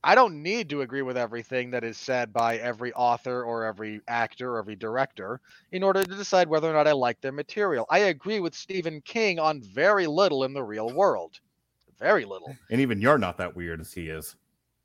I 0.05 0.15
don't 0.15 0.43
need 0.43 0.69
to 0.69 0.81
agree 0.81 1.01
with 1.01 1.17
everything 1.17 1.71
that 1.71 1.83
is 1.83 1.97
said 1.97 2.33
by 2.33 2.57
every 2.57 2.93
author 2.93 3.43
or 3.43 3.65
every 3.65 4.01
actor 4.07 4.53
or 4.55 4.59
every 4.59 4.75
director 4.75 5.39
in 5.71 5.83
order 5.83 6.03
to 6.03 6.15
decide 6.15 6.49
whether 6.49 6.69
or 6.69 6.73
not 6.73 6.87
I 6.87 6.91
like 6.93 7.21
their 7.21 7.31
material. 7.31 7.85
I 7.89 7.99
agree 7.99 8.41
with 8.41 8.53
Stephen 8.53 9.01
King 9.01 9.39
on 9.39 9.61
very 9.61 10.07
little 10.07 10.43
in 10.43 10.53
the 10.53 10.63
real 10.63 10.89
world. 10.91 11.39
Very 11.99 12.25
little. 12.25 12.55
And 12.69 12.81
even 12.81 12.99
you're 13.01 13.17
not 13.17 13.37
that 13.37 13.55
weird 13.55 13.79
as 13.81 13.93
he 13.93 14.09
is. 14.09 14.35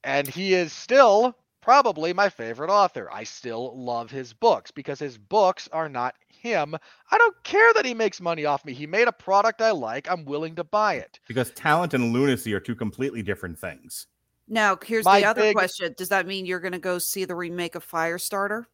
and 0.04 0.28
he 0.28 0.54
is 0.54 0.72
still 0.72 1.36
probably 1.68 2.14
my 2.14 2.30
favorite 2.30 2.70
author. 2.70 3.10
I 3.12 3.24
still 3.24 3.78
love 3.78 4.10
his 4.10 4.32
books 4.32 4.70
because 4.70 4.98
his 4.98 5.18
books 5.18 5.68
are 5.70 5.86
not 5.86 6.14
him. 6.26 6.74
I 7.10 7.18
don't 7.18 7.44
care 7.44 7.74
that 7.74 7.84
he 7.84 7.92
makes 7.92 8.22
money 8.22 8.46
off 8.46 8.64
me. 8.64 8.72
He 8.72 8.86
made 8.86 9.06
a 9.06 9.12
product 9.12 9.60
I 9.60 9.72
like. 9.72 10.10
I'm 10.10 10.24
willing 10.24 10.54
to 10.54 10.64
buy 10.64 10.94
it. 10.94 11.20
Because 11.28 11.50
talent 11.50 11.92
and 11.92 12.14
lunacy 12.14 12.54
are 12.54 12.60
two 12.60 12.74
completely 12.74 13.22
different 13.22 13.58
things. 13.58 14.06
Now, 14.48 14.78
here's 14.82 15.04
My 15.04 15.20
the 15.20 15.26
other 15.26 15.42
big- 15.42 15.56
question: 15.56 15.94
Does 15.98 16.08
that 16.08 16.26
mean 16.26 16.46
you're 16.46 16.58
going 16.58 16.72
to 16.72 16.78
go 16.78 16.98
see 16.98 17.26
the 17.26 17.34
remake 17.34 17.74
of 17.74 17.86
Firestarter? 17.86 18.64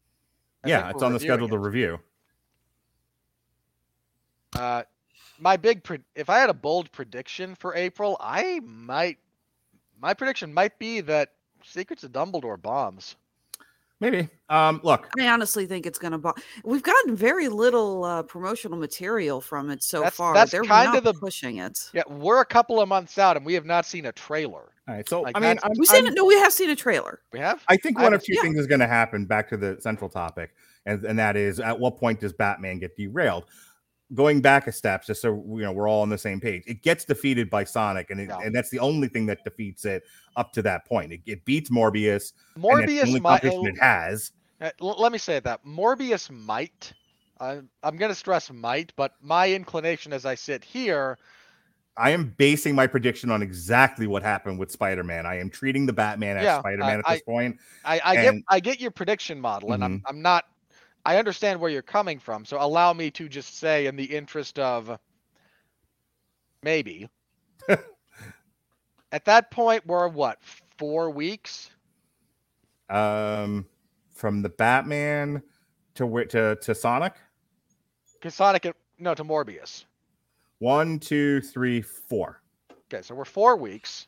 I 0.63 0.69
yeah, 0.69 0.91
it's 0.91 1.03
on 1.03 1.13
the 1.13 1.19
schedule 1.19 1.49
to 1.49 1.59
review. 1.59 1.99
Uh, 4.57 4.85
my 5.41 5.57
big, 5.57 5.83
pre- 5.83 5.99
if 6.15 6.31
I 6.31 6.39
had 6.39 6.49
a 6.49 6.55
bold 6.55 6.93
prediction 6.93 7.57
for 7.57 7.75
April, 7.75 8.17
I 8.21 8.61
might, 8.61 9.19
my 10.01 10.15
prediction 10.15 10.55
might 10.55 10.79
be 10.79 11.01
that 11.01 11.31
Secrets 11.67 12.05
of 12.05 12.13
Dumbledore 12.13 12.61
bombs. 12.61 13.17
Maybe. 14.01 14.29
Um, 14.51 14.81
look, 14.83 15.09
I 15.19 15.29
honestly 15.29 15.67
think 15.67 15.87
it's 15.87 15.99
going 15.99 16.13
to. 16.13 16.19
Bo- 16.19 16.35
We've 16.65 16.83
gotten 16.83 17.17
very 17.17 17.49
little 17.49 18.05
uh, 18.05 18.23
promotional 18.25 18.77
material 18.77 19.41
from 19.41 19.71
it 19.71 19.83
so 19.83 19.99
That's- 20.01 20.15
far. 20.15 20.35
that's 20.35 20.51
They're 20.51 20.63
kinda 20.63 21.01
the- 21.01 21.15
pushing 21.15 21.59
it. 21.59 21.89
Yeah, 21.95 22.03
we're 22.09 22.41
a 22.41 22.45
couple 22.45 22.81
of 22.81 22.89
months 22.89 23.19
out 23.19 23.37
and 23.37 23.47
we 23.47 23.55
have 23.55 23.65
not 23.65 23.87
seen 23.87 24.07
a 24.07 24.13
trailer. 24.13 24.73
all 24.89 24.95
right. 24.95 25.09
So 25.09 25.23
Like, 25.23 25.37
I 25.37 25.41
mean, 25.41 25.59
I'm, 25.63 25.73
We've 25.79 25.89
seen 25.89 26.05
I'm- 26.05 26.13
it. 26.13 26.17
No, 26.17 26.25
we 26.27 26.35
have 26.35 26.53
seen 26.53 26.71
a 26.71 26.77
trailer. 26.77 27.21
We 27.33 27.39
have. 27.39 27.63
I 27.69 27.77
think 27.77 27.97
one 27.97 28.13
have- 28.13 28.21
of 28.21 28.25
two 28.27 28.35
yeah. 28.35 28.43
things 28.43 28.59
is 28.59 28.67
going 28.67 28.81
to 28.81 28.87
happen. 28.89 29.25
Back 29.27 29.49
to 29.51 29.57
the 29.57 29.77
central 29.81 30.11
topic, 30.11 30.55
and 30.87 31.05
and 31.05 31.19
that 31.19 31.37
is, 31.37 31.61
at 31.61 31.79
what 31.79 31.97
point 31.97 32.21
does 32.21 32.33
Batman 32.33 32.81
get 32.81 32.97
derailed? 32.97 33.45
Going 34.15 34.41
back 34.41 34.67
a 34.67 34.73
step, 34.73 35.05
just 35.05 35.21
so 35.21 35.43
you 35.49 35.63
know, 35.63 35.73
we're 35.73 35.89
all 35.89 36.03
on 36.03 36.09
the 36.09 36.19
same 36.19 36.41
page. 36.41 36.63
It 36.67 36.83
gets 36.83 37.05
defeated 37.05 37.51
by 37.51 37.65
Sonic, 37.65 38.11
and 38.11 38.21
it, 38.21 38.29
Yeah. 38.29 38.39
and 38.39 38.55
that's 38.55 38.71
the 38.71 38.79
only 38.79 39.09
thing 39.09 39.27
that 39.27 39.43
defeats 39.45 39.85
it 39.85 40.05
up 40.37 40.53
to 40.53 40.63
that 40.63 40.87
point. 40.87 41.13
It, 41.13 41.21
it 41.27 41.45
beats 41.45 41.71
Morbius, 41.71 42.33
and 42.55 42.65
that's 42.65 42.87
the 42.87 43.01
Morbius 43.21 43.21
might. 43.21 43.45
it 43.45 43.79
has. 43.81 44.33
Uh, 44.61 44.71
let 44.81 45.11
me 45.13 45.19
say 45.19 45.41
that 45.41 45.65
Morbius 45.65 46.31
might. 46.31 46.93
Uh, 47.41 47.63
I'm 47.83 47.97
going 47.97 48.11
to 48.11 48.15
stress 48.15 48.51
might, 48.53 48.93
but 48.97 49.13
my 49.21 49.51
inclination 49.53 50.13
as 50.13 50.25
I 50.25 50.37
sit 50.37 50.63
here, 50.65 51.19
I 51.97 52.11
am 52.11 52.35
basing 52.37 52.75
my 52.75 52.87
prediction 52.87 53.31
on 53.31 53.43
exactly 53.43 54.07
what 54.07 54.23
happened 54.23 54.59
with 54.59 54.71
Spider-Man. 54.71 55.27
I 55.27 55.39
am 55.41 55.51
treating 55.51 55.87
the 55.87 55.93
Batman 55.93 56.37
as 56.37 56.45
Yeah, 56.45 56.59
Spider-Man 56.61 57.03
I- 57.05 57.11
at 57.11 57.15
this 57.15 57.23
point. 57.23 57.59
I, 57.85 58.01
I 58.05 58.15
get 58.15 58.35
I 58.49 58.61
get 58.61 58.81
your 58.81 58.91
prediction 58.93 59.41
model, 59.41 59.73
and 59.73 59.83
I'm 59.85 60.03
I'm 60.07 60.23
not. 60.23 60.45
I 61.05 61.19
understand 61.19 61.61
where 61.61 61.71
you're 61.71 61.83
coming 61.83 62.19
from, 62.19 62.45
so 62.45 62.57
allow 62.61 62.93
me 62.93 63.11
to 63.13 63.29
just 63.29 63.59
say, 63.59 63.87
in 63.87 63.97
the 63.97 64.05
interest 64.05 64.59
of 64.59 64.99
maybe, 66.63 67.09
at 69.13 69.25
that 69.27 69.51
point 69.51 69.87
we're 69.87 70.09
what 70.09 70.39
four 70.79 71.11
weeks. 71.11 71.71
Um, 72.89 73.67
from 74.13 74.43
the 74.43 74.49
Batman 74.49 75.43
to 75.95 76.07
where 76.07 76.25
to 76.27 76.57
to 76.57 76.75
Sonic, 76.75 77.15
Because 78.15 78.35
Sonic, 78.35 78.67
no, 78.99 79.15
to 79.15 79.25
Morbius. 79.25 79.85
one, 80.59 80.99
two, 80.99 81.41
three, 81.41 81.81
four. 81.83 82.41
Okay, 82.93 83.03
so 83.03 83.15
we're 83.15 83.25
four 83.25 83.57
weeks. 83.57 84.07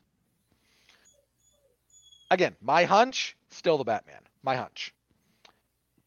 Again, 2.31 2.57
my 2.61 2.85
hunch, 2.85 3.37
still 3.51 3.79
the 3.79 3.85
Batman. 3.85 4.21
My 4.43 4.57
hunch. 4.57 4.93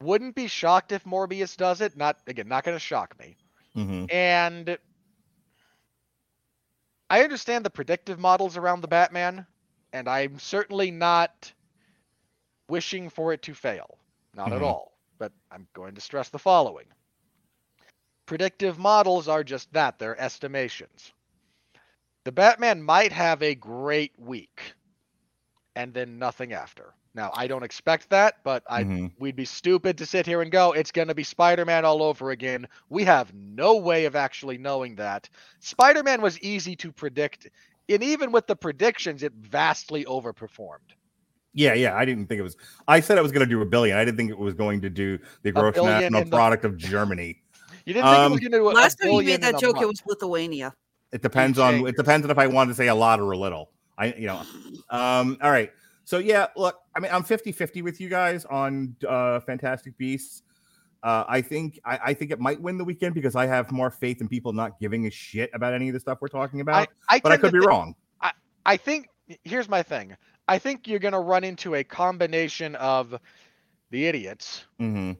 Wouldn't 0.01 0.35
be 0.35 0.47
shocked 0.47 0.91
if 0.91 1.03
Morbius 1.05 1.55
does 1.57 1.81
it. 1.81 1.95
Not 1.97 2.17
again, 2.27 2.47
not 2.47 2.63
going 2.63 2.75
to 2.75 2.79
shock 2.79 3.17
me. 3.19 3.37
Mm-hmm. 3.75 4.05
And 4.09 4.77
I 7.09 7.23
understand 7.23 7.65
the 7.65 7.69
predictive 7.69 8.19
models 8.19 8.57
around 8.57 8.81
the 8.81 8.87
Batman, 8.87 9.45
and 9.93 10.07
I'm 10.07 10.39
certainly 10.39 10.91
not 10.91 11.53
wishing 12.69 13.09
for 13.09 13.33
it 13.33 13.41
to 13.43 13.53
fail. 13.53 13.97
Not 14.33 14.53
at 14.53 14.61
Mhm. 14.61 14.63
all. 14.63 14.97
But 15.17 15.33
I'm 15.51 15.67
going 15.73 15.95
to 15.95 16.01
stress 16.01 16.29
the 16.29 16.39
following 16.39 16.87
predictive 18.25 18.77
models 18.77 19.27
are 19.27 19.43
just 19.43 19.73
that 19.73 19.97
they're 19.97 20.19
estimations. 20.19 21.11
The 22.25 22.31
Batman 22.31 22.83
might 22.83 23.11
have 23.11 23.41
a 23.41 23.55
great 23.55 24.17
week 24.19 24.73
and 25.75 25.93
then 25.93 26.19
nothing 26.19 26.53
after. 26.53 26.93
Now, 27.19 27.31
I 27.35 27.47
don't 27.47 27.63
expect 27.63 28.09
that, 28.11 28.35
but 28.45 28.63
I 28.69 28.85
Mhm. 28.85 29.11
we'd 29.19 29.35
be 29.35 29.43
stupid 29.43 29.97
to 29.97 30.05
sit 30.05 30.25
here 30.25 30.41
and 30.41 30.49
go, 30.49 30.71
it's 30.71 30.89
going 30.89 31.09
to 31.09 31.13
be 31.13 31.23
Spider 31.25 31.65
Man 31.65 31.83
all 31.83 32.01
over 32.01 32.31
again. 32.31 32.65
We 32.87 33.03
have 33.03 33.33
no 33.33 33.75
way 33.75 34.05
of 34.05 34.15
actually 34.15 34.57
knowing 34.57 34.95
that. 34.95 35.27
Spider 35.59 36.01
Man 36.01 36.21
was 36.21 36.39
easy 36.39 36.77
to 36.77 36.93
predict, 36.93 37.49
and 37.89 38.01
even 38.01 38.31
with 38.31 38.47
the 38.47 38.55
predictions, 38.55 39.21
it 39.21 39.33
vastly 39.33 40.05
overperformed. 40.05 40.95
Yeah, 41.53 41.73
yeah. 41.73 41.93
I 41.93 42.05
didn't 42.05 42.27
think 42.27 42.39
it 42.39 42.43
was. 42.43 42.55
I 42.87 43.01
said 43.01 43.17
it 43.17 43.21
was 43.21 43.33
going 43.33 43.45
to 43.45 43.53
do 43.53 43.61
a 43.61 43.65
billion. 43.65 43.97
I 43.97 44.05
didn't 44.05 44.15
think 44.15 44.31
it 44.31 44.39
was 44.39 44.53
going 44.53 44.79
to 44.79 44.89
do 44.89 45.19
the 45.43 45.51
gross 45.51 45.75
national 45.75 46.21
in 46.21 46.29
the- 46.29 46.37
product 46.37 46.63
of 46.63 46.77
Germany. 46.77 47.41
You 47.85 47.93
didn't 47.95 48.05
think 48.07 48.17
it 48.17 48.25
Um, 48.27 48.31
was 48.31 48.39
going 48.39 48.51
to 48.53 48.57
do 48.59 48.69
a 48.69 48.71
Last 48.71 48.95
time 48.97 49.11
you 49.11 49.23
made 49.23 49.41
that 49.41 49.49
in 49.49 49.55
a 49.55 49.59
joke, 49.59 49.81
it 49.81 49.87
was 49.87 50.01
Lithuania. 50.07 50.73
It 51.11 51.21
depends 51.21 51.59
on. 51.59 51.85
It 51.85 51.97
depends 51.97 52.23
on 52.23 52.31
if 52.31 52.37
I 52.37 52.47
wanted 52.47 52.69
to 52.69 52.75
say 52.75 52.87
a 52.87 52.95
lot 52.95 53.19
or 53.19 53.31
a 53.31 53.37
little. 53.37 53.71
I, 53.97 54.13
you 54.13 54.27
know. 54.27 54.41
Um. 54.89 55.37
All 55.41 55.51
right. 55.51 55.73
So 56.09 56.17
yeah, 56.17 56.47
look. 56.55 56.79
I 56.95 56.99
mean, 56.99 57.11
I'm 57.13 57.23
50-50 57.23 57.83
with 57.83 58.01
you 58.01 58.09
guys 58.09 58.43
on 58.45 58.95
uh 59.07 59.41
Fantastic 59.41 59.95
Beasts. 59.95 60.41
Uh, 61.03 61.23
I 61.29 61.39
think 61.39 61.79
I, 61.85 61.99
I 62.05 62.13
think 62.15 62.31
it 62.31 62.39
might 62.39 62.59
win 62.59 62.79
the 62.79 62.83
weekend 62.83 63.13
because 63.13 63.35
I 63.35 63.45
have 63.45 63.71
more 63.71 63.91
faith 63.91 64.19
in 64.19 64.27
people 64.27 64.51
not 64.51 64.79
giving 64.79 65.05
a 65.05 65.11
shit 65.11 65.51
about 65.53 65.75
any 65.75 65.87
of 65.87 65.93
the 65.93 65.99
stuff 65.99 66.17
we're 66.19 66.27
talking 66.27 66.61
about. 66.61 66.89
I 67.09 67.19
but 67.19 67.31
I 67.31 67.37
could 67.37 67.53
be 67.53 67.59
think- 67.59 67.69
wrong. 67.69 67.93
I 68.21 68.31
I 68.65 68.75
think 68.75 69.07
here's 69.43 69.69
my 69.69 69.83
thing. 69.83 70.17
I 70.47 70.57
think 70.57 70.87
you're 70.87 70.97
going 70.97 71.13
to 71.13 71.19
run 71.19 71.43
into 71.43 71.75
a 71.75 71.83
combination 71.83 72.73
of 72.77 73.13
the 73.91 74.07
idiots, 74.07 74.65
hmm 74.79 75.11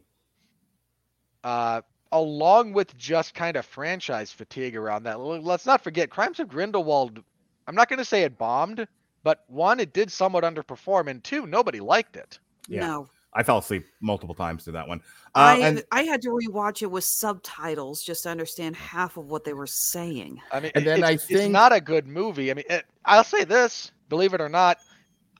uh, 1.43 1.81
along 2.11 2.73
with 2.73 2.97
just 2.97 3.35
kind 3.35 3.57
of 3.57 3.63
franchise 3.63 4.31
fatigue 4.31 4.75
around 4.75 5.03
that. 5.03 5.19
Let's 5.19 5.67
not 5.67 5.83
forget, 5.83 6.09
Crimes 6.09 6.39
of 6.39 6.47
Grindelwald. 6.47 7.23
I'm 7.67 7.75
not 7.75 7.89
going 7.89 7.99
to 7.99 8.05
say 8.05 8.23
it 8.23 8.39
bombed, 8.39 8.87
but 9.23 9.43
one, 9.47 9.79
it 9.79 9.93
did 9.93 10.11
somewhat 10.11 10.43
underperform, 10.43 11.07
and 11.07 11.23
two, 11.23 11.45
nobody 11.45 11.79
liked 11.79 12.15
it. 12.15 12.39
Yeah. 12.67 12.81
No, 12.81 13.09
I 13.33 13.43
fell 13.43 13.57
asleep 13.59 13.85
multiple 14.01 14.35
times 14.35 14.63
to 14.65 14.71
that 14.71 14.87
one. 14.87 15.01
Uh, 15.35 15.39
I 15.39 15.57
and 15.57 15.83
I 15.91 16.03
had 16.03 16.21
to 16.23 16.29
rewatch 16.29 16.81
it 16.81 16.87
with 16.91 17.03
subtitles 17.03 18.03
just 18.03 18.23
to 18.23 18.29
understand 18.29 18.75
half 18.75 19.17
of 19.17 19.29
what 19.29 19.43
they 19.43 19.53
were 19.53 19.67
saying. 19.67 20.41
I 20.51 20.59
mean, 20.59 20.71
And 20.75 20.83
it- 20.83 20.85
then 20.85 21.03
I 21.03 21.11
it's, 21.11 21.29
it's 21.29 21.47
not 21.47 21.71
a 21.73 21.81
good 21.81 22.07
movie. 22.07 22.51
I 22.51 22.53
mean, 22.55 22.65
it, 22.69 22.85
I'll 23.05 23.23
say 23.23 23.43
this, 23.43 23.91
believe 24.09 24.33
it 24.33 24.41
or 24.41 24.49
not, 24.49 24.77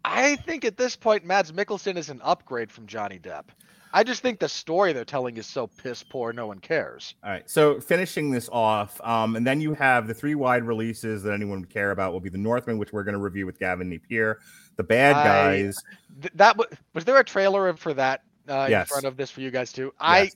I 0.06 0.38
think 0.38 0.64
at 0.65 0.77
this 0.77 0.95
point, 0.95 1.26
Mads 1.26 1.51
Mikkelsen 1.51 1.97
is 1.97 2.10
an 2.10 2.22
upgrade 2.23 2.72
from 2.72 2.88
Johnny 2.88 3.19
Depp. 3.19 3.45
I 3.91 4.03
just 4.03 4.22
think 4.22 4.40
the 4.40 4.49
story 4.49 4.94
they're 4.94 5.06
telling 5.06 5.38
is 5.38 5.48
so 5.48 5.68
piss 5.68 6.03
poor, 6.03 6.32
no 6.32 6.48
one 6.48 6.60
cares. 6.60 7.16
All 7.24 7.32
right. 7.32 7.49
So 7.49 7.80
finishing 7.80 8.30
this 8.32 8.49
off, 8.52 9.02
um, 9.03 9.36
and 9.36 9.45
then 9.45 9.61
you 9.61 9.74
have 9.74 10.07
the 10.07 10.14
three 10.14 10.36
wide 10.36 10.64
releases 10.64 11.24
that 11.24 11.34
anyone 11.34 11.61
would 11.61 11.70
care 11.70 11.91
about 11.91 12.14
will 12.14 12.20
be 12.20 12.30
the 12.30 12.38
Northman, 12.38 12.78
which 12.78 12.94
we're 12.94 13.03
going 13.03 13.14
to 13.14 13.20
review 13.20 13.45
with 13.45 13.60
Gavin 13.60 13.90
Napier. 13.90 14.40
The 14.76 14.84
bad 14.84 15.16
I- 15.16 15.24
guys. 15.24 15.78
Th- 16.22 16.34
that 16.36 16.57
was 16.57 16.68
was 16.94 17.06
there 17.06 17.18
a 17.18 17.24
trailer 17.24 17.74
for 17.76 17.94
that 17.94 18.22
uh, 18.48 18.68
in 18.70 18.86
front 18.86 19.06
of 19.06 19.18
this 19.18 19.32
for 19.32 19.41
you 19.41 19.52
guys 19.52 19.72
too? 19.72 19.94
I 19.99 20.24
Yes. 20.24 20.36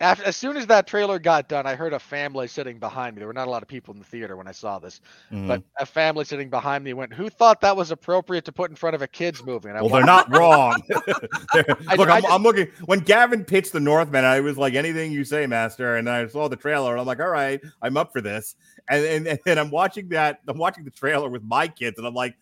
After 0.00 0.24
as 0.24 0.34
soon 0.36 0.56
as 0.56 0.66
that 0.66 0.86
trailer 0.86 1.18
got 1.18 1.48
done, 1.48 1.66
I 1.66 1.74
heard 1.74 1.92
a 1.92 1.98
family 1.98 2.48
sitting 2.48 2.78
behind 2.78 3.14
me. 3.14 3.20
There 3.20 3.26
were 3.26 3.32
not 3.34 3.48
a 3.48 3.50
lot 3.50 3.62
of 3.62 3.68
people 3.68 3.92
in 3.92 4.00
the 4.00 4.04
theater 4.06 4.34
when 4.36 4.48
I 4.48 4.52
saw 4.52 4.78
this, 4.78 5.00
Mhm. 5.30 5.46
but 5.46 5.62
a 5.78 5.84
family 5.84 6.24
sitting 6.24 6.48
behind 6.48 6.82
me 6.84 6.94
went, 6.94 7.12
"Who 7.12 7.28
thought 7.28 7.60
that 7.60 7.76
was 7.76 7.90
appropriate 7.90 8.44
to 8.46 8.52
put 8.52 8.70
in 8.70 8.76
front 8.76 8.94
of 8.94 9.02
a 9.02 9.06
kids 9.06 9.44
movie?" 9.44 9.68
And 9.68 9.76
I 9.78 9.82
well, 9.82 9.90
wa- 9.90 9.96
they're 9.98 10.06
not 10.06 10.30
wrong. 10.36 10.82
I- 11.52 11.64
Look, 11.96 12.08
I 12.08 12.16
I'm, 12.16 12.22
just- 12.22 12.32
I'm 12.32 12.42
looking. 12.42 12.68
When 12.86 13.00
Gavin 13.00 13.44
pitched 13.44 13.72
the 13.72 13.80
Northman, 13.80 14.24
I 14.24 14.40
was 14.40 14.56
like, 14.56 14.74
anything 14.74 15.12
you 15.12 15.24
say, 15.24 15.46
Master. 15.46 15.96
And 15.96 16.08
I 16.08 16.26
saw 16.28 16.48
the 16.48 16.56
trailer, 16.56 16.92
and 16.92 17.00
I'm 17.00 17.06
like, 17.06 17.20
all 17.20 17.28
right, 17.28 17.60
I'm 17.82 17.96
up 17.96 18.12
for 18.12 18.20
this. 18.20 18.56
And 18.88 19.26
and, 19.28 19.38
and 19.46 19.60
I'm 19.60 19.70
watching 19.70 20.08
that. 20.10 20.40
I'm 20.48 20.56
watching 20.58 20.84
the 20.84 20.90
trailer 20.90 21.28
with 21.28 21.42
my 21.44 21.68
kids, 21.68 21.98
and 21.98 22.06
I'm 22.06 22.14
like, 22.14 22.36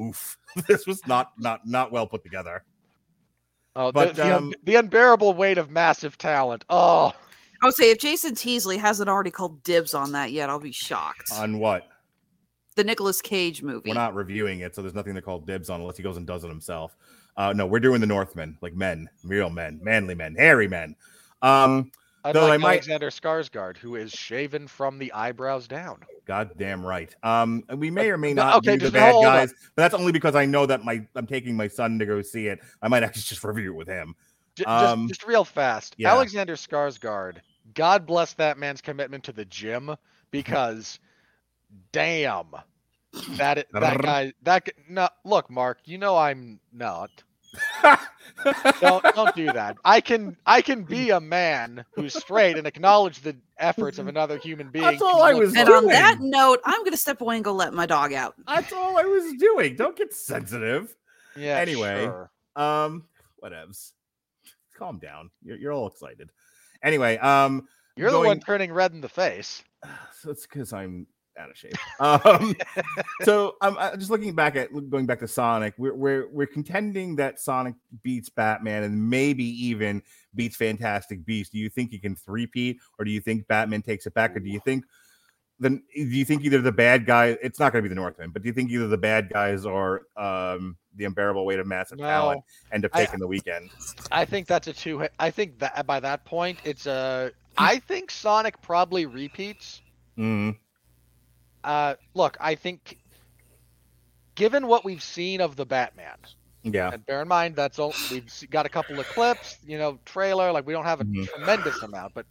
oof, 0.00 0.38
this 0.68 0.86
was 0.86 1.04
not 1.06 1.32
not 1.38 1.66
not 1.66 1.90
well 1.90 2.06
put 2.06 2.22
together. 2.22 2.62
Oh, 3.74 3.86
the- 3.86 3.92
But, 3.92 4.14
the, 4.16 4.24
un- 4.24 4.32
um, 4.32 4.54
the 4.64 4.74
unbearable 4.76 5.34
weight 5.34 5.58
of 5.58 5.70
massive 5.70 6.18
talent. 6.18 6.64
Oh, 6.68 7.12
I 7.62 7.66
would 7.66 7.74
say 7.74 7.90
if 7.90 7.98
Jason 7.98 8.34
Teasley 8.34 8.76
hasn't 8.76 9.08
already 9.08 9.30
called 9.30 9.62
dibs 9.62 9.94
on 9.94 10.12
that 10.12 10.32
yet, 10.32 10.50
I'll 10.50 10.58
be 10.58 10.72
shocked. 10.72 11.30
On 11.32 11.58
what? 11.58 11.88
the 12.74 12.84
Nicolas 12.84 13.20
Cage 13.20 13.62
movie. 13.62 13.90
We're 13.90 13.94
not 13.94 14.14
reviewing 14.14 14.60
it, 14.60 14.74
so 14.74 14.80
there's 14.80 14.94
nothing 14.94 15.14
to 15.14 15.20
call 15.22 15.38
dibs 15.40 15.68
on 15.68 15.80
unless 15.82 15.98
he 15.98 16.02
goes 16.02 16.16
and 16.16 16.26
does 16.26 16.42
it 16.42 16.48
himself. 16.48 16.96
Uh, 17.36 17.52
no, 17.52 17.66
we're 17.66 17.80
doing 17.80 18.00
the 18.00 18.06
Northmen, 18.06 18.56
like 18.62 18.74
men, 18.74 19.08
real 19.24 19.50
men, 19.50 19.78
manly 19.82 20.14
men, 20.14 20.34
hairy 20.34 20.68
men. 20.68 20.96
Um, 21.42 21.92
unlike 22.24 22.34
Though 22.34 22.52
I 22.52 22.56
might- 22.56 22.68
Alexander 22.74 23.10
Skarsgård, 23.10 23.76
who 23.76 23.96
is 23.96 24.12
shaven 24.12 24.66
from 24.68 24.98
the 24.98 25.12
eyebrows 25.12 25.66
down. 25.68 26.00
goddamn 26.26 26.84
right. 26.86 27.14
Um, 27.22 27.64
and 27.68 27.80
we 27.80 27.90
may 27.90 28.10
or 28.10 28.16
may 28.18 28.32
not 28.34 28.56
okay, 28.58 28.76
do 28.76 28.86
the 28.86 28.92
bad 28.92 29.12
hold 29.12 29.26
on. 29.26 29.32
guys, 29.36 29.52
but 29.74 29.82
that's 29.82 29.94
only 29.94 30.12
because 30.12 30.34
I 30.34 30.44
know 30.46 30.66
that 30.66 30.84
my 30.84 31.04
I'm 31.14 31.26
taking 31.26 31.56
my 31.56 31.68
son 31.68 31.98
to 31.98 32.06
go 32.06 32.22
see 32.22 32.46
it. 32.46 32.60
I 32.80 32.88
might 32.88 33.02
actually 33.02 33.22
just 33.26 33.42
review 33.44 33.72
it 33.72 33.76
with 33.76 33.88
him. 33.88 34.14
J- 34.54 34.64
Um, 34.64 35.08
just, 35.08 35.20
just 35.20 35.28
real 35.28 35.44
fast. 35.44 35.94
yeah. 35.98 36.10
Alexander 36.12 36.54
Skarsgård. 36.56 37.38
God 37.74 38.06
bless 38.06 38.34
that 38.34 38.58
man's 38.58 38.80
commitment 38.80 39.24
to 39.24 39.32
the 39.32 39.44
gym 39.46 39.94
because, 40.30 40.98
damn, 41.92 42.46
that 43.36 43.66
that 43.72 44.00
guy 44.02 44.32
that 44.42 44.68
no 44.88 45.08
look, 45.24 45.50
Mark. 45.50 45.78
You 45.86 45.98
know 45.98 46.16
I'm 46.16 46.60
not. 46.72 47.10
Don't 48.80 49.04
don't 49.14 49.34
do 49.34 49.46
that. 49.52 49.76
I 49.84 50.00
can 50.00 50.36
I 50.46 50.62
can 50.62 50.84
be 50.84 51.10
a 51.10 51.20
man 51.20 51.84
who's 51.92 52.14
straight 52.14 52.56
and 52.56 52.66
acknowledge 52.66 53.20
the 53.20 53.36
efforts 53.58 53.98
of 53.98 54.08
another 54.08 54.38
human 54.38 54.70
being. 54.70 54.84
That's 54.84 55.02
all 55.02 55.22
I 55.22 55.32
look- 55.32 55.40
was 55.42 55.56
And 55.56 55.68
on 55.68 55.86
that 55.86 56.20
note, 56.20 56.60
I'm 56.64 56.82
gonna 56.84 56.96
step 56.96 57.20
away 57.20 57.36
and 57.36 57.44
go 57.44 57.52
let 57.52 57.74
my 57.74 57.86
dog 57.86 58.12
out. 58.12 58.34
That's 58.46 58.72
all 58.72 58.98
I 58.98 59.02
was 59.02 59.34
doing. 59.34 59.76
Don't 59.76 59.96
get 59.96 60.12
sensitive. 60.14 60.94
Yeah. 61.36 61.58
Anyway. 61.58 62.04
sure. 62.04 62.30
Um, 62.56 63.04
whatevs. 63.42 63.92
Calm 64.76 64.98
down. 64.98 65.30
You're, 65.42 65.56
you're 65.56 65.72
all 65.72 65.86
excited. 65.86 66.30
Anyway, 66.82 67.16
um, 67.18 67.68
you're 67.96 68.10
the 68.10 68.18
one 68.18 68.40
turning 68.40 68.72
red 68.72 68.92
in 68.92 69.00
the 69.00 69.08
face. 69.08 69.62
so 70.20 70.30
it's 70.30 70.46
because 70.46 70.72
I'm 70.72 71.06
out 71.38 71.50
of 71.50 71.56
shape. 71.56 71.72
Um, 72.00 72.54
so 73.22 73.56
I'm, 73.60 73.78
i 73.78 73.94
just 73.96 74.10
looking 74.10 74.34
back 74.34 74.56
at 74.56 74.70
going 74.90 75.06
back 75.06 75.20
to 75.20 75.28
Sonic. 75.28 75.74
We're, 75.78 75.94
we're 75.94 76.28
we're 76.30 76.46
contending 76.46 77.16
that 77.16 77.38
Sonic 77.40 77.74
beats 78.02 78.28
Batman 78.28 78.82
and 78.82 79.08
maybe 79.10 79.44
even 79.44 80.02
beats 80.34 80.56
Fantastic 80.56 81.24
Beast. 81.24 81.52
Do 81.52 81.58
you 81.58 81.68
think 81.68 81.90
he 81.90 81.98
can 81.98 82.16
three-peat, 82.16 82.78
or 82.98 83.04
do 83.04 83.10
you 83.10 83.20
think 83.20 83.46
Batman 83.46 83.82
takes 83.82 84.06
it 84.06 84.14
back, 84.14 84.34
or 84.36 84.40
do 84.40 84.48
you 84.50 84.60
think 84.60 84.84
then 85.60 85.82
do 85.94 86.02
you 86.02 86.24
think 86.24 86.42
either 86.44 86.60
the 86.60 86.72
bad 86.72 87.06
guy? 87.06 87.36
It's 87.42 87.60
not 87.60 87.72
going 87.72 87.82
to 87.84 87.88
be 87.88 87.94
the 87.94 88.00
Northman, 88.00 88.30
but 88.30 88.42
do 88.42 88.48
you 88.48 88.52
think 88.52 88.70
either 88.70 88.88
the 88.88 88.98
bad 88.98 89.30
guys 89.32 89.64
or 89.64 90.02
um 90.16 90.76
the 90.96 91.04
unbearable 91.04 91.46
weight 91.46 91.58
of 91.60 91.66
massive 91.66 91.98
talent 91.98 92.42
No, 92.70 92.74
end 92.74 92.84
up 92.84 92.90
I- 92.94 93.04
taking 93.04 93.20
the 93.20 93.28
weekend? 93.28 93.70
I 94.10 94.24
think 94.24 94.48
that's 94.48 94.66
a 94.66 94.72
two. 94.72 95.06
I 95.20 95.30
think 95.30 95.58
that 95.60 95.86
by 95.86 96.00
that 96.00 96.24
point, 96.24 96.58
it's 96.64 96.86
a. 96.86 97.30
I 97.58 97.78
think 97.78 98.10
Sonic 98.10 98.60
probably 98.62 99.06
repeats. 99.06 99.82
Mm, 100.18 100.56
Uh, 101.64 101.94
look, 102.14 102.36
I 102.40 102.54
think, 102.54 102.98
given 104.34 104.66
what 104.66 104.84
we've 104.84 105.02
seen 105.02 105.40
of 105.40 105.56
the 105.56 105.64
Batman, 105.66 106.16
yeah. 106.62 106.90
and 106.92 107.04
bear 107.06 107.22
in 107.22 107.28
mind 107.28 107.56
that's 107.56 107.78
all 107.78 107.94
we've 108.10 108.30
got 108.50 108.66
a 108.66 108.68
couple 108.68 108.98
of 108.98 109.06
clips, 109.08 109.58
you 109.66 109.78
know, 109.78 109.98
trailer. 110.04 110.52
Like 110.52 110.66
we 110.66 110.72
don't 110.72 110.84
have 110.84 111.00
a 111.00 111.04
Mhm. 111.04 111.28
tremendous 111.28 111.82
amount, 111.82 112.14
but 112.14 112.26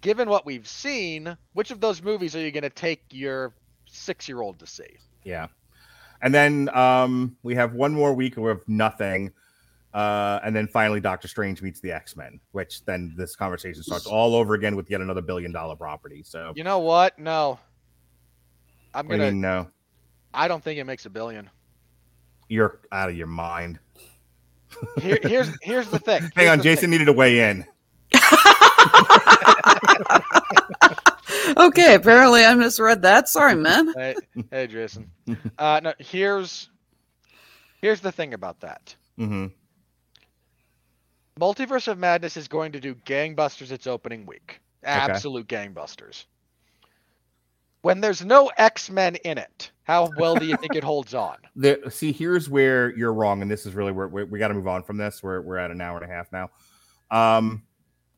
given 0.00 0.28
what 0.28 0.44
we've 0.44 0.68
seen, 0.68 1.36
which 1.54 1.70
of 1.70 1.80
those 1.80 2.02
movies 2.02 2.34
are 2.36 2.40
you 2.40 2.50
going 2.50 2.62
to 2.62 2.70
take 2.70 3.02
your 3.10 3.54
six-year-old 3.86 4.58
to 4.58 4.66
see? 4.66 4.98
Yeah. 5.24 5.48
And 6.22 6.34
then 6.34 6.68
um 6.76 7.36
we 7.42 7.54
have 7.54 7.74
one 7.74 7.92
more 7.92 8.12
week 8.14 8.36
of 8.36 8.60
nothing. 8.68 9.32
Uh, 9.94 10.38
and 10.44 10.54
then 10.54 10.66
finally 10.66 11.00
Doctor 11.00 11.26
Strange 11.26 11.62
meets 11.62 11.80
the 11.80 11.90
X-Men, 11.90 12.38
which 12.52 12.84
then 12.84 13.14
this 13.16 13.34
conversation 13.34 13.82
starts 13.82 14.04
all 14.06 14.34
over 14.34 14.52
again 14.52 14.76
with 14.76 14.90
yet 14.90 15.00
another 15.00 15.22
billion 15.22 15.52
dollar 15.52 15.74
property. 15.74 16.22
So 16.22 16.52
You 16.54 16.64
know 16.64 16.80
what? 16.80 17.18
No, 17.18 17.58
I'm 18.96 19.06
do 19.08 19.14
you 19.14 19.18
gonna. 19.18 19.30
mean, 19.30 19.40
no, 19.40 19.68
I 20.34 20.48
don't 20.48 20.62
think 20.64 20.78
it 20.78 20.84
makes 20.84 21.06
a 21.06 21.10
billion. 21.10 21.50
you're 22.48 22.80
out 22.90 23.08
of 23.10 23.16
your 23.16 23.26
mind. 23.26 23.78
Here, 25.00 25.18
here's 25.22 25.50
here's 25.62 25.88
the 25.88 25.98
thing. 25.98 26.30
Hang 26.36 26.48
on, 26.48 26.62
Jason 26.62 26.82
thing. 26.82 26.90
needed 26.90 27.04
to 27.06 27.12
weigh 27.12 27.50
in. 27.50 27.64
Okay, 31.58 31.94
apparently 31.94 32.44
I 32.44 32.54
misread 32.54 33.02
that. 33.02 33.28
Sorry, 33.28 33.54
man. 33.54 33.92
Hey, 33.96 34.14
hey, 34.50 34.66
Jason. 34.66 35.10
Uh, 35.58 35.80
no, 35.82 35.92
here's 35.98 36.68
here's 37.80 38.00
the 38.00 38.12
thing 38.12 38.34
about 38.34 38.60
that. 38.60 38.94
hmm 39.16 39.46
Multiverse 41.38 41.88
of 41.88 41.98
Madness 41.98 42.36
is 42.36 42.48
going 42.48 42.72
to 42.72 42.80
do 42.80 42.94
gangbusters 42.94 43.70
its 43.70 43.86
opening 43.86 44.26
week. 44.26 44.60
Absolute 44.82 45.46
gangbusters. 45.46 46.24
When 47.86 48.00
there's 48.00 48.24
no 48.24 48.50
X-Men 48.56 49.14
in 49.14 49.38
it, 49.38 49.70
how 49.84 50.10
well 50.18 50.34
do 50.34 50.44
you 50.44 50.56
think 50.56 50.74
it 50.74 50.82
holds 50.82 51.14
on? 51.14 51.36
The, 51.54 51.80
see, 51.88 52.10
here's 52.10 52.50
where 52.50 52.92
you're 52.98 53.12
wrong, 53.12 53.42
and 53.42 53.48
this 53.48 53.64
is 53.64 53.74
really 53.74 53.92
where 53.92 54.08
we, 54.08 54.24
we 54.24 54.40
got 54.40 54.48
to 54.48 54.54
move 54.54 54.66
on 54.66 54.82
from 54.82 54.96
this. 54.96 55.22
We're 55.22 55.40
we're 55.40 55.56
at 55.56 55.70
an 55.70 55.80
hour 55.80 55.96
and 55.96 56.10
a 56.10 56.12
half 56.12 56.26
now. 56.32 56.50
Um, 57.12 57.62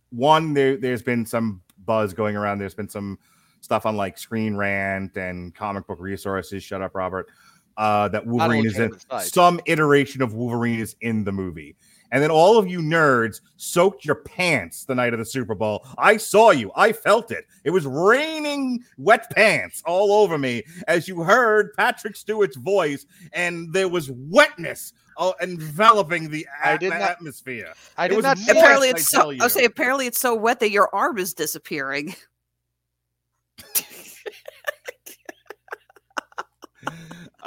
one, 0.08 0.54
there 0.54 0.78
there's 0.78 1.02
been 1.02 1.26
some 1.26 1.60
buzz 1.84 2.14
going 2.14 2.34
around. 2.34 2.60
There's 2.60 2.74
been 2.74 2.88
some 2.88 3.18
stuff 3.60 3.84
on 3.84 3.94
like 3.94 4.16
Screen 4.16 4.56
Rant 4.56 5.18
and 5.18 5.54
Comic 5.54 5.86
Book 5.86 6.00
Resources. 6.00 6.64
Shut 6.64 6.80
up, 6.80 6.94
Robert. 6.94 7.28
Uh, 7.76 8.08
that 8.08 8.26
Wolverine 8.26 8.64
is 8.64 8.78
in 8.78 8.98
some 9.20 9.60
iteration 9.66 10.22
of 10.22 10.32
Wolverine 10.32 10.80
is 10.80 10.96
in 11.02 11.24
the 11.24 11.32
movie. 11.32 11.76
And 12.10 12.22
then 12.22 12.30
all 12.30 12.56
of 12.58 12.66
you 12.66 12.78
nerds 12.80 13.40
soaked 13.56 14.04
your 14.04 14.14
pants 14.16 14.84
the 14.84 14.94
night 14.94 15.12
of 15.12 15.18
the 15.18 15.24
Super 15.26 15.54
Bowl. 15.54 15.86
I 15.98 16.16
saw 16.16 16.50
you. 16.52 16.72
I 16.74 16.92
felt 16.92 17.30
it. 17.30 17.44
It 17.64 17.70
was 17.70 17.84
raining 17.86 18.82
wet 18.96 19.30
pants 19.34 19.82
all 19.84 20.12
over 20.12 20.38
me 20.38 20.62
as 20.86 21.06
you 21.06 21.22
heard 21.22 21.74
Patrick 21.74 22.16
Stewart's 22.16 22.56
voice, 22.56 23.04
and 23.32 23.72
there 23.74 23.88
was 23.88 24.10
wetness 24.10 24.92
uh, 25.18 25.32
enveloping 25.42 26.30
the 26.30 26.46
I 26.64 26.72
at- 26.74 26.80
did 26.80 26.90
not- 26.90 27.00
atmosphere. 27.02 27.72
I 27.98 28.06
It 28.06 28.08
did 28.08 28.16
was 28.16 28.24
not 28.24 28.38
apparently 28.48 28.88
it's 28.88 29.10
tell 29.10 29.24
so. 29.24 29.30
you. 29.30 29.38
I 29.42 29.48
say 29.48 29.64
apparently 29.64 30.06
it's 30.06 30.20
so 30.20 30.34
wet 30.34 30.60
that 30.60 30.70
your 30.70 30.88
arm 30.94 31.18
is 31.18 31.34
disappearing. 31.34 32.14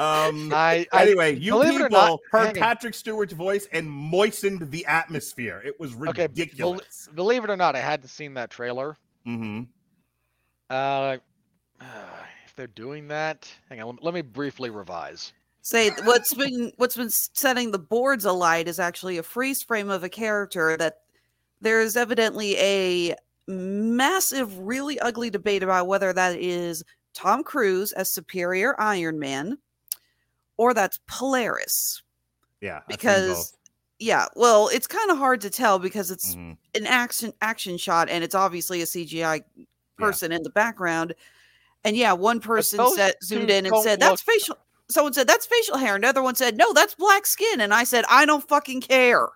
Um, 0.02 0.52
I, 0.53 0.88
I 0.91 1.03
anyway, 1.03 1.36
you 1.38 1.52
believe 1.52 1.76
it 1.80 1.84
people 1.84 1.90
not- 1.99 2.19
heard 2.32 2.40
hang 2.48 2.57
on. 2.57 2.61
Patrick 2.61 2.94
Stewart's 2.95 3.34
voice 3.34 3.68
and 3.72 3.90
moistened 3.90 4.72
the 4.72 4.86
atmosphere. 4.88 5.61
It 5.64 5.80
was 5.80 5.94
Okay, 5.94 6.03
bel- 6.03 6.14
ridiculous. 6.28 7.10
believe 7.14 7.44
it 7.44 7.49
or 7.49 7.57
not, 7.57 7.76
I 7.76 7.80
hadn't 7.82 8.07
seen 8.07 8.34
that 8.34 8.49
trailer. 8.49 8.98
Mm-hmm. 9.28 9.64
Uh, 10.69 11.18
if 12.45 12.56
they're 12.56 12.68
doing 12.68 13.07
that, 13.10 13.48
hang 13.69 13.82
on. 13.82 13.88
Let 13.88 13.95
me, 13.95 13.99
let 14.03 14.14
me 14.15 14.22
briefly 14.22 14.69
revise. 14.69 15.34
Say 15.61 15.91
what's 16.06 16.34
been 16.34 16.72
what's 16.78 16.95
been 16.98 17.11
setting 17.11 17.69
the 17.69 17.78
boards 17.78 18.26
alight 18.26 18.68
is 18.68 18.80
actually 18.80 19.19
a 19.19 19.23
freeze 19.23 19.61
frame 19.61 19.91
of 19.91 20.03
a 20.03 20.10
character 20.10 20.76
that 20.78 21.02
there 21.61 21.82
is 21.82 21.95
evidently 21.95 22.57
a 22.57 23.15
massive, 23.48 24.57
really 24.57 24.99
ugly 25.02 25.30
debate 25.30 25.61
about 25.61 25.86
whether 25.86 26.11
that 26.14 26.36
is 26.40 26.84
Tom 27.14 27.44
Cruise 27.44 27.91
as 27.91 28.11
Superior 28.11 28.73
Iron 28.82 29.19
Man 29.19 29.60
or 30.62 30.76
that's 30.76 31.00
Polaris. 31.08 32.04
Yeah, 32.62 32.82
Because 32.88 33.58
yeah, 33.98 34.26
well, 34.36 34.68
it's 34.72 34.86
kind 34.86 35.10
of 35.10 35.18
hard 35.18 35.42
to 35.42 35.50
tell 35.50 35.80
because 35.80 36.12
it's 36.12 36.36
both. 36.36 36.44
Mhm. 36.44 36.58
an 36.76 36.86
action 36.86 37.34
action 37.42 37.78
shot 37.78 38.10
and 38.10 38.24
it's 38.24 38.36
obviously 38.36 38.82
a 38.84 38.86
CGI 38.86 39.42
person 39.98 40.32
in 40.32 40.44
the 40.44 40.52
background. 40.52 41.16
And 41.84 41.98
yeah, 41.98 42.14
one 42.14 42.40
person 42.40 42.78
those 42.78 42.96
said 42.96 43.16
zoomed 43.24 43.50
in 43.50 43.66
and 43.66 43.76
said 43.82 44.00
that's 44.00 44.26
look- 44.28 44.36
facial. 44.36 44.58
Someone 44.88 45.14
said 45.14 45.26
that's 45.26 45.48
facial 45.48 45.78
hair. 45.78 45.96
Another 45.96 46.22
one 46.22 46.36
said 46.36 46.56
no, 46.58 46.74
that's 46.74 46.94
black 46.94 47.26
skin. 47.26 47.60
And 47.62 47.74
I 47.74 47.84
said 47.84 48.06
I 48.08 48.26
don't 48.28 48.48
fucking 48.48 48.82
care. 48.82 49.28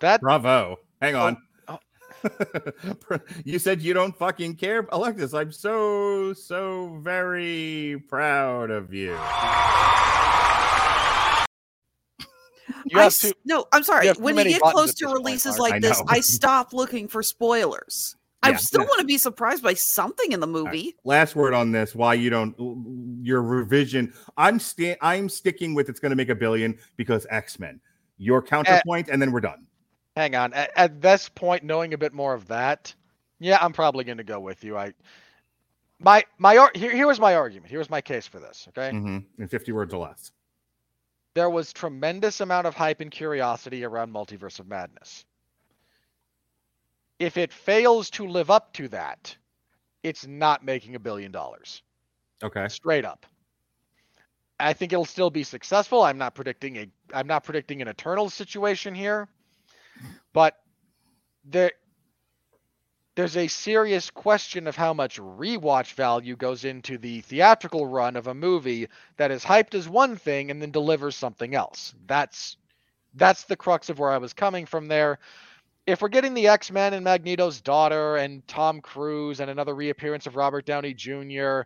That 0.00 0.20
Bravo. 0.20 0.76
Hang 1.00 1.14
Oh, 1.14 1.20
on. 1.26 1.36
oh. 1.68 1.78
you 3.46 3.58
said 3.58 3.80
you 3.80 3.94
don't 3.94 4.14
fucking 4.14 4.56
care, 4.56 4.86
Alexis. 4.92 5.32
I'm 5.32 5.52
so 5.52 6.34
so 6.34 6.98
very 7.02 8.02
proud 8.08 8.70
of 8.70 8.92
you. 8.92 9.16
You 12.86 12.98
I 12.98 13.04
have 13.04 13.12
s- 13.12 13.20
to. 13.20 13.34
no, 13.44 13.66
I'm 13.72 13.82
sorry. 13.82 14.06
have 14.06 14.18
When 14.18 14.36
you 14.36 14.44
get 14.44 14.60
close 14.60 14.94
to 14.94 15.04
this 15.04 15.12
point, 15.12 15.18
releases 15.18 15.58
Mark. 15.58 15.70
I 15.72 15.74
like 15.74 15.82
this, 15.82 15.98
know. 15.98 16.04
I 16.08 16.20
stop 16.20 16.72
looking 16.72 17.08
for 17.08 17.22
spoilers. 17.22 18.16
I 18.42 18.54
still 18.54 18.82
yeah. 18.82 18.86
want 18.86 19.00
to 19.00 19.06
be 19.06 19.18
surprised 19.18 19.62
by 19.62 19.74
something 19.74 20.32
in 20.32 20.40
the 20.40 20.46
movie. 20.46 20.96
Last 21.04 21.36
word 21.36 21.52
on 21.52 21.72
this. 21.72 21.94
Why 21.94 22.14
you 22.14 22.30
don't 22.30 22.54
your 23.22 23.42
revision? 23.42 24.14
I'm 24.36 24.58
sta- 24.58 24.96
I'm 25.02 25.28
sticking 25.28 25.74
with 25.74 25.88
it's 25.88 26.00
going 26.00 26.10
to 26.10 26.16
make 26.16 26.30
a 26.30 26.34
billion 26.34 26.78
because 26.96 27.26
X 27.30 27.58
Men. 27.58 27.80
Your 28.16 28.42
counterpoint, 28.42 29.08
and 29.08 29.20
then 29.20 29.32
we're 29.32 29.40
done. 29.40 29.66
Hang 30.16 30.34
on. 30.34 30.52
At, 30.52 30.70
at 30.76 31.00
this 31.00 31.28
point, 31.28 31.64
knowing 31.64 31.94
a 31.94 31.98
bit 31.98 32.12
more 32.12 32.34
of 32.34 32.46
that, 32.48 32.94
yeah, 33.38 33.58
I'm 33.60 33.72
probably 33.72 34.04
going 34.04 34.18
to 34.18 34.24
go 34.24 34.40
with 34.40 34.62
you. 34.64 34.76
I 34.76 34.92
my 35.98 36.24
my 36.38 36.56
ar- 36.56 36.72
here, 36.74 36.94
here 36.94 37.06
was 37.06 37.20
my 37.20 37.34
argument. 37.34 37.70
Here 37.70 37.78
was 37.78 37.90
my 37.90 38.00
case 38.00 38.26
for 38.26 38.40
this. 38.40 38.66
Okay, 38.68 38.94
mm-hmm. 38.96 39.42
In 39.42 39.48
50 39.48 39.72
words 39.72 39.92
or 39.92 40.06
less. 40.06 40.32
There 41.34 41.50
was 41.50 41.72
tremendous 41.72 42.40
amount 42.40 42.66
of 42.66 42.74
hype 42.74 43.00
and 43.00 43.10
curiosity 43.10 43.84
around 43.84 44.12
Multiverse 44.12 44.58
of 44.60 44.66
Madness. 44.66 45.24
If 47.18 47.36
it 47.36 47.52
fails 47.52 48.10
to 48.10 48.26
live 48.26 48.50
up 48.50 48.72
to 48.74 48.88
that, 48.88 49.36
it's 50.02 50.26
not 50.26 50.64
making 50.64 50.94
a 50.94 50.98
billion 50.98 51.30
dollars. 51.30 51.82
Okay. 52.42 52.68
straight 52.68 53.04
up. 53.04 53.26
I 54.58 54.72
think 54.72 54.92
it'll 54.92 55.04
still 55.04 55.30
be 55.30 55.42
successful. 55.42 56.02
I'm 56.02 56.18
not 56.18 56.34
predicting 56.34 56.76
a 56.76 56.86
I'm 57.14 57.26
not 57.26 57.44
predicting 57.44 57.82
an 57.82 57.88
eternal 57.88 58.30
situation 58.30 58.94
here, 58.94 59.28
but 60.32 60.58
there 61.44 61.72
there's 63.16 63.36
a 63.36 63.48
serious 63.48 64.10
question 64.10 64.66
of 64.66 64.76
how 64.76 64.94
much 64.94 65.18
rewatch 65.18 65.94
value 65.94 66.36
goes 66.36 66.64
into 66.64 66.96
the 66.96 67.20
theatrical 67.22 67.86
run 67.86 68.16
of 68.16 68.28
a 68.28 68.34
movie 68.34 68.88
that 69.16 69.30
is 69.30 69.44
hyped 69.44 69.74
as 69.74 69.88
one 69.88 70.16
thing 70.16 70.50
and 70.50 70.62
then 70.62 70.70
delivers 70.70 71.16
something 71.16 71.54
else. 71.54 71.94
That's 72.06 72.56
that's 73.14 73.44
the 73.44 73.56
crux 73.56 73.88
of 73.88 73.98
where 73.98 74.10
I 74.10 74.18
was 74.18 74.32
coming 74.32 74.64
from 74.66 74.86
there. 74.86 75.18
If 75.86 76.00
we're 76.00 76.08
getting 76.08 76.34
the 76.34 76.46
X-Men 76.46 76.94
and 76.94 77.04
Magneto's 77.04 77.60
daughter 77.60 78.16
and 78.16 78.46
Tom 78.46 78.80
Cruise 78.80 79.40
and 79.40 79.50
another 79.50 79.74
reappearance 79.74 80.26
of 80.26 80.36
Robert 80.36 80.64
Downey 80.64 80.94
Jr., 80.94 81.62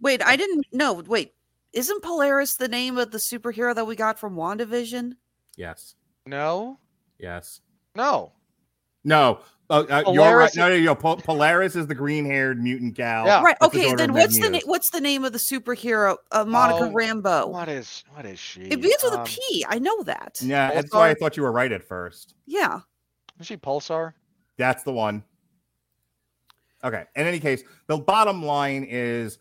Wait, 0.00 0.22
I 0.24 0.36
didn't 0.36 0.66
know. 0.72 0.94
Wait, 0.94 1.34
isn't 1.72 2.02
Polaris 2.02 2.54
the 2.54 2.68
name 2.68 2.98
of 2.98 3.10
the 3.10 3.18
superhero 3.18 3.74
that 3.74 3.86
we 3.86 3.96
got 3.96 4.18
from 4.18 4.36
WandaVision? 4.36 5.14
Yes. 5.56 5.94
No, 6.26 6.78
Yes. 7.18 7.60
no. 7.94 8.32
No. 9.04 9.40
Uh, 9.70 9.84
uh, 9.88 10.02
you're 10.12 10.36
right. 10.36 10.52
Polaris- 10.52 10.56
No, 10.56 10.68
no, 10.68 10.78
no. 10.78 10.94
Pol- 10.94 11.16
Polaris 11.16 11.74
is 11.74 11.86
the 11.86 11.94
green-haired 11.94 12.62
mutant 12.62 12.94
gal. 12.94 13.24
Yeah. 13.24 13.42
right. 13.42 13.56
that's 13.60 13.72
the 13.72 13.80
Okay. 13.86 13.94
Then 13.94 14.12
what's 14.12 14.38
the 14.38 14.50
na- 14.50 14.58
what's 14.66 14.90
the 14.90 15.00
name 15.00 15.24
of 15.24 15.32
the 15.32 15.38
superhero? 15.38 16.16
Uh, 16.30 16.44
Monica 16.44 16.84
Oh, 16.84 16.90
Rambeau. 16.92 17.48
What 17.48 17.68
is 17.68 18.04
what 18.14 18.26
is 18.26 18.38
she? 18.38 18.60
It 18.62 18.80
begins 18.82 19.02
with 19.02 19.14
a 19.14 19.20
Um, 19.20 19.26
P. 19.26 19.64
I 19.68 19.78
know 19.78 20.02
that. 20.02 20.36
Yeah, 20.42 20.72
that's 20.74 20.92
why 20.92 21.08
I 21.10 21.14
thought 21.14 21.36
you 21.38 21.42
were 21.44 21.52
right 21.52 21.72
at 21.72 21.82
first. 21.82 22.34
Yeah. 22.46 22.80
Is 23.40 23.46
she 23.46 23.56
Pulsar? 23.56 24.12
That's 24.58 24.82
the 24.84 24.92
one. 24.92 25.24
Okay. 26.84 27.04
In 27.16 27.26
any 27.26 27.40
case, 27.40 27.62
the 27.86 27.96
bottom 27.96 28.44
line 28.44 28.84
is 28.84 29.38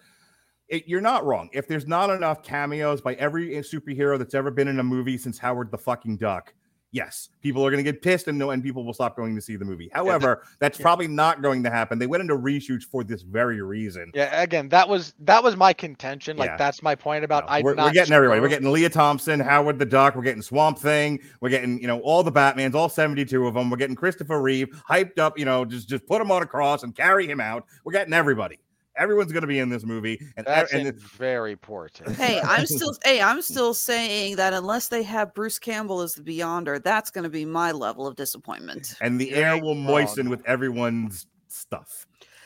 it, 0.69 0.87
you're 0.87 1.01
not 1.01 1.25
wrong. 1.25 1.49
If 1.51 1.67
there's 1.67 1.85
not 1.85 2.09
enough 2.09 2.41
cameos 2.41 3.01
by 3.01 3.15
every 3.15 3.49
superhero 3.57 4.17
that's 4.17 4.33
ever 4.33 4.49
been 4.49 4.69
in 4.69 4.79
a 4.79 4.83
movie 4.83 5.17
since 5.17 5.37
Howard 5.37 5.69
the 5.69 5.77
fucking 5.77 6.17
Duck, 6.17 6.53
yes, 6.93 7.29
people 7.41 7.65
are 7.65 7.71
going 7.71 7.83
to 7.83 7.91
get 7.91 8.01
pissed 8.01 8.29
and 8.29 8.37
no, 8.37 8.51
and 8.51 8.63
people 8.63 8.85
will 8.85 8.93
stop 8.93 9.17
going 9.17 9.35
to 9.35 9.41
see 9.41 9.57
the 9.57 9.65
movie. 9.65 9.89
However, 9.91 10.43
that's 10.59 10.79
yeah. 10.79 10.83
probably 10.83 11.07
not 11.07 11.41
going 11.41 11.63
to 11.63 11.69
happen. 11.69 11.99
They 11.99 12.07
went 12.07 12.21
into 12.21 12.37
reshoots 12.37 12.83
for 12.83 13.03
this 13.03 13.23
very 13.23 13.61
reason. 13.61 14.11
Yeah. 14.13 14.41
Again, 14.41 14.69
that 14.69 14.87
was 14.87 15.13
that 15.19 15.43
was 15.43 15.57
my 15.57 15.73
contention. 15.73 16.37
Like 16.37 16.51
Yeah. 16.51 16.57
that's 16.57 16.81
my 16.81 16.95
point 16.95 17.25
about. 17.25 17.45
No, 17.45 17.49
I'm 17.49 17.63
we're, 17.63 17.75
we're 17.75 17.91
getting 17.91 18.13
everybody. 18.13 18.39
We're 18.39 18.47
getting 18.47 18.71
Lea 18.71 18.87
Thompson, 18.87 19.39
Howard 19.39 19.79
the 19.79 19.85
Duck. 19.85 20.15
We're 20.15 20.21
getting 20.21 20.41
Swamp 20.41 20.79
Thing. 20.79 21.19
We're 21.41 21.49
getting 21.49 21.81
you 21.81 21.87
know 21.87 21.99
all 22.01 22.23
the 22.23 22.31
Batmans, 22.31 22.75
all 22.75 22.89
seventy-two 22.89 23.45
of 23.45 23.55
them. 23.55 23.69
We're 23.69 23.77
getting 23.77 23.95
Christopher 23.95 24.41
Reeve 24.41 24.69
hyped 24.87 25.19
up. 25.19 25.37
You 25.37 25.45
know, 25.45 25.65
just 25.65 25.89
just 25.89 26.05
put 26.05 26.21
him 26.21 26.31
on 26.31 26.43
a 26.43 26.45
cross 26.45 26.83
and 26.83 26.95
carry 26.95 27.27
him 27.27 27.41
out. 27.41 27.65
We're 27.83 27.93
getting 27.93 28.13
everybody. 28.13 28.59
Everyone's 28.95 29.31
going 29.31 29.41
to 29.41 29.47
be 29.47 29.59
in 29.59 29.69
this 29.69 29.83
movie, 29.85 30.19
and 30.37 30.45
That's 30.45 30.71
and 30.71 30.81
in 30.81 30.87
it's- 30.87 31.03
very 31.03 31.55
poor 31.55 31.89
taste. 31.89 32.11
Hey, 32.19 32.39
I'm 32.43 32.65
still 32.65 32.93
hey, 33.03 33.21
I'm 33.21 33.41
still 33.41 33.73
saying 33.73 34.35
that 34.35 34.53
unless 34.53 34.89
they 34.89 35.01
have 35.03 35.33
Bruce 35.33 35.57
Campbell 35.59 36.01
as 36.01 36.13
the 36.13 36.21
Beyonder, 36.21 36.81
that's 36.83 37.09
going 37.09 37.23
to 37.23 37.29
be 37.29 37.45
my 37.45 37.71
level 37.71 38.05
of 38.05 38.15
disappointment. 38.15 38.93
and 39.01 39.19
the 39.19 39.33
air 39.33 39.57
will 39.61 39.75
moisten 39.75 40.29
with 40.29 40.41
everyone's 40.45 41.25
stuff. 41.47 42.05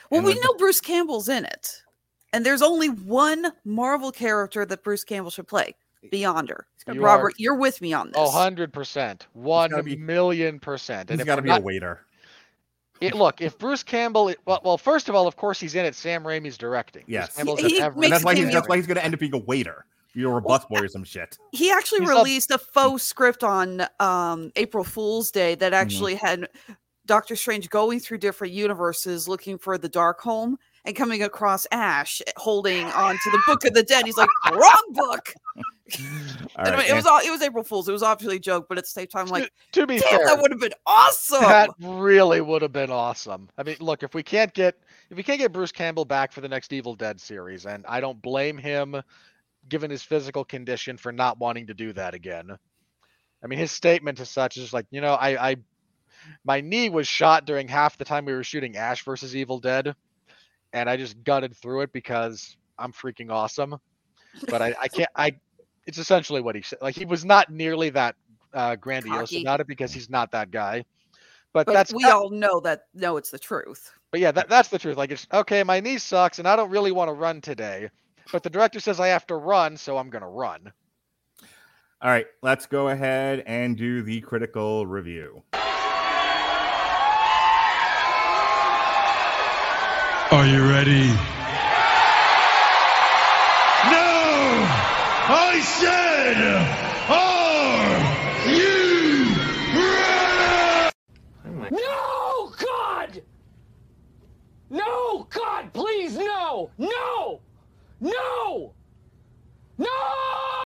Well, 0.10 0.20
And 0.20 0.28
we 0.28 0.34
the- 0.36 0.40
know 0.42 0.54
Bruce 0.58 0.80
Campbell's 0.80 1.28
in 1.28 1.44
it, 1.44 1.82
and 2.32 2.46
there's 2.46 2.62
only 2.62 2.88
one 2.88 3.52
Marvel 3.66 4.12
character 4.14 4.66
that 4.66 4.84
Bruce 4.84 5.04
Campbell 5.04 5.32
should 5.32 5.48
play. 5.48 5.76
Beyonder. 6.14 6.62
You 6.94 7.02
Robert, 7.02 7.26
are- 7.26 7.34
you're 7.38 7.58
with 7.58 7.82
me 7.82 7.92
on 7.92 8.08
this. 8.08 8.16
Oh, 8.18 8.30
100%. 8.30 9.24
One 9.34 9.84
be- 9.84 9.98
million 9.98 10.60
percent. 10.60 11.10
He's 11.10 11.20
if 11.20 11.26
got 11.26 11.36
to 11.36 11.42
be 11.42 11.50
not- 11.50 11.60
a 11.60 11.64
waiter. 11.64 12.06
It, 13.02 13.16
look, 13.16 13.42
if 13.42 13.58
Bruce 13.58 13.84
Campbell, 13.84 14.34
well, 14.46 14.62
well, 14.64 14.78
first 14.78 15.10
of 15.10 15.16
all, 15.16 15.28
of 15.28 15.36
course, 15.36 15.60
he's 15.60 15.76
in 15.76 15.86
it. 15.86 15.96
Sam 15.96 16.24
Raimi's 16.24 16.58
directing. 16.58 17.04
Yes. 17.08 17.36
Campbell's 17.36 17.60
He- 17.62 17.70
he 17.76 17.80
And 17.80 17.96
makes 17.96 18.12
that's 18.12 18.24
why 18.24 18.36
he's 18.36 18.52
that's 18.52 18.68
why 18.68 18.78
he's 18.78 18.88
going 18.88 18.98
to 18.98 19.04
end 19.06 19.14
up 19.14 19.20
being 19.20 19.34
a 19.36 19.40
waiter. 19.40 19.86
You're 20.14 20.40
a 20.40 20.42
Well, 20.42 20.60
busboy 20.60 20.82
or 20.84 20.88
some 20.88 21.04
shit. 21.04 21.38
He 21.52 21.72
actually 21.72 22.00
He's 22.02 22.10
a- 22.10 22.16
released 22.16 22.52
a 22.52 22.58
faux 22.58 23.04
script 23.04 23.44
on 23.44 23.86
um, 24.00 24.52
April 24.56 24.84
Fool's 24.84 25.30
Day 25.32 25.54
that 25.56 25.74
Mm-hmm. 25.74 25.82
actually 25.82 26.16
had 26.16 26.48
Doctor 27.06 27.36
Strange 27.36 27.70
going 27.70 28.00
through 28.00 28.18
different 28.18 28.54
universes 28.54 29.28
looking 29.28 29.58
for 29.58 29.78
the 29.78 29.90
Darkhold 29.90 30.56
and 30.86 30.96
coming 30.96 31.22
across 31.24 31.68
Ash 31.72 32.22
holding 32.36 32.86
on 32.88 33.16
to 33.24 33.30
the 33.32 33.42
Book 33.46 33.64
of 33.66 33.74
the 33.74 33.84
Dead. 33.84 34.06
He's 34.06 34.18
like, 34.18 34.30
wrong 34.52 34.84
book. 34.94 35.34
All 36.56 36.66
And 36.66 36.76
right, 36.76 36.78
mean, 36.80 36.92
it 36.92 36.96
was 36.96 37.06
all 37.06 37.20
it 37.20 37.30
was 37.30 37.42
April 37.42 37.64
Fool's. 37.64 37.88
It 37.88 37.92
was 37.92 38.04
obviously 38.04 38.38
a 38.38 38.40
joke, 38.40 38.66
but 38.68 38.78
at 38.78 38.84
the 38.84 38.90
same 38.90 39.08
time, 39.08 39.28
like, 39.28 39.52
to 39.74 39.88
be 39.88 40.00
damn, 40.00 40.10
fair, 40.10 40.26
that 40.26 40.42
would 40.42 40.52
have 40.52 40.60
been 40.60 40.74
awesome. 40.86 41.42
that 41.42 41.70
really 41.80 42.42
would 42.42 42.62
have 42.62 42.74
been 42.74 42.92
awesome. 42.92 43.50
I 43.58 43.64
mean, 43.64 43.78
look, 43.80 44.04
if 44.04 44.14
we 44.14 44.24
can't 44.24 44.54
get 44.54 44.76
if 45.10 45.18
we 45.18 45.24
can't 45.24 45.40
get 45.40 45.54
Bruce 45.54 45.72
Campbell 45.72 46.06
back 46.06 46.32
for 46.32 46.42
the 46.42 46.50
next 46.50 46.74
Evil 46.74 46.96
Dead 46.96 47.22
series, 47.22 47.66
and 47.66 47.86
I 47.88 48.02
don't 48.02 48.22
blame 48.22 48.58
him, 48.58 49.02
given 49.70 49.90
his 49.90 50.04
physical 50.04 50.44
condition, 50.44 50.98
for 50.98 51.12
not 51.12 51.40
wanting 51.40 51.68
to 51.68 51.74
do 51.74 51.94
that 51.94 52.14
again. 52.14 52.58
I 53.44 53.48
mean, 53.48 53.60
his 53.60 53.72
statement 53.72 54.20
as 54.20 54.30
such 54.30 54.58
is 54.58 54.74
like, 54.74 54.88
you 54.90 55.00
know, 55.00 55.14
I, 55.14 55.52
I, 55.52 55.56
my 56.44 56.62
knee 56.62 56.90
was 56.90 57.08
shot 57.08 57.46
during 57.46 57.68
half 57.68 57.98
the 57.98 58.06
time 58.06 58.26
we 58.26 58.34
were 58.34 58.44
shooting 58.44 58.76
Ash 58.76 59.04
versus 59.06 59.36
Evil 59.36 59.60
Dead, 59.60 59.96
and 60.74 60.90
I 60.90 60.98
just 60.98 61.24
gutted 61.24 61.56
through 61.56 61.82
it 61.82 61.94
because 61.94 62.58
I'm 62.78 62.92
freaking 62.92 63.32
awesome. 63.32 63.76
But 64.50 64.62
I, 64.62 64.76
I 64.82 64.88
can't. 64.88 65.10
I, 65.16 65.32
it's 65.88 65.98
essentially 65.98 66.42
what 66.42 66.56
he 66.56 66.62
said. 66.62 66.80
Like 66.82 66.96
he 66.96 67.06
was 67.06 67.26
not 67.26 67.50
nearly 67.50 67.90
that 67.92 68.16
uh, 68.54 68.76
grandiose 68.76 69.30
Cocky. 69.32 69.42
about 69.42 69.62
it 69.62 69.68
because 69.68 69.92
he's 69.92 70.10
not 70.10 70.32
that 70.32 70.52
guy. 70.52 70.84
But, 71.54 71.66
but 71.66 71.74
that's 71.74 71.94
we 71.94 72.04
not- 72.04 72.12
all 72.12 72.30
know 72.30 72.60
that 72.60 72.84
no, 72.94 73.18
it's 73.18 73.32
the 73.32 73.40
truth. 73.40 73.92
but 74.12 74.20
yeah, 74.20 74.32
that, 74.32 74.50
that's 74.50 74.70
the 74.70 74.78
truth. 74.78 74.98
Like, 74.98 75.12
it's 75.12 75.26
okay, 75.34 75.64
my 75.64 75.80
knee 75.80 75.98
sucks 75.98 76.38
and 76.40 76.48
I 76.48 76.56
don't 76.56 76.70
really 76.70 76.92
want 76.92 77.08
to 77.10 77.14
run 77.14 77.42
today. 77.42 77.90
But 78.32 78.44
the 78.44 78.50
director 78.50 78.80
says 78.82 79.00
I 79.00 79.08
have 79.08 79.26
to 79.28 79.36
run, 79.36 79.78
so 79.78 79.98
I'm 79.98 80.10
going 80.10 80.22
to 80.22 80.28
run. 80.28 80.72
All 82.02 82.12
right, 82.12 82.28
let's 82.44 82.68
go 82.68 82.90
ahead 82.90 83.44
and 83.48 83.76
do 83.78 84.04
the 84.04 84.22
critical 84.22 84.86
review. 84.86 85.42
Are 90.30 90.46
you 90.46 90.62
ready? 90.70 91.37
I 95.30 95.60
said, 95.60 96.38
are 97.10 98.50
you 98.50 99.36
ready? 101.60 101.76
No, 101.76 102.54
God! 102.58 103.22
No, 104.70 105.28
God, 105.30 105.74
please, 105.74 106.16
no! 106.16 106.72
No! 106.78 107.42
No! 108.00 108.74
No! 109.78 110.64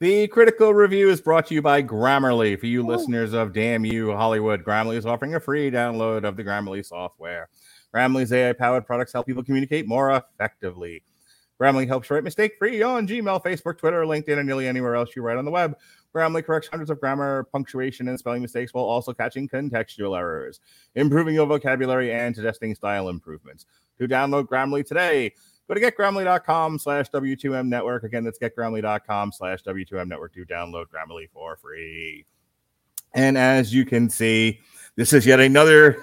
The 0.00 0.28
critical 0.28 0.72
review 0.72 1.10
is 1.10 1.20
brought 1.20 1.46
to 1.48 1.54
you 1.54 1.60
by 1.60 1.82
Grammarly. 1.82 2.58
For 2.58 2.64
you 2.64 2.86
listeners 2.86 3.34
of 3.34 3.52
Damn 3.52 3.84
You 3.84 4.12
Hollywood, 4.12 4.64
Grammarly 4.64 4.96
is 4.96 5.04
offering 5.04 5.34
a 5.34 5.40
free 5.40 5.70
download 5.70 6.24
of 6.24 6.36
the 6.38 6.44
Grammarly 6.44 6.82
software. 6.86 7.50
Grammarly's 7.94 8.32
AI 8.32 8.54
powered 8.54 8.86
products 8.86 9.12
help 9.12 9.26
people 9.26 9.44
communicate 9.44 9.86
more 9.86 10.10
effectively. 10.12 11.02
Grammarly 11.62 11.86
helps 11.86 12.10
write 12.10 12.24
mistake 12.24 12.54
free 12.58 12.82
on 12.82 13.06
Gmail, 13.06 13.40
Facebook, 13.44 13.78
Twitter, 13.78 14.02
LinkedIn, 14.02 14.36
and 14.36 14.46
nearly 14.46 14.66
anywhere 14.66 14.96
else 14.96 15.14
you 15.14 15.22
write 15.22 15.36
on 15.36 15.44
the 15.44 15.50
web. 15.50 15.78
Grammarly 16.12 16.44
corrects 16.44 16.66
hundreds 16.66 16.90
of 16.90 16.98
grammar, 16.98 17.44
punctuation, 17.52 18.08
and 18.08 18.18
spelling 18.18 18.42
mistakes 18.42 18.74
while 18.74 18.84
also 18.84 19.14
catching 19.14 19.48
contextual 19.48 20.18
errors, 20.18 20.58
improving 20.96 21.36
your 21.36 21.46
vocabulary 21.46 22.12
and 22.12 22.34
suggesting 22.34 22.74
style 22.74 23.08
improvements. 23.08 23.66
To 24.00 24.08
download 24.08 24.48
Grammarly 24.48 24.84
today, 24.84 25.34
go 25.68 25.74
to 25.74 25.80
getgrammarly.com 25.80 26.80
slash 26.80 27.08
W2M 27.10 27.68
network. 27.68 28.02
Again, 28.02 28.24
that's 28.24 28.40
getgrammarly.com 28.40 29.30
slash 29.30 29.62
W2M 29.62 30.08
network 30.08 30.34
to 30.34 30.44
download 30.44 30.86
Grammarly 30.86 31.30
for 31.32 31.56
free. 31.56 32.26
And 33.14 33.38
as 33.38 33.72
you 33.72 33.84
can 33.84 34.10
see, 34.10 34.58
this 34.96 35.12
is 35.12 35.24
yet 35.24 35.38
another 35.38 36.02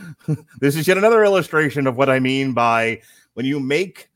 this 0.58 0.74
is 0.74 0.88
yet 0.88 0.96
another 0.96 1.22
illustration 1.22 1.86
of 1.86 1.98
what 1.98 2.08
I 2.08 2.18
mean 2.18 2.54
by 2.54 3.02
when 3.34 3.44
you 3.44 3.60
make 3.60 4.08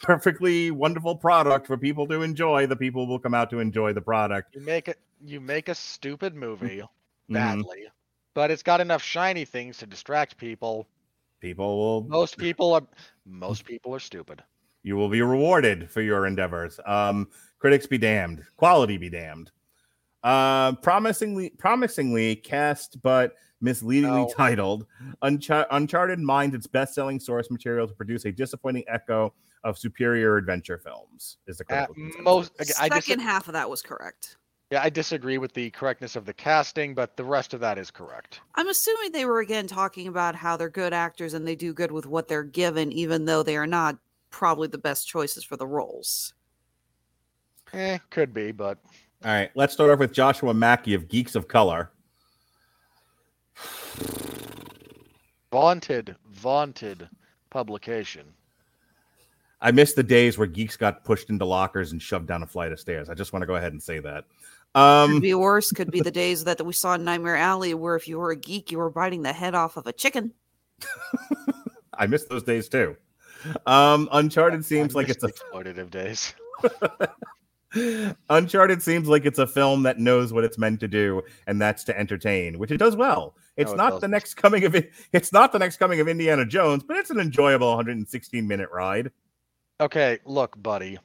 perfectly 0.00 0.70
wonderful 0.70 1.14
product 1.16 1.66
for 1.66 1.76
people 1.76 2.06
to 2.08 2.22
enjoy, 2.22 2.66
the 2.66 2.76
people 2.76 3.06
will 3.06 3.18
come 3.18 3.34
out 3.34 3.50
to 3.50 3.60
enjoy 3.60 3.92
the 3.92 4.00
product. 4.00 4.54
You 4.54 4.62
make 4.62 4.88
it. 4.88 4.98
You 5.22 5.40
make 5.40 5.68
a 5.68 5.74
stupid 5.74 6.34
movie 6.34 6.80
Mhm. 6.80 6.88
badly, 7.34 7.86
but 8.34 8.50
it's 8.50 8.62
got 8.62 8.80
enough 8.80 9.02
shiny 9.02 9.44
things 9.44 9.76
to 9.78 9.86
distract 9.86 10.36
people. 10.38 10.88
People 11.40 11.76
will 11.78 12.08
Most 12.08 12.36
people 12.38 12.72
are. 12.74 12.86
Most 13.26 13.64
people 13.64 13.94
are 13.94 14.00
stupid. 14.00 14.42
you 14.82 14.96
will 14.96 15.10
be 15.10 15.20
rewarded 15.20 15.90
for 15.90 16.00
your 16.00 16.26
endeavors. 16.26 16.80
Um, 16.86 17.28
critics 17.58 17.86
be 17.86 17.98
damned, 17.98 18.42
quality 18.56 18.96
be 18.96 19.10
damned. 19.10 19.50
Uh, 20.22 20.72
promisingly, 20.76 21.50
promisingly 21.50 22.36
cast 22.36 23.00
but 23.02 23.34
misleadingly 23.60 24.22
No. 24.22 24.32
titled, 24.34 24.86
Uncha- 25.22 25.66
Uncharted 25.70 26.18
minds 26.18 26.54
its 26.54 26.66
best-selling 26.66 27.20
source 27.20 27.50
material 27.50 27.86
to 27.86 27.92
produce 27.94 28.24
a 28.24 28.32
disappointing 28.32 28.84
echo 28.88 29.34
of 29.64 29.78
superior 29.78 30.36
adventure 30.36 30.78
films. 30.78 31.38
Is 31.46 31.58
the 31.58 31.64
At 31.70 31.88
critical 31.88 31.94
consensus. 31.94 32.22
most, 32.24 32.52
again, 32.60 32.74
I 32.80 32.88
Second 32.88 33.18
dis- 33.18 33.26
half 33.26 33.46
of 33.48 33.52
that 33.54 33.68
was 33.68 33.82
correct. 33.82 34.36
yeah, 34.70 34.82
I 34.82 34.88
disagree 34.90 35.38
with 35.38 35.52
the 35.52 35.70
correctness 35.70 36.16
of 36.16 36.24
the 36.24 36.32
casting, 36.32 36.94
but 36.94 37.16
the 37.16 37.24
rest 37.24 37.52
of 37.54 37.60
that 37.60 37.76
is 37.78 37.90
correct. 37.90 38.40
I'm 38.54 38.68
assuming 38.68 39.12
they 39.12 39.24
were 39.26 39.40
again 39.40 39.66
talking 39.66 40.06
about 40.08 40.34
how 40.34 40.56
they're 40.56 40.68
good 40.70 40.92
actors 40.92 41.34
and 41.34 41.46
they 41.46 41.56
do 41.56 41.72
good 41.74 41.92
with 41.92 42.06
what 42.06 42.28
they're 42.28 42.42
given, 42.44 42.90
even 42.92 43.24
though 43.24 43.42
they 43.42 43.56
are 43.56 43.66
not 43.66 43.98
probably 44.30 44.68
the 44.68 44.78
best 44.78 45.06
choices 45.08 45.44
for 45.44 45.56
the 45.56 45.66
roles. 45.66 46.34
Eh, 47.72 47.98
could 48.10 48.32
be, 48.32 48.50
but 48.52 48.78
All 49.24 49.30
right, 49.32 49.50
let's 49.54 49.72
start 49.72 49.90
off 49.90 49.98
with 49.98 50.12
Joshua 50.12 50.54
Mackey 50.54 50.94
of 50.94 51.08
Geeks 51.08 51.34
of 51.34 51.46
Color. 51.48 51.90
vaunted, 55.52 56.16
vaunted 56.30 57.08
publication. 57.50 58.24
I 59.62 59.70
miss 59.72 59.92
the 59.92 60.02
days 60.02 60.38
where 60.38 60.46
geeks 60.46 60.76
got 60.76 61.04
pushed 61.04 61.28
into 61.30 61.44
lockers 61.44 61.92
and 61.92 62.00
shoved 62.00 62.26
down 62.26 62.42
a 62.42 62.46
flight 62.46 62.72
of 62.72 62.80
stairs. 62.80 63.08
I 63.10 63.14
just 63.14 63.32
want 63.32 63.42
to 63.42 63.46
go 63.46 63.56
ahead 63.56 63.72
and 63.72 63.82
say 63.82 63.98
that. 64.00 64.24
Could 64.74 64.80
Um, 64.80 65.20
be 65.20 65.34
worse. 65.34 65.70
Could 65.72 65.90
be 65.90 66.00
the 66.00 66.10
days 66.10 66.44
that 66.44 66.64
we 66.64 66.72
saw 66.72 66.94
in 66.94 67.04
Nightmare 67.04 67.36
Alley, 67.36 67.74
where 67.74 67.96
if 67.96 68.06
you 68.08 68.18
were 68.18 68.30
a 68.30 68.36
geek, 68.36 68.70
you 68.70 68.78
were 68.78 68.90
biting 68.90 69.22
the 69.22 69.32
head 69.32 69.54
off 69.54 69.76
of 69.76 69.86
a 69.86 69.92
chicken. 69.92 70.32
I 71.94 72.06
miss 72.06 72.24
those 72.24 72.42
days 72.44 72.68
too. 72.68 72.96
Um, 73.66 74.08
Uncharted 74.12 74.64
seems 74.64 74.94
like 74.94 75.08
it's 75.08 75.22
a 75.24 75.26
the 75.28 75.32
exploitative 75.32 75.90
days. 75.90 76.34
Uncharted 78.28 78.82
seems 78.82 79.06
like 79.08 79.24
it's 79.24 79.38
a 79.38 79.46
film 79.46 79.84
that 79.84 79.98
knows 79.98 80.32
what 80.32 80.42
it's 80.44 80.58
meant 80.58 80.80
to 80.80 80.88
do, 80.88 81.22
and 81.46 81.60
that's 81.60 81.84
to 81.84 81.96
entertain, 81.98 82.58
which 82.58 82.70
it 82.70 82.78
does 82.78 82.96
well. 82.96 83.36
It's 83.56 83.70
No, 83.70 83.74
it 83.74 83.76
not 83.76 83.88
the 83.90 83.96
doesn't. 83.96 84.10
next 84.10 84.34
coming 84.34 84.64
of 84.64 84.74
it. 84.74 84.90
It's 85.12 85.32
not 85.32 85.52
the 85.52 85.58
next 85.58 85.76
coming 85.76 86.00
of 86.00 86.08
Indiana 86.08 86.44
Jones, 86.44 86.82
but 86.82 86.96
it's 86.96 87.10
an 87.10 87.20
enjoyable 87.20 87.68
116 87.68 88.46
minute 88.46 88.68
ride. 88.72 89.10
Okay, 89.80 90.18
look, 90.26 90.60
buddy. 90.62 90.98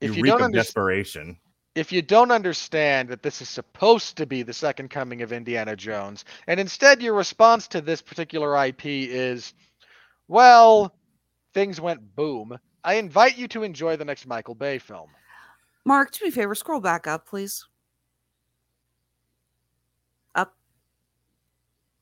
If 0.00 0.10
you, 0.10 0.16
you, 0.16 0.22
reek 0.22 0.30
don't 0.30 0.40
of 0.40 0.44
understand. 0.46 0.64
desperation. 0.64 1.38
if 1.74 1.90
you 1.90 2.00
don't 2.00 2.30
understand 2.30 3.08
that 3.08 3.22
this 3.22 3.42
is 3.42 3.48
supposed 3.48 4.16
to 4.16 4.26
be 4.26 4.42
the 4.42 4.52
second 4.52 4.88
coming 4.88 5.22
of 5.22 5.32
Indiana 5.32 5.74
Jones, 5.74 6.24
and 6.46 6.60
instead 6.60 7.02
your 7.02 7.14
response 7.14 7.66
to 7.68 7.80
this 7.80 8.00
particular 8.00 8.64
IP 8.66 8.86
is, 8.86 9.52
well, 10.28 10.94
things 11.54 11.80
went 11.80 12.14
boom, 12.14 12.56
I 12.84 12.94
invite 12.94 13.36
you 13.36 13.48
to 13.48 13.64
enjoy 13.64 13.96
the 13.96 14.04
next 14.04 14.26
Michael 14.26 14.54
Bay 14.54 14.78
film. 14.78 15.08
Mark, 15.84 16.12
do 16.12 16.24
me 16.24 16.28
a 16.28 16.32
favor, 16.32 16.54
scroll 16.54 16.80
back 16.80 17.08
up, 17.08 17.26
please. 17.26 17.66
Up. 20.36 20.54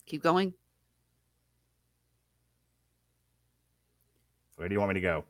Keep 0.07 0.23
going. 0.23 0.53
Where 4.57 4.69
do 4.69 4.75
you 4.75 4.79
want 4.79 4.91
me 4.91 4.95
to 4.95 5.01
go? 5.01 5.25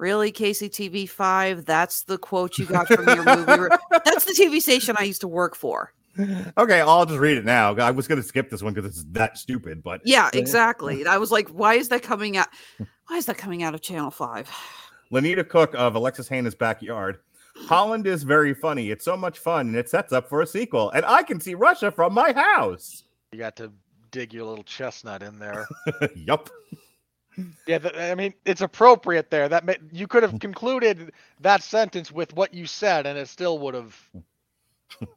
Really, 0.00 0.32
KCTV 0.32 1.10
five? 1.10 1.66
That's 1.66 2.04
the 2.04 2.16
quote 2.16 2.56
you 2.56 2.64
got 2.64 2.88
from 2.88 3.06
your 3.06 3.22
movie. 3.22 3.76
That's 3.90 4.24
the 4.24 4.32
TV 4.32 4.62
station 4.62 4.96
I 4.98 5.04
used 5.04 5.20
to 5.20 5.28
work 5.28 5.54
for. 5.54 5.92
Okay, 6.56 6.80
I'll 6.80 7.04
just 7.04 7.18
read 7.18 7.36
it 7.36 7.44
now. 7.44 7.74
I 7.76 7.90
was 7.90 8.08
going 8.08 8.20
to 8.20 8.26
skip 8.26 8.48
this 8.48 8.62
one 8.62 8.72
because 8.72 8.90
it's 8.90 9.04
that 9.12 9.36
stupid, 9.36 9.82
but 9.82 10.00
Yeah, 10.04 10.30
exactly. 10.34 11.06
I 11.06 11.18
was 11.18 11.30
like, 11.30 11.48
why 11.48 11.74
is 11.74 11.90
that 11.90 12.02
coming 12.02 12.38
out? 12.38 12.48
Why 13.08 13.16
is 13.18 13.26
that 13.26 13.36
coming 13.36 13.62
out 13.62 13.74
of 13.74 13.82
Channel 13.82 14.10
Five? 14.10 14.50
Lenita 15.12 15.46
Cook 15.46 15.74
of 15.74 15.94
Alexis 15.94 16.30
Hejna's 16.30 16.54
backyard. 16.54 17.18
Holland 17.66 18.06
is 18.06 18.22
very 18.22 18.54
funny. 18.54 18.90
It's 18.90 19.04
so 19.04 19.18
much 19.18 19.38
fun, 19.38 19.68
and 19.68 19.76
it 19.76 19.90
sets 19.90 20.14
up 20.14 20.30
for 20.30 20.40
a 20.40 20.46
sequel. 20.46 20.90
And 20.92 21.04
I 21.04 21.22
can 21.22 21.40
see 21.40 21.54
Russia 21.54 21.90
from 21.90 22.14
my 22.14 22.32
house. 22.32 23.04
You 23.32 23.38
got 23.38 23.56
to 23.56 23.70
dig 24.12 24.32
your 24.32 24.44
little 24.44 24.64
chestnut 24.64 25.22
in 25.22 25.38
there. 25.38 25.68
yup. 26.14 26.48
Yeah, 27.66 27.78
th- 27.78 27.94
I 27.94 28.14
mean, 28.14 28.34
it's 28.44 28.60
appropriate 28.60 29.30
there. 29.30 29.48
That 29.48 29.64
ma- 29.64 29.74
you 29.92 30.06
could 30.06 30.22
have 30.22 30.32
hmm. 30.32 30.38
concluded 30.38 31.12
that 31.40 31.62
sentence 31.62 32.10
with 32.10 32.34
what 32.34 32.54
you 32.54 32.66
said, 32.66 33.06
and 33.06 33.18
it 33.18 33.28
still 33.28 33.58
would 33.58 33.74
have, 33.74 34.10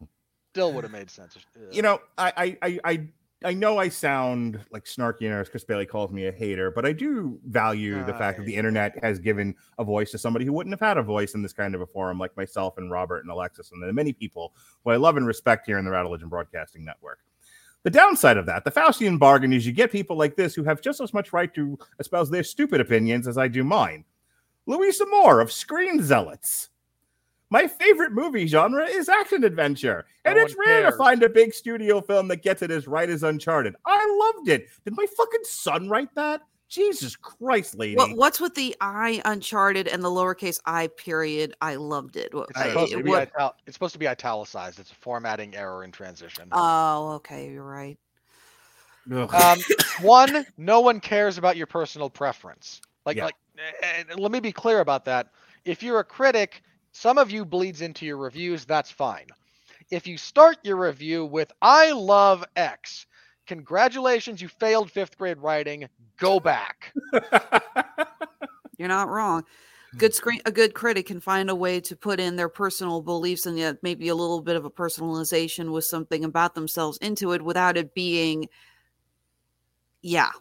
still 0.54 0.74
would 0.74 0.84
have 0.84 0.92
made 0.92 1.10
sense. 1.10 1.38
Uh, 1.38 1.60
you 1.72 1.82
know, 1.82 2.00
I, 2.18 2.58
I, 2.62 2.80
I, 2.84 3.08
I, 3.46 3.54
know 3.54 3.78
I 3.78 3.90
sound 3.90 4.60
like 4.72 4.86
snarky, 4.86 5.22
and 5.22 5.34
as 5.34 5.50
Chris 5.50 5.64
Bailey 5.64 5.86
calls 5.86 6.12
me 6.12 6.28
a 6.28 6.32
hater, 6.32 6.72
but 6.72 6.86
I 6.86 6.94
do 6.94 7.40
value 7.46 8.04
the 8.06 8.14
fact 8.14 8.38
that 8.38 8.46
the 8.46 8.56
internet 8.56 9.04
has 9.04 9.20
given 9.20 9.56
a 9.78 9.84
voice 9.84 10.12
to 10.12 10.18
somebody 10.18 10.46
who 10.46 10.54
wouldn't 10.54 10.74
have 10.74 10.88
had 10.88 10.98
a 10.98 11.04
voice 11.04 11.34
in 11.34 11.42
this 11.42 11.54
kind 11.54 11.76
of 11.76 11.82
a 11.82 11.88
forum, 11.88 12.20
like 12.20 12.36
myself 12.38 12.78
and 12.78 12.92
Robert 12.92 13.24
and 13.24 13.32
Alexis, 13.32 13.72
and 13.72 13.82
the 13.82 13.92
many 13.92 14.14
people 14.14 14.54
who 14.84 14.92
I 14.92 14.96
love 14.96 15.18
and 15.18 15.28
respect 15.28 15.66
here 15.66 15.78
in 15.78 15.86
the 15.86 15.92
Rattlegion 15.92 16.30
Broadcasting 16.30 16.86
Network. 16.86 17.20
The 17.84 17.90
downside 17.90 18.38
of 18.38 18.46
that, 18.46 18.64
the 18.64 18.72
Faustian 18.72 19.20
bargain, 19.20 19.52
is 19.52 19.68
you 19.68 19.74
get 19.74 19.92
people 19.92 20.18
like 20.18 20.38
this 20.38 20.56
who 20.56 20.64
have 20.64 20.82
just 20.82 21.02
as 21.02 21.14
much 21.14 21.34
right 21.34 21.54
to 21.54 21.78
espouse 22.00 22.30
their 22.30 22.44
stupid 22.44 22.80
opinions 22.80 23.28
as 23.28 23.38
I 23.38 23.50
do 23.50 23.64
mine. 23.64 24.06
Louisa 24.66 25.06
Moore 25.08 25.42
of 25.42 25.52
Screen 25.52 26.02
Zealots. 26.02 26.70
My 27.50 27.68
favorite 27.68 28.14
movie 28.14 28.48
genre 28.48 28.88
is 28.88 29.10
action 29.10 29.44
adventure, 29.44 30.06
and 30.24 30.38
No 30.38 30.44
it's 30.44 30.56
rare 30.66 30.90
to 30.90 30.98
find 30.98 31.22
a 31.22 31.30
big 31.30 31.54
studio 31.54 32.02
film 32.02 32.30
that 32.30 32.42
gets 32.42 32.62
it 32.62 32.72
as 32.72 32.88
right 32.88 33.10
as 33.10 33.22
Uncharted. 33.22 33.76
I 33.86 34.34
loved 34.36 34.48
it. 34.48 34.70
Did 34.86 34.96
my 34.96 35.06
fucking 35.18 35.44
son 35.44 35.90
write 35.90 36.16
that? 36.16 36.42
Jesus 36.74 37.16
Christ, 37.16 37.76
lady. 37.78 37.96
What, 37.96 38.18
what's 38.18 38.40
with 38.40 38.56
the 38.56 38.76
I 38.82 39.22
Uncharted 39.26 39.88
and 39.88 40.04
the 40.04 40.10
lowercase 40.10 40.60
I 40.66 40.88
period? 40.88 41.56
I 41.62 41.76
loved 41.76 42.16
it. 42.16 42.34
What, 42.34 42.50
It's 42.50 42.60
I- 42.60 42.68
supposed, 42.70 42.92
to 42.94 43.04
be 43.04 43.10
what- 43.10 43.32
ital- 43.36 43.56
it's 43.68 43.76
supposed 43.76 43.94
to 43.94 44.00
be 44.00 44.08
italicized. 44.08 44.80
It's 44.80 44.92
a 44.92 44.96
formatting 44.96 45.56
error 45.56 45.84
in 45.84 45.92
transition. 45.92 46.48
oh, 46.52 47.12
okay, 47.14 47.52
you're 47.52 47.64
right. 47.64 47.98
Um, 49.12 49.60
one, 50.02 50.46
no 50.58 50.80
one 50.80 51.00
cares 51.00 51.38
about 51.38 51.58
your 51.58 51.68
personal 51.68 52.10
preference. 52.10 52.82
Like, 53.06 53.18
Yeah. 53.18 53.26
like, 53.26 53.36
and 53.84 54.20
let 54.20 54.32
me 54.32 54.40
be 54.40 54.52
clear 54.52 54.80
about 54.80 55.06
that. 55.06 55.28
If 55.66 55.84
you're 55.84 56.00
a 56.00 56.04
critic, 56.04 56.64
some 56.92 57.18
of 57.18 57.30
you 57.30 57.46
bleeds 57.46 57.82
into 57.82 58.06
your 58.06 58.18
reviews. 58.18 58.66
That's 58.66 58.90
fine. 58.90 59.28
If 59.92 60.08
you 60.08 60.18
start 60.18 60.58
your 60.64 60.78
review 60.78 61.26
with 61.26 61.52
"I 61.62 61.92
love 61.92 62.44
X," 62.56 63.06
congratulations, 63.48 64.42
you 64.42 64.48
failed 64.48 64.92
fifth 64.92 65.18
grade 65.18 65.38
writing. 65.38 65.88
Go 66.18 66.40
back. 66.40 66.94
You're 68.78 68.88
not 68.88 69.10
wrong. 69.10 69.44
Good 69.98 70.16
screen, 70.16 70.42
a 70.46 70.52
good 70.52 70.74
critic 70.74 71.06
can 71.06 71.20
find 71.20 71.50
a 71.52 71.56
way 71.56 71.80
to 71.82 71.96
put 71.96 72.20
in 72.20 72.36
their 72.36 72.50
personal 72.50 73.02
beliefs 73.02 73.46
and 73.46 73.58
yet 73.60 73.78
maybe 73.84 74.08
a 74.08 74.16
little 74.16 74.42
bit 74.42 74.56
of 74.56 74.66
a 74.66 74.70
personalization 74.70 75.72
with 75.72 75.86
something 75.86 76.24
about 76.24 76.56
themselves 76.56 76.98
into 76.98 77.32
it 77.34 77.42
without 77.44 77.78
it 77.78 77.94
being, 77.94 78.50
yeah. 80.02 80.32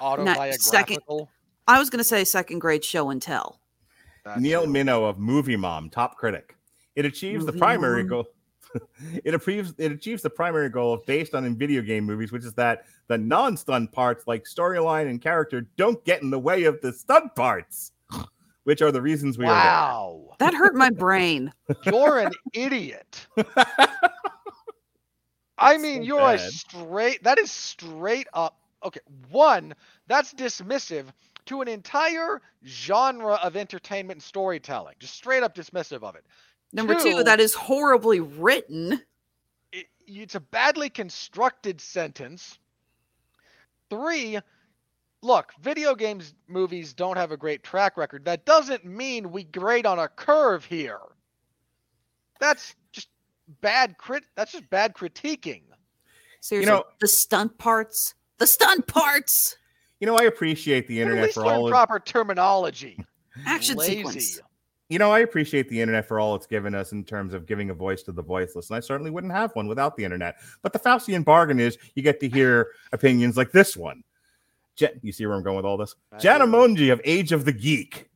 Autobiographical. 0.00 1.30
I 1.68 1.78
was 1.78 1.90
going 1.90 1.98
to 1.98 2.04
say 2.04 2.24
second 2.24 2.60
grade 2.60 2.84
show 2.84 3.10
and 3.10 3.20
tell. 3.20 3.60
That 4.24 4.40
Nell 4.40 4.64
too. 4.64 4.70
Minow 4.70 5.08
of 5.08 5.18
Movie 5.18 5.56
Mom, 5.56 5.90
top 5.90 6.16
critic. 6.16 6.56
It 6.94 7.04
achieves 7.04 7.44
the 7.44 7.52
primary 7.52 8.02
Mom. 8.02 8.08
goal. 8.08 8.26
It 9.24 9.34
achieves 9.34 9.74
it 9.78 9.92
achieves 9.92 10.22
the 10.22 10.30
primary 10.30 10.68
goal 10.68 10.92
of 10.94 11.04
based 11.06 11.34
on 11.34 11.44
in 11.44 11.56
video 11.56 11.82
game 11.82 12.04
movies, 12.04 12.32
which 12.32 12.44
is 12.44 12.54
that 12.54 12.84
the 13.08 13.18
non-stun 13.18 13.88
parts 13.88 14.26
like 14.26 14.44
storyline 14.44 15.08
and 15.08 15.20
character 15.20 15.66
don't 15.76 16.04
get 16.04 16.22
in 16.22 16.30
the 16.30 16.38
way 16.38 16.64
of 16.64 16.80
the 16.80 16.92
stun 16.92 17.30
parts, 17.36 17.92
which 18.64 18.82
are 18.82 18.92
the 18.92 19.02
reasons 19.02 19.38
we 19.38 19.44
are 19.44 19.48
Wow, 19.48 20.34
That 20.38 20.54
hurt 20.54 20.74
my 20.74 20.90
brain. 20.90 21.52
you're 21.84 22.18
an 22.18 22.32
idiot. 22.52 23.26
I 25.58 25.78
mean, 25.78 26.02
so 26.02 26.06
you're 26.06 26.34
a 26.34 26.38
straight. 26.38 27.22
That 27.22 27.38
is 27.38 27.50
straight 27.50 28.28
up. 28.34 28.58
Okay, 28.84 29.00
one, 29.30 29.74
that's 30.06 30.34
dismissive 30.34 31.06
to 31.46 31.62
an 31.62 31.68
entire 31.68 32.42
genre 32.64 33.34
of 33.34 33.56
entertainment 33.56 34.16
and 34.16 34.22
storytelling. 34.22 34.96
Just 34.98 35.14
straight 35.14 35.42
up 35.42 35.54
dismissive 35.54 36.02
of 36.02 36.14
it. 36.14 36.24
Number 36.72 36.94
two, 36.94 37.18
Two- 37.18 37.24
that 37.24 37.40
is 37.40 37.54
horribly 37.54 38.20
written. 38.20 39.02
it. 39.72 39.86
It's 40.06 40.34
a 40.34 40.40
badly 40.40 40.90
constructed 40.90 41.80
sentence. 41.80 42.58
Three, 43.90 44.38
look, 45.22 45.52
video 45.60 45.94
games 45.94 46.34
movies 46.48 46.92
don't 46.92 47.16
have 47.16 47.32
a 47.32 47.36
great 47.36 47.62
track 47.62 47.96
record. 47.96 48.24
That 48.24 48.44
doesn't 48.44 48.84
mean 48.84 49.30
we 49.30 49.44
grade 49.44 49.86
on 49.86 49.98
a 49.98 50.08
curve 50.08 50.64
here. 50.64 50.98
That's 52.40 52.74
just 52.92 53.08
bad 53.60 53.96
crit. 53.98 54.24
That's 54.34 54.52
just 54.52 54.68
bad 54.70 54.94
critiquing. 54.94 55.62
Seriously, 56.40 56.70
you 56.72 56.78
know- 56.78 56.84
the 57.00 57.08
stunt 57.08 57.56
parts, 57.58 58.14
the 58.38 58.46
stunt 58.46 58.86
parts, 58.86 59.56
You 59.98 60.06
know, 60.06 60.18
I 60.18 60.24
appreciate 60.24 60.86
the 60.88 60.98
At 61.00 61.04
internet 61.04 61.24
least 61.24 61.34
for 61.36 61.44
learn 61.46 61.54
all 61.56 61.66
of, 61.68 61.70
proper 61.70 61.98
terminology. 61.98 62.98
action 63.46 63.76
Lazy. 63.78 63.96
sequence. 63.96 64.40
You 64.88 64.98
know, 64.98 65.10
I 65.10 65.20
appreciate 65.20 65.68
the 65.68 65.80
internet 65.80 66.06
for 66.06 66.20
all 66.20 66.34
it's 66.34 66.46
given 66.46 66.74
us 66.74 66.92
in 66.92 67.04
terms 67.04 67.34
of 67.34 67.46
giving 67.46 67.70
a 67.70 67.74
voice 67.74 68.02
to 68.04 68.12
the 68.12 68.22
voiceless. 68.22 68.70
And 68.70 68.76
I 68.76 68.80
certainly 68.80 69.10
wouldn't 69.10 69.32
have 69.32 69.54
one 69.54 69.66
without 69.66 69.96
the 69.96 70.04
internet. 70.04 70.36
But 70.62 70.72
the 70.72 70.78
Faustian 70.78 71.24
bargain 71.24 71.58
is 71.58 71.76
you 71.94 72.02
get 72.02 72.20
to 72.20 72.28
hear 72.28 72.68
opinions 72.92 73.36
like 73.36 73.50
this 73.50 73.76
one. 73.76 74.04
Je- 74.76 74.98
you 75.02 75.10
see 75.10 75.26
where 75.26 75.36
I'm 75.36 75.42
going 75.42 75.56
with 75.56 75.64
all 75.64 75.76
this? 75.76 75.96
I 76.12 76.18
Jana. 76.18 76.46
Monji 76.46 76.92
of 76.92 77.00
Age 77.04 77.32
of 77.32 77.44
the 77.44 77.52
Geek. 77.52 78.08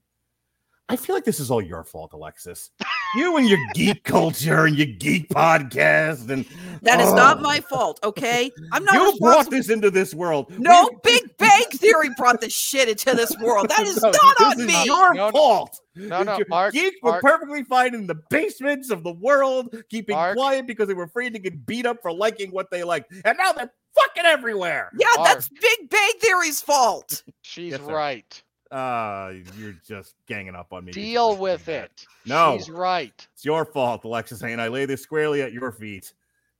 I 0.88 0.96
feel 0.96 1.14
like 1.14 1.24
this 1.24 1.40
is 1.40 1.50
all 1.50 1.62
your 1.62 1.84
fault, 1.84 2.12
Alexis. 2.12 2.70
You 3.16 3.36
and 3.36 3.48
your 3.48 3.58
geek 3.74 4.04
culture 4.04 4.66
and 4.66 4.76
your 4.76 4.86
geek 4.86 5.28
podcast 5.30 6.30
and 6.30 6.46
That 6.82 7.00
is 7.00 7.12
not 7.12 7.38
Oh. 7.38 7.40
my 7.40 7.60
fault, 7.60 7.98
okay? 8.04 8.50
I'm 8.72 8.84
not 8.84 8.94
you 8.94 9.18
brought 9.20 9.50
this 9.50 9.68
into 9.68 9.90
this 9.90 10.14
world. 10.14 10.46
No, 10.58 10.88
We- 11.04 11.18
Big 11.20 11.36
Bang 11.38 11.64
Theory 11.72 12.10
brought 12.16 12.40
this 12.40 12.52
shit 12.52 12.88
into 12.88 13.14
this 13.16 13.36
world. 13.40 13.68
That 13.68 13.80
is 13.86 13.96
No, 14.02 14.10
not 14.10 14.40
on 14.40 14.60
is 14.60 14.66
me. 14.66 14.84
your 14.84 15.12
No, 15.14 15.26
no. 15.26 15.30
fault. 15.32 15.80
No, 15.96 16.22
no, 16.22 16.36
Your 16.38 16.46
Mark, 16.48 16.72
Geeks 16.72 16.96
were 17.02 17.20
perfectly 17.20 17.64
fine 17.64 17.94
in 17.94 18.06
the 18.06 18.14
basements 18.30 18.90
of 18.90 19.02
the 19.02 19.12
world, 19.12 19.74
keeping 19.90 20.14
Mark. 20.14 20.36
quiet 20.36 20.66
because 20.66 20.86
they 20.88 20.94
were 20.94 21.04
afraid 21.04 21.32
to 21.34 21.40
get 21.40 21.66
beat 21.66 21.84
up 21.84 21.98
for 22.00 22.12
liking 22.12 22.50
what 22.52 22.70
they 22.70 22.84
liked. 22.84 23.12
And 23.24 23.36
now 23.36 23.52
they're 23.52 23.72
fucking 23.98 24.24
everywhere. 24.24 24.90
Yeah, 24.98 25.08
that's 25.24 25.48
Big 25.48 25.90
Bang 25.90 26.12
Theory's 26.20 26.62
fault. 26.62 27.22
She's 27.42 27.72
Yes, 27.72 27.80
sir. 27.80 27.92
right. 27.92 28.42
Uh, 28.70 29.32
you're 29.58 29.74
just 29.86 30.14
ganging 30.26 30.54
up 30.54 30.72
on 30.72 30.84
me. 30.84 30.92
Deal 30.92 31.36
with 31.36 31.68
it. 31.68 32.06
No. 32.24 32.56
he's 32.56 32.70
right. 32.70 33.26
It's 33.34 33.44
your 33.44 33.64
fault, 33.64 34.04
Alexis, 34.04 34.42
and 34.42 34.60
I 34.60 34.68
lay 34.68 34.86
this 34.86 35.02
squarely 35.02 35.42
at 35.42 35.52
your 35.52 35.72
feet 35.72 36.12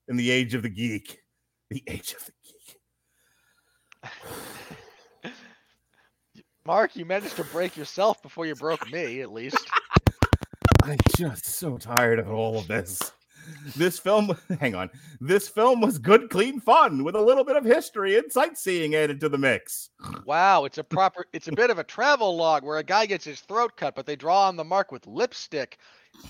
in 0.08 0.16
the 0.16 0.30
age 0.30 0.54
of 0.54 0.62
the 0.62 0.68
geek. 0.68 1.22
The 1.70 1.82
age 1.86 2.14
of 2.14 2.26
the 2.26 2.32
geek. 2.42 2.76
Mark, 6.66 6.96
you 6.96 7.04
managed 7.04 7.36
to 7.36 7.44
break 7.44 7.76
yourself 7.76 8.22
before 8.22 8.44
you 8.44 8.54
broke 8.54 8.90
me, 8.92 9.20
at 9.20 9.32
least. 9.32 9.66
I'm 10.82 10.98
just 11.16 11.46
so 11.46 11.78
tired 11.78 12.18
of 12.18 12.30
all 12.30 12.58
of 12.58 12.66
this. 12.66 13.12
This 13.76 13.98
film, 13.98 14.36
hang 14.60 14.74
on. 14.74 14.90
This 15.20 15.48
film 15.48 15.80
was 15.80 15.98
good, 15.98 16.30
clean 16.30 16.60
fun 16.60 17.04
with 17.04 17.14
a 17.14 17.20
little 17.20 17.44
bit 17.44 17.56
of 17.56 17.64
history 17.64 18.16
and 18.18 18.30
sightseeing 18.30 18.94
added 18.94 19.20
to 19.20 19.28
the 19.28 19.38
mix. 19.38 19.90
Wow, 20.24 20.64
it's 20.64 20.78
a 20.78 20.84
proper 20.84 21.26
it's 21.32 21.48
a 21.48 21.52
bit 21.52 21.70
of 21.70 21.78
a 21.78 21.84
travel 21.84 22.36
log 22.36 22.64
where 22.64 22.78
a 22.78 22.82
guy 22.82 23.06
gets 23.06 23.24
his 23.24 23.40
throat 23.40 23.76
cut, 23.76 23.94
but 23.94 24.06
they 24.06 24.16
draw 24.16 24.48
on 24.48 24.56
the 24.56 24.64
mark 24.64 24.92
with 24.92 25.06
lipstick 25.06 25.78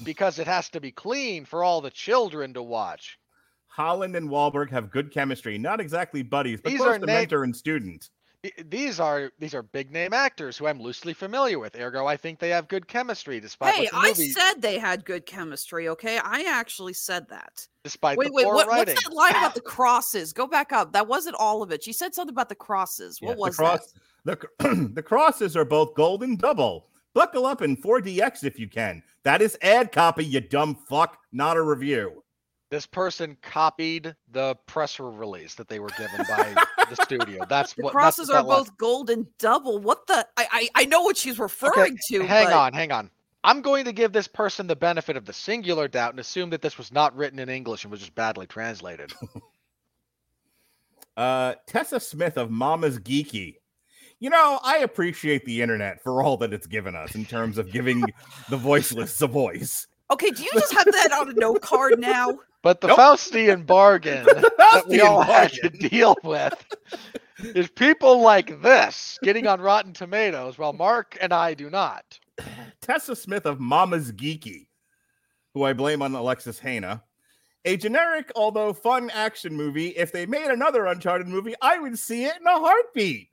because 0.04 0.38
it 0.38 0.46
has 0.46 0.68
to 0.70 0.80
be 0.80 0.92
clean 0.92 1.44
for 1.44 1.64
all 1.64 1.80
the 1.80 1.90
children 1.90 2.54
to 2.54 2.62
watch. 2.62 3.18
Holland 3.66 4.16
and 4.16 4.28
Wahlberg 4.28 4.70
have 4.70 4.90
good 4.90 5.12
chemistry, 5.12 5.56
not 5.56 5.80
exactly 5.80 6.22
buddies, 6.22 6.60
but 6.60 6.70
These 6.70 6.80
close 6.80 6.98
to 6.98 7.06
mentor 7.06 7.44
and 7.44 7.56
student. 7.56 8.10
I- 8.44 8.52
These 8.68 8.98
are 9.00 9.30
these 9.38 9.54
are 9.54 9.62
big 9.62 9.90
name 9.92 10.14
actors 10.14 10.56
who 10.56 10.66
I'm 10.66 10.80
loosely 10.80 11.12
familiar 11.12 11.58
with. 11.58 11.76
Ergo, 11.78 12.06
I 12.06 12.16
think 12.16 12.38
they 12.38 12.48
have 12.50 12.68
good 12.68 12.88
chemistry 12.88 13.38
despite 13.38 13.74
Hey, 13.74 13.82
what 13.84 13.90
the 13.92 13.96
I 13.98 14.08
movie, 14.08 14.30
said 14.32 14.54
they 14.62 14.78
had 14.78 15.04
good 15.04 15.26
chemistry. 15.26 15.88
Okay, 15.90 16.18
I 16.18 16.44
actually 16.48 16.94
said 16.94 17.28
that. 17.28 17.66
despite 17.84 18.16
Wait, 18.16 18.28
the 18.28 18.32
wait, 18.32 18.44
poor 18.44 18.54
what, 18.54 18.68
writing. 18.68 18.94
what's 18.94 19.08
that 19.08 19.14
line 19.14 19.30
about 19.32 19.54
the 19.54 19.60
crosses? 19.60 20.32
Go 20.32 20.46
back 20.46 20.72
up. 20.72 20.92
That 20.92 21.06
wasn't 21.06 21.36
all 21.38 21.62
of 21.62 21.70
it. 21.70 21.82
She 21.84 21.92
said 21.92 22.14
something 22.14 22.32
about 22.34 22.48
the 22.48 22.54
crosses. 22.54 23.20
What 23.20 23.32
Yeah, 23.36 23.36
was 23.36 23.56
the 23.56 23.62
cross, 23.62 23.94
The, 24.24 24.90
the 24.94 25.02
crosses 25.02 25.56
are 25.56 25.64
both 25.66 25.94
gold 25.94 26.22
and 26.22 26.38
double. 26.38 26.86
Buckle 27.12 27.44
up 27.44 27.60
in 27.60 27.76
4DX 27.76 28.44
if 28.44 28.58
you 28.58 28.68
can. 28.68 29.02
That 29.24 29.42
is 29.42 29.58
ad 29.62 29.92
copy, 29.92 30.24
you 30.24 30.40
dumb 30.40 30.76
fuck, 30.88 31.18
not 31.32 31.56
a 31.56 31.62
review. 31.62 32.22
This 32.70 32.86
person 32.86 33.36
copied 33.42 34.14
the 34.30 34.54
press 34.66 35.00
release 35.00 35.56
that 35.56 35.68
they 35.68 35.80
were 35.80 35.90
given 35.98 36.24
by 36.28 36.54
the 36.88 36.96
studio. 37.02 37.44
That's? 37.48 37.74
The 37.74 37.82
what 37.82 37.92
that's 37.92 37.94
crosses 37.94 38.28
what 38.28 38.36
are 38.36 38.42
that 38.42 38.46
was. 38.46 38.68
both 38.68 38.78
gold 38.78 39.10
and 39.10 39.26
double. 39.38 39.78
What 39.78 40.06
the? 40.06 40.26
I 40.36 40.46
I, 40.52 40.68
I 40.76 40.84
know 40.84 41.02
what 41.02 41.16
she's 41.16 41.38
referring 41.38 41.98
to. 42.08 42.22
Hang 42.22 42.46
but 42.46 42.52
on, 42.52 42.72
hang 42.72 42.92
on. 42.92 43.10
I'm 43.42 43.62
going 43.62 43.84
to 43.86 43.92
give 43.92 44.12
this 44.12 44.28
person 44.28 44.66
the 44.66 44.76
benefit 44.76 45.16
of 45.16 45.24
the 45.24 45.32
singular 45.32 45.88
doubt 45.88 46.10
and 46.10 46.20
assume 46.20 46.50
that 46.50 46.62
this 46.62 46.76
was 46.78 46.92
not 46.92 47.16
written 47.16 47.38
in 47.38 47.48
English 47.48 47.84
and 47.84 47.90
was 47.90 48.00
just 48.00 48.14
badly 48.14 48.46
translated. 48.46 49.12
Uh, 51.16 51.54
Tessa 51.66 52.00
Smith 52.00 52.38
of 52.38 52.50
Mama's 52.50 52.98
Geeky. 52.98 53.56
You 54.20 54.30
know, 54.30 54.58
I 54.62 54.78
appreciate 54.78 55.44
the 55.44 55.60
internet 55.60 56.02
for 56.02 56.22
all 56.22 56.38
that 56.38 56.54
it's 56.54 56.66
given 56.66 56.96
us 56.96 57.14
in 57.14 57.26
terms 57.26 57.58
of 57.58 57.70
giving 57.70 58.02
the 58.48 58.56
voiceless 58.56 59.20
a 59.20 59.26
voice. 59.26 59.86
Okay, 60.10 60.30
do 60.30 60.42
you 60.42 60.50
just 60.54 60.72
have 60.72 60.86
that 60.86 61.12
on 61.12 61.28
a 61.28 61.32
note 61.34 61.60
card 61.60 61.98
now? 62.00 62.38
But 62.62 62.80
the 62.80 62.88
Nope. 62.88 62.98
Faustian 62.98 63.64
bargain 63.64 64.24
that 64.58 64.84
we 64.86 64.98
Faustian 64.98 65.04
all 65.04 65.22
had 65.22 65.52
to 65.52 65.70
deal 65.70 66.16
with 66.22 66.64
is 67.38 67.68
people 67.70 68.20
like 68.20 68.60
this 68.62 69.18
getting 69.22 69.46
on 69.46 69.60
Rotten 69.60 69.92
Tomatoes 69.92 70.58
while 70.58 70.72
Mark 70.72 71.16
and 71.20 71.32
I 71.32 71.54
do 71.54 71.70
not. 71.70 72.18
Tessa 72.80 73.16
Smith 73.16 73.46
of 73.46 73.60
Mama's 73.60 74.12
Geeky, 74.12 74.68
who 75.54 75.64
I 75.64 75.72
blame 75.72 76.02
on 76.02 76.14
Alexis 76.14 76.60
Hejna. 76.60 77.02
A 77.66 77.76
generic, 77.76 78.32
although 78.36 78.72
fun 78.72 79.10
action 79.10 79.54
movie. 79.54 79.88
If 79.88 80.12
they 80.12 80.24
made 80.24 80.50
another 80.50 80.86
Uncharted 80.86 81.28
movie, 81.28 81.54
I 81.60 81.78
would 81.78 81.98
see 81.98 82.24
it 82.24 82.36
in 82.40 82.46
a 82.46 82.58
heartbeat. 82.58 83.28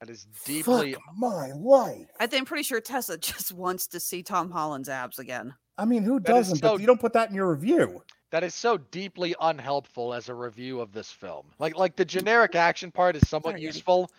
That 0.00 0.10
is 0.10 0.26
deeply 0.44 0.94
Fuck 0.94 1.02
my 1.16 1.52
life. 1.52 2.08
I 2.18 2.26
think 2.26 2.40
I'm 2.40 2.46
pretty 2.46 2.64
sure 2.64 2.80
Tessa 2.80 3.16
just 3.18 3.52
wants 3.52 3.86
to 3.88 4.00
see 4.00 4.24
Tom 4.24 4.50
Holland's 4.50 4.88
abs 4.88 5.20
again. 5.20 5.54
I 5.78 5.84
mean, 5.84 6.02
who 6.02 6.20
That 6.20 6.36
is 6.36 6.48
doesn't? 6.48 6.56
so- 6.58 6.72
But 6.74 6.80
you 6.80 6.86
don't 6.86 7.00
put 7.00 7.12
that 7.14 7.28
in 7.30 7.34
your 7.34 7.50
review. 7.50 8.02
that 8.30 8.42
is 8.44 8.54
so 8.54 8.78
deeply 8.78 9.34
unhelpful 9.40 10.14
as 10.14 10.28
a 10.30 10.34
review 10.34 10.80
of 10.80 10.92
this 10.92 11.10
film. 11.12 11.46
Like 11.58 11.76
like 11.76 11.96
the 11.96 12.04
generic 12.04 12.54
action 12.54 12.90
part 12.90 13.14
is 13.16 13.28
somewhat 13.28 13.52
Sorry, 13.52 13.62
useful, 13.62 14.10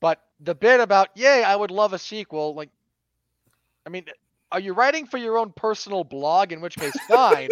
but 0.00 0.20
the 0.40 0.54
bit 0.54 0.80
about 0.80 1.08
yay, 1.16 1.42
I 1.42 1.56
would 1.56 1.70
love 1.70 1.92
a 1.94 1.98
sequel, 1.98 2.54
like 2.54 2.68
I 3.86 3.90
mean, 3.90 4.04
are 4.52 4.60
you 4.60 4.74
writing 4.74 5.06
for 5.06 5.16
your 5.16 5.38
own 5.38 5.52
personal 5.52 6.04
blog 6.04 6.52
in 6.52 6.60
which 6.60 6.76
case 6.76 6.92
fine. 7.08 7.48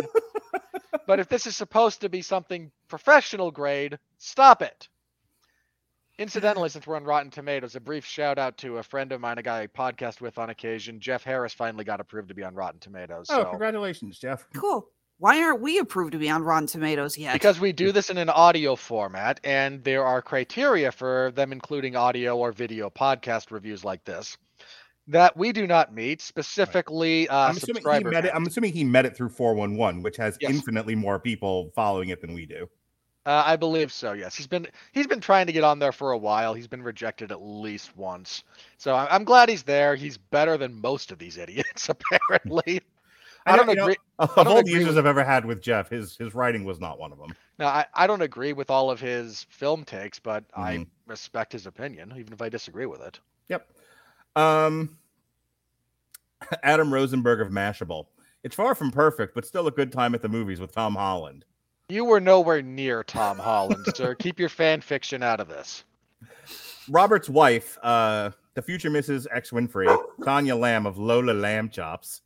but 1.07 1.19
if 1.21 1.29
this 1.29 1.47
is 1.47 1.57
supposed 1.57 2.03
to 2.03 2.09
be 2.11 2.21
something 2.23 2.71
professional 2.89 3.51
grade, 3.51 3.99
stop 4.19 4.61
it. 4.63 4.89
Incidentally, 6.21 6.69
since 6.69 6.87
we're 6.87 6.97
on 6.97 7.05
Rotten 7.05 7.31
Tomatoes, 7.31 7.77
a 7.77 7.81
brief 7.81 8.05
shout 8.05 8.39
out 8.39 8.59
to 8.59 8.77
a 8.77 8.83
friend 8.83 9.11
of 9.11 9.23
mine, 9.23 9.39
a 9.39 9.43
guy 9.43 9.63
I 9.63 9.67
podcast 9.67 10.21
with 10.21 10.37
on 10.37 10.51
occasion. 10.51 11.01
Jeff 11.01 11.25
Harris 11.25 11.55
finally 11.55 11.83
got 11.83 11.99
approved 11.99 12.29
to 12.29 12.35
be 12.35 12.45
on 12.45 12.55
Rotten 12.55 12.79
Tomatoes. 12.79 13.29
Oh, 13.31 13.45
so 13.45 13.49
congratulations, 13.49 14.19
Jeff. 14.19 14.47
Cool. 14.55 14.87
Why 15.17 15.43
aren't 15.43 15.63
we 15.63 15.79
approved 15.79 16.13
to 16.13 16.19
be 16.19 16.29
on 16.29 16.43
Rotten 16.43 16.67
Tomatoes 16.67 17.17
yet? 17.17 17.33
because 17.33 17.59
we 17.59 17.73
do 17.73 17.91
this 17.91 18.11
in 18.11 18.19
an 18.19 18.29
audio 18.29 18.77
format 18.77 19.41
and 19.45 19.83
there 19.83 20.05
are 20.05 20.21
criteria 20.21 20.93
for 20.93 21.33
them 21.35 21.53
including 21.53 21.97
audio 21.97 22.37
or 22.37 22.53
video 22.53 22.91
podcast 22.91 23.51
reviews 23.51 23.83
like 23.83 24.05
this 24.05 24.37
that 25.09 25.35
we 25.39 25.53
do 25.53 25.67
not 25.67 25.95
meet 25.95 26.21
specifically 26.21 27.29
uh 27.29 27.49
I'm 27.49 27.57
assuming 27.57 27.77
he 27.77 27.81
subscriber 27.81 28.11
met 28.11 28.27
it. 28.27 28.33
I'm 28.35 28.47
assuming 28.47 28.73
he 28.75 28.85
met 28.85 29.07
it 29.07 29.17
through 29.17 29.31
411, 29.31 30.03
which 30.03 30.19
has 30.19 30.37
Yes. 30.41 30.51
infinitely 30.53 30.95
more 30.95 31.19
people 31.19 31.71
following 31.75 32.11
it 32.11 32.21
than 32.21 32.35
we 32.35 32.45
do. 32.45 32.69
Uh, 33.27 33.43
i 33.47 33.57
believe 33.57 33.93
so 33.93 34.13
yes 34.13 34.35
he's 34.35 34.47
been 34.47 34.67
he's 34.93 35.07
been 35.07 35.21
trying 35.21 35.47
to 35.47 35.53
get 35.53 35.65
on 35.65 35.79
there 35.79 35.93
for 35.93 36.13
a 36.13 36.19
while 36.19 36.55
he's 36.55 36.67
been 36.69 36.83
rejected 36.83 37.31
at 37.33 37.43
least 37.43 37.97
once 37.97 38.45
so 38.79 38.95
I- 38.95 39.15
i'm 39.15 39.25
glad 39.25 39.49
he's 39.49 39.63
there 39.63 39.95
he's 39.95 40.17
better 40.19 40.57
than 40.57 40.81
most 40.81 41.13
of 41.13 41.19
these 41.19 41.37
idiots 41.45 41.89
apparently 41.89 42.81
i 43.47 43.57
don't 43.57 43.69
you 43.69 43.75
know, 43.77 43.83
agree 43.85 43.97
Of 44.19 44.37
all 44.37 44.55
the 44.55 44.61
agree 44.61 44.73
users 44.81 44.97
I've 44.97 45.07
ever 45.07 45.25
had 45.25 45.45
with 45.45 45.61
Jeff, 45.63 45.89
his 45.91 46.17
his 46.17 46.35
writing 46.35 46.65
was 46.65 46.79
not 46.81 46.99
one 46.99 47.13
of 47.13 47.19
them. 47.19 47.35
now 47.59 47.69
I, 47.69 47.87
I 47.95 48.07
don't 48.07 48.23
agree 48.23 48.53
with 48.53 48.71
all 48.71 48.91
of 48.91 49.01
his 49.01 49.47
film 49.51 49.85
takes 49.85 50.19
but 50.19 50.45
i 50.55 50.77
Mhm. 50.79 50.87
respect 51.07 51.53
his 51.53 51.67
opinion 51.67 52.13
even 52.17 52.33
if 52.33 52.41
i 52.43 52.49
disagree 52.49 52.87
with 52.87 53.01
it 53.03 53.19
Yep. 53.49 53.67
Um, 54.37 54.97
Adam 56.63 56.93
Rosenberg 56.95 57.41
of 57.41 57.49
Mashable. 57.49 58.07
It's 58.45 58.55
far 58.55 58.75
from 58.75 58.91
perfect, 58.93 59.35
but 59.35 59.45
still 59.45 59.67
a 59.67 59.71
good 59.73 59.93
time 59.93 60.15
at 60.15 60.23
the 60.23 60.29
movies 60.29 60.61
with 60.61 60.73
Tom 60.73 60.95
Holland. 60.95 61.45
You 61.91 62.05
were 62.05 62.21
nowhere 62.21 62.63
near 62.63 63.03
Tom 63.03 63.39
Holland, 63.39 63.85
sir. 63.95 64.15
Keep 64.19 64.39
your 64.39 64.49
fan 64.49 64.81
fiction 64.81 65.23
out 65.23 65.41
of 65.41 65.49
this. 65.49 65.85
Robert's 66.89 67.29
wife, 67.29 67.79
uh, 67.83 68.31
the 68.55 68.63
future 68.63 68.91
Mrs. 68.91 69.27
X 69.33 69.51
Winfree, 69.51 69.97
Tanya 70.25 70.57
Lamb 70.57 70.87
of 70.87 70.99
Lola 70.99 71.33
Lamb 71.33 71.69
Chops. 71.69 72.23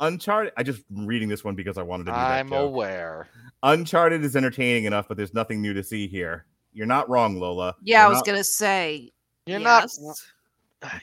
Uncharted. 0.00 0.52
I 0.56 0.62
just 0.62 0.82
reading 0.90 1.28
this 1.28 1.42
one 1.44 1.54
because 1.54 1.78
I 1.78 1.82
wanted 1.82 2.04
to. 2.04 2.10
Do 2.12 2.16
that 2.16 2.30
I'm 2.40 2.48
joke. 2.50 2.68
aware. 2.68 3.28
Uncharted 3.62 4.22
is 4.24 4.36
entertaining 4.36 4.84
enough, 4.84 5.08
but 5.08 5.16
there's 5.16 5.32
nothing 5.32 5.62
new 5.62 5.72
to 5.72 5.82
see 5.82 6.06
here. 6.06 6.44
You're 6.74 6.86
not 6.86 7.08
wrong, 7.08 7.38
Lola. 7.40 7.74
yeah, 7.82 8.00
I 8.00 8.02
You're 8.02 8.08
was 8.10 8.18
not- 8.18 8.26
gonna 8.26 8.44
say. 8.44 9.12
You're 9.46 9.60
yes. 9.60 9.98
not 10.00 10.16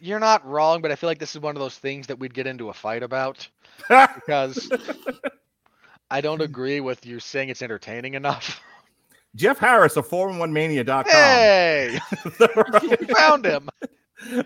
you're 0.02 0.20
not 0.20 0.46
wrong, 0.46 0.82
but 0.82 0.92
I 0.92 0.96
feel 0.96 1.10
like 1.10 1.18
this 1.18 1.34
is 1.36 1.42
one 1.42 1.56
of 1.56 1.60
those 1.60 1.78
things 1.80 2.06
that 2.08 2.20
we'd 2.20 2.34
get 2.34 2.46
into 2.46 2.70
a 2.70 2.74
fight 2.74 3.02
about 3.02 3.48
because 3.90 4.70
I 6.14 6.22
don't 6.22 6.44
agree 6.44 6.80
with 6.80 7.08
you 7.08 7.20
saying 7.20 7.50
it's 7.50 7.64
entertaining 7.64 8.14
enough. 8.14 8.62
Jeff 9.36 9.58
Harris 9.58 9.98
of 9.98 10.08
411mania.com. 10.08 11.06
Hey, 11.06 12.00
we 13.00 13.08
found 13.08 13.44
him. 13.46 13.68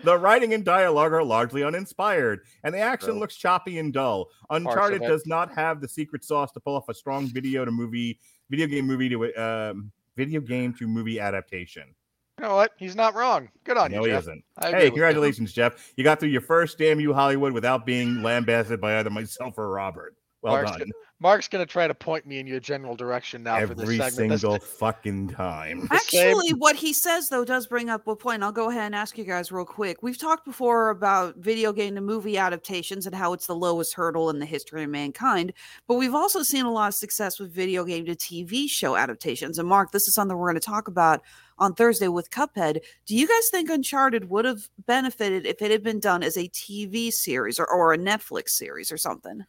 the 0.02 0.16
writing 0.16 0.54
and 0.54 0.64
dialogue 0.64 1.12
are 1.12 1.22
largely 1.22 1.62
uninspired, 1.62 2.40
and 2.64 2.74
the 2.74 2.78
action 2.78 3.18
looks 3.18 3.36
choppy 3.36 3.78
and 3.78 3.92
dull. 3.92 4.28
Uncharted 4.48 5.02
does 5.02 5.26
not 5.26 5.52
have 5.52 5.82
the 5.82 5.88
secret 5.88 6.24
sauce 6.24 6.50
to 6.52 6.60
pull 6.60 6.74
off 6.74 6.88
a 6.88 6.94
strong 6.94 7.26
video 7.26 7.66
to 7.66 7.70
movie, 7.70 8.18
video 8.48 8.66
game 8.66 8.86
movie 8.86 9.10
to 9.10 9.36
um, 9.36 9.92
video 10.16 10.40
game 10.40 10.72
to 10.72 10.88
movie 10.88 11.20
adaptation. 11.20 11.94
You 12.38 12.46
know 12.46 12.54
what? 12.54 12.72
He's 12.78 12.96
not 12.96 13.14
wrong. 13.14 13.50
Good 13.64 13.76
on 13.76 13.92
no, 13.92 13.96
you, 13.96 14.00
No, 14.00 14.04
he 14.06 14.10
Jeff. 14.12 14.22
isn't. 14.22 14.44
Hey, 14.62 14.88
congratulations, 14.88 15.52
Jeff! 15.52 15.92
You 15.98 16.04
got 16.04 16.18
through 16.18 16.30
your 16.30 16.40
first 16.40 16.78
damn 16.78 16.98
you 16.98 17.12
Hollywood 17.12 17.52
without 17.52 17.84
being 17.84 18.22
lambasted 18.22 18.80
by 18.80 18.98
either 18.98 19.10
myself 19.10 19.58
or 19.58 19.68
Robert. 19.68 20.14
Well 20.42 20.54
Mark's 20.54 20.76
done. 20.76 20.90
Mark's 21.20 21.48
gonna 21.48 21.66
try 21.66 21.88
to 21.88 21.94
point 21.94 22.26
me 22.26 22.38
in 22.38 22.46
your 22.46 22.60
general 22.60 22.94
direction 22.94 23.42
now 23.42 23.58
for 23.66 23.74
this 23.74 23.82
Every 23.82 23.96
segment. 23.96 24.30
This- 24.30 24.40
single 24.40 24.58
fucking 24.60 25.28
time. 25.30 25.88
Actually, 25.90 26.50
what 26.50 26.76
he 26.76 26.92
says 26.92 27.28
though 27.28 27.44
does 27.44 27.66
bring 27.66 27.90
up 27.90 28.06
a 28.06 28.14
point. 28.14 28.44
I'll 28.44 28.52
go 28.52 28.70
ahead 28.70 28.84
and 28.84 28.94
ask 28.94 29.18
you 29.18 29.24
guys 29.24 29.50
real 29.50 29.64
quick. 29.64 30.00
We've 30.00 30.18
talked 30.18 30.44
before 30.44 30.90
about 30.90 31.36
video 31.38 31.72
game 31.72 31.96
to 31.96 32.00
movie 32.00 32.38
adaptations 32.38 33.06
and 33.06 33.14
how 33.14 33.32
it's 33.32 33.48
the 33.48 33.56
lowest 33.56 33.94
hurdle 33.94 34.30
in 34.30 34.38
the 34.38 34.46
history 34.46 34.84
of 34.84 34.90
mankind, 34.90 35.52
but 35.88 35.94
we've 35.94 36.14
also 36.14 36.44
seen 36.44 36.64
a 36.64 36.72
lot 36.72 36.88
of 36.88 36.94
success 36.94 37.40
with 37.40 37.52
video 37.52 37.84
game 37.84 38.06
to 38.06 38.14
TV 38.14 38.70
show 38.70 38.94
adaptations. 38.94 39.58
And 39.58 39.68
Mark, 39.68 39.90
this 39.90 40.06
is 40.06 40.14
something 40.14 40.36
we're 40.36 40.50
going 40.50 40.60
to 40.60 40.66
talk 40.66 40.86
about 40.86 41.22
on 41.58 41.74
Thursday 41.74 42.06
with 42.06 42.30
Cuphead. 42.30 42.78
Do 43.06 43.16
you 43.16 43.26
guys 43.26 43.50
think 43.50 43.68
Uncharted 43.68 44.30
would 44.30 44.44
have 44.44 44.68
benefited 44.86 45.46
if 45.46 45.60
it 45.62 45.72
had 45.72 45.82
been 45.82 45.98
done 45.98 46.22
as 46.22 46.36
a 46.36 46.48
TV 46.48 47.12
series 47.12 47.58
or, 47.58 47.66
or 47.66 47.92
a 47.92 47.98
Netflix 47.98 48.50
series 48.50 48.92
or 48.92 48.96
something? 48.96 49.44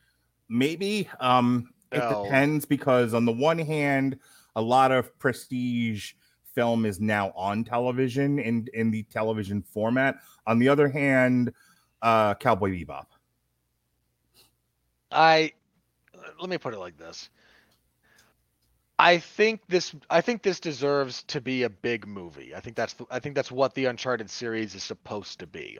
Maybe. 0.50 1.08
Um, 1.20 1.72
it 1.92 2.02
depends 2.08 2.66
because 2.66 3.14
on 3.14 3.26
the 3.26 3.32
one 3.32 3.58
hand, 3.58 4.20
a 4.56 4.62
lot 4.62 4.92
of 4.92 5.18
prestige 5.20 6.14
film 6.54 6.86
is 6.86 7.00
now 7.00 7.32
on 7.36 7.64
television 7.64 8.40
in 8.40 8.68
in 8.74 8.92
the 8.92 9.04
television 9.04 9.62
format. 9.62 10.18
On 10.46 10.60
the 10.60 10.68
other 10.68 10.90
hand, 10.90 11.54
uh, 12.02 12.36
Cowboy 12.36 12.72
Bebop. 12.72 13.06
I 15.12 15.54
let 16.40 16.50
me 16.50 16.58
put 16.58 16.74
it 16.74 16.80
like 16.80 16.98
this. 16.98 17.30
I 18.98 19.18
think 19.18 19.62
this 19.68 19.96
I 20.10 20.22
think 20.22 20.44
this 20.44 20.60
deserves 20.60 21.24
to 21.24 21.40
be 21.40 21.64
a 21.64 21.70
big 21.70 22.06
movie. 22.06 22.54
I 22.54 22.60
think 22.60 22.76
that's 22.76 22.94
the, 22.94 23.06
I 23.10 23.20
think 23.20 23.36
that's 23.36 23.52
what 23.52 23.74
the 23.74 23.86
Uncharted 23.86 24.30
series 24.30 24.76
is 24.76 24.84
supposed 24.84 25.40
to 25.40 25.48
be. 25.48 25.78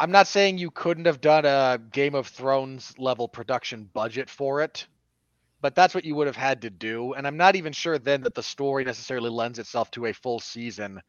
I'm 0.00 0.10
not 0.10 0.26
saying 0.26 0.56
you 0.56 0.70
couldn't 0.70 1.04
have 1.04 1.20
done 1.20 1.44
a 1.44 1.78
Game 1.92 2.14
of 2.14 2.26
Thrones 2.26 2.94
level 2.98 3.28
production 3.28 3.84
budget 3.92 4.30
for 4.30 4.62
it, 4.62 4.86
but 5.60 5.74
that's 5.74 5.94
what 5.94 6.06
you 6.06 6.14
would 6.14 6.26
have 6.26 6.36
had 6.36 6.62
to 6.62 6.70
do. 6.70 7.12
And 7.12 7.26
I'm 7.26 7.36
not 7.36 7.54
even 7.54 7.74
sure 7.74 7.98
then 7.98 8.22
that 8.22 8.34
the 8.34 8.42
story 8.42 8.82
necessarily 8.82 9.28
lends 9.28 9.58
itself 9.58 9.90
to 9.92 10.06
a 10.06 10.14
full 10.14 10.40
season. 10.40 11.02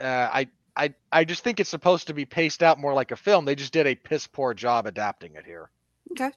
Uh, 0.00 0.28
I 0.32 0.48
I 0.76 0.94
I 1.12 1.24
just 1.24 1.44
think 1.44 1.60
it's 1.60 1.70
supposed 1.70 2.08
to 2.08 2.14
be 2.14 2.24
paced 2.24 2.64
out 2.64 2.80
more 2.80 2.92
like 2.92 3.12
a 3.12 3.16
film. 3.16 3.44
They 3.44 3.54
just 3.54 3.72
did 3.72 3.86
a 3.86 3.94
piss 3.94 4.26
poor 4.26 4.52
job 4.52 4.86
adapting 4.86 5.36
it 5.36 5.46
here. 5.46 5.70
Okay. 6.10 6.32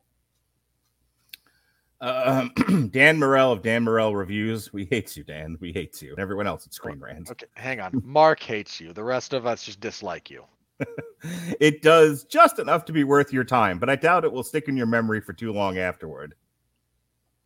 Um, 1.99 2.89
Dan 2.91 3.17
Murrell 3.17 3.51
of 3.51 3.63
Dan 3.63 3.83
Murrell 3.83 4.15
Reviews. 4.15 4.71
We 4.71 4.85
hate 4.85 5.17
you, 5.17 5.23
Dan. 5.23 5.57
We 5.59 5.73
hate 5.73 5.99
you. 5.99 6.11
And 6.11 6.19
everyone 6.19 6.45
else 6.45 6.67
at 6.67 6.75
Screen 6.75 6.99
Rant. 6.99 7.31
Okay, 7.31 7.47
hang 7.55 7.79
on. 7.79 8.03
Mark 8.05 8.43
hates 8.43 8.79
you. 8.79 8.93
The 8.93 9.03
rest 9.03 9.33
of 9.33 9.47
us 9.47 9.63
just 9.63 9.79
dislike 9.79 10.29
you. 10.29 10.45
it 11.59 11.81
does 11.81 12.23
just 12.25 12.59
enough 12.59 12.85
to 12.85 12.93
be 12.93 13.03
worth 13.03 13.33
your 13.33 13.43
time, 13.43 13.79
but 13.79 13.89
I 13.89 13.95
doubt 13.95 14.25
it 14.25 14.31
will 14.31 14.43
stick 14.43 14.67
in 14.67 14.77
your 14.77 14.85
memory 14.85 15.21
for 15.21 15.33
too 15.33 15.51
long 15.51 15.77
afterward. 15.77 16.35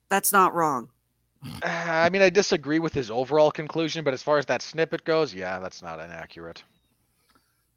That's 0.09 0.31
not 0.31 0.53
wrong. 0.53 0.89
Uh, 1.45 1.49
I 1.63 2.09
mean, 2.09 2.21
I 2.21 2.29
disagree 2.29 2.79
with 2.79 2.93
his 2.93 3.11
overall 3.11 3.51
conclusion, 3.51 4.03
but 4.03 4.13
as 4.13 4.23
far 4.23 4.37
as 4.37 4.45
that 4.47 4.61
snippet 4.61 5.03
goes, 5.03 5.33
yeah, 5.33 5.59
that's 5.59 5.81
not 5.81 5.99
inaccurate. 5.99 6.63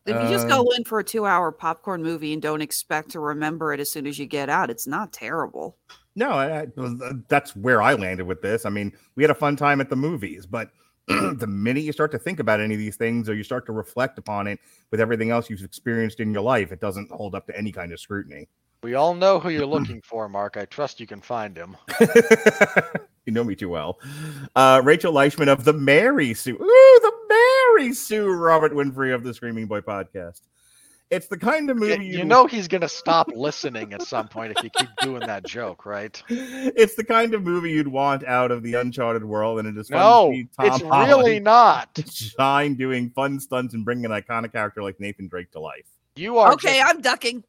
If 0.04 0.20
you 0.20 0.28
just 0.28 0.44
Um, 0.44 0.50
go 0.50 0.70
in 0.76 0.84
for 0.84 0.98
a 0.98 1.04
two 1.04 1.26
hour 1.26 1.52
popcorn 1.52 2.02
movie 2.02 2.32
and 2.32 2.42
don't 2.42 2.60
expect 2.60 3.10
to 3.10 3.20
remember 3.20 3.72
it 3.72 3.78
as 3.78 3.90
soon 3.92 4.06
as 4.08 4.18
you 4.18 4.26
get 4.26 4.48
out, 4.48 4.68
it's 4.68 4.86
not 4.86 5.12
terrible. 5.12 5.76
No, 6.16 6.30
I, 6.30 6.62
I, 6.62 6.66
that's 7.28 7.54
where 7.54 7.80
I 7.80 7.94
landed 7.94 8.26
with 8.26 8.42
this. 8.42 8.66
I 8.66 8.70
mean, 8.70 8.92
we 9.14 9.22
had 9.22 9.30
a 9.30 9.34
fun 9.34 9.54
time 9.54 9.80
at 9.80 9.88
the 9.88 9.96
movies, 9.96 10.44
but 10.44 10.70
the 11.08 11.46
minute 11.46 11.82
you 11.82 11.92
start 11.92 12.12
to 12.12 12.18
think 12.18 12.40
about 12.40 12.60
any 12.60 12.74
of 12.74 12.80
these 12.80 12.96
things 12.96 13.28
or 13.28 13.34
you 13.34 13.42
start 13.42 13.66
to 13.66 13.72
reflect 13.72 14.18
upon 14.18 14.46
it 14.46 14.60
with 14.90 15.00
everything 15.00 15.30
else 15.30 15.50
you've 15.50 15.62
experienced 15.62 16.20
in 16.20 16.32
your 16.32 16.42
life, 16.42 16.72
it 16.72 16.80
doesn't 16.80 17.10
hold 17.10 17.34
up 17.34 17.46
to 17.46 17.56
any 17.56 17.72
kind 17.72 17.92
of 17.92 18.00
scrutiny. 18.00 18.48
We 18.82 18.94
all 18.94 19.14
know 19.14 19.38
who 19.38 19.50
you're 19.50 19.66
looking 19.66 20.00
for, 20.02 20.28
Mark. 20.28 20.56
I 20.56 20.64
trust 20.64 21.00
you 21.00 21.06
can 21.06 21.20
find 21.20 21.56
him. 21.56 21.76
you 23.26 23.32
know 23.32 23.44
me 23.44 23.54
too 23.54 23.68
well. 23.68 23.98
Uh, 24.54 24.80
Rachel 24.84 25.12
Leishman 25.12 25.48
of 25.48 25.64
the 25.64 25.72
Mary 25.72 26.34
Sue. 26.34 26.54
Ooh, 26.54 27.00
the 27.02 27.12
Mary 27.28 27.92
Sue 27.92 28.32
Robert 28.32 28.72
Winfree 28.72 29.14
of 29.14 29.22
the 29.22 29.34
Screaming 29.34 29.66
Boy 29.66 29.80
podcast. 29.80 30.42
It's 31.12 31.26
the 31.26 31.36
kind 31.36 31.68
of 31.68 31.76
movie 31.76 32.05
You 32.06 32.12
you'd- 32.18 32.24
know 32.24 32.47
he's 32.47 32.68
gonna 32.68 32.89
stop 32.89 33.28
listening 33.34 33.93
at 33.93 34.01
some 34.02 34.28
point 34.28 34.55
if 34.56 34.64
you 34.64 34.70
keep 34.70 34.89
doing 35.02 35.20
that 35.20 35.44
joke, 35.44 35.84
right? 35.84 36.20
It's 36.28 36.94
the 36.94 37.05
kind 37.05 37.34
of 37.34 37.43
movie 37.43 37.70
you'd 37.70 37.86
want 37.89 38.24
out 38.24 38.51
of 38.51 38.62
the 38.62 38.74
Uncharted 38.74 39.22
world, 39.24 39.59
and 39.59 39.68
it 39.68 39.76
is 39.78 39.89
fun 39.89 39.98
No, 40.01 40.30
to 40.30 40.36
see 40.36 40.48
Tom 40.56 40.66
it's 40.66 40.82
Holland 40.82 41.09
really 41.10 41.39
not. 41.40 41.98
shine 42.10 42.74
doing 42.74 43.10
fun 43.10 43.39
stunts 43.40 43.74
and 43.74 43.84
bringing 43.84 44.06
an 44.06 44.10
iconic 44.10 44.52
character 44.52 44.82
like 44.82 44.98
Nathan 45.01 45.28
Drake 45.28 45.51
to 45.52 45.60
life. 45.60 45.84
You 46.16 46.39
are 46.39 46.52
okay, 46.55 46.78
just, 46.78 46.90
I'm 46.94 47.01
ducking. 47.02 47.44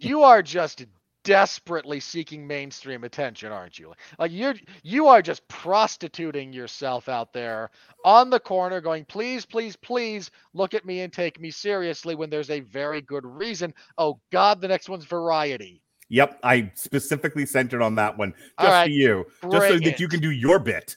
you 0.00 0.22
are 0.22 0.42
just 0.42 0.84
desperately 1.24 1.98
seeking 1.98 2.46
mainstream 2.46 3.02
attention, 3.02 3.50
aren't 3.50 3.78
you? 3.78 3.92
Like 4.18 4.30
you're 4.30 4.54
you 4.82 5.08
are 5.08 5.22
just 5.22 5.46
prostituting 5.48 6.52
yourself 6.52 7.08
out 7.08 7.32
there 7.32 7.70
on 8.04 8.30
the 8.30 8.38
corner 8.38 8.80
going, 8.80 9.04
"Please, 9.06 9.44
please, 9.44 9.74
please 9.74 10.30
look 10.52 10.74
at 10.74 10.84
me 10.84 11.00
and 11.00 11.12
take 11.12 11.40
me 11.40 11.50
seriously" 11.50 12.14
when 12.14 12.30
there's 12.30 12.50
a 12.50 12.60
very 12.60 13.00
good 13.00 13.26
reason. 13.26 13.74
Oh 13.98 14.20
god, 14.30 14.60
the 14.60 14.68
next 14.68 14.88
one's 14.88 15.06
variety. 15.06 15.82
Yep, 16.10 16.38
I 16.44 16.70
specifically 16.74 17.46
centered 17.46 17.82
on 17.82 17.94
that 17.96 18.16
one 18.16 18.34
just 18.60 18.72
All 18.72 18.84
for 18.84 18.90
you, 18.90 19.24
just 19.50 19.68
so 19.68 19.78
that 19.78 19.98
you 19.98 20.06
can 20.06 20.20
do 20.20 20.30
your 20.30 20.58
bit. 20.58 20.96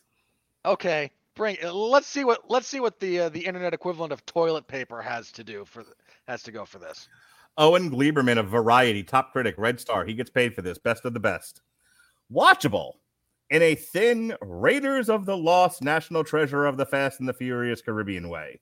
Okay, 0.65 1.11
bring 1.33 1.55
it. 1.61 1.71
Let's 1.71 2.07
see 2.07 2.25
what 2.25 2.49
let's 2.49 2.67
see 2.67 2.81
what 2.81 2.99
the 2.99 3.21
uh, 3.21 3.29
the 3.29 3.45
internet 3.45 3.73
equivalent 3.73 4.11
of 4.11 4.25
toilet 4.25 4.67
paper 4.67 5.01
has 5.01 5.31
to 5.33 5.43
do 5.43 5.63
for 5.65 5.85
has 6.27 6.43
to 6.43 6.51
go 6.51 6.65
for 6.65 6.79
this. 6.79 7.07
Owen 7.57 7.89
Gleiberman 7.89 8.37
of 8.37 8.49
Variety, 8.49 9.03
top 9.03 9.31
critic, 9.31 9.55
Red 9.57 9.79
Star. 9.79 10.05
He 10.05 10.13
gets 10.13 10.29
paid 10.29 10.53
for 10.53 10.61
this. 10.61 10.77
Best 10.77 11.05
of 11.05 11.13
the 11.13 11.19
best. 11.19 11.61
Watchable 12.31 12.93
in 13.49 13.61
a 13.61 13.75
thin 13.75 14.35
Raiders 14.41 15.09
of 15.09 15.25
the 15.25 15.37
Lost 15.37 15.81
National 15.81 16.23
Treasure 16.23 16.65
of 16.65 16.77
the 16.77 16.85
Fast 16.85 17.19
and 17.19 17.27
the 17.27 17.33
Furious 17.33 17.81
Caribbean 17.81 18.29
way. 18.29 18.59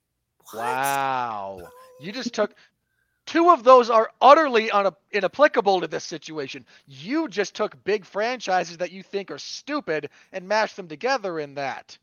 What? 0.52 0.62
Wow. 0.62 1.58
You 2.00 2.12
just 2.12 2.32
took 2.32 2.54
two 3.26 3.50
of 3.50 3.64
those 3.64 3.90
are 3.90 4.10
utterly 4.20 4.70
una- 4.74 4.96
inapplicable 5.10 5.80
to 5.80 5.88
this 5.88 6.04
situation. 6.04 6.64
You 6.86 7.28
just 7.28 7.54
took 7.54 7.82
big 7.84 8.04
franchises 8.04 8.78
that 8.78 8.92
you 8.92 9.02
think 9.02 9.30
are 9.30 9.38
stupid 9.38 10.10
and 10.32 10.46
mashed 10.46 10.76
them 10.76 10.88
together 10.88 11.40
in 11.40 11.54
that. 11.54 11.98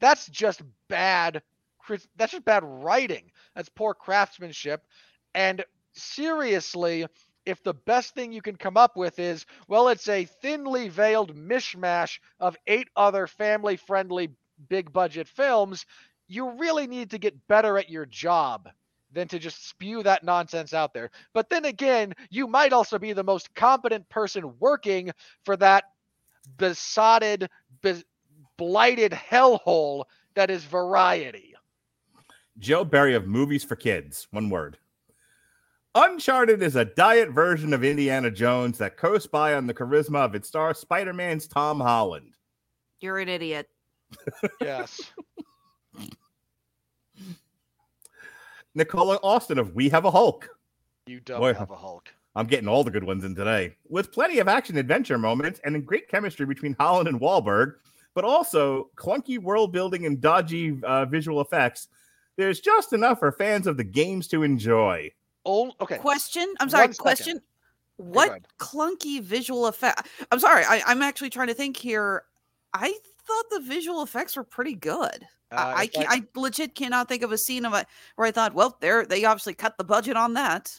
That's 0.00 0.26
just 0.26 0.62
bad 0.88 1.42
that's 2.16 2.32
just 2.32 2.44
bad 2.46 2.64
writing. 2.64 3.30
That's 3.54 3.68
poor 3.68 3.92
craftsmanship. 3.92 4.86
And 5.34 5.64
seriously, 5.94 7.06
if 7.46 7.62
the 7.62 7.74
best 7.74 8.14
thing 8.14 8.32
you 8.32 8.42
can 8.42 8.56
come 8.56 8.76
up 8.76 8.96
with 8.96 9.18
is, 9.18 9.46
well, 9.68 9.88
it's 9.88 10.08
a 10.08 10.24
thinly 10.24 10.88
veiled 10.88 11.36
mishmash 11.36 12.18
of 12.40 12.56
eight 12.66 12.88
other 12.96 13.26
family 13.26 13.76
friendly 13.76 14.30
big 14.68 14.92
budget 14.92 15.28
films, 15.28 15.84
you 16.26 16.50
really 16.52 16.86
need 16.86 17.10
to 17.10 17.18
get 17.18 17.46
better 17.48 17.76
at 17.78 17.90
your 17.90 18.06
job 18.06 18.68
than 19.12 19.28
to 19.28 19.38
just 19.38 19.68
spew 19.68 20.02
that 20.02 20.24
nonsense 20.24 20.74
out 20.74 20.92
there. 20.92 21.10
But 21.32 21.48
then 21.48 21.64
again, 21.66 22.14
you 22.30 22.46
might 22.46 22.72
also 22.72 22.98
be 22.98 23.12
the 23.12 23.22
most 23.22 23.54
competent 23.54 24.08
person 24.08 24.54
working 24.58 25.12
for 25.44 25.56
that 25.58 25.84
besotted, 26.56 27.48
be- 27.82 28.04
blighted 28.56 29.12
hellhole 29.12 30.04
that 30.34 30.50
is 30.50 30.64
variety. 30.64 31.54
Joe 32.58 32.84
Barry 32.84 33.14
of 33.14 33.26
Movies 33.26 33.64
for 33.64 33.76
Kids. 33.76 34.26
One 34.30 34.50
word. 34.50 34.78
Uncharted 35.96 36.60
is 36.60 36.74
a 36.74 36.84
diet 36.84 37.30
version 37.30 37.72
of 37.72 37.84
Indiana 37.84 38.28
Jones 38.28 38.78
that 38.78 38.96
coasts 38.96 39.28
by 39.28 39.54
on 39.54 39.68
the 39.68 39.74
charisma 39.74 40.24
of 40.24 40.34
its 40.34 40.48
star 40.48 40.74
Spider 40.74 41.12
Man's 41.12 41.46
Tom 41.46 41.78
Holland. 41.78 42.34
You're 43.00 43.18
an 43.18 43.28
idiot. 43.28 43.68
Yes. 44.60 45.00
Nicola 48.74 49.20
Austin 49.22 49.58
of 49.58 49.76
We 49.76 49.88
Have 49.88 50.04
a 50.04 50.10
Hulk. 50.10 50.48
You 51.06 51.20
don't 51.20 51.38
Boy. 51.38 51.54
have 51.54 51.70
a 51.70 51.76
Hulk. 51.76 52.12
I'm 52.34 52.46
getting 52.46 52.66
all 52.66 52.82
the 52.82 52.90
good 52.90 53.04
ones 53.04 53.22
in 53.22 53.36
today, 53.36 53.76
with 53.88 54.10
plenty 54.10 54.40
of 54.40 54.48
action 54.48 54.76
adventure 54.76 55.18
moments 55.18 55.60
and 55.62 55.76
a 55.76 55.80
great 55.80 56.08
chemistry 56.08 56.44
between 56.44 56.74
Holland 56.74 57.06
and 57.06 57.20
Wahlberg, 57.20 57.74
but 58.14 58.24
also 58.24 58.90
clunky 58.96 59.38
world 59.38 59.72
building 59.72 60.06
and 60.06 60.20
dodgy 60.20 60.76
uh, 60.82 61.04
visual 61.04 61.40
effects. 61.40 61.86
There's 62.36 62.58
just 62.58 62.92
enough 62.92 63.20
for 63.20 63.30
fans 63.30 63.68
of 63.68 63.76
the 63.76 63.84
games 63.84 64.26
to 64.28 64.42
enjoy. 64.42 65.12
Oh, 65.44 65.72
okay. 65.80 65.98
Question. 65.98 66.52
I'm 66.60 66.70
sorry. 66.70 66.86
One 66.86 66.92
second. 66.94 67.02
Question. 67.02 67.40
What 67.96 68.42
clunky 68.58 69.20
visual 69.22 69.66
effect? 69.66 70.08
I'm 70.32 70.40
sorry. 70.40 70.64
I, 70.64 70.82
I'm 70.86 71.00
actually 71.02 71.30
trying 71.30 71.48
to 71.48 71.54
think 71.54 71.76
here. 71.76 72.24
I 72.72 72.92
thought 73.26 73.44
the 73.50 73.60
visual 73.60 74.02
effects 74.02 74.36
were 74.36 74.44
pretty 74.44 74.74
good. 74.74 75.24
Uh, 75.52 75.56
I, 75.56 75.74
I, 75.82 75.86
can't, 75.86 76.08
I 76.10 76.22
legit 76.34 76.74
cannot 76.74 77.08
think 77.08 77.22
of 77.22 77.30
a 77.30 77.38
scene 77.38 77.64
of 77.64 77.72
it 77.74 77.86
where 78.16 78.26
I 78.26 78.32
thought, 78.32 78.54
well, 78.54 78.76
there 78.80 79.06
they 79.06 79.24
obviously 79.24 79.54
cut 79.54 79.78
the 79.78 79.84
budget 79.84 80.16
on 80.16 80.34
that. 80.34 80.72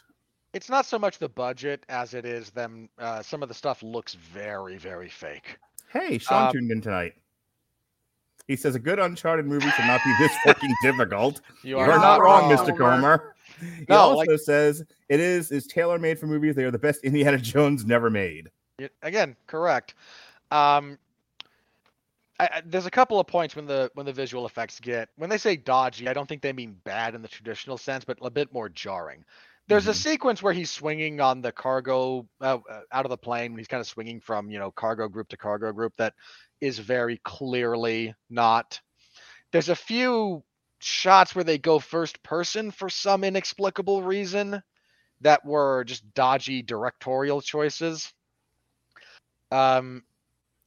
it's 0.53 0.69
not 0.69 0.85
so 0.85 0.99
much 0.99 1.17
the 1.19 1.29
budget 1.29 1.85
as 1.87 2.13
it 2.13 2.25
is 2.25 2.49
them. 2.49 2.89
Uh, 2.99 3.21
some 3.21 3.41
of 3.41 3.47
the 3.47 3.55
stuff 3.55 3.81
looks 3.81 4.15
very, 4.15 4.75
very 4.77 5.07
fake. 5.07 5.57
Hey, 5.93 6.17
Sean 6.17 6.47
Um, 6.47 6.51
tuned 6.51 6.71
in 6.71 6.81
tonight. 6.81 7.13
He 8.47 8.57
says 8.57 8.75
a 8.75 8.79
good 8.79 8.99
Uncharted 8.99 9.45
movie 9.45 9.69
should 9.71 9.85
not 9.85 10.01
be 10.03 10.13
this 10.19 10.31
fucking 10.43 10.73
difficult. 10.83 11.39
You 11.63 11.77
You're 11.77 11.91
are 11.93 11.97
not 11.97 12.19
wrong, 12.21 12.49
wrong, 12.49 12.57
Mr. 12.57 12.77
Comer. 12.77 13.34
He 13.59 13.85
No, 13.89 13.95
also 13.97 14.31
like- 14.31 14.39
says 14.39 14.83
it 15.09 15.19
is 15.19 15.51
is 15.51 15.67
tailor 15.67 15.99
made 15.99 16.19
for 16.19 16.27
movies. 16.27 16.55
They 16.55 16.63
are 16.63 16.71
the 16.71 16.77
best 16.79 17.03
Indiana 17.03 17.37
Jones 17.53 17.85
never 17.85 18.09
made. 18.09 18.49
Again, 19.01 19.35
correct. 19.47 19.95
Um, 20.51 20.97
I, 22.39 22.45
I, 22.55 22.61
there's 22.65 22.85
a 22.85 22.91
couple 22.91 23.19
of 23.19 23.27
points 23.27 23.55
when 23.55 23.65
the 23.65 23.89
when 23.93 24.05
the 24.05 24.11
visual 24.13 24.45
effects 24.45 24.79
get 24.79 25.09
when 25.15 25.29
they 25.29 25.37
say 25.37 25.55
dodgy. 25.55 26.07
I 26.09 26.13
don't 26.13 26.27
think 26.27 26.41
they 26.41 26.53
mean 26.53 26.75
bad 26.83 27.15
in 27.15 27.21
the 27.21 27.27
traditional 27.27 27.77
sense, 27.77 28.03
but 28.03 28.17
a 28.21 28.29
bit 28.29 28.51
more 28.53 28.67
jarring. 28.69 29.23
There's 29.67 29.87
a 29.87 29.91
Mhm. 29.91 29.95
sequence 29.95 30.43
where 30.43 30.53
he's 30.53 30.69
swinging 30.69 31.21
on 31.21 31.41
the 31.41 31.51
cargo 31.51 32.27
uh, 32.41 32.57
uh, 32.69 32.81
out 32.91 33.05
of 33.05 33.09
the 33.09 33.17
plane. 33.17 33.51
When 33.53 33.57
he's 33.59 33.67
kind 33.67 33.81
of 33.81 33.87
swinging 33.87 34.19
from 34.19 34.51
you 34.51 34.59
know 34.59 34.69
cargo 34.71 35.07
group 35.07 35.29
to 35.29 35.37
cargo 35.37 35.71
group. 35.71 35.95
That 35.97 36.13
is 36.61 36.77
very 36.79 37.17
clearly 37.23 38.13
not. 38.29 38.79
There's 39.51 39.69
a 39.69 39.75
few 39.75 40.43
shots 40.79 41.33
where 41.35 41.43
they 41.43 41.57
go 41.57 41.79
first 41.79 42.21
person 42.23 42.71
for 42.71 42.89
some 42.89 43.23
inexplicable 43.23 44.03
reason 44.03 44.61
that 45.21 45.43
were 45.45 45.83
just 45.85 46.13
dodgy 46.13 46.61
directorial 46.61 47.41
choices. 47.41 48.11
Um, 49.51 50.03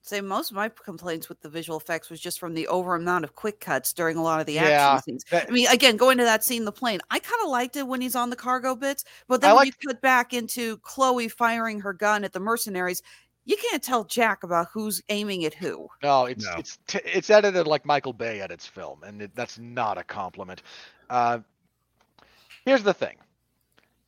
Say 0.03 0.23
most 0.23 0.51
of 0.51 0.57
my 0.57 0.71
complaints 0.71 1.29
with 1.29 1.39
the 1.43 1.51
visual 1.51 1.79
effects 1.79 2.09
was 2.09 2.19
just 2.19 2.41
from 2.41 2.55
the 2.55 2.67
over 2.69 2.95
amount 2.95 3.25
of 3.25 3.35
quick 3.35 3.61
cuts 3.61 3.93
during 3.93 4.17
a 4.17 4.23
lot 4.23 4.41
of 4.41 4.47
the 4.47 4.55
Yeah, 4.55 4.95
action 4.95 5.03
scenes. 5.03 5.25
that- 5.31 5.49
I 5.49 5.53
mean, 5.53 5.67
again, 5.69 5.99
going 5.99 6.17
to 6.17 6.25
that 6.25 6.43
scene, 6.43 6.65
the 6.65 6.73
plane, 6.73 7.01
I 7.11 7.19
kind 7.19 7.43
of 7.43 7.51
liked 7.51 7.77
it 7.77 7.87
when 7.87 8.01
he's 8.01 8.17
on 8.17 8.31
the 8.31 8.37
cargo 8.37 8.75
bits, 8.75 9.05
but 9.27 9.43
then 9.43 9.51
I 9.51 9.53
when 9.53 9.67
like- 9.67 9.75
you 9.83 9.89
cut 9.89 10.01
back 10.01 10.33
into 10.33 10.79
Chloe 10.79 11.29
firing 11.29 11.81
her 11.81 11.93
gun 11.93 12.25
at 12.25 12.33
the 12.33 12.41
mercenaries, 12.41 13.03
you 13.49 13.57
can't 13.57 13.83
tell 13.83 14.05
Jack 14.05 14.45
about 14.45 14.69
who's 14.73 15.03
aiming 15.09 15.45
at 15.45 15.55
who. 15.55 15.89
No, 16.03 16.27
it's 16.27 16.45
No. 16.45 16.53
it's 16.59 16.79
t- 16.87 17.01
it's 17.05 17.31
edited 17.31 17.67
like 17.67 17.85
Michael 17.85 18.13
Bay 18.13 18.41
edits 18.41 18.67
film, 18.67 19.03
and 19.03 19.23
it, 19.23 19.35
that's 19.35 19.59
not 19.59 19.99
a 19.99 20.05
compliment. 20.05 20.63
Uh, 21.11 21.39
here's 22.65 22.83
the 22.85 22.95
thing: 22.95 23.17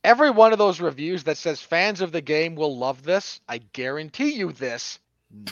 every 0.03 0.29
one 0.29 0.53
of 0.53 0.59
those 0.59 0.79
reviews 0.79 1.23
that 1.25 1.37
says 1.37 1.61
fans 1.61 1.99
of 2.01 2.11
the 2.11 2.21
game 2.21 2.55
will 2.55 2.77
love 2.77 3.03
this, 3.03 3.41
I 3.49 3.57
guarantee 3.73 4.33
you 4.35 4.51
this, 4.53 4.99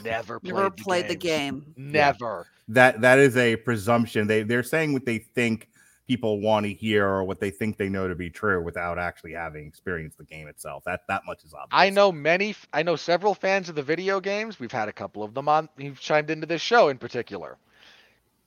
Never 0.03 0.39
played, 0.39 0.53
Never 0.53 0.69
the, 0.69 0.83
played 0.83 1.07
the 1.07 1.15
game. 1.15 1.73
Never. 1.75 2.47
That 2.67 3.01
that 3.01 3.17
is 3.17 3.35
a 3.37 3.55
presumption. 3.55 4.27
They 4.27 4.43
they're 4.43 4.61
saying 4.63 4.93
what 4.93 5.05
they 5.05 5.17
think 5.19 5.67
people 6.09 6.39
want 6.39 6.65
to 6.65 6.73
hear 6.73 7.07
or 7.07 7.23
what 7.23 7.39
they 7.39 7.51
think 7.51 7.77
they 7.77 7.87
know 7.87 8.07
to 8.07 8.15
be 8.15 8.31
true 8.31 8.63
without 8.63 8.97
actually 8.97 9.31
having 9.31 9.67
experienced 9.67 10.17
the 10.17 10.23
game 10.23 10.47
itself. 10.47 10.83
That 10.83 11.01
that 11.07 11.21
much 11.23 11.43
is 11.43 11.53
obvious. 11.53 11.69
I 11.71 11.91
know 11.91 12.11
many. 12.11 12.55
I 12.73 12.81
know 12.81 12.95
several 12.95 13.35
fans 13.35 13.69
of 13.69 13.75
the 13.75 13.83
video 13.83 14.19
games. 14.19 14.59
We've 14.59 14.71
had 14.71 14.89
a 14.89 14.91
couple 14.91 15.21
of 15.21 15.35
them 15.35 15.47
on. 15.47 15.69
Who've 15.77 15.99
chimed 15.99 16.31
into 16.31 16.47
this 16.47 16.63
show 16.63 16.89
in 16.89 16.97
particular. 16.97 17.57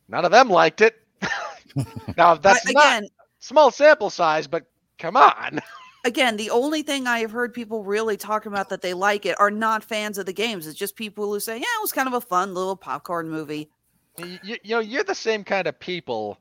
None 0.09 0.25
of 0.25 0.33
them 0.33 0.51
liked 0.51 0.81
it. 0.81 0.97
now 2.17 2.35
that's 2.35 2.65
But 2.65 2.75
not 2.75 2.99
again, 2.99 3.09
small 3.39 3.71
sample 3.71 4.11
size, 4.11 4.49
but 4.49 4.65
come 4.99 5.17
on. 5.17 5.61
again, 6.05 6.37
the 6.37 6.51
only 6.51 6.83
thing 6.83 7.07
I 7.07 7.21
have 7.21 7.31
heard 7.31 7.55
people 7.55 7.85
really 7.85 8.17
talking 8.17 8.51
about 8.51 8.71
that 8.71 8.83
they 8.83 8.93
like 8.93 9.25
it 9.25 9.39
are 9.39 9.53
not 9.53 9.85
fans 9.85 10.19
of 10.19 10.27
the 10.27 10.33
games. 10.33 10.67
It's 10.67 10.77
just 10.77 10.97
people 10.97 11.33
who 11.33 11.39
say, 11.39 11.59
"Yeah, 11.59 11.79
it 11.79 11.81
was 11.81 11.93
kind 11.93 12.09
of 12.09 12.15
a 12.15 12.21
fun 12.21 12.55
little 12.55 12.75
popcorn 12.75 13.31
movie." 13.31 13.71
You, 14.19 14.39
you, 14.43 14.57
you 14.65 14.75
know, 14.75 14.81
you're 14.81 15.05
the 15.05 15.15
same 15.15 15.45
kind 15.45 15.69
of 15.69 15.79
people 15.79 16.39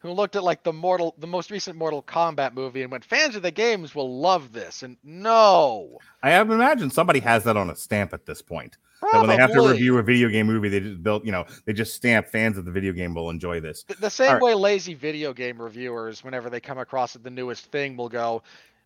who 0.00 0.12
looked 0.12 0.34
at 0.34 0.42
like 0.42 0.62
the 0.62 0.72
mortal, 0.72 1.14
the 1.18 1.26
most 1.26 1.50
recent 1.50 1.76
Mortal 1.76 2.02
Kombat 2.02 2.54
movie 2.54 2.82
and 2.82 2.90
went, 2.90 3.04
fans 3.04 3.36
of 3.36 3.42
the 3.42 3.50
games 3.50 3.94
will 3.94 4.20
love 4.20 4.52
this. 4.52 4.82
And 4.82 4.96
no, 5.04 5.98
I 6.22 6.30
have 6.30 6.50
imagined 6.50 6.92
somebody 6.92 7.20
has 7.20 7.44
that 7.44 7.56
on 7.56 7.70
a 7.70 7.76
stamp 7.76 8.12
at 8.12 8.26
this 8.26 8.42
point. 8.42 8.78
That 9.12 9.20
when 9.20 9.28
they 9.28 9.36
have 9.36 9.52
to 9.52 9.66
review 9.66 9.96
a 9.98 10.02
video 10.02 10.28
game 10.28 10.46
movie, 10.46 10.68
they 10.68 10.80
just 10.80 11.02
built, 11.02 11.24
you 11.24 11.32
know, 11.32 11.46
they 11.64 11.72
just 11.72 11.94
stamp 11.94 12.28
fans 12.28 12.58
of 12.58 12.64
the 12.64 12.70
video 12.70 12.92
game 12.92 13.14
will 13.14 13.30
enjoy 13.30 13.60
this. 13.60 13.82
The, 13.84 13.94
the 13.94 14.10
same 14.10 14.28
Alright. 14.28 14.42
way 14.42 14.54
lazy 14.54 14.94
video 14.94 15.32
game 15.32 15.60
reviewers, 15.60 16.22
whenever 16.22 16.50
they 16.50 16.60
come 16.60 16.78
across 16.78 17.14
the 17.14 17.30
newest 17.30 17.66
thing, 17.66 17.96
will 17.96 18.10
go, 18.10 18.42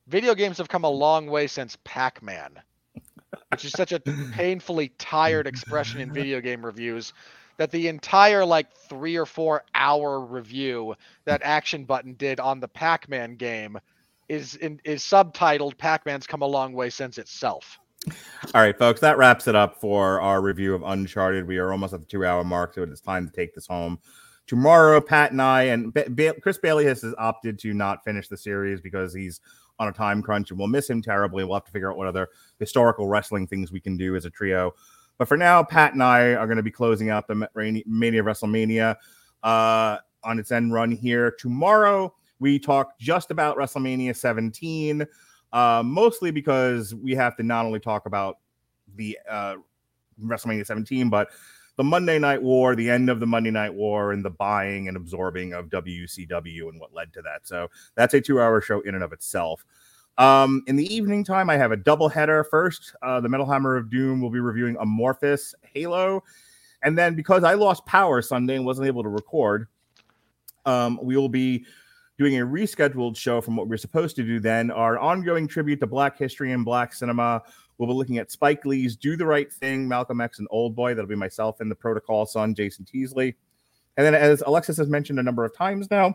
"Video 0.07 0.35
games 0.35 0.59
have 0.59 0.69
come 0.69 0.85
a 0.85 0.91
long 0.91 1.27
way 1.27 1.49
since 1.49 1.77
Pac-Man," 1.83 2.61
which 3.51 3.65
is 3.65 3.73
such 3.73 3.91
a 3.93 4.01
painfully 4.33 4.91
tired 4.99 5.49
expression 5.49 6.01
in 6.01 6.13
video 6.13 6.41
game 6.41 6.65
reviews 6.65 7.13
that 7.57 7.71
the 7.71 7.89
entire 7.89 8.45
like 8.45 8.75
three 8.75 9.17
or 9.17 9.27
four 9.27 9.65
hour 9.75 10.21
review 10.21 10.95
that 11.25 11.41
Action 11.43 11.85
Button 11.85 12.15
did 12.15 12.41
on 12.41 12.61
the 12.61 12.69
Pac-Man 12.69 13.37
game 13.37 13.79
is 14.29 14.57
in, 14.57 14.81
is 14.85 15.03
subtitled 15.03 15.77
"Pac-Man's 15.79 16.27
come 16.27 16.43
a 16.43 16.47
long 16.47 16.73
way 16.73 16.91
since 16.91 17.19
itself." 17.19 17.79
All 18.55 18.61
right, 18.61 18.79
folks, 18.79 19.01
that 19.01 19.17
wraps 19.17 19.49
it 19.49 19.55
up 19.55 19.81
for 19.81 20.21
our 20.21 20.43
review 20.43 20.75
of 20.75 20.83
Uncharted. 20.83 21.47
We 21.47 21.59
are 21.59 21.73
almost 21.73 21.95
at 21.95 22.01
the 22.01 22.07
two 22.07 22.25
hour 22.25 22.45
mark, 22.45 22.75
so 22.75 22.83
it 22.83 22.91
is 22.91 23.01
time 23.01 23.27
to 23.27 23.33
take 23.33 23.55
this 23.55 23.67
home. 23.67 23.99
Tomorrow, 24.47 25.01
Pat 25.01 25.33
and 25.33 25.41
I 25.41 25.63
and 25.65 25.93
ba- 25.95 26.11
ba- 26.11 26.39
Chris 26.41 26.59
Bailey 26.59 26.85
has 26.85 27.03
opted 27.17 27.59
to 27.61 27.73
not 27.73 28.05
finish 28.05 28.29
the 28.29 28.37
series 28.37 28.81
because 28.81 29.15
he's 29.15 29.41
on 29.79 29.89
a 29.89 29.93
time 29.93 30.23
crunch 30.23 30.51
and 30.51 30.59
we'll 30.59 30.69
miss 30.69 30.89
him 30.89 31.03
terribly. 31.03 31.45
We'll 31.45 31.55
have 31.55 31.65
to 31.65 31.71
figure 31.71 31.91
out 31.91 31.97
what 31.97 32.07
other 32.07 32.29
historical 32.59 33.09
wrestling 33.09 33.47
things 33.47 33.73
we 33.73 33.81
can 33.81 33.97
do 33.97 34.17
as 34.17 34.25
a 34.25 34.31
trio. 34.31 34.73
But 35.19 35.29
for 35.29 35.37
now, 35.37 35.63
Pat 35.63 35.93
and 35.93 36.03
I 36.03 36.35
are 36.35 36.47
going 36.47 36.57
to 36.57 36.63
be 36.63 36.71
closing 36.71 37.11
out 37.11 37.29
the 37.29 37.49
Mania 37.55 38.23
WrestleMania 38.23 38.97
uh, 39.43 39.99
on 40.25 40.39
its 40.39 40.51
end 40.51 40.73
run 40.73 40.91
here. 40.91 41.35
Tomorrow, 41.39 42.15
we 42.41 42.59
talk 42.59 42.99
just 42.99 43.31
about 43.31 43.57
WrestleMania 43.57 44.17
17, 44.17 45.07
uh, 45.53 45.83
mostly 45.85 46.31
because 46.31 46.95
we 46.95 47.15
have 47.15 47.37
to 47.37 47.43
not 47.43 47.65
only 47.65 47.81
talk 47.81 48.07
about 48.07 48.39
the 48.97 49.19
uh, 49.29 49.57
WrestleMania 50.23 50.67
17, 50.67 51.09
but 51.11 51.29
the 51.77 51.85
Monday 51.85 52.19
Night 52.19 52.43
War, 52.43 52.77
the 52.77 52.91
end 52.91 53.11
of 53.11 53.21
the 53.21 53.27
Monday 53.27 53.51
Night 53.51 53.75
War, 53.75 54.13
and 54.13 54.25
the 54.25 54.31
buying 54.31 54.89
and 54.89 54.97
absorbing 54.97 55.53
of 55.53 55.69
WCW 55.69 56.69
and 56.69 56.81
what 56.81 56.95
led 56.95 57.13
to 57.15 57.23
that. 57.23 57.47
So 57.47 57.69
that's 57.95 58.15
a 58.15 58.21
two-hour 58.21 58.61
show 58.61 58.81
in 58.81 58.95
and 58.95 59.03
of 59.03 59.13
itself. 59.13 59.65
Um, 60.17 60.63
in 60.67 60.77
the 60.77 60.95
evening 60.95 61.25
time, 61.25 61.51
I 61.51 61.57
have 61.57 61.73
a 61.73 61.77
double 61.77 62.09
header. 62.09 62.45
First, 62.45 62.95
uh, 63.03 63.21
the 63.21 63.29
Metal 63.29 63.47
Hammer 63.47 63.77
of 63.77 63.91
Doom 63.91 64.21
will 64.21 64.31
be 64.31 64.41
reviewing 64.41 64.77
Amorphis 64.77 65.55
Halo, 65.63 66.23
and 66.83 66.97
then 66.97 67.15
because 67.15 67.43
I 67.43 67.55
lost 67.55 67.85
power 67.87 68.23
Sunday 68.23 68.57
and 68.57 68.65
wasn't 68.65 68.87
able 68.87 69.03
to 69.03 69.09
record, 69.09 69.67
um, 70.67 71.01
we 71.03 71.17
will 71.17 71.29
be 71.29 71.67
doing 72.17 72.41
a 72.41 72.47
rescheduled 72.47 73.17
show 73.17 73.41
from 73.41 73.57
what 73.57 73.69
we 73.69 73.75
are 73.75 73.79
supposed 73.79 74.15
to 74.17 74.23
do 74.23 74.39
then. 74.39 74.71
Our 74.71 74.99
ongoing 74.99 75.49
tribute 75.49 75.81
to 75.81 75.87
Black 75.87 76.17
history 76.17 76.53
and 76.53 76.65
Black 76.65 76.93
cinema. 76.93 77.43
We'll 77.77 77.89
be 77.89 77.95
looking 77.95 78.19
at 78.19 78.31
Spike 78.31 78.65
Lee's 78.65 78.95
Do 78.95 79.17
the 79.17 79.27
Right 79.27 79.53
Thing, 79.53 79.89
Malcolm 79.89 80.21
X, 80.21 80.39
and 80.39 80.47
Old 80.51 80.77
Boy. 80.77 80.95
That'll 80.95 81.09
be 81.09 81.17
myself 81.17 81.61
and 81.61 81.69
the 81.69 81.75
Protocol 81.75 82.25
son, 82.25 82.55
Jason 82.55 82.85
Teasley. 82.85 83.35
And 83.97 84.07
then, 84.07 84.15
as 84.15 84.43
Alexis 84.47 84.77
has 84.77 84.89
mentioned 84.89 85.19
a 85.19 85.25
number 85.25 85.45
of 85.45 85.57
times 85.57 85.91
now, 85.91 86.15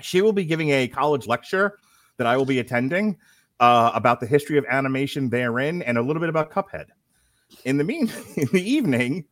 she 0.00 0.22
will 0.22 0.32
be 0.32 0.44
giving 0.44 0.70
a 0.70 0.88
college 0.88 1.28
lecture 1.28 1.78
that 2.18 2.26
I 2.26 2.36
will 2.36 2.44
be 2.46 2.58
attending 2.58 3.18
uh, 3.60 3.90
about 3.94 4.20
the 4.20 4.26
history 4.26 4.58
of 4.58 4.64
animation 4.68 5.30
therein 5.30 5.82
and 5.82 5.98
a 5.98 6.02
little 6.02 6.20
bit 6.20 6.28
about 6.28 6.50
Cuphead. 6.50 6.86
In 7.64 7.76
the 7.78 7.84
mean, 7.84 8.10
in 8.36 8.48
the 8.52 8.62
evening, 8.62 9.24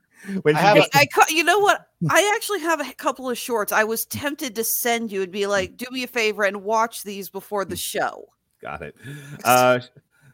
when 0.43 0.55
I 0.57 0.61
she 0.61 0.65
have 0.67 0.77
gets- 0.77 0.91
I, 0.95 1.25
you 1.31 1.45
know 1.45 1.59
what? 1.59 1.87
I 2.11 2.33
actually 2.37 2.61
have 2.61 2.81
a 2.81 2.93
couple 2.95 3.29
of 3.29 3.39
shorts. 3.39 3.73
I 3.73 3.85
was 3.85 4.05
tempted 4.07 4.55
to 4.57 4.65
send 4.65 5.11
you 5.11 5.23
and 5.23 5.33
be 5.33 5.47
like, 5.47 5.77
"Do 5.77 5.87
me 5.91 6.03
a 6.03 6.07
favor 6.07 6.45
and 6.45 6.63
watch 6.63 7.03
these 7.03 7.29
before 7.31 7.65
the 7.65 7.77
show." 7.77 8.27
got 8.61 8.83
it. 8.83 8.95
Uh, 9.45 9.81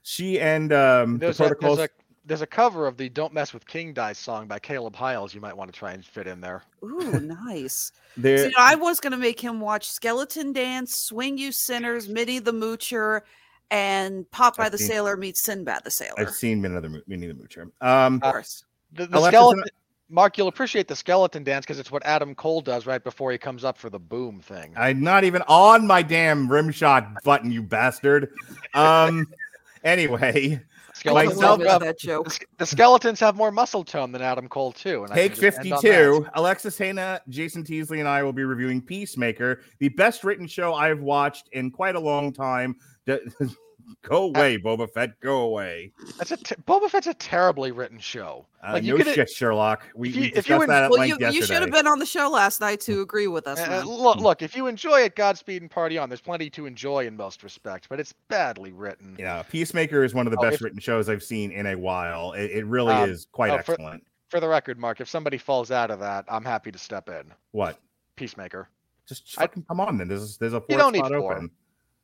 she 0.02 0.40
and 0.40 0.72
um, 0.72 1.14
the 1.14 1.18
There's 1.26 1.40
a, 1.40 1.44
protocols. 1.44 1.78
a 1.78 1.88
there's 2.26 2.42
a 2.42 2.46
cover 2.46 2.86
of 2.86 2.96
the 2.96 3.08
"Don't 3.08 3.32
Mess 3.32 3.54
with 3.54 3.66
King 3.66 3.92
Dice" 3.94 4.18
song 4.18 4.46
by 4.48 4.58
Caleb 4.58 4.94
Hyles. 4.96 5.32
You 5.34 5.40
might 5.40 5.56
want 5.56 5.72
to 5.72 5.78
try 5.78 5.92
and 5.92 6.04
fit 6.04 6.26
in 6.26 6.40
there. 6.40 6.62
Ooh, 6.84 7.20
nice. 7.46 7.92
there- 8.16 8.38
So, 8.38 8.44
you 8.44 8.50
know, 8.50 8.56
I 8.58 8.74
was 8.74 9.00
going 9.00 9.12
to 9.12 9.16
make 9.16 9.40
him 9.40 9.60
watch 9.60 9.88
Skeleton 9.90 10.52
Dance, 10.52 10.94
Swing 10.96 11.38
You 11.38 11.52
Sinners, 11.52 12.08
Minnie 12.08 12.40
the 12.40 12.52
Moocher, 12.52 13.22
and 13.70 14.24
Popeye 14.30 14.64
I've 14.66 14.72
the 14.72 14.78
seen- 14.78 14.88
Sailor 14.88 15.16
meets 15.16 15.42
Sinbad 15.42 15.84
the 15.84 15.90
Sailor. 15.90 16.14
I've 16.18 16.30
seen 16.30 16.60
Minnie 16.60 16.80
the, 16.80 16.88
Mo- 16.88 17.00
Minnie 17.06 17.26
the 17.28 17.34
Moocher. 17.34 17.70
Um, 17.80 18.16
of 18.16 18.22
course. 18.32 18.64
The, 18.92 19.06
the 19.06 19.26
skeleton, 19.28 19.60
and 19.62 19.70
Mark, 20.08 20.38
you'll 20.38 20.46
appreciate 20.48 20.86
the 20.88 20.94
skeleton 20.96 21.42
dance 21.42 21.66
because 21.66 21.78
it's 21.80 21.90
what 21.90 22.04
Adam 22.06 22.34
Cole 22.34 22.60
does 22.60 22.86
right 22.86 23.02
before 23.02 23.32
he 23.32 23.38
comes 23.38 23.64
up 23.64 23.76
for 23.76 23.90
the 23.90 23.98
boom 23.98 24.40
thing. 24.40 24.72
I'm 24.76 25.00
not 25.00 25.24
even 25.24 25.42
on 25.48 25.86
my 25.86 26.02
damn 26.02 26.50
rim 26.50 26.70
shot 26.70 27.08
button, 27.24 27.50
you 27.50 27.62
bastard. 27.62 28.32
Um, 28.74 29.26
anyway, 29.84 30.20
I 30.22 30.30
Like 30.32 30.60
Skeletons 30.96 31.36
myself- 31.36 31.60
love 31.60 31.68
have, 31.68 31.80
that 31.82 31.98
the, 31.98 32.06
joke. 32.06 32.30
sk- 32.30 32.46
the 32.56 32.64
skeletons 32.64 33.20
have 33.20 33.36
more 33.36 33.50
muscle 33.50 33.84
tone 33.84 34.12
than 34.12 34.22
Adam 34.22 34.48
Cole 34.48 34.72
too. 34.72 35.04
And 35.04 35.12
take 35.12 35.34
can 35.34 35.42
just 35.42 35.58
end 35.58 35.72
on 35.72 35.82
52. 35.82 36.26
Alexis 36.34 36.78
Hejna, 36.78 37.20
Jason 37.28 37.62
Teasley, 37.64 38.00
and 38.00 38.08
I 38.08 38.22
will 38.22 38.32
be 38.32 38.44
reviewing 38.44 38.80
Peacemaker, 38.80 39.60
the 39.78 39.90
best 39.90 40.24
written 40.24 40.46
show 40.46 40.74
I've 40.74 41.00
watched 41.00 41.48
in 41.52 41.70
quite 41.70 41.96
a 41.96 42.00
long 42.00 42.32
time. 42.32 42.76
D- 43.86 43.94
Go 44.02 44.24
away, 44.24 44.58
Boba 44.58 44.90
Fett. 44.92 45.18
Go 45.20 45.40
away. 45.42 45.92
That's 46.18 46.30
a 46.32 46.36
te- 46.36 46.54
Boba 46.66 46.88
Fett's 46.90 47.06
a 47.06 47.14
terribly 47.14 47.72
written 47.72 47.98
show. 47.98 48.46
Uh, 48.66 48.72
Like, 48.74 48.84
you 48.84 48.98
no 48.98 49.04
could- 49.04 49.14
shit, 49.14 49.30
Sherlock. 49.30 49.82
We, 49.94 50.08
if 50.08 50.14
you- 50.16 50.20
we 50.22 50.32
if 50.34 50.48
you 50.48 50.62
en- 50.62 50.68
that 50.68 50.84
at 50.84 50.90
Well, 50.90 51.06
you, 51.06 51.16
length 51.16 51.34
you 51.34 51.42
should 51.42 51.60
have 51.62 51.70
been 51.70 51.86
on 51.86 51.98
the 51.98 52.06
show 52.06 52.28
last 52.28 52.60
night 52.60 52.80
to 52.82 53.00
agree 53.00 53.28
with 53.28 53.46
us. 53.46 53.58
Uh, 53.60 53.82
look, 53.86 54.18
look, 54.18 54.42
if 54.42 54.56
you 54.56 54.66
enjoy 54.66 55.00
it, 55.02 55.14
Godspeed 55.16 55.62
and 55.62 55.70
party 55.70 55.98
on. 55.98 56.08
There's 56.08 56.20
plenty 56.20 56.50
to 56.50 56.66
enjoy 56.66 57.06
in 57.06 57.16
most 57.16 57.42
respects, 57.42 57.86
but 57.88 58.00
it's 58.00 58.12
badly 58.28 58.72
written. 58.72 59.16
Yeah, 59.18 59.42
Peacemaker 59.42 60.02
is 60.04 60.14
one 60.14 60.26
of 60.26 60.32
the 60.32 60.38
Oh, 60.38 60.42
best 60.42 60.56
if- 60.56 60.62
written 60.62 60.80
shows 60.80 61.08
I've 61.08 61.22
seen 61.22 61.50
in 61.52 61.66
a 61.66 61.76
while. 61.76 62.32
It, 62.32 62.50
it 62.50 62.66
really 62.66 62.92
Um, 62.92 63.10
is 63.10 63.26
quite 63.30 63.50
oh, 63.52 63.56
excellent. 63.56 64.04
For 64.28 64.40
the 64.40 64.48
record, 64.48 64.78
Mark, 64.78 65.00
if 65.00 65.08
somebody 65.08 65.38
falls 65.38 65.70
out 65.70 65.92
of 65.92 66.00
that, 66.00 66.24
I'm 66.28 66.44
happy 66.44 66.72
to 66.72 66.78
step 66.78 67.08
in. 67.08 67.32
What? 67.52 67.78
Peacemaker. 68.16 68.68
Just 69.08 69.34
I- 69.38 69.42
fucking 69.42 69.64
come 69.68 69.78
on 69.78 69.98
then. 69.98 70.08
There's 70.08 70.36
there's 70.38 70.54
a 70.54 70.62
You 70.68 70.76
don't 70.76 70.92
need 70.92 70.98
spot 70.98 71.12
four. 71.12 71.32
open. 71.34 71.50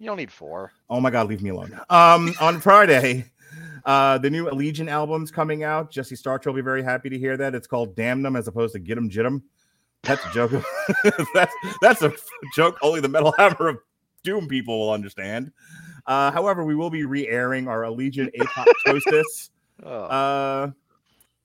You 0.03 0.09
don't 0.09 0.17
need 0.17 0.33
four. 0.33 0.73
Oh 0.91 1.01
my 1.01 1.11
god, 1.11 1.29
leave 1.29 1.43
me 1.45 1.51
alone. 1.51 1.79
Um, 1.89 2.35
on 2.41 2.61
Friday, 2.61 3.25
uh, 3.85 4.19
the 4.19 4.31
new 4.31 4.47
Allegaeon 4.47 4.89
album's 4.91 5.31
coming 5.31 5.63
out. 5.63 5.93
Jesse 5.93 6.17
Starch 6.17 6.45
will 6.45 6.55
be 6.55 6.61
very 6.61 6.83
happy 6.83 7.09
to 7.09 7.17
hear 7.17 7.37
that. 7.37 7.55
It's 7.55 7.69
called 7.69 7.95
"Damnum" 7.95 8.37
as 8.37 8.49
opposed 8.49 8.73
to 8.73 8.81
"Get 8.81 8.99
'Em 8.99 9.09
Jit 9.09 9.25
'Em." 9.27 9.45
That's 10.03 10.27
a 10.27 10.31
joke. 10.33 10.51
that's 11.35 11.55
that's 11.81 12.03
a 12.03 12.13
joke 12.53 12.79
only 12.83 12.99
the 12.99 13.09
Metal 13.09 13.33
Hammer 13.39 13.69
of 13.69 13.79
Doom 14.25 14.49
people 14.49 14.77
will 14.81 14.91
understand. 14.93 15.53
Uh, 16.05 16.33
however, 16.33 16.65
we 16.65 16.75
will 16.75 16.91
be 16.91 17.05
re-airing 17.05 17.69
our 17.69 17.83
Allegaeon 17.83 18.29
Apoptosis 18.41 19.51
Oh. 19.85 20.03
uh, 20.07 20.71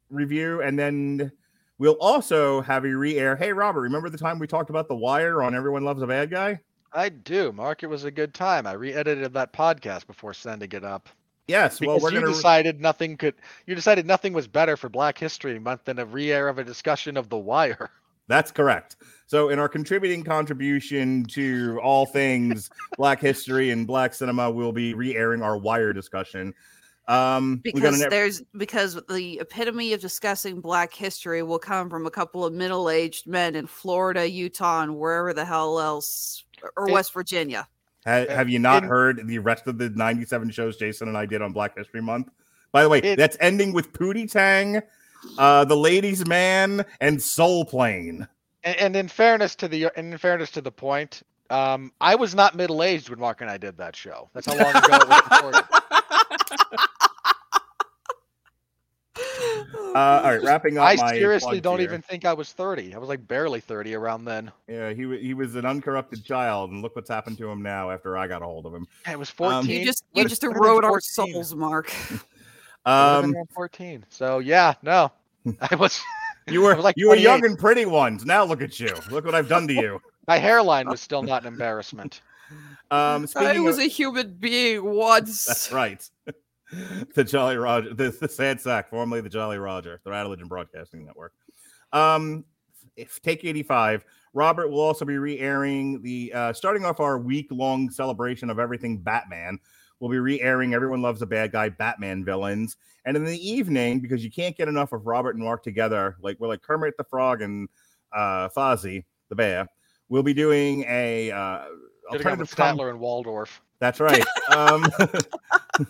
review, 0.09 0.63
and 0.63 0.79
then 0.79 1.31
we'll 1.77 1.97
also 2.01 2.61
have 2.61 2.85
a 2.85 2.91
re-air. 2.91 3.35
Hey, 3.35 3.53
Robert, 3.53 3.81
remember 3.81 4.09
the 4.09 4.17
time 4.17 4.39
we 4.39 4.47
talked 4.47 4.71
about 4.71 4.87
The 4.87 4.95
Wire 4.95 5.43
on 5.43 5.53
Everyone 5.53 5.83
Loves 5.85 6.01
a 6.01 6.07
Bad 6.07 6.31
Guy? 6.31 6.59
I 6.97 7.09
do, 7.09 7.51
Mark. 7.51 7.83
It 7.83 7.87
was 7.87 8.03
a 8.05 8.11
good 8.11 8.33
time. 8.33 8.65
I 8.65 8.73
re-edited 8.73 9.33
that 9.33 9.53
podcast 9.53 10.07
before 10.07 10.33
sending 10.33 10.71
it 10.71 10.83
up 10.83 11.09
Yes. 11.47 11.79
because 11.79 12.01
Well, 12.01 12.11
we're 12.11 12.17
you 12.17 12.21
gonna. 12.21 12.33
decided 12.33 12.81
nothing 12.81 13.15
could. 13.17 13.35
You 13.67 13.75
decided 13.75 14.05
nothing 14.05 14.33
was 14.33 14.47
better 14.47 14.75
for 14.75 14.89
Black 14.89 15.17
History 15.17 15.59
Month 15.59 15.85
than 15.85 15.99
a 15.99 16.05
re-air 16.05 16.49
of 16.49 16.57
a 16.57 16.63
discussion 16.63 17.15
of 17.15 17.29
The 17.29 17.37
Wire. 17.37 17.91
That's 18.27 18.51
correct. 18.51 18.97
So, 19.27 19.47
in 19.49 19.59
our 19.59 19.69
contributing 19.69 20.23
contribution 20.23 21.23
to 21.25 21.79
all 21.81 22.05
things 22.05 22.69
Black 22.97 23.21
history 23.21 23.69
and 23.71 23.87
Black 23.87 24.13
cinema, 24.13 24.51
we'll 24.51 24.73
be 24.73 24.93
re-airing 24.93 25.41
our 25.41 25.57
Wire 25.57 25.93
discussion. 25.93 26.53
Um, 27.07 27.61
we 27.63 27.71
got 27.71 27.75
because 27.81 28.01
an- 28.01 28.09
there's 28.09 28.41
because 28.57 28.99
the 29.07 29.39
epitome 29.39 29.93
of 29.93 30.01
discussing 30.01 30.59
black 30.59 30.93
history 30.93 31.41
will 31.41 31.59
come 31.59 31.89
from 31.89 32.05
a 32.05 32.11
couple 32.11 32.43
of 32.43 32.51
middle-aged 32.51 33.27
men 33.27 33.55
in 33.55 33.65
Florida, 33.65 34.29
Utah, 34.29 34.81
and 34.83 34.97
wherever 34.97 35.33
the 35.33 35.45
hell 35.45 35.79
else 35.79 36.43
or 36.75 36.89
It- 36.89 36.93
West 36.93 37.13
Virginia. 37.13 37.67
ha- 38.05 38.25
have 38.29 38.49
you 38.49 38.59
not 38.59 38.83
in- 38.83 38.89
heard 38.89 39.27
the 39.27 39.39
rest 39.39 39.67
of 39.67 39.77
the 39.77 39.89
97 39.89 40.49
shows 40.51 40.77
Jason 40.77 41.07
and 41.07 41.17
I 41.17 41.25
did 41.25 41.41
on 41.41 41.53
Black 41.53 41.77
History 41.77 42.01
Month? 42.01 42.29
By 42.71 42.83
the 42.83 42.89
way, 42.89 42.99
It- 42.99 43.17
that's 43.17 43.37
ending 43.39 43.73
with 43.73 43.93
Pootie 43.93 44.29
Tang 44.31 44.81
uh, 45.39 45.65
the 45.65 45.75
Ladies 45.75 46.25
Man, 46.27 46.85
and 47.01 47.21
Soul 47.21 47.65
Plane. 47.65 48.27
And, 48.63 48.75
and 48.77 48.95
in 48.95 49.07
fairness 49.07 49.55
to 49.55 49.67
the 49.67 49.89
in 49.97 50.15
fairness 50.17 50.51
to 50.51 50.61
the 50.61 50.71
point, 50.71 51.23
um, 51.49 51.91
I 51.99 52.15
was 52.15 52.35
not 52.35 52.55
middle 52.55 52.83
aged 52.83 53.09
when 53.09 53.19
Mark 53.19 53.41
and 53.41 53.49
I 53.49 53.57
did 53.57 53.77
that 53.77 53.95
show. 53.95 54.29
That's 54.33 54.45
how 54.45 54.55
long 54.55 54.75
ago 54.75 54.95
it 54.95 55.07
was 55.09 55.23
recorded. 55.31 55.63
Uh, 59.95 60.21
all 60.23 60.31
right, 60.31 60.43
wrapping 60.43 60.77
up. 60.77 60.85
I 60.85 60.95
my 60.95 61.11
seriously 61.13 61.59
don't 61.59 61.79
here. 61.79 61.87
even 61.87 62.01
think 62.01 62.25
I 62.25 62.33
was 62.33 62.51
30. 62.53 62.93
I 62.93 62.97
was 62.97 63.09
like 63.09 63.27
barely 63.27 63.59
30 63.59 63.95
around 63.95 64.25
then. 64.25 64.51
Yeah, 64.67 64.91
he 64.93 65.17
he 65.19 65.33
was 65.33 65.55
an 65.55 65.65
uncorrupted 65.65 66.23
child, 66.23 66.71
and 66.71 66.81
look 66.81 66.95
what's 66.95 67.09
happened 67.09 67.37
to 67.39 67.49
him 67.49 67.61
now 67.61 67.89
after 67.91 68.17
I 68.17 68.27
got 68.27 68.41
a 68.41 68.45
hold 68.45 68.65
of 68.65 68.73
him. 68.73 68.87
I 69.05 69.15
was 69.15 69.29
Um, 69.29 69.65
14. 69.65 69.69
You 69.69 69.85
just 69.85 70.03
you 70.13 70.27
just 70.27 70.43
what 70.43 70.55
erode 70.55 70.83
our 70.83 70.99
souls, 71.01 71.55
Mark. 71.55 71.91
I 72.85 73.15
would've 73.17 73.31
been 73.31 73.41
Um, 73.41 73.47
14. 73.53 74.05
So 74.09 74.39
yeah, 74.39 74.75
no, 74.83 75.11
I 75.61 75.75
was. 75.75 75.99
you 76.47 76.61
were 76.61 76.75
was 76.75 76.83
like 76.83 76.95
you 76.97 77.09
were 77.09 77.15
young 77.15 77.45
and 77.45 77.57
pretty 77.57 77.85
ones. 77.85 78.25
Now 78.25 78.43
look 78.43 78.61
at 78.61 78.79
you. 78.79 78.93
Look 79.09 79.25
what 79.25 79.35
I've 79.35 79.49
done 79.49 79.67
to 79.67 79.73
you. 79.73 80.01
My 80.27 80.37
hairline 80.37 80.87
was 80.89 80.99
still 81.01 81.23
not 81.23 81.43
an 81.43 81.47
embarrassment. 81.47 82.21
Um, 82.91 83.25
I 83.35 83.59
was 83.59 83.77
of, 83.77 83.83
a 83.85 83.87
human 83.87 84.33
being 84.33 84.83
once. 84.83 85.45
that's 85.45 85.71
right. 85.71 86.09
the 87.15 87.23
Jolly 87.23 87.57
Roger, 87.57 87.93
the, 87.93 88.09
the 88.11 88.27
Sad 88.27 88.59
Sack, 88.59 88.89
formerly 88.89 89.21
the 89.21 89.29
Jolly 89.29 89.57
Roger, 89.57 90.01
the 90.03 90.09
Rattlegion 90.09 90.47
Broadcasting 90.47 91.05
Network. 91.05 91.33
Um, 91.93 92.45
if 92.95 93.21
take 93.21 93.45
85, 93.45 94.03
Robert 94.33 94.69
will 94.69 94.81
also 94.81 95.05
be 95.05 95.17
re-airing 95.17 96.01
the 96.01 96.31
uh, 96.33 96.53
starting 96.53 96.85
off 96.85 96.99
our 96.99 97.17
week-long 97.17 97.89
celebration 97.89 98.49
of 98.49 98.59
everything 98.59 98.97
Batman. 98.97 99.59
We'll 99.99 100.11
be 100.11 100.19
re-airing 100.19 100.73
Everyone 100.73 101.01
Loves 101.01 101.21
a 101.21 101.25
Bad 101.25 101.51
Guy 101.51 101.69
Batman 101.69 102.23
villains. 102.23 102.77
And 103.05 103.15
in 103.15 103.23
the 103.23 103.49
evening, 103.49 103.99
because 103.99 104.23
you 104.23 104.29
can't 104.29 104.55
get 104.55 104.67
enough 104.67 104.91
of 104.91 105.07
Robert 105.07 105.35
and 105.35 105.43
Mark 105.43 105.63
together, 105.63 106.17
like 106.21 106.39
we're 106.39 106.49
like 106.49 106.61
Kermit 106.61 106.97
the 106.97 107.03
Frog 107.05 107.41
and 107.41 107.69
uh 108.15 108.49
Fozzie 108.49 109.05
the 109.29 109.35
Bear, 109.35 109.67
we'll 110.09 110.23
be 110.23 110.33
doing 110.33 110.83
a 110.87 111.31
uh 111.31 111.65
Could 112.11 112.21
have 112.21 112.39
with 112.39 112.49
alternative 112.49 112.55
com- 112.55 112.77
Statler 112.77 112.89
and 112.89 112.99
Waldorf. 112.99 113.61
That's 113.79 113.99
right. 113.99 114.23
Um 114.49 114.85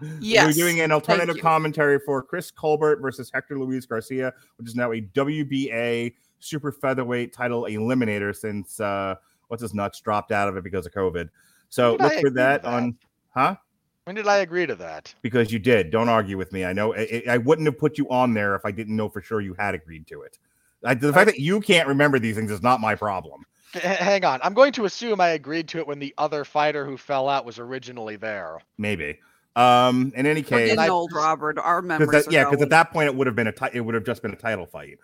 yes. 0.20 0.46
we're 0.46 0.52
doing 0.52 0.80
an 0.80 0.92
alternative 0.92 1.38
commentary 1.40 1.98
for 1.98 2.22
Chris 2.22 2.50
Colbert 2.50 3.00
versus 3.00 3.30
Hector 3.32 3.58
Luis 3.58 3.86
Garcia, 3.86 4.32
which 4.56 4.68
is 4.68 4.74
now 4.74 4.92
a 4.92 5.00
WBA 5.00 6.14
super 6.40 6.72
featherweight 6.72 7.32
title 7.32 7.62
eliminator 7.62 8.34
since 8.34 8.80
uh 8.80 9.14
what's 9.48 9.62
his 9.62 9.74
nuts 9.74 10.00
dropped 10.00 10.32
out 10.32 10.48
of 10.48 10.56
it 10.56 10.64
because 10.64 10.86
of 10.86 10.92
COVID. 10.92 11.28
So 11.68 11.92
look 11.92 12.12
I 12.12 12.20
for 12.20 12.30
that 12.30 12.62
that? 12.62 12.68
on 12.68 12.96
huh? 13.30 13.56
When 14.04 14.16
did 14.16 14.28
I 14.28 14.38
agree 14.38 14.66
to 14.66 14.74
that? 14.74 15.14
Because 15.22 15.50
you 15.50 15.58
did. 15.58 15.90
Don't 15.90 16.10
argue 16.10 16.36
with 16.36 16.52
me. 16.52 16.64
I 16.64 16.74
know 16.74 16.94
I, 16.94 17.22
I 17.28 17.38
wouldn't 17.38 17.66
have 17.66 17.78
put 17.78 17.96
you 17.96 18.06
on 18.10 18.34
there 18.34 18.54
if 18.54 18.64
I 18.66 18.70
didn't 18.70 18.94
know 18.96 19.08
for 19.08 19.22
sure 19.22 19.40
you 19.40 19.54
had 19.54 19.74
agreed 19.74 20.06
to 20.08 20.22
it. 20.22 20.38
I, 20.84 20.92
the 20.92 21.12
fact 21.12 21.26
that 21.26 21.38
you 21.38 21.60
can't 21.60 21.88
remember 21.88 22.18
these 22.18 22.36
things 22.36 22.50
is 22.50 22.62
not 22.62 22.80
my 22.80 22.94
problem. 22.94 23.44
H- 23.76 23.82
hang 23.82 24.24
on. 24.24 24.40
I'm 24.42 24.54
going 24.54 24.72
to 24.72 24.84
assume 24.84 25.20
I 25.20 25.28
agreed 25.28 25.68
to 25.68 25.78
it 25.78 25.86
when 25.86 25.98
the 25.98 26.14
other 26.18 26.44
fighter 26.44 26.84
who 26.86 26.96
fell 26.96 27.28
out 27.28 27.44
was 27.44 27.58
originally 27.58 28.16
there. 28.16 28.58
Maybe. 28.78 29.18
Um, 29.56 30.12
in 30.16 30.26
any 30.26 30.40
We're 30.40 30.44
case, 30.48 30.68
getting 30.70 30.78
I- 30.80 30.88
old, 30.88 31.12
Robert. 31.12 31.58
Our 31.58 31.80
memories. 31.82 32.08
because 32.08 32.28
are 32.28 32.32
yeah, 32.32 32.44
because 32.50 32.62
at 32.62 32.70
that 32.70 32.92
point 32.92 33.06
it 33.08 33.14
would 33.14 33.26
have 33.26 33.36
been 33.36 33.46
a 33.46 33.52
ti- 33.52 33.68
it 33.72 33.80
would 33.80 33.94
have 33.94 34.04
just 34.04 34.22
been 34.22 34.32
a 34.32 34.36
title 34.36 34.66
fight. 34.66 34.98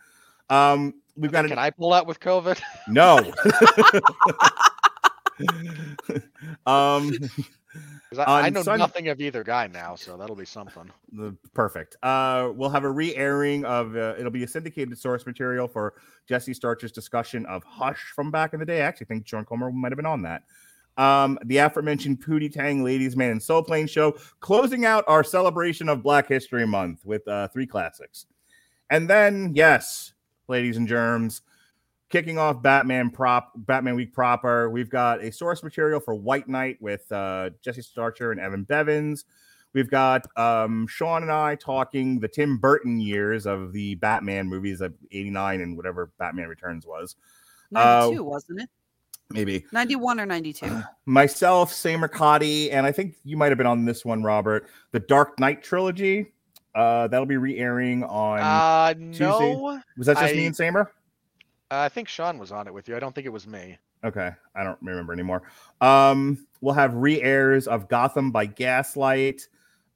Um, 0.49 0.95
we've 1.17 1.31
got 1.31 1.43
Can 1.45 1.53
an, 1.53 1.59
I 1.59 1.71
pull 1.71 1.93
out 1.93 2.07
with 2.07 2.19
COVID? 2.21 2.61
no. 2.89 3.19
um, 6.67 7.13
'Cause 7.13 7.31
I, 8.19 8.47
I 8.47 8.51
know 8.51 8.63
nothing 8.63 9.09
of 9.09 9.21
either 9.21 9.45
guy 9.45 9.69
now, 9.69 9.95
so 9.95 10.17
that'll 10.17 10.35
be 10.35 10.45
something. 10.45 10.91
the, 11.13 11.37
perfect. 11.55 11.97
Uh, 12.03 12.51
we'll 12.55 12.71
have 12.71 12.83
a 12.85 12.91
re-airing 12.91 13.65
of 13.65 13.97
uh, 13.97 14.15
it'll 14.19 14.33
be 14.33 14.43
a 14.43 14.49
syndicated 14.49 14.99
source 14.99 15.27
material 15.27 15.69
for 15.69 15.95
Jesse 16.29 16.53
Starcher's 16.55 16.91
discussion 16.91 17.47
of 17.47 17.63
Hush 17.63 18.13
from 18.15 18.31
back 18.31 18.53
in 18.53 18.59
the 18.61 18.67
day. 18.67 18.83
I 18.83 18.87
actually 18.87 19.07
think 19.07 19.25
John 19.25 19.45
Comer 19.45 19.71
might 19.71 19.93
have 19.93 19.97
been 19.97 20.07
on 20.07 20.23
that. 20.23 20.43
Um, 20.97 21.39
the 21.45 21.59
aforementioned 21.59 22.21
Pootie 22.21 22.53
Tang 22.53 22.83
Ladies 22.83 23.17
Man 23.17 23.31
and 23.31 23.43
Soul 23.43 23.63
Plane 23.63 23.87
show, 23.87 24.19
closing 24.41 24.85
out 24.85 25.05
our 25.07 25.23
celebration 25.23 25.89
of 25.89 26.03
Black 26.03 26.29
History 26.29 26.67
Month 26.67 27.07
with 27.07 27.27
uh, 27.29 27.49
three 27.49 27.67
classics. 27.67 28.27
And 28.91 29.09
then, 29.09 29.53
yes, 29.55 30.15
ladies 30.49 30.77
and 30.77 30.89
germs, 30.89 31.43
kicking 32.11 32.39
off 32.39 32.61
Batman 32.61 33.11
prop 33.11 33.53
Batman 33.57 33.95
Week 33.95 34.13
proper. 34.13 34.69
We've 34.69 34.91
got 34.91 35.23
a 35.23 35.33
source 35.33 35.63
material 35.63 36.01
for 36.01 36.15
White 36.15 36.49
Knight 36.49 36.77
with 36.83 37.11
uh, 37.11 37.51
Jesse 37.63 37.83
Starcher 37.83 38.33
and 38.33 38.41
Evan 38.41 38.65
Bevins. 38.65 39.25
We've 39.73 39.89
got 39.89 40.27
um, 40.37 40.87
Sean 40.89 41.23
and 41.23 41.31
I 41.31 41.55
talking 41.55 42.19
the 42.19 42.29
Tim 42.29 42.59
Burton 42.59 43.01
years 43.01 43.47
of 43.47 43.73
the 43.73 43.95
Batman 43.95 44.49
movies 44.49 44.81
of 44.81 44.93
'89 45.13 45.61
and 45.61 45.77
whatever 45.77 46.11
Batman 46.19 46.49
Returns 46.49 46.87
was. 46.87 47.17
uh, 47.75 48.01
92, 48.01 48.25
wasn't 48.25 48.61
it? 48.63 48.69
Maybe 49.33 49.65
91 49.71 50.19
or 50.19 50.27
92. 50.27 50.83
myself, 51.07 51.73
Sam 51.73 52.01
Mercati, 52.01 52.73
and 52.73 52.85
I 52.85 52.91
think 52.91 53.15
you 53.25 53.37
might 53.37 53.53
have 53.53 53.59
been 53.59 53.67
on 53.67 53.85
this 53.85 54.05
one, 54.05 54.25
Robert. 54.25 54.69
The 54.91 55.01
Dark 55.01 55.39
Knight 55.39 55.63
trilogy. 55.63 56.33
Uh, 56.73 57.09
that'll 57.09 57.27
be 57.27 57.37
re-airing 57.37 58.05
on. 58.05 58.39
Uh, 58.39 58.95
no. 58.97 59.81
was 59.97 60.07
that 60.07 60.19
just 60.19 60.35
me 60.35 60.43
I- 60.43 60.47
and 60.47 60.57
Samer? 60.57 60.93
I 61.71 61.89
think 61.89 62.09
Sean 62.09 62.39
was 62.39 62.53
on 62.53 62.67
it 62.67 62.75
with 62.75 62.89
you. 62.89 62.97
I 62.97 62.99
don't 62.99 63.15
think 63.15 63.27
it 63.27 63.31
was 63.31 63.47
me. 63.47 63.79
Okay, 64.03 64.31
I 64.57 64.65
don't 64.65 64.79
remember 64.83 65.13
anymore. 65.13 65.43
Um, 65.81 66.47
we'll 66.61 66.75
have 66.75 66.95
re-airs 66.95 67.67
of 67.69 67.89
Gotham 67.89 68.31
by 68.31 68.47
Gaslight, 68.47 69.47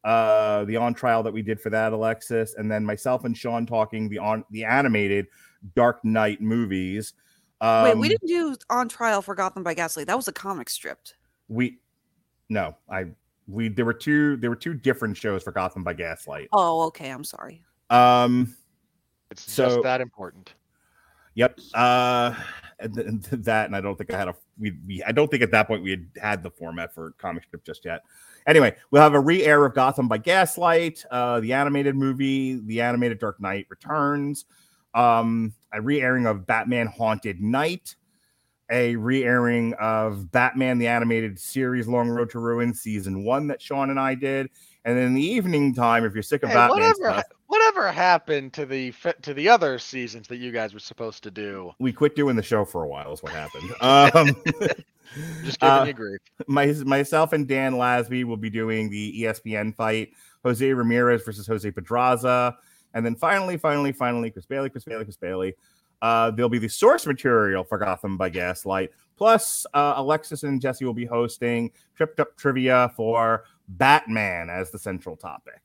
uh, 0.04 0.64
the 0.64 0.76
on 0.76 0.92
trial 0.94 1.22
that 1.22 1.32
we 1.32 1.42
did 1.42 1.60
for 1.60 1.70
that, 1.70 1.92
Alexis, 1.92 2.54
and 2.54 2.70
then 2.70 2.84
myself 2.84 3.24
and 3.24 3.36
Sean 3.36 3.64
talking 3.66 4.08
the 4.08 4.18
on 4.18 4.44
the 4.50 4.64
animated 4.64 5.26
Dark 5.74 6.04
Knight 6.04 6.40
movies. 6.42 7.14
Um, 7.62 7.84
Wait, 7.84 7.96
we 7.98 8.08
didn't 8.10 8.28
do 8.28 8.54
on 8.68 8.88
trial 8.88 9.22
for 9.22 9.34
Gotham 9.34 9.62
by 9.62 9.72
Gaslight. 9.72 10.06
That 10.06 10.16
was 10.16 10.28
a 10.28 10.32
comic 10.32 10.68
strip. 10.68 10.98
We 11.48 11.78
no, 12.50 12.76
I 12.90 13.06
we 13.48 13.68
there 13.68 13.86
were 13.86 13.94
two 13.94 14.36
there 14.36 14.50
were 14.50 14.56
two 14.56 14.74
different 14.74 15.16
shows 15.16 15.42
for 15.42 15.50
Gotham 15.52 15.82
by 15.82 15.94
Gaslight. 15.94 16.48
Oh, 16.52 16.82
okay. 16.88 17.08
I'm 17.10 17.24
sorry. 17.24 17.62
Um, 17.88 18.54
It's 19.30 19.50
So- 19.50 19.66
just 19.68 19.82
that 19.82 20.02
important. 20.02 20.52
Yep. 21.34 21.60
Uh, 21.74 22.34
and, 22.78 22.94
th- 22.94 23.06
and 23.06 23.22
that, 23.44 23.66
and 23.66 23.76
I 23.76 23.80
don't 23.80 23.96
think 23.96 24.12
I 24.12 24.18
had 24.18 24.28
a. 24.28 24.34
We, 24.58 24.76
we, 24.86 25.02
I 25.02 25.12
don't 25.12 25.30
think 25.30 25.42
at 25.42 25.50
that 25.50 25.66
point 25.66 25.82
we 25.82 25.90
had 25.90 26.06
had 26.20 26.42
the 26.42 26.50
format 26.50 26.94
for 26.94 27.12
comic 27.18 27.44
strip 27.44 27.64
just 27.64 27.84
yet. 27.84 28.02
Anyway, 28.46 28.76
we'll 28.90 29.02
have 29.02 29.14
a 29.14 29.20
re-air 29.20 29.64
of 29.64 29.74
Gotham 29.74 30.06
by 30.06 30.18
Gaslight, 30.18 31.04
uh, 31.10 31.40
the 31.40 31.54
animated 31.54 31.96
movie, 31.96 32.60
the 32.66 32.82
animated 32.82 33.18
Dark 33.18 33.40
Knight 33.40 33.66
Returns, 33.70 34.44
um, 34.92 35.54
a 35.72 35.80
re-airing 35.80 36.26
of 36.26 36.46
Batman 36.46 36.86
Haunted 36.86 37.40
Night, 37.40 37.96
a 38.70 38.96
re-airing 38.96 39.72
of 39.80 40.30
Batman 40.30 40.78
the 40.78 40.86
animated 40.86 41.38
series 41.38 41.88
Long 41.88 42.08
Road 42.08 42.30
to 42.30 42.38
Ruin 42.38 42.74
season 42.74 43.24
one 43.24 43.46
that 43.46 43.62
Sean 43.62 43.88
and 43.88 43.98
I 43.98 44.14
did, 44.14 44.50
and 44.84 44.96
then 44.96 45.06
in 45.06 45.14
the 45.14 45.24
evening 45.24 45.74
time, 45.74 46.04
if 46.04 46.14
you're 46.14 46.22
sick 46.22 46.42
of 46.42 46.48
Hey, 46.50 46.54
Batman 46.56 46.78
whatever, 46.78 46.94
stuff, 47.12 47.24
whatever 47.46 47.90
happened 47.92 48.52
to 48.54 48.66
the 48.66 48.92
to 49.22 49.34
the 49.34 49.48
other 49.48 49.78
seasons 49.78 50.28
that 50.28 50.36
you 50.36 50.52
guys 50.52 50.74
were 50.74 50.80
supposed 50.80 51.22
to 51.24 51.30
do? 51.30 51.72
we 51.78 51.92
quit 51.92 52.14
doing 52.16 52.36
the 52.36 52.42
show 52.42 52.64
for 52.64 52.82
a 52.84 52.88
while. 52.88 53.12
Is 53.12 53.22
what 53.22 53.32
happened. 53.32 53.70
Um, 53.80 54.36
Just 55.44 55.60
giving 55.60 55.78
Uh, 55.78 55.84
you 55.84 55.92
grief. 55.92 56.20
my, 56.48 56.66
myself 56.84 57.32
and 57.32 57.46
Dan 57.46 57.74
Lasby 57.74 58.24
will 58.24 58.36
be 58.36 58.50
doing 58.50 58.90
the 58.90 59.22
ESPN 59.22 59.74
fight, 59.76 60.10
Jose 60.42 60.72
Ramirez 60.72 61.22
versus 61.22 61.46
Jose 61.46 61.70
Pedraza, 61.70 62.56
and 62.94 63.06
then 63.06 63.14
finally, 63.14 63.56
finally, 63.56 63.92
finally, 63.92 64.30
Chris 64.30 64.46
Bailey, 64.46 64.70
Chris 64.70 64.84
Bailey, 64.84 65.04
Chris 65.04 65.16
Bailey. 65.16 65.54
Uh, 66.02 66.30
there'll 66.32 66.48
be 66.48 66.58
the 66.58 66.68
source 66.68 67.06
material 67.06 67.62
for 67.62 67.78
Gotham 67.78 68.16
by 68.16 68.28
Gaslight. 68.28 68.90
Plus, 69.16 69.64
uh, 69.74 69.94
Alexis 69.96 70.42
and 70.42 70.60
Jesse 70.60 70.84
will 70.84 70.92
be 70.94 71.04
hosting 71.06 71.70
Tripped 71.96 72.18
Up 72.18 72.36
Trivia 72.36 72.90
for 72.96 73.44
Batman 73.68 74.50
as 74.50 74.70
the 74.70 74.78
central 74.78 75.16
topic. 75.16 75.60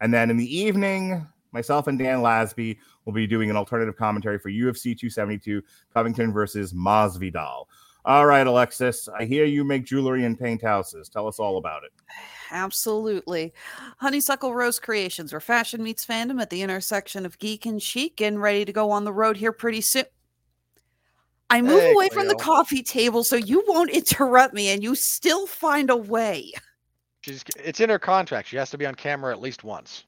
And 0.00 0.12
then 0.12 0.30
in 0.30 0.36
the 0.36 0.56
evening, 0.56 1.26
myself 1.52 1.86
and 1.86 1.98
Dan 1.98 2.18
Lasby 2.20 2.78
will 3.04 3.12
be 3.12 3.26
doing 3.26 3.50
an 3.50 3.56
alternative 3.56 3.96
commentary 3.96 4.38
for 4.38 4.50
UFC 4.50 4.96
272 4.98 5.62
Covington 5.92 6.32
versus 6.32 6.72
Masvidal. 6.72 7.66
All 8.04 8.26
right, 8.26 8.44
Alexis, 8.44 9.08
I 9.08 9.24
hear 9.26 9.44
you 9.44 9.62
make 9.62 9.84
jewelry 9.84 10.24
and 10.24 10.36
paint 10.36 10.60
houses. 10.60 11.08
Tell 11.08 11.28
us 11.28 11.38
all 11.38 11.56
about 11.56 11.84
it. 11.84 11.92
Absolutely. 12.50 13.52
Honeysuckle 13.98 14.54
Rose 14.54 14.80
Creations, 14.80 15.32
where 15.32 15.40
fashion 15.40 15.84
meets 15.84 16.04
fandom 16.04 16.40
at 16.42 16.50
the 16.50 16.62
intersection 16.62 17.24
of 17.24 17.38
geek 17.38 17.64
and 17.64 17.80
chic, 17.80 18.20
and 18.20 18.42
ready 18.42 18.64
to 18.64 18.72
go 18.72 18.90
on 18.90 19.04
the 19.04 19.12
road 19.12 19.36
here 19.36 19.52
pretty 19.52 19.80
soon. 19.82 20.04
I 21.48 21.62
move 21.62 21.80
Hey, 21.80 21.92
away 21.92 22.08
from 22.08 22.26
the 22.26 22.34
coffee 22.34 22.82
table 22.82 23.22
so 23.22 23.36
you 23.36 23.62
won't 23.68 23.90
interrupt 23.94 24.52
me, 24.52 24.68
and 24.70 24.82
you 24.82 24.96
still 24.96 25.46
find 25.46 25.88
a 25.88 25.96
way. 25.96 26.50
She's 27.22 27.44
it's 27.56 27.80
in 27.80 27.88
her 27.88 27.98
contract. 27.98 28.48
She 28.48 28.56
has 28.56 28.70
to 28.70 28.78
be 28.78 28.86
on 28.86 28.94
camera 28.94 29.32
at 29.32 29.40
least 29.40 29.64
once. 29.64 30.04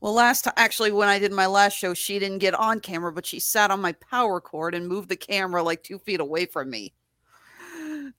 Well, 0.00 0.14
last 0.14 0.48
actually, 0.56 0.90
when 0.90 1.08
I 1.08 1.20
did 1.20 1.30
my 1.30 1.46
last 1.46 1.78
show, 1.78 1.94
she 1.94 2.18
didn't 2.18 2.38
get 2.38 2.54
on 2.54 2.80
camera, 2.80 3.12
but 3.12 3.24
she 3.24 3.38
sat 3.38 3.70
on 3.70 3.80
my 3.80 3.92
power 3.92 4.40
cord 4.40 4.74
and 4.74 4.88
moved 4.88 5.08
the 5.08 5.14
camera 5.14 5.62
like 5.62 5.84
two 5.84 6.00
feet 6.00 6.18
away 6.18 6.46
from 6.46 6.70
me. 6.70 6.92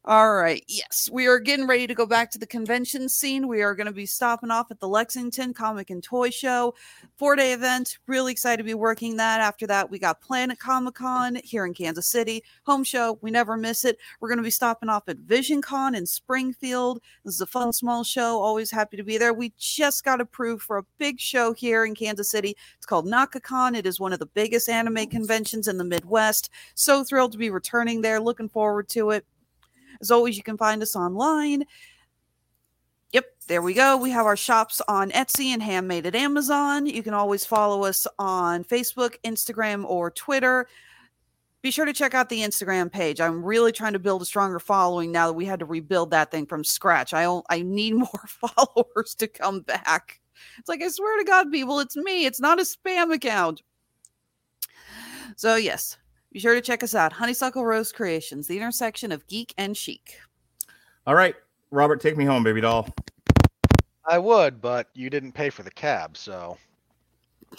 All 0.06 0.34
right. 0.34 0.64
Yes, 0.68 1.10
we 1.12 1.28
are 1.28 1.40
getting 1.40 1.66
ready 1.66 1.88
to 1.88 1.94
go 1.94 2.06
back 2.06 2.30
to 2.32 2.38
the 2.38 2.46
convention 2.46 3.08
scene. 3.08 3.48
We 3.48 3.62
are 3.62 3.74
going 3.74 3.88
to 3.88 3.94
be 3.94 4.06
stopping 4.06 4.52
off 4.52 4.70
at 4.70 4.80
the 4.80 4.88
Lexington 4.88 5.54
Comic 5.54 5.90
and 5.90 6.04
Toy 6.04 6.30
Show, 6.30 6.76
four 7.16 7.36
day 7.36 7.54
event. 7.54 7.98
Really 8.08 8.32
excited 8.32 8.58
to 8.58 8.64
be 8.64 8.74
working 8.74 9.16
that. 9.18 9.40
After 9.40 9.66
that, 9.68 9.90
we 9.90 10.00
got 10.00 10.22
Planet 10.22 10.60
Comic 10.60 10.96
Con 10.96 11.40
here 11.44 11.66
in 11.66 11.74
Kansas 11.74 12.08
City, 12.08 12.44
home 12.66 12.84
show. 12.84 13.18
We 13.22 13.32
never 13.32 13.56
miss 13.56 13.86
it. 13.86 13.98
We're 14.20 14.30
going 14.30 14.38
to 14.38 14.44
be 14.44 14.50
stopping 14.50 14.90
off 14.90 15.08
at 15.08 15.18
Vision 15.18 15.62
Con 15.62 15.96
in 15.96 16.06
Springfield. 16.06 17.00
This 17.24 17.36
is 17.36 17.42
a 17.42 17.46
fun, 17.46 17.72
small 17.72 18.04
show. 18.04 18.42
Always 18.42 18.72
happy 18.72 18.98
to 18.98 19.04
be 19.04 19.18
there. 19.18 19.34
We 19.34 19.54
just 19.58 20.04
got 20.04 20.20
approved 20.20 20.64
for 20.64 20.78
a 20.78 20.86
big 20.98 21.20
show 21.20 21.54
here 21.54 21.86
in 21.86 21.96
Kansas 21.96 22.30
City. 22.30 22.56
It's 22.76 22.86
called 22.86 23.06
Naka-Kon. 23.06 23.76
It 23.76 23.86
is 23.86 24.00
one 24.00 24.12
of 24.12 24.20
the 24.20 24.26
biggest 24.26 24.68
anime 24.68 25.08
conventions 25.08 25.68
in 25.68 25.78
the 25.78 25.84
Midwest. 25.84 26.50
So 26.76 27.04
thrilled 27.04 27.32
to 27.32 27.38
be 27.38 27.50
returning 27.50 28.02
there. 28.02 28.20
Looking 28.20 28.50
forward 28.50 28.90
to 28.90 29.12
it. 29.12 29.26
As 30.04 30.12
always, 30.12 30.36
you 30.36 30.44
can 30.44 30.58
find 30.58 30.84
us 30.84 30.98
online. 30.98 31.64
Yep, 33.14 33.26
there 33.48 33.62
we 33.62 33.74
go. 33.74 33.96
We 33.96 34.10
have 34.10 34.26
our 34.26 34.36
shops 34.36 34.82
on 34.90 35.12
Etsy 35.12 35.46
and 35.54 35.64
handmade 35.64 36.06
at 36.06 36.14
Amazon. 36.14 36.86
You 36.86 37.02
can 37.02 37.14
always 37.14 37.46
follow 37.46 37.86
us 37.86 38.06
on 38.20 38.66
Facebook, 38.66 39.16
Instagram, 39.24 39.86
or 39.86 40.12
Twitter. 40.12 40.68
Be 41.62 41.72
sure 41.72 41.86
to 41.86 41.94
check 41.94 42.14
out 42.14 42.28
the 42.28 42.42
Instagram 42.42 42.92
page. 42.92 43.22
I'm 43.22 43.46
really 43.46 43.72
trying 43.72 43.94
to 43.94 44.00
build 44.00 44.22
a 44.22 44.26
stronger 44.26 44.60
following 44.60 45.14
now 45.14 45.28
that 45.28 45.34
we 45.34 45.46
had 45.46 45.60
to 45.60 45.66
rebuild 45.66 46.12
that 46.12 46.32
thing 46.32 46.48
from 46.48 46.66
scratch. 46.66 47.14
I 47.14 47.40
I 47.50 47.62
need 47.62 47.94
more 47.94 48.28
followers 48.28 49.16
to 49.20 49.28
come 49.30 49.62
back. 49.62 50.20
It's 50.60 50.68
like 50.68 50.82
I 50.82 50.90
swear 50.90 51.18
to 51.18 51.24
God, 51.24 51.50
people, 51.50 51.80
it's 51.80 51.96
me. 51.96 52.26
It's 52.26 52.42
not 52.42 52.60
a 52.60 52.64
spam 52.64 53.14
account. 53.14 53.62
So 55.38 55.56
yes, 55.56 55.98
be 56.34 56.40
sure 56.40 56.56
to 56.56 56.62
check 56.62 56.82
us 56.84 56.96
out. 56.96 57.14
Honeysuckle 57.14 57.64
Rose 57.64 57.92
Creations, 57.92 58.48
the 58.48 58.58
intersection 58.58 59.12
of 59.12 59.26
geek 59.28 59.54
and 59.58 59.78
chic. 59.78 60.18
All 61.06 61.14
right, 61.16 61.36
Robert, 61.70 62.02
take 62.02 62.18
me 62.18 62.26
home, 62.26 62.44
baby 62.44 62.60
doll. 62.60 62.90
I 64.06 64.18
would, 64.18 64.60
but 64.60 64.90
you 64.96 65.10
didn't 65.12 65.32
pay 65.34 65.50
for 65.52 65.62
the 65.64 65.72
cab, 65.72 66.18
so 66.18 66.58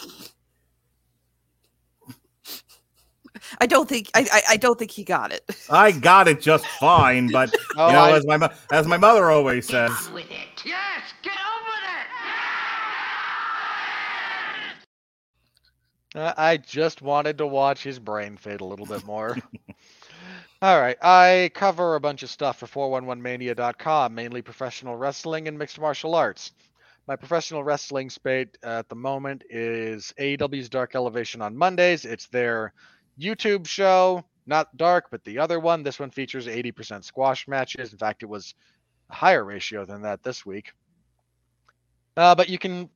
I 3.61 3.65
don't 3.65 3.87
think 3.89 4.11
I, 4.13 4.27
I, 4.31 4.41
I 4.51 4.57
don't 4.57 4.77
think 4.77 4.91
he 4.91 5.03
got 5.05 5.31
it. 5.31 5.43
I 5.69 5.91
got 5.91 6.27
it 6.27 6.41
just 6.41 6.65
fine, 6.79 7.29
but 7.31 7.55
Oh, 7.77 7.87
you 7.87 7.93
know, 7.93 8.03
I- 8.03 8.17
as 8.17 8.25
my 8.25 8.53
as 8.71 8.87
my 8.87 8.97
mother 8.97 9.31
always 9.31 9.65
says, 9.67 10.09
with 10.13 10.29
it. 10.29 10.63
Yes, 10.65 11.01
get 11.23 11.31
on 11.31 11.63
with 11.65 11.83
it. 11.83 12.07
Uh, 14.71 14.75
I 16.15 16.57
just 16.57 17.01
wanted 17.01 17.37
to 17.39 17.47
watch 17.47 17.83
his 17.83 17.99
brain 17.99 18.37
fade 18.37 18.61
a 18.61 18.65
little 18.65 18.85
bit 18.85 19.05
more. 19.05 19.37
All 20.61 20.79
right, 20.79 20.97
I 21.01 21.51
cover 21.53 21.95
a 21.95 21.99
bunch 21.99 22.23
of 22.23 22.29
stuff 22.29 22.59
for 22.59 22.67
411mania.com, 22.67 24.15
mainly 24.15 24.41
professional 24.41 24.95
wrestling 24.95 25.47
and 25.47 25.57
mixed 25.59 25.79
martial 25.79 26.15
arts. 26.15 26.53
My 27.07 27.15
professional 27.15 27.63
wrestling 27.63 28.09
spate 28.09 28.57
uh, 28.63 28.79
at 28.79 28.89
the 28.89 28.95
moment 28.95 29.43
is 29.49 30.13
AEW's 30.19 30.69
Dark 30.69 30.95
Elevation 30.95 31.41
on 31.41 31.55
Mondays. 31.55 32.05
It's 32.05 32.27
their 32.27 32.73
YouTube 33.19 33.67
show, 33.67 34.23
not 34.47 34.75
Dark, 34.77 35.05
but 35.11 35.23
the 35.23 35.37
other 35.37 35.59
one. 35.59 35.83
This 35.83 35.99
one 35.99 36.09
features 36.09 36.47
80% 36.47 37.03
squash 37.03 37.47
matches. 37.47 37.91
In 37.91 37.99
fact, 37.99 38.23
it 38.23 38.27
was 38.27 38.55
a 39.11 39.15
higher 39.15 39.43
ratio 39.43 39.85
than 39.85 40.01
that 40.03 40.23
this 40.23 40.45
week. 40.45 40.71
Uh, 42.17 42.33
but 42.33 42.49
you 42.49 42.57
can 42.57 42.89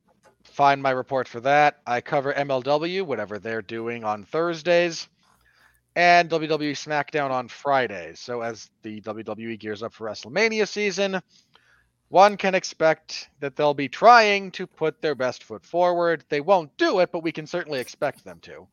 find 0.50 0.82
my 0.82 0.92
report 0.92 1.28
for 1.28 1.40
that. 1.42 1.80
I 1.86 2.02
cover 2.02 2.34
MLW, 2.34 3.04
whatever 3.04 3.40
they're 3.40 3.62
doing 3.62 4.04
on 4.04 4.24
Thursdays, 4.26 5.08
and 5.96 6.30
WWE 6.30 6.72
SmackDown 6.72 7.32
on 7.32 7.48
Fridays. 7.48 8.20
So 8.20 8.42
as 8.42 8.70
the 8.84 9.02
WWE 9.02 9.60
gears 9.60 9.84
up 9.84 9.94
for 9.94 10.08
WrestleMania 10.08 10.68
season, 10.68 11.22
one 12.10 12.38
can 12.38 12.56
expect 12.56 13.30
that 13.40 13.56
they'll 13.56 13.74
be 13.74 13.88
trying 13.88 14.52
to 14.52 14.66
put 14.66 15.02
their 15.02 15.16
best 15.16 15.44
foot 15.44 15.66
forward. 15.66 16.24
They 16.30 16.42
won't 16.42 16.76
do 16.78 17.00
it, 17.00 17.12
but 17.12 17.24
we 17.24 17.32
can 17.32 17.48
certainly 17.48 17.80
expect 17.80 18.24
them 18.24 18.40
to. 18.42 18.68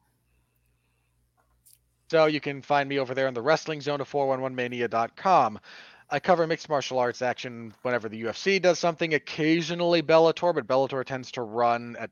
So 2.11 2.27
you 2.27 2.41
can 2.41 2.63
find 2.63 2.89
me 2.89 2.99
over 2.99 3.15
there 3.15 3.27
in 3.27 3.35
the 3.35 3.43
wrestling 3.43 3.81
zone 3.81 4.01
of 4.01 4.11
411mania.com. 4.11 5.59
I 6.09 6.21
cover 6.21 6.47
mixed 6.47 6.69
martial 6.69 6.99
arts 6.99 7.21
action 7.21 7.75
whenever 7.83 8.09
the 8.09 8.23
UFC 8.23 8.63
does 8.63 8.79
something, 8.79 9.15
occasionally 9.15 10.03
Bellator, 10.03 10.55
but 10.55 10.67
Bellator 10.67 11.05
tends 11.05 11.33
to 11.33 11.43
run 11.43 11.97
at 11.99 12.11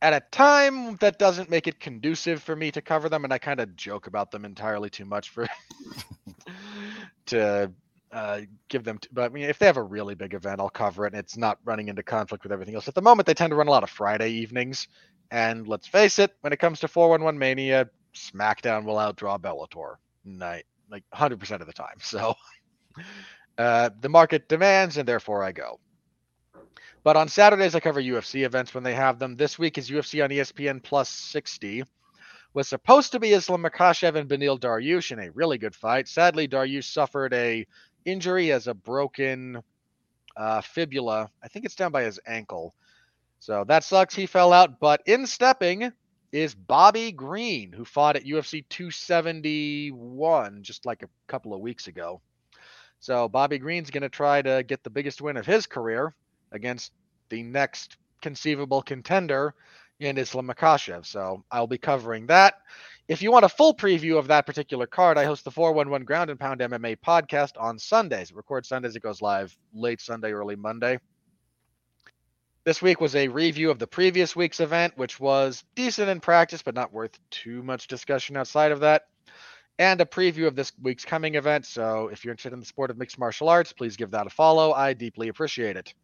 at 0.00 0.12
a 0.12 0.20
time 0.30 0.96
that 0.96 1.18
doesn't 1.18 1.50
make 1.50 1.66
it 1.66 1.80
conducive 1.80 2.42
for 2.42 2.54
me 2.54 2.70
to 2.70 2.80
cover 2.80 3.08
them, 3.08 3.24
and 3.24 3.32
I 3.32 3.38
kind 3.38 3.58
of 3.58 3.74
joke 3.74 4.06
about 4.06 4.30
them 4.30 4.44
entirely 4.44 4.88
too 4.90 5.04
much 5.04 5.30
for 5.30 5.48
to 7.26 7.72
uh, 8.12 8.40
give 8.68 8.84
them. 8.84 8.98
To, 8.98 9.08
but 9.12 9.24
I 9.24 9.28
mean, 9.28 9.44
if 9.44 9.58
they 9.58 9.66
have 9.66 9.76
a 9.76 9.82
really 9.82 10.14
big 10.14 10.34
event, 10.34 10.60
I'll 10.60 10.70
cover 10.70 11.04
it, 11.04 11.14
and 11.14 11.20
it's 11.20 11.36
not 11.36 11.58
running 11.64 11.88
into 11.88 12.04
conflict 12.04 12.44
with 12.44 12.52
everything 12.52 12.76
else. 12.76 12.86
At 12.86 12.94
the 12.94 13.02
moment, 13.02 13.26
they 13.26 13.34
tend 13.34 13.50
to 13.50 13.56
run 13.56 13.66
a 13.66 13.72
lot 13.72 13.82
of 13.82 13.90
Friday 13.90 14.30
evenings, 14.30 14.86
and 15.32 15.66
let's 15.66 15.88
face 15.88 16.20
it, 16.20 16.34
when 16.42 16.52
it 16.52 16.60
comes 16.60 16.80
to 16.80 16.88
411 16.88 17.36
Mania, 17.38 17.90
SmackDown 18.14 18.84
will 18.84 18.96
outdraw 18.96 19.38
Bellator 19.38 19.96
night 20.24 20.64
like 20.90 21.04
100% 21.14 21.60
of 21.60 21.66
the 21.66 21.72
time. 21.72 21.96
So 22.00 22.34
uh, 23.58 23.90
the 24.00 24.08
market 24.08 24.48
demands, 24.48 24.96
and 24.96 25.08
therefore 25.08 25.42
I 25.42 25.52
go. 25.52 25.78
But 27.04 27.16
on 27.16 27.28
Saturdays, 27.28 27.74
I 27.74 27.80
cover 27.80 28.02
UFC 28.02 28.44
events 28.44 28.74
when 28.74 28.84
they 28.84 28.94
have 28.94 29.18
them. 29.18 29.36
This 29.36 29.58
week 29.58 29.78
is 29.78 29.90
UFC 29.90 30.22
on 30.22 30.30
ESPN 30.30 30.82
Plus 30.82 31.08
60. 31.08 31.84
Was 32.54 32.68
supposed 32.68 33.12
to 33.12 33.20
be 33.20 33.32
Islam 33.32 33.62
Makhachev 33.62 34.16
and 34.16 34.28
Beneil 34.28 34.58
Dariush 34.58 35.12
in 35.12 35.18
a 35.18 35.30
really 35.30 35.58
good 35.58 35.74
fight. 35.74 36.08
Sadly, 36.08 36.48
Dariush 36.48 36.92
suffered 36.92 37.32
a 37.34 37.66
injury 38.04 38.52
as 38.52 38.66
a 38.66 38.74
broken 38.74 39.62
uh, 40.36 40.60
fibula. 40.60 41.30
I 41.42 41.48
think 41.48 41.64
it's 41.64 41.74
down 41.74 41.92
by 41.92 42.02
his 42.02 42.18
ankle. 42.26 42.74
So 43.38 43.64
that 43.68 43.84
sucks. 43.84 44.14
He 44.14 44.26
fell 44.26 44.52
out. 44.52 44.80
But 44.80 45.02
in 45.06 45.26
stepping 45.26 45.92
is 46.32 46.54
Bobby 46.54 47.12
Green, 47.12 47.72
who 47.72 47.84
fought 47.84 48.16
at 48.16 48.24
UFC 48.24 48.64
271 48.68 50.62
just 50.62 50.84
like 50.86 51.02
a 51.02 51.08
couple 51.26 51.54
of 51.54 51.60
weeks 51.60 51.86
ago. 51.86 52.20
So 53.00 53.28
Bobby 53.28 53.58
Green's 53.58 53.90
going 53.90 54.02
to 54.02 54.08
try 54.08 54.42
to 54.42 54.62
get 54.66 54.82
the 54.82 54.90
biggest 54.90 55.22
win 55.22 55.36
of 55.36 55.46
his 55.46 55.66
career 55.66 56.14
against 56.52 56.92
the 57.28 57.42
next 57.42 57.96
conceivable 58.20 58.82
contender 58.82 59.54
in 60.00 60.18
Islam 60.18 60.48
Makhachev. 60.48 61.06
So 61.06 61.44
I'll 61.50 61.66
be 61.66 61.78
covering 61.78 62.26
that. 62.26 62.54
If 63.08 63.22
you 63.22 63.32
want 63.32 63.44
a 63.44 63.48
full 63.48 63.74
preview 63.74 64.18
of 64.18 64.26
that 64.28 64.46
particular 64.46 64.86
card, 64.86 65.16
I 65.16 65.24
host 65.24 65.44
the 65.44 65.50
411 65.50 66.04
Ground 66.04 66.30
and 66.30 66.38
Pound 66.38 66.60
MMA 66.60 66.98
podcast 66.98 67.52
on 67.58 67.78
Sundays. 67.78 68.30
It 68.30 68.36
records 68.36 68.68
Sundays, 68.68 68.96
it 68.96 69.02
goes 69.02 69.22
live 69.22 69.56
late 69.72 70.00
Sunday, 70.00 70.32
early 70.32 70.56
Monday. 70.56 70.98
This 72.68 72.82
week 72.82 73.00
was 73.00 73.16
a 73.16 73.28
review 73.28 73.70
of 73.70 73.78
the 73.78 73.86
previous 73.86 74.36
week's 74.36 74.60
event, 74.60 74.92
which 74.98 75.18
was 75.18 75.64
decent 75.74 76.10
in 76.10 76.20
practice, 76.20 76.60
but 76.60 76.74
not 76.74 76.92
worth 76.92 77.18
too 77.30 77.62
much 77.62 77.86
discussion 77.86 78.36
outside 78.36 78.72
of 78.72 78.80
that. 78.80 79.06
And 79.78 79.98
a 80.02 80.04
preview 80.04 80.46
of 80.46 80.54
this 80.54 80.70
week's 80.82 81.06
coming 81.06 81.36
event. 81.36 81.64
So 81.64 82.08
if 82.08 82.26
you're 82.26 82.32
interested 82.32 82.52
in 82.52 82.60
the 82.60 82.66
sport 82.66 82.90
of 82.90 82.98
mixed 82.98 83.18
martial 83.18 83.48
arts, 83.48 83.72
please 83.72 83.96
give 83.96 84.10
that 84.10 84.26
a 84.26 84.28
follow. 84.28 84.74
I 84.74 84.92
deeply 84.92 85.28
appreciate 85.28 85.78
it. 85.78 85.94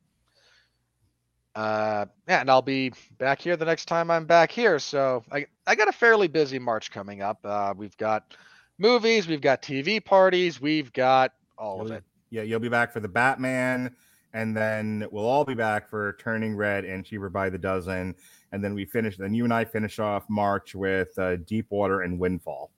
Uh, 1.55 2.07
yeah, 2.27 2.41
and 2.41 2.51
I'll 2.51 2.63
be 2.63 2.95
back 3.19 3.43
here 3.43 3.59
the 3.59 3.67
next 3.67 3.85
time 3.85 4.11
I'm 4.11 4.25
back 4.25 4.51
here. 4.51 4.79
So 4.79 5.23
I, 5.31 5.45
I 5.67 5.75
got 5.75 5.89
a 5.89 5.93
fairly 5.93 6.29
busy 6.29 6.59
March 6.59 6.91
coming 6.91 7.21
up. 7.21 7.41
Uh, 7.45 7.75
we've 7.77 7.99
got 7.99 8.35
movies, 8.79 9.29
we've 9.29 9.43
got 9.43 9.61
TV 9.61 10.03
parties, 10.03 10.63
we've 10.63 10.95
got 10.95 11.35
all 11.59 11.83
of 11.83 11.89
You'll- 11.89 11.97
it. 11.99 12.05
yeah, 12.31 12.43
you'll 12.43 12.59
be 12.59 12.71
back 12.71 12.91
for 12.95 13.01
the 13.01 13.09
Batman, 13.09 13.95
and 14.35 14.55
then 14.55 15.07
we'll 15.13 15.25
all 15.25 15.45
be 15.45 15.55
back 15.55 15.89
for 15.89 16.17
Turning 16.19 16.57
Red 16.57 16.85
and 16.85 17.05
Cheaper 17.05 17.31
by 17.31 17.49
the 17.49 17.57
Dozen, 17.57 18.15
and 18.53 18.63
then 18.63 18.75
we 18.75 18.85
finish. 18.85 19.17
Then 19.17 19.33
you 19.33 19.45
and 19.45 19.55
I 19.55 19.65
finish 19.65 19.99
off 20.01 20.25
March 20.29 20.75
with 20.75 21.17
uh, 21.19 21.37
Deepwater 21.37 22.03
and 22.03 22.19
Windfall. 22.19 22.71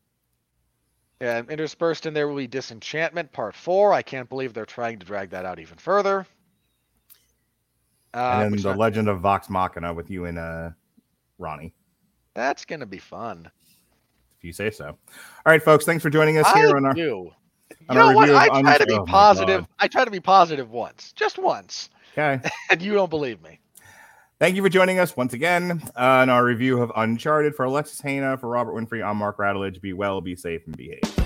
Yeah, 1.20 1.39
and 1.39 1.51
interspersed 1.51 2.05
in 2.05 2.12
there 2.12 2.28
will 2.28 2.37
be 2.37 2.47
Disenchantment 2.47 3.33
Part 3.33 3.55
4. 3.55 3.95
I 3.95 4.03
can't 4.03 4.28
believe 4.28 4.53
they're 4.53 4.66
trying 4.66 4.99
to 4.99 5.07
drag 5.07 5.31
that 5.31 5.47
out 5.47 5.59
even 5.59 5.78
further. 5.78 6.27
Uh, 8.12 8.19
and 8.19 8.53
then 8.53 8.62
the 8.62 8.69
not- 8.69 8.78
Legend 8.78 9.09
of 9.09 9.20
Vox 9.20 9.49
Machina 9.49 9.95
with 9.95 10.11
you 10.11 10.27
and 10.27 10.39
uh, 10.39 10.70
Ronnie, 11.39 11.73
that's 12.35 12.66
going 12.66 12.81
to 12.81 12.87
be 12.87 12.99
fun. 12.99 13.51
if 14.39 14.45
you 14.45 14.53
say 14.53 14.70
so. 14.70 14.89
All 14.89 14.97
right, 15.47 15.62
folks, 15.62 15.87
thanks 15.87 16.03
for 16.03 16.11
joining 16.11 16.37
us 16.37 16.51
here 16.53 16.77
on 16.77 16.85
our. 16.85 16.93
do. 16.93 17.31
You 17.88 17.94
know 17.94 18.12
what? 18.12 18.30
I 18.30 18.60
try 18.60 18.78
to 18.78 18.86
be 18.86 18.98
positive. 19.06 19.66
I 19.78 19.88
try 19.88 20.05
to 20.05 20.10
be 20.10 20.20
positive 20.20 20.70
once, 20.70 21.12
just 21.12 21.38
once, 21.38 21.90
Okay. 22.12 22.40
and 22.70 22.82
you 22.82 22.94
don't 22.94 23.10
believe 23.10 23.43
me. 23.43 23.60
Thank 24.38 24.55
you 24.55 24.62
for 24.62 24.68
joining 24.68 24.98
us 24.98 25.16
once 25.16 25.32
again 25.32 25.82
on 25.97 26.28
our 26.28 26.44
review 26.44 26.82
of 26.82 26.93
Uncharted. 26.94 27.55
For 27.55 27.64
Alexis 27.64 28.02
Hejna, 28.02 28.38
for 28.38 28.48
Robert 28.48 28.74
Winfree, 28.74 29.05
I'm 29.05 29.16
Mark 29.16 29.38
Radulich. 29.38 29.80
Be 29.80 29.93
well, 29.93 30.20
be 30.20 30.36
safe, 30.36 30.66
and 30.66 30.76
behave. 30.76 31.26